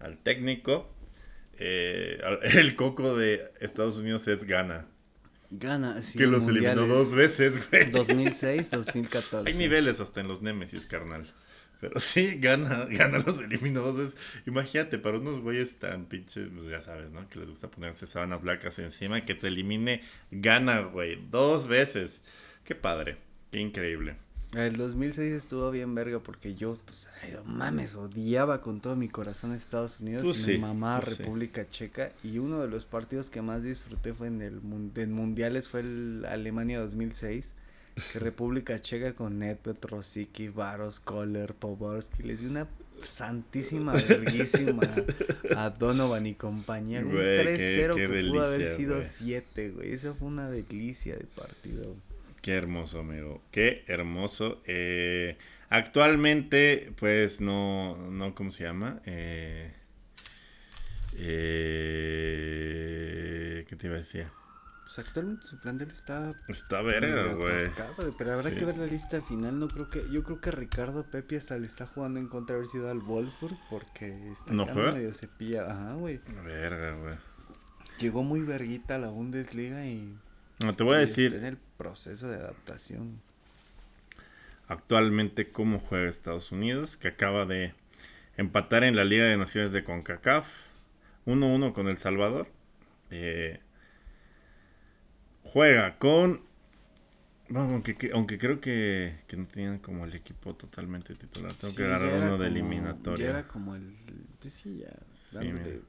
al 0.00 0.18
técnico, 0.18 0.90
eh, 1.58 2.18
el 2.42 2.74
coco 2.76 3.16
de 3.16 3.42
Estados 3.60 3.98
Unidos 3.98 4.26
es 4.28 4.44
Ghana, 4.44 4.86
Gana, 5.50 6.00
sí, 6.02 6.16
que 6.16 6.26
los 6.26 6.46
eliminó 6.46 6.86
dos 6.86 7.12
veces, 7.12 7.68
güey. 7.68 7.90
2006, 7.90 8.70
2014. 8.70 9.46
Hay 9.50 9.56
niveles 9.56 9.98
hasta 9.98 10.20
en 10.20 10.28
los 10.28 10.42
Nemesis, 10.42 10.86
carnal. 10.86 11.26
Pero 11.80 11.98
sí, 11.98 12.36
gana, 12.38 12.84
gana 12.90 13.18
los 13.18 13.40
eliminó 13.40 13.80
dos 13.80 13.96
veces. 13.96 14.16
Imagínate, 14.46 14.98
para 14.98 15.18
unos 15.18 15.40
güeyes 15.40 15.78
tan 15.78 16.06
pinches, 16.06 16.48
pues 16.54 16.68
ya 16.68 16.80
sabes, 16.80 17.10
¿no? 17.10 17.28
Que 17.28 17.40
les 17.40 17.48
gusta 17.48 17.70
ponerse 17.70 18.06
sábanas 18.06 18.42
blancas 18.42 18.78
encima, 18.78 19.24
que 19.24 19.34
te 19.34 19.48
elimine, 19.48 20.02
gana, 20.30 20.80
güey, 20.82 21.18
dos 21.30 21.66
veces. 21.66 22.22
Qué 22.64 22.74
padre, 22.74 23.16
qué 23.50 23.58
increíble. 23.58 24.16
El 24.54 24.76
2006 24.76 25.32
estuvo 25.32 25.70
bien 25.70 25.94
verga 25.94 26.18
porque 26.18 26.56
yo, 26.56 26.76
pues, 26.84 27.08
ay, 27.22 27.34
mames, 27.44 27.94
odiaba 27.94 28.60
con 28.60 28.80
todo 28.80 28.96
mi 28.96 29.08
corazón 29.08 29.52
a 29.52 29.56
Estados 29.56 30.00
Unidos 30.00 30.24
Pues 30.24 30.38
y 30.38 30.42
sí, 30.42 30.52
mi 30.54 30.58
mamá 30.58 31.00
pues 31.00 31.16
sí. 31.16 31.22
República 31.22 31.70
Checa 31.70 32.10
y 32.24 32.38
uno 32.38 32.58
de 32.60 32.66
los 32.68 32.84
partidos 32.84 33.30
que 33.30 33.42
más 33.42 33.62
disfruté 33.62 34.12
fue 34.12 34.26
en 34.26 34.42
el 34.42 34.60
en 34.96 35.12
mundiales 35.12 35.68
fue 35.68 35.80
el 35.80 36.24
Alemania 36.28 36.80
2006 36.80 37.52
que 38.12 38.18
República 38.18 38.80
Checa 38.82 39.14
con 39.14 39.38
Nedved, 39.38 39.76
Rosicky, 39.82 40.48
Varos, 40.48 40.98
Kohler, 40.98 41.54
Poborski 41.54 42.24
les 42.24 42.40
dio 42.40 42.50
una 42.50 42.66
santísima 43.00 43.92
verguísima 43.92 44.82
a 45.56 45.70
Donovan 45.70 46.26
y 46.26 46.34
compañía 46.34 47.00
un 47.00 47.12
Güey, 47.12 47.56
qué- 47.56 47.86
3-0 47.88 47.94
qué 47.94 48.08
que 48.08 48.28
pudo 48.30 48.42
haber 48.44 48.76
sido 48.76 48.96
güey. 48.96 49.06
7 49.08 49.70
güey 49.70 49.92
esa 49.92 50.12
fue 50.12 50.26
una 50.26 50.50
delicia 50.50 51.14
de 51.16 51.24
partido. 51.24 51.94
Qué 52.42 52.54
hermoso, 52.54 53.00
amigo. 53.00 53.42
Qué 53.50 53.84
hermoso. 53.86 54.62
Eh, 54.66 55.36
actualmente, 55.68 56.92
pues 56.98 57.40
no, 57.40 57.96
no, 58.10 58.34
¿cómo 58.34 58.50
se 58.50 58.64
llama? 58.64 59.00
Eh, 59.04 59.72
eh, 62.30 63.64
¿Qué 63.68 63.76
te 63.76 63.86
iba 63.86 63.96
a 63.96 63.98
decir? 63.98 64.26
Pues 64.84 64.98
actualmente 65.06 65.46
su 65.46 65.60
plantel 65.60 65.90
está 65.90 66.32
Está 66.48 66.82
verga, 66.82 67.32
güey. 67.34 67.68
pero 68.18 68.32
habrá 68.32 68.50
Sí. 68.50 68.56
que 68.56 68.64
ver 68.64 68.76
la 68.76 68.86
lista 68.86 69.22
final. 69.22 69.58
No 69.60 69.68
creo 69.68 69.88
que, 69.88 70.02
yo 70.10 70.24
creo 70.24 70.40
que 70.40 70.50
Ricardo 70.50 71.04
Pepi 71.04 71.36
hasta 71.36 71.56
le 71.58 71.66
está 71.68 71.86
jugando 71.86 72.18
en 72.18 72.26
contra 72.26 72.54
de 72.56 72.60
haber 72.60 72.68
sido 72.70 72.90
al 72.90 72.98
Wolfsburg 73.00 73.56
porque 73.68 74.32
está 74.32 74.52
¿No 74.52 74.66
juega? 74.66 74.92
medio 74.92 75.12
cepilla. 75.12 75.70
Ajá, 75.70 75.92
güey. 75.94 76.20
Verga, 76.44 76.96
güey. 76.96 77.14
Llegó 78.00 78.24
muy 78.24 78.40
verguita 78.40 78.96
a 78.96 78.98
la 78.98 79.10
Bundesliga 79.10 79.86
y, 79.86 80.18
No, 80.64 80.72
te 80.74 80.82
voy 80.84 80.96
a 80.96 80.98
decir 80.98 81.34
en 81.34 81.44
el 81.44 81.56
proceso 81.56 82.28
de 82.28 82.36
adaptación. 82.36 83.20
actualmente 84.68 85.50
cómo 85.50 85.78
juega 85.80 86.08
Estados 86.08 86.52
Unidos, 86.52 86.96
que 86.96 87.08
acaba 87.08 87.44
de 87.46 87.74
empatar 88.36 88.84
en 88.84 88.94
la 88.94 89.04
Liga 89.04 89.24
de 89.24 89.36
Naciones 89.36 89.72
de 89.72 89.82
CONCACAF. 89.84 90.46
1-1 91.26 91.72
con 91.72 91.88
El 91.88 91.96
Salvador. 91.96 92.48
Eh, 93.10 93.60
juega 95.42 95.98
con... 95.98 96.42
Bueno, 97.48 97.68
aunque, 97.72 97.96
que- 97.96 98.12
aunque 98.12 98.38
creo 98.38 98.60
que, 98.60 99.18
que 99.26 99.36
no 99.36 99.46
tenían 99.46 99.78
como 99.80 100.04
el 100.04 100.14
equipo 100.14 100.54
totalmente 100.54 101.14
titular. 101.16 101.52
Tengo 101.52 101.70
Sí, 101.72 101.76
que 101.76 101.84
agarrar 101.84 102.12
uno 102.14 102.22
de 102.24 102.28
como- 102.30 102.42
eliminatoria. 102.44 103.24
Ya 103.26 103.30
era 103.38 103.48
como 103.48 103.74
el. 103.74 103.96
Pues 104.40 104.52
sí, 104.54 104.78
ya. 104.78 104.92
Sí, 105.14 105.36
dándole- 105.38 105.64
mira. 105.64 105.80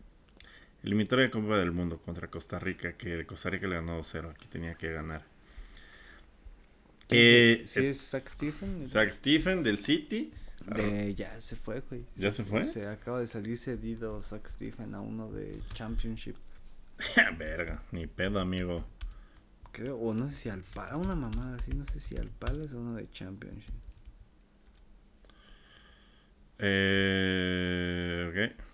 Eliminatoria 0.83 1.25
de 1.25 1.31
Copa 1.31 1.57
del 1.57 1.71
Mundo 1.71 1.99
contra 1.99 2.27
Costa 2.29 2.57
Rica, 2.59 2.93
que 2.93 3.25
Costa 3.25 3.49
Rica 3.49 3.67
le 3.67 3.75
ganó 3.75 3.99
2-0. 3.99 4.31
Aquí 4.31 4.47
tenía 4.47 4.75
que 4.75 4.91
ganar. 4.91 5.23
Eh, 7.09 7.63
sí, 7.65 7.87
es- 7.87 8.09
Zach 8.09 8.27
Stephen. 8.27 8.87
Zach 8.87 9.11
Stephen 9.11 9.63
del 9.63 9.77
City. 9.77 10.33
De, 10.65 11.13
ya 11.15 11.39
se 11.41 11.55
fue, 11.55 11.81
güey. 11.81 12.05
¿Ya 12.15 12.31
se 12.31 12.43
fue? 12.43 12.63
Se 12.63 12.87
acaba 12.87 13.19
de 13.19 13.27
salir 13.27 13.57
cedido 13.57 14.21
Zach 14.21 14.47
Stephen 14.47 14.93
a 14.95 15.01
uno 15.01 15.31
de 15.31 15.59
Championship. 15.73 16.35
Verga, 17.37 17.81
ni 17.91 18.05
pedo, 18.07 18.39
amigo. 18.39 18.85
Creo, 19.71 19.97
o 19.97 20.13
no 20.13 20.29
sé 20.29 20.35
si 20.35 20.49
al 20.49 20.63
Pala, 20.75 20.97
una 20.97 21.15
mamada 21.15 21.55
así, 21.55 21.71
no 21.75 21.85
sé 21.85 21.99
si 21.99 22.15
al 22.17 22.29
Pala 22.29 22.63
es 22.63 22.71
uno 22.73 22.93
de 22.95 23.09
Championship. 23.09 23.73
Eh, 27.03 28.27
ok. 28.29 28.70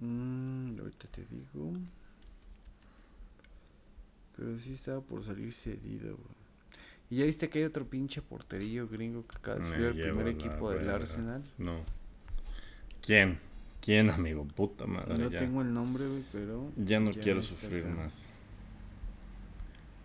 Mm, 0.00 0.78
ahorita 0.78 1.08
te 1.08 1.24
digo. 1.24 1.72
Pero 4.36 4.58
sí 4.58 4.74
estaba 4.74 5.00
por 5.00 5.22
salir 5.22 5.52
cedido, 5.52 6.16
güey. 6.16 6.44
¿Y 7.10 7.16
ya 7.16 7.26
viste 7.26 7.48
que 7.48 7.60
hay 7.60 7.64
otro 7.64 7.86
pinche 7.86 8.22
porterillo 8.22 8.88
gringo 8.88 9.26
que 9.26 9.36
acaba 9.36 9.58
de 9.58 9.64
subir 9.64 9.86
al 9.86 9.94
primer 9.94 10.28
equipo 10.28 10.70
del. 10.70 10.88
Arsenal? 10.88 11.42
No. 11.58 11.84
¿Quién? 13.00 13.38
¿Quién, 13.80 14.08
amigo? 14.10 14.46
Puta 14.46 14.86
madre. 14.86 15.18
No 15.18 15.30
ya. 15.30 15.38
tengo 15.38 15.60
el 15.60 15.72
nombre, 15.72 16.08
güey, 16.08 16.24
pero... 16.32 16.72
Ya 16.76 17.00
no 17.00 17.12
quiero 17.12 17.42
sufrir 17.42 17.84
acá. 17.84 17.94
más. 17.94 18.28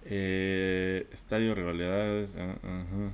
Eh, 0.04 1.08
estadio 1.14 1.56
rivalidades. 1.56 2.36
ajá. 2.36 3.14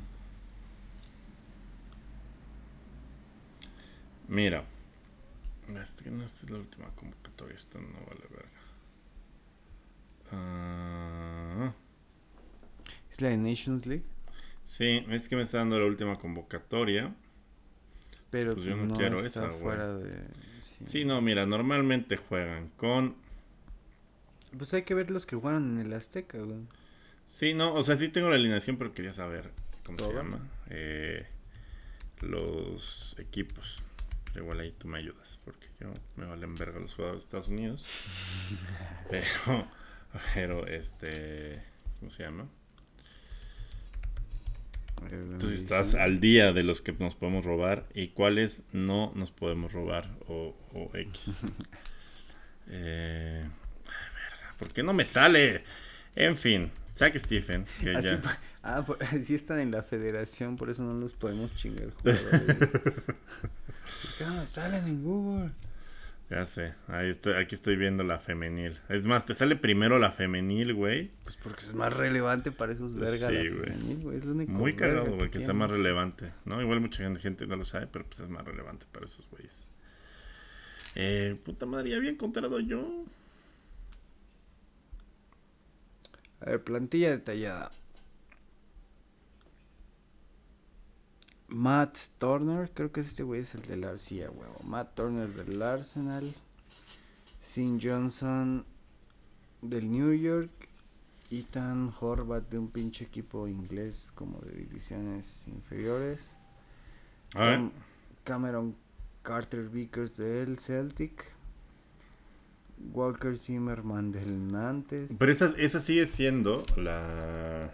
Mira. 4.27 4.65
Es 5.67 6.01
que 6.01 6.09
no 6.11 6.23
esta 6.23 6.45
es 6.45 6.49
la 6.51 6.57
última 6.59 6.89
convocatoria. 6.95 7.55
Esto 7.55 7.79
no 7.79 7.99
vale 8.07 8.25
verga. 8.29 8.49
Ah, 10.31 11.73
¿Es 13.11 13.21
la 13.21 13.29
de 13.29 13.37
Nations 13.37 13.85
League? 13.87 14.03
sí, 14.63 15.03
es 15.09 15.29
que 15.29 15.35
me 15.35 15.43
está 15.43 15.59
dando 15.59 15.79
la 15.79 15.85
última 15.85 16.17
convocatoria. 16.19 17.13
Pero 18.29 18.53
Pues 18.53 18.65
pues 18.65 18.65
yo 18.65 18.75
no 18.75 18.85
no, 18.85 18.95
quiero 18.97 19.19
está 19.19 19.45
esa, 19.45 19.51
fuera 19.51 19.97
de... 19.97 20.23
Sí. 20.59 20.85
Sí, 20.85 21.05
no, 21.05 21.21
mira, 21.21 21.45
normalmente 21.45 22.17
juegan 22.17 22.69
con 22.77 23.15
Pues 24.57 24.73
hay 24.73 24.83
que 24.83 24.95
ver 24.95 25.11
los 25.11 25.25
que 25.27 25.35
jugaron 25.35 25.79
en 25.79 25.85
el 25.85 25.93
Azteca, 25.93 26.39
güey. 26.39 26.67
Sí, 27.27 27.53
no, 27.53 27.73
o 27.73 27.83
sea, 27.83 27.97
sí 27.97 28.09
tengo 28.09 28.29
la 28.29 28.35
alineación, 28.35 28.77
pero 28.77 28.93
quería 28.93 29.13
saber 29.13 29.51
cómo 29.83 29.99
se 29.99 30.13
llama. 30.13 30.39
Eh, 30.69 31.25
los 32.21 33.15
equipos. 33.19 33.83
Pero 34.35 34.47
igual 34.47 34.59
ahí 34.59 34.75
tú 34.77 34.89
me 34.89 34.97
ayudas, 34.97 35.39
porque 35.45 35.65
yo 35.79 35.93
me 36.17 36.25
valen 36.25 36.55
verga 36.55 36.77
los 36.77 36.93
jugadores 36.93 37.21
de 37.21 37.25
Estados 37.25 37.47
Unidos. 37.47 37.85
pero, 39.09 39.65
pero, 40.33 40.67
este, 40.67 41.63
¿cómo 42.01 42.11
se 42.11 42.23
llama? 42.23 42.45
Tú 45.39 45.47
sí 45.47 45.55
estás 45.55 45.95
al 45.95 46.19
día 46.19 46.51
de 46.51 46.63
los 46.63 46.81
que 46.81 46.91
nos 46.91 47.15
podemos 47.15 47.45
robar 47.45 47.87
y 47.93 48.09
cuáles 48.09 48.63
no 48.73 49.13
nos 49.15 49.31
podemos 49.31 49.71
robar 49.71 50.09
o, 50.27 50.53
o 50.73 50.91
X. 50.93 51.39
eh, 52.67 53.41
ay, 53.45 54.09
verga, 54.15 54.55
¿Por 54.59 54.73
qué 54.73 54.83
no 54.83 54.91
me 54.91 55.05
sale? 55.05 55.63
En 56.17 56.35
fin, 56.35 56.71
saque 56.93 57.19
Stephen, 57.19 57.65
que 57.81 57.91
Así, 57.91 58.09
ya. 58.09 58.39
Ah, 58.65 58.83
por- 58.85 59.01
así 59.03 59.35
están 59.35 59.59
en 59.59 59.71
la 59.71 59.81
federación, 59.83 60.55
por 60.57 60.69
eso 60.69 60.83
no 60.83 60.93
los 60.93 61.13
podemos 61.13 61.53
chingar 61.55 61.91
jugadores. 62.01 62.69
¿Por 62.69 64.11
qué 64.17 64.25
no 64.25 64.33
me 64.35 64.47
salen 64.47 64.85
en 64.85 65.03
Google? 65.03 65.51
Ya 66.27 66.43
sé, 66.47 66.73
ahí 66.87 67.11
estoy, 67.11 67.33
aquí 67.35 67.53
estoy 67.53 67.75
viendo 67.75 68.03
la 68.03 68.17
femenil. 68.17 68.79
Es 68.89 69.05
más, 69.05 69.25
te 69.25 69.35
sale 69.35 69.55
primero 69.55 69.99
la 69.99 70.11
femenil, 70.11 70.73
güey. 70.73 71.11
Pues 71.23 71.37
porque 71.37 71.61
es 71.61 71.75
más 71.75 71.93
relevante 71.93 72.51
para 72.51 72.73
esos 72.73 72.95
vergas. 72.95 73.29
Sí, 73.29 73.47
güey. 74.01 74.17
Es 74.17 74.25
Muy 74.49 74.75
cagado, 74.75 75.15
güey, 75.15 75.29
que 75.29 75.39
sea 75.39 75.53
más 75.53 75.69
relevante. 75.69 76.31
No, 76.45 76.59
igual 76.61 76.81
mucha 76.81 77.03
gente, 77.03 77.19
gente 77.19 77.45
no 77.45 77.55
lo 77.55 77.63
sabe, 77.63 77.85
pero 77.85 78.05
pues 78.05 78.21
es 78.21 78.29
más 78.29 78.43
relevante 78.43 78.87
para 78.91 79.05
esos 79.05 79.29
güeyes. 79.29 79.67
Eh, 80.95 81.39
puta 81.45 81.67
madre, 81.67 81.91
ya 81.91 81.97
había 81.97 82.09
encontrado 82.09 82.59
yo. 82.59 83.03
A 86.41 86.45
ver, 86.49 86.63
plantilla 86.63 87.11
detallada. 87.11 87.69
Matt 91.55 91.97
Turner, 92.17 92.69
creo 92.73 92.91
que 92.91 92.99
este 93.01 93.23
güey 93.23 93.41
es 93.41 93.55
el 93.55 93.61
del 93.63 93.85
Arcía, 93.85 94.29
huevo. 94.29 94.57
Matt 94.65 94.93
Turner 94.95 95.29
del 95.29 95.61
Arsenal. 95.61 96.23
Sin 97.41 97.79
Johnson 97.81 98.65
del 99.61 99.89
New 99.89 100.13
York. 100.13 100.49
Ethan 101.31 101.91
Horvath 101.99 102.49
de 102.49 102.59
un 102.59 102.67
pinche 102.69 103.05
equipo 103.05 103.47
inglés 103.47 104.11
como 104.13 104.39
de 104.41 104.51
divisiones 104.53 105.47
inferiores. 105.47 106.37
Cam- 107.31 107.71
Cameron 108.23 108.75
Carter 109.23 109.67
Vickers 109.69 110.17
del 110.17 110.59
Celtic. 110.59 111.25
Walker 112.93 113.37
Zimmerman 113.37 114.11
del 114.11 114.51
Nantes. 114.51 115.13
Pero 115.17 115.31
esa, 115.31 115.53
esa 115.57 115.79
sigue 115.79 116.05
siendo 116.05 116.61
la, 116.75 117.73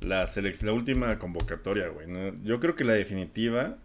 la, 0.00 0.28
la 0.62 0.72
última 0.72 1.18
convocatoria, 1.18 1.88
güey. 1.88 2.06
¿no? 2.08 2.42
Yo 2.44 2.60
creo 2.60 2.76
que 2.76 2.84
la 2.84 2.94
definitiva 2.94 3.76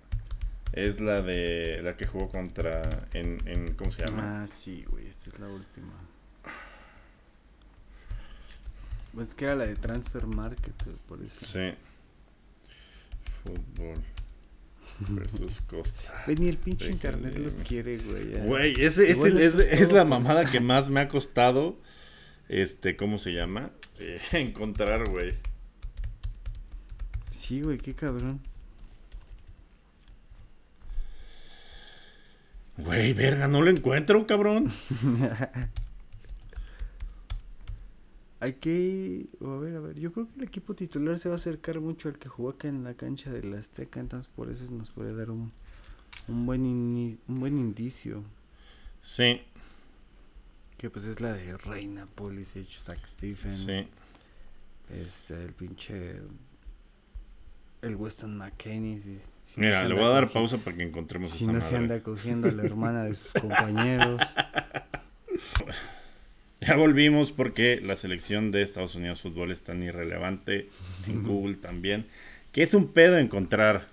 es 0.73 0.99
la 0.99 1.21
de 1.21 1.81
la 1.81 1.95
que 1.97 2.05
jugó 2.05 2.29
contra 2.29 2.81
en, 3.13 3.37
en 3.45 3.73
¿cómo 3.75 3.91
se 3.91 4.05
llama? 4.05 4.43
Ah, 4.43 4.47
sí, 4.47 4.85
güey, 4.89 5.07
esta 5.07 5.29
es 5.29 5.39
la 5.39 5.47
última. 5.47 5.93
Pues 9.13 9.33
que 9.33 9.45
era 9.45 9.55
la 9.55 9.65
de 9.65 9.75
Transfer 9.75 10.25
Market, 10.27 10.73
por 11.07 11.21
eso. 11.21 11.45
Sí. 11.45 11.73
Fútbol 13.43 13.95
versus 15.09 15.61
Costa. 15.67 16.23
Güey, 16.25 16.37
ni 16.37 16.47
el 16.49 16.57
pinche 16.57 16.89
Déjale, 16.89 17.17
internet 17.17 17.39
los 17.43 17.53
quiere, 17.67 17.97
güey. 17.97 18.33
ya. 18.33 18.43
Güey, 18.45 18.73
ese, 18.79 19.09
ese- 19.09 19.43
es, 19.45 19.55
es 19.55 19.91
la 19.91 20.01
pues. 20.05 20.09
mamada 20.09 20.45
que 20.45 20.59
más 20.59 20.89
me 20.89 20.99
ha 20.99 21.07
costado, 21.07 21.79
este, 22.49 22.95
¿cómo 22.95 23.17
se 23.17 23.31
llama? 23.33 23.71
Eh, 23.99 24.19
encontrar, 24.33 25.09
güey. 25.09 25.33
Sí, 27.39 27.61
güey, 27.61 27.77
qué 27.77 27.95
cabrón. 27.95 28.41
Güey, 32.75 33.13
verga, 33.13 33.47
no 33.47 33.61
lo 33.61 33.71
encuentro, 33.71 34.27
cabrón. 34.27 34.69
Hay 38.41 38.53
que. 38.55 39.27
A 39.41 39.55
ver, 39.55 39.77
a 39.77 39.79
ver. 39.79 39.97
Yo 39.97 40.11
creo 40.11 40.27
que 40.27 40.41
el 40.41 40.47
equipo 40.47 40.75
titular 40.75 41.17
se 41.17 41.29
va 41.29 41.35
a 41.35 41.37
acercar 41.37 41.79
mucho 41.79 42.09
al 42.09 42.19
que 42.19 42.27
jugó 42.27 42.49
acá 42.49 42.67
en 42.67 42.83
la 42.83 42.95
cancha 42.95 43.31
del 43.31 43.53
Azteca. 43.53 44.01
Entonces, 44.01 44.29
por 44.35 44.51
eso 44.51 44.69
nos 44.69 44.89
puede 44.89 45.15
dar 45.15 45.31
un, 45.31 45.49
un, 46.27 46.45
buen, 46.45 46.65
un 46.65 47.39
buen 47.39 47.57
indicio. 47.57 48.21
Sí, 49.01 49.43
Que 50.77 50.89
pues 50.89 51.05
es 51.05 51.21
la 51.21 51.31
de 51.31 51.57
Reina, 51.57 52.05
Pulisic, 52.05 52.69
Zach 52.69 52.99
Stephen. 53.07 53.53
sí. 53.53 53.87
Es 54.89 55.31
el 55.31 55.53
pinche. 55.53 56.19
El 57.81 57.95
Weston 57.95 58.37
McKennie. 58.37 58.99
si- 58.99 59.19
Mira, 59.59 59.83
le 59.87 59.95
voy 59.95 60.03
a 60.03 60.09
dar 60.09 60.29
pausa 60.29 60.57
para 60.57 60.75
que 60.77 60.83
encontremos 60.83 61.29
Si 61.31 61.47
no 61.47 61.59
se 61.61 61.75
anda 61.77 62.01
cogiendo 62.03 62.47
a 62.49 62.51
la 62.51 62.63
hermana 62.63 63.03
de 63.05 63.13
sus 63.15 63.31
compañeros. 63.33 64.19
Ya 66.61 66.75
volvimos 66.75 67.31
porque 67.31 67.79
la 67.81 67.95
selección 67.95 68.51
de 68.51 68.63
Estados 68.63 68.93
Unidos 68.95 69.21
Fútbol 69.21 69.51
es 69.53 69.61
tan 69.61 69.81
irrelevante 69.81 70.67
en 71.07 71.23
Google 71.23 71.55
también, 71.55 72.05
que 72.51 72.63
es 72.63 72.73
un 72.73 72.91
pedo 72.91 73.17
encontrar 73.17 73.87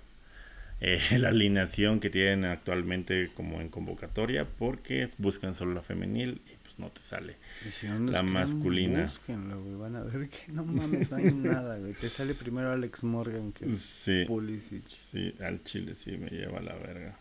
eh, 0.81 0.99
la 1.17 1.29
alineación 1.29 2.01
que 2.01 2.09
tienen 2.09 2.43
actualmente 2.43 3.29
como 3.33 3.61
en 3.61 3.69
convocatoria 3.69 4.45
porque 4.59 5.07
buscan 5.17 5.55
solo 5.55 5.73
la 5.73 5.81
femenil 5.81 6.41
no 6.77 6.89
te 6.89 7.01
sale. 7.01 7.35
Si 7.71 7.87
no 7.87 8.11
La 8.11 8.23
masculina. 8.23 9.03
Búsquenlo, 9.03 9.61
güey. 9.63 9.75
Van 9.75 9.95
a 9.95 10.03
ver 10.03 10.29
que 10.29 10.51
no 10.51 10.63
mames, 10.63 11.09
no 11.11 11.17
hay 11.17 11.31
nada, 11.33 11.77
güey. 11.77 11.93
Te 11.93 12.09
sale 12.09 12.33
primero 12.33 12.71
Alex 12.71 13.03
Morgan 13.03 13.51
que 13.51 13.69
Sí, 13.69 14.25
Pulisic. 14.27 14.85
sí, 14.85 15.33
al 15.41 15.63
chile 15.63 15.95
sí 15.95 16.17
me 16.17 16.29
lleva 16.29 16.61
la 16.61 16.75
verga. 16.75 17.15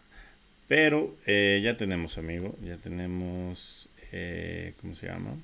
Pero 0.69 1.17
eh, 1.27 1.61
ya 1.63 1.77
tenemos, 1.77 2.19
amigo, 2.19 2.57
ya 2.65 2.77
tenemos, 2.77 3.89
eh, 4.13 4.75
¿cómo 4.81 4.95
se 4.95 5.07
llama? 5.07 5.37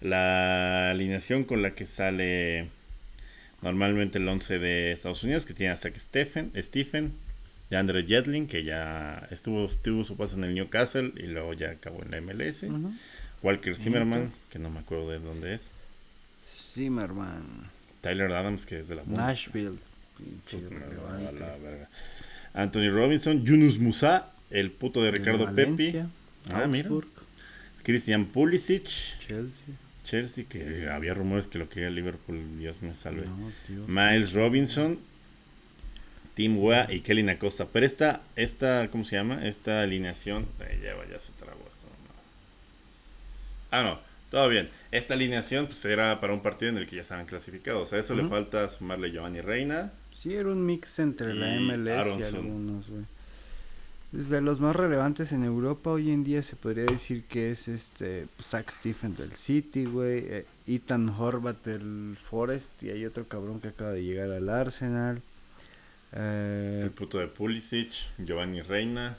La 0.00 0.90
alineación 0.90 1.44
con 1.44 1.62
la 1.62 1.74
que 1.74 1.84
sale 1.86 2.68
normalmente 3.62 4.18
el 4.18 4.28
11 4.28 4.58
de 4.58 4.92
Estados 4.92 5.24
Unidos, 5.24 5.44
que 5.44 5.54
tiene 5.54 5.72
hasta 5.72 5.90
que 5.90 5.98
Stephen, 6.00 6.52
Stephen, 6.56 7.12
Andre 7.76 8.04
Jetling, 8.06 8.46
que 8.46 8.64
ya 8.64 9.26
estuvo, 9.30 9.66
tuvo 9.82 10.02
su 10.04 10.16
paso 10.16 10.36
en 10.36 10.44
el 10.44 10.54
Newcastle 10.54 11.12
y 11.16 11.26
luego 11.26 11.52
ya 11.54 11.70
acabó 11.70 12.02
en 12.02 12.10
la 12.10 12.20
MLS. 12.20 12.64
Walker 13.42 13.76
Zimmerman, 13.76 14.32
que 14.50 14.58
no 14.58 14.70
me 14.70 14.80
acuerdo 14.80 15.10
de 15.10 15.18
dónde 15.18 15.54
es. 15.54 15.72
Zimmerman. 16.48 17.70
Tyler 18.00 18.32
Adams, 18.32 18.64
que 18.66 18.78
es 18.80 18.88
de 18.88 18.94
la 18.96 19.02
Bundesliga. 19.02 19.26
Nashville. 19.26 19.78
La 21.38 21.56
verga. 21.58 21.88
Anthony 22.54 22.90
Robinson, 22.90 23.44
Yunus 23.44 23.78
Musa, 23.78 24.32
el 24.50 24.70
puto 24.70 25.02
de 25.02 25.10
Ricardo 25.10 25.46
De 25.46 25.52
Pepi, 25.52 25.94
Ah, 26.52 26.66
mira. 26.66 26.88
Christian 27.82 28.24
Pulisic, 28.26 28.84
Chelsea. 29.18 29.74
Chelsea, 30.04 30.44
que 30.48 30.88
había 30.90 31.12
rumores 31.14 31.46
que 31.46 31.58
lo 31.58 31.68
quería 31.68 31.90
Liverpool, 31.90 32.40
Dios 32.58 32.80
me 32.82 32.94
salve. 32.94 33.26
No, 33.26 33.52
Dios. 33.68 33.88
Miles 33.88 34.32
Robinson, 34.32 34.98
Tim 36.38 36.56
Wea 36.56 36.86
y 36.88 37.00
Kelly 37.00 37.28
Acosta. 37.28 37.66
Pero 37.66 37.84
esta, 37.84 38.20
esta, 38.36 38.88
¿cómo 38.92 39.02
se 39.02 39.16
llama? 39.16 39.44
Esta 39.44 39.82
alineación, 39.82 40.46
eh, 40.60 40.78
ya, 40.84 40.94
ya 41.10 41.18
se 41.18 41.32
trabó 41.32 41.58
esta 41.68 41.84
mamada. 41.88 42.22
Ah, 43.72 43.82
no, 43.82 43.98
todo 44.30 44.48
bien. 44.48 44.70
Esta 44.92 45.14
alineación 45.14 45.66
pues 45.66 45.84
era 45.84 46.20
para 46.20 46.32
un 46.32 46.40
partido 46.40 46.70
en 46.70 46.78
el 46.78 46.86
que 46.86 46.94
ya 46.94 47.02
estaban 47.02 47.26
clasificados. 47.26 47.92
A 47.92 47.98
eso 47.98 48.14
le 48.14 48.28
falta 48.28 48.68
sumarle 48.68 49.10
Giovanni 49.10 49.40
Reina. 49.40 49.90
Sí, 50.14 50.32
era 50.32 50.50
un 50.50 50.64
mix 50.64 51.00
entre 51.00 51.34
la 51.34 51.58
MLS 51.58 52.20
y 52.20 52.36
algunos, 52.36 52.88
güey. 52.88 53.02
De 54.12 54.40
los 54.40 54.60
más 54.60 54.76
relevantes 54.76 55.32
en 55.32 55.42
Europa 55.42 55.90
hoy 55.90 56.12
en 56.12 56.22
día 56.22 56.44
se 56.44 56.54
podría 56.54 56.84
decir 56.84 57.24
que 57.24 57.50
es 57.50 57.66
este 57.66 58.28
pues, 58.36 58.46
Zach 58.46 58.70
Stephen 58.70 59.16
del 59.16 59.32
City, 59.32 59.86
güey, 59.86 60.18
eh, 60.20 60.46
Ethan 60.68 61.08
Horvath 61.08 61.64
del 61.64 62.16
Forest 62.16 62.80
y 62.84 62.90
hay 62.90 63.04
otro 63.04 63.26
cabrón 63.26 63.60
que 63.60 63.68
acaba 63.68 63.90
de 63.90 64.04
llegar 64.04 64.30
al 64.30 64.48
Arsenal. 64.48 65.20
Eh, 66.12 66.80
El 66.84 66.90
puto 66.90 67.18
de 67.18 67.26
Pulisic, 67.26 67.92
Giovanni 68.18 68.62
Reina, 68.62 69.16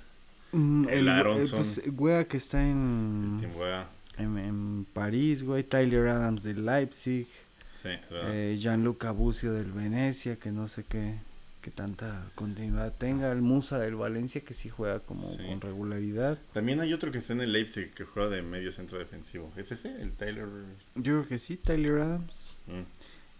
mm, 0.51 0.89
el 0.89 1.07
eh, 1.07 1.11
Aronson. 1.11 1.59
pues, 1.59 1.81
güey, 1.95 2.25
que 2.27 2.37
está 2.37 2.61
en, 2.67 3.39
Wea. 3.55 3.87
en, 4.17 4.37
en 4.37 4.85
París, 4.93 5.43
güey, 5.43 5.63
Tyler 5.63 6.07
Adams 6.07 6.43
del 6.43 6.65
Leipzig, 6.65 7.27
Sí, 7.67 7.89
eh, 8.09 8.57
Gianluca 8.59 9.11
Bucio 9.11 9.53
del 9.53 9.71
Venecia, 9.71 10.37
que 10.37 10.51
no 10.51 10.67
sé 10.67 10.83
qué, 10.89 11.19
qué 11.61 11.69
tanta 11.69 12.25
continuidad 12.33 12.91
tenga, 12.97 13.31
el 13.31 13.43
Musa 13.43 13.77
del 13.77 13.93
Valencia 13.95 14.41
que 14.41 14.55
sí 14.55 14.69
juega 14.69 14.99
como 15.01 15.21
Sí. 15.21 15.43
con 15.47 15.61
regularidad. 15.61 16.39
También 16.51 16.79
hay 16.79 16.91
otro 16.93 17.11
que 17.11 17.19
está 17.19 17.33
en 17.33 17.41
el 17.41 17.51
Leipzig 17.53 17.91
que 17.93 18.05
juega 18.05 18.29
de 18.29 18.41
medio 18.41 18.71
centro 18.71 18.97
defensivo. 18.97 19.53
¿Es 19.55 19.71
ese? 19.71 20.01
El 20.01 20.13
Tyler. 20.13 20.47
Yo 20.95 21.03
creo 21.19 21.27
que 21.27 21.37
sí, 21.37 21.57
Tyler 21.57 21.99
Adams. 21.99 22.57
Mm. 22.65 22.81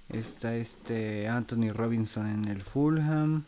Está 0.10 0.56
este 0.56 1.28
Anthony 1.28 1.72
Robinson 1.72 2.28
en 2.28 2.46
el 2.46 2.62
Fulham. 2.62 3.44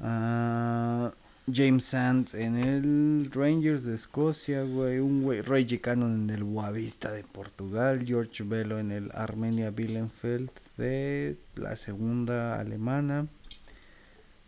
Ah, 0.00 1.12
James 1.52 1.84
Sand 1.84 2.34
en 2.34 2.56
el 2.56 3.30
Rangers 3.32 3.84
de 3.84 3.94
Escocia, 3.94 4.62
güey. 4.64 4.98
Un 4.98 5.22
güey. 5.22 5.40
Roy 5.40 5.64
Cannon 5.78 6.24
en 6.24 6.30
el 6.30 6.44
Boavista 6.44 7.10
de 7.10 7.24
Portugal. 7.24 8.04
George 8.06 8.42
Velo 8.44 8.78
en 8.78 8.92
el 8.92 9.10
Armenia 9.14 9.70
Bielefeld 9.70 10.50
de 10.76 11.36
la 11.56 11.74
segunda 11.76 12.60
alemana. 12.60 13.26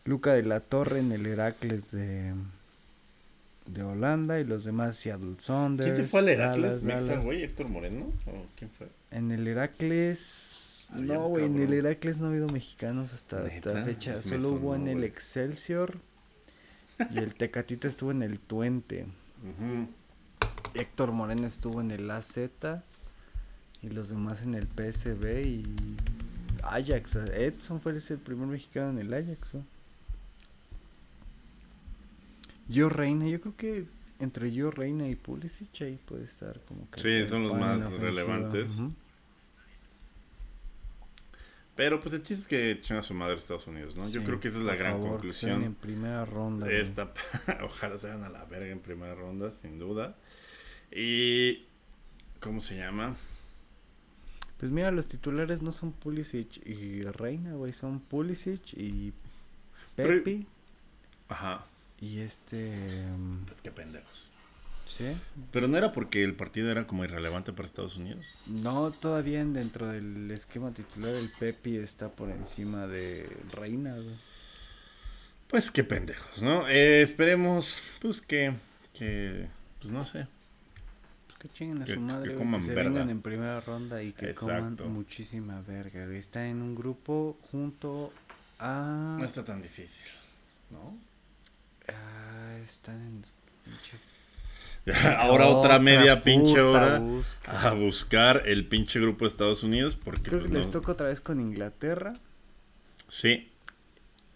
Luca 0.04 0.34
de 0.34 0.42
la 0.44 0.60
Torre 0.60 0.98
en 0.98 1.10
el 1.12 1.24
Heracles 1.24 1.90
de, 1.90 2.34
de 3.66 3.82
Holanda. 3.82 4.38
Y 4.38 4.44
los 4.44 4.64
demás 4.64 4.96
Seattle 4.96 5.36
Sounders. 5.38 5.90
¿Quién 5.90 6.04
se 6.04 6.10
fue 6.10 6.20
al 6.20 6.28
Heracles? 6.28 6.62
Dallas, 6.62 6.82
¿Mexa, 6.82 7.06
Dallas. 7.12 7.24
güey? 7.24 7.42
¿Héctor 7.42 7.68
Moreno? 7.70 8.12
¿O 8.26 8.46
quién 8.56 8.70
fue? 8.70 8.88
En 9.10 9.30
el 9.32 9.48
Heracles. 9.48 10.60
Había 10.94 11.14
No, 11.14 11.28
güey, 11.28 11.44
en 11.46 11.58
el. 11.60 11.72
Heracles 11.72 12.18
no 12.18 12.26
ha 12.26 12.30
habido 12.30 12.48
mexicanos 12.48 13.12
hasta 13.12 13.46
esta 13.46 13.72
¿Neta? 13.74 13.84
fecha. 13.84 14.22
Solo 14.22 14.50
hubo 14.50 14.74
en 14.74 14.88
el. 14.88 15.04
Excelsior. 15.04 15.98
Y 17.10 17.18
el 17.18 17.34
Tecatito 17.34 17.88
estuvo 17.88 18.10
en 18.12 18.22
el 18.22 18.38
Tuente. 18.38 19.06
Héctor 20.74 21.12
Moreno 21.12 21.46
estuvo 21.46 21.80
en 21.80 21.90
el 21.90 22.10
AZ. 22.10 22.38
Y 23.82 23.90
los 23.90 24.08
demás 24.08 24.42
en 24.42 24.54
el 24.54 24.66
PSB 24.66 25.44
y 25.44 25.62
Ajax. 26.62 27.16
Edson 27.16 27.80
fue 27.80 27.92
el 27.92 28.18
primer 28.18 28.46
mexicano 28.46 28.90
en 28.90 28.98
el 29.00 29.12
Ajax. 29.12 29.50
Yo 32.68 32.88
Reina, 32.88 33.28
yo 33.28 33.40
creo 33.40 33.56
que 33.56 33.84
entre 34.20 34.52
yo 34.52 34.70
Reina 34.70 35.06
y 35.08 35.16
Pulisic 35.16 35.82
ahí 35.82 35.98
puede 36.06 36.24
estar 36.24 36.58
como 36.66 36.88
que. 36.90 37.00
Sí, 37.00 37.28
son 37.28 37.42
los 37.48 37.52
más 37.58 37.78
la 37.80 37.86
ofensiva. 37.88 38.10
relevantes. 38.10 38.80
Pero 41.76 41.98
pues 42.00 42.14
el 42.14 42.22
chiste 42.22 42.42
es 42.42 42.46
que 42.48 42.70
echan 42.70 42.98
a 42.98 43.02
su 43.02 43.14
madre 43.14 43.36
Estados 43.36 43.66
Unidos, 43.66 43.96
¿no? 43.96 44.08
Yo 44.08 44.22
creo 44.22 44.38
que 44.38 44.46
esa 44.48 44.58
es 44.58 44.64
la 44.64 44.76
gran 44.76 44.92
favor, 45.02 45.02
sean 45.34 45.52
En 45.52 45.62
conclusión 45.62 45.74
primera 45.74 46.24
ronda. 46.24 46.66
de 46.66 46.80
esta. 46.80 47.12
Ojalá 47.64 47.98
se 47.98 48.06
hagan 48.08 48.22
a 48.22 48.28
la 48.28 48.44
verga 48.44 48.70
en 48.72 48.78
primera 48.80 49.14
ronda, 49.14 49.50
sin 49.50 49.78
duda. 49.78 50.16
Y. 50.92 51.64
¿Cómo 52.40 52.60
se 52.60 52.76
llama? 52.76 53.16
Pues 54.58 54.70
mira, 54.70 54.90
los 54.92 55.08
titulares 55.08 55.62
no 55.62 55.72
son 55.72 55.92
Pulisic 55.92 56.64
y 56.66 57.02
Reina, 57.02 57.54
güey, 57.54 57.72
son 57.72 58.00
Pulisic 58.00 58.74
y 58.74 59.12
Pero- 59.96 60.10
Pepe 60.10 60.46
Ajá. 61.28 61.66
y 62.00 62.20
este 62.20 62.72
mm, 63.16 63.46
Pues 63.46 63.60
qué 63.62 63.70
pendejos. 63.72 64.28
¿Sí? 64.96 65.16
Pero 65.50 65.68
no 65.68 65.76
era 65.78 65.92
porque 65.92 66.22
el 66.22 66.34
partido 66.34 66.70
era 66.70 66.86
como 66.86 67.04
irrelevante 67.04 67.52
para 67.52 67.66
Estados 67.68 67.96
Unidos. 67.96 68.34
No, 68.46 68.90
todavía 68.90 69.40
en- 69.40 69.52
dentro 69.52 69.88
del 69.88 70.30
esquema 70.30 70.70
titular 70.72 71.14
el 71.14 71.28
Pepe 71.38 71.82
está 71.82 72.10
por 72.10 72.30
encima 72.30 72.86
de 72.86 73.28
Reina, 73.52 73.94
güey. 73.94 74.14
Pues 75.48 75.70
qué 75.70 75.84
pendejos, 75.84 76.42
¿no? 76.42 76.66
Eh, 76.68 77.02
esperemos, 77.02 77.80
pues 78.00 78.20
que. 78.20 78.54
que 78.92 79.46
pues 79.80 79.92
no 79.92 80.04
sé. 80.04 80.26
Pues 81.26 81.38
que 81.38 81.48
chinguen 81.48 81.82
a 81.82 81.84
Que- 81.84 81.94
su 81.94 81.98
que 82.00 82.04
madre, 82.04 82.32
que, 82.32 82.38
coman 82.38 82.62
se 82.62 82.74
verga. 82.74 82.90
vengan 82.90 83.10
en 83.10 83.20
primera 83.22 83.60
ronda 83.60 84.02
y 84.02 84.12
que 84.12 84.30
Exacto. 84.30 84.84
coman 84.84 84.92
muchísima 84.94 85.60
verga, 85.62 86.06
güey. 86.06 86.18
Está 86.18 86.46
en 86.46 86.62
un 86.62 86.74
grupo 86.74 87.38
junto 87.50 88.12
a 88.58 89.16
No 89.18 89.24
está 89.24 89.44
tan 89.44 89.60
difícil, 89.62 90.06
¿no? 90.70 90.96
ah, 91.88 92.56
están 92.64 93.00
en 93.00 93.22
Ahora 95.18 95.46
otra 95.48 95.78
media 95.78 96.22
pinche 96.22 96.60
hora 96.60 96.98
busca. 96.98 97.68
a 97.68 97.72
buscar 97.72 98.42
el 98.46 98.66
pinche 98.66 99.00
grupo 99.00 99.24
de 99.24 99.30
Estados 99.30 99.62
Unidos 99.62 99.96
porque 99.96 100.22
Creo 100.28 100.42
que 100.42 100.48
pues, 100.48 100.58
les 100.58 100.66
no- 100.66 100.72
toca 100.72 100.92
otra 100.92 101.06
vez 101.08 101.20
con 101.20 101.40
Inglaterra, 101.40 102.12
Sí, 103.08 103.50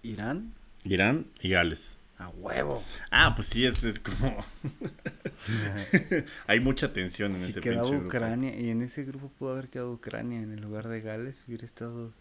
Irán, 0.02 0.54
Irán 0.84 1.26
y 1.42 1.50
Gales. 1.50 1.98
a 2.18 2.28
huevo. 2.28 2.82
Ah, 3.10 3.34
pues 3.36 3.48
sí, 3.48 3.66
es, 3.66 3.82
es 3.84 3.98
como... 4.00 4.44
Hay 6.46 6.60
mucha 6.60 6.92
tensión 6.92 7.30
en 7.32 7.38
si 7.38 7.50
ese 7.50 7.60
quedaba 7.60 7.82
pinche 7.82 7.96
grupo. 7.98 8.06
Ucrania, 8.08 8.58
y 8.58 8.70
en 8.70 8.82
ese 8.82 9.04
grupo 9.04 9.30
pudo 9.38 9.52
haber 9.52 9.68
quedado 9.68 9.92
Ucrania 9.92 10.40
en 10.40 10.52
el 10.52 10.60
lugar 10.60 10.88
de 10.88 11.00
Gales, 11.00 11.44
hubiera 11.46 11.64
estado 11.64 12.12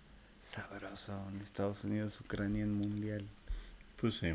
sabroso 0.44 1.20
en 1.34 1.42
Estados 1.42 1.84
Unidos, 1.84 2.20
Ucrania 2.22 2.64
en 2.64 2.74
mundial. 2.74 3.26
Pues 4.00 4.16
sí. 4.16 4.34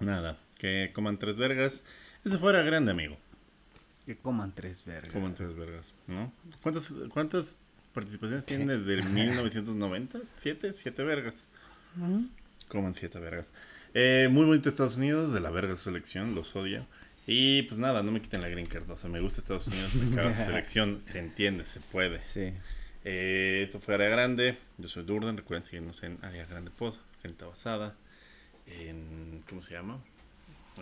Nada, 0.00 0.36
que 0.58 0.90
coman 0.94 1.18
tres 1.18 1.38
vergas. 1.38 1.82
Ese 2.24 2.38
fuera 2.38 2.62
grande, 2.62 2.92
amigo. 2.92 3.16
Que 4.06 4.16
coman 4.16 4.52
tres 4.54 4.84
vergas. 4.84 5.12
Coman 5.12 5.34
tres 5.34 5.54
vergas, 5.54 5.92
¿no? 6.06 6.32
¿Cuántas, 6.62 6.92
cuántas 7.10 7.58
participaciones 7.92 8.46
tienen 8.46 8.68
desde 8.68 8.94
el 8.94 9.04
1990? 9.04 10.20
¿Siete? 10.34 10.72
¿Siete 10.72 11.04
vergas? 11.04 11.48
Coman 12.68 12.94
siete 12.94 13.18
vergas. 13.18 13.52
Eh, 13.94 14.28
muy 14.30 14.44
bonito 14.44 14.68
Estados 14.68 14.96
Unidos, 14.96 15.32
de 15.32 15.40
la 15.40 15.50
verga 15.50 15.76
su 15.76 15.84
selección, 15.84 16.34
los 16.34 16.54
odio. 16.56 16.86
Y 17.26 17.62
pues 17.62 17.78
nada, 17.78 18.02
no 18.02 18.12
me 18.12 18.20
quiten 18.20 18.42
la 18.42 18.48
green 18.48 18.66
card. 18.66 18.90
O 18.90 18.96
sea, 18.96 19.08
me 19.08 19.20
gusta 19.20 19.40
Estados 19.40 19.66
Unidos, 19.68 19.94
me 19.94 20.14
caga 20.16 20.36
su 20.36 20.44
selección, 20.50 21.00
se 21.00 21.20
entiende, 21.20 21.64
se 21.64 21.80
puede. 21.80 22.20
Sí. 22.20 22.52
Eh, 23.04 23.62
esto 23.64 23.80
fue 23.80 23.94
Área 23.94 24.08
Grande. 24.08 24.58
Yo 24.78 24.88
soy 24.88 25.04
Durden. 25.04 25.36
Recuerden 25.36 25.64
seguirnos 25.64 26.02
en 26.02 26.18
Área 26.22 26.44
Grande 26.46 26.70
Pod, 26.70 26.94
Renta 27.22 27.46
Basada. 27.46 27.94
En. 28.66 29.42
¿Cómo 29.48 29.62
se 29.62 29.74
llama? 29.74 29.98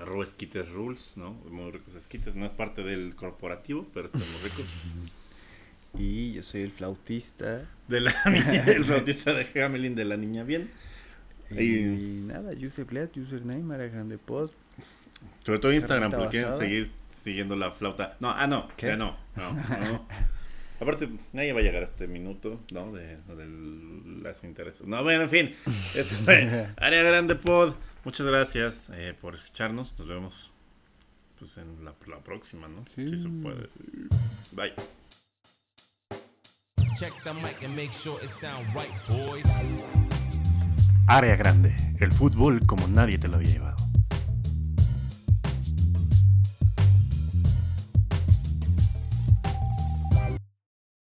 Arroba 0.01 0.25
Esquites 0.25 0.71
Rules, 0.71 1.15
¿no? 1.17 1.33
Muy 1.51 1.71
ricos 1.71 1.95
esquites. 1.95 2.35
No 2.35 2.47
es 2.47 2.53
parte 2.53 2.83
del 2.83 3.15
corporativo, 3.15 3.87
pero 3.93 4.07
están 4.07 4.21
muy 4.23 4.41
ricos. 4.51 4.67
Y 5.99 6.33
yo 6.33 6.43
soy 6.43 6.63
el 6.63 6.71
flautista. 6.73 7.69
De 7.89 8.01
la 8.01 8.15
niña, 8.27 8.65
el 8.65 8.85
flautista 8.85 9.35
de 9.35 9.63
Hamelin 9.63 9.95
de 9.95 10.05
la 10.07 10.17
niña 10.17 10.45
bien. 10.45 10.71
Y, 11.51 11.63
Y- 11.63 12.23
nada, 12.27 12.53
username, 12.53 13.11
username, 13.17 13.75
Ara 13.75 13.87
Grande 13.89 14.17
Pod. 14.19 14.51
Sobre 15.45 15.59
todo 15.59 15.73
Instagram, 15.73 16.11
porque 16.11 16.29
quieren 16.39 16.57
seguir 16.57 16.89
siguiendo 17.09 17.55
la 17.57 17.71
flauta. 17.71 18.17
No, 18.21 18.31
ah, 18.31 18.47
no, 18.47 18.69
¿Qué? 18.77 18.87
ya 18.89 18.97
no. 18.97 19.17
no, 19.37 19.53
no. 19.81 20.07
Aparte, 20.81 21.09
nadie 21.33 21.53
va 21.53 21.61
a 21.61 21.63
llegar 21.63 21.83
a 21.83 21.87
este 21.87 22.09
minuto, 22.09 22.59
¿no? 22.73 22.91
De, 22.93 23.17
de 23.19 24.21
las 24.23 24.43
intereses. 24.43 24.85
No, 24.87 25.03
bueno, 25.05 25.23
en 25.25 25.29
fin. 25.29 25.55
Esto 25.95 26.15
fue 26.25 26.69
Área 26.77 27.03
Grande 27.03 27.35
Pod. 27.37 27.75
Muchas 28.05 28.27
gracias 28.27 28.91
eh, 28.95 29.15
por 29.21 29.35
escucharnos. 29.35 29.97
Nos 29.99 30.09
vemos 30.09 30.53
pues 31.39 31.57
en 31.59 31.85
la, 31.85 31.95
la 32.07 32.19
próxima, 32.19 32.69
¿no? 32.69 32.85
Sí. 32.95 33.09
Si 33.09 33.17
se 33.17 33.29
puede. 33.29 33.69
Bye. 34.53 34.75
Check 36.99 37.13
the 37.25 37.33
mic 37.33 37.63
and 37.65 37.75
make 37.75 37.93
sure 37.93 38.17
it 38.23 38.31
sound 38.31 38.67
right, 38.75 38.93
boys. 39.09 39.45
Área 41.09 41.37
grande, 41.37 41.75
el 41.99 42.13
fútbol 42.13 42.65
como 42.65 42.87
nadie 42.87 43.19
te 43.19 43.29
lo 43.29 43.37
había 43.37 43.51
llevado. 43.51 43.82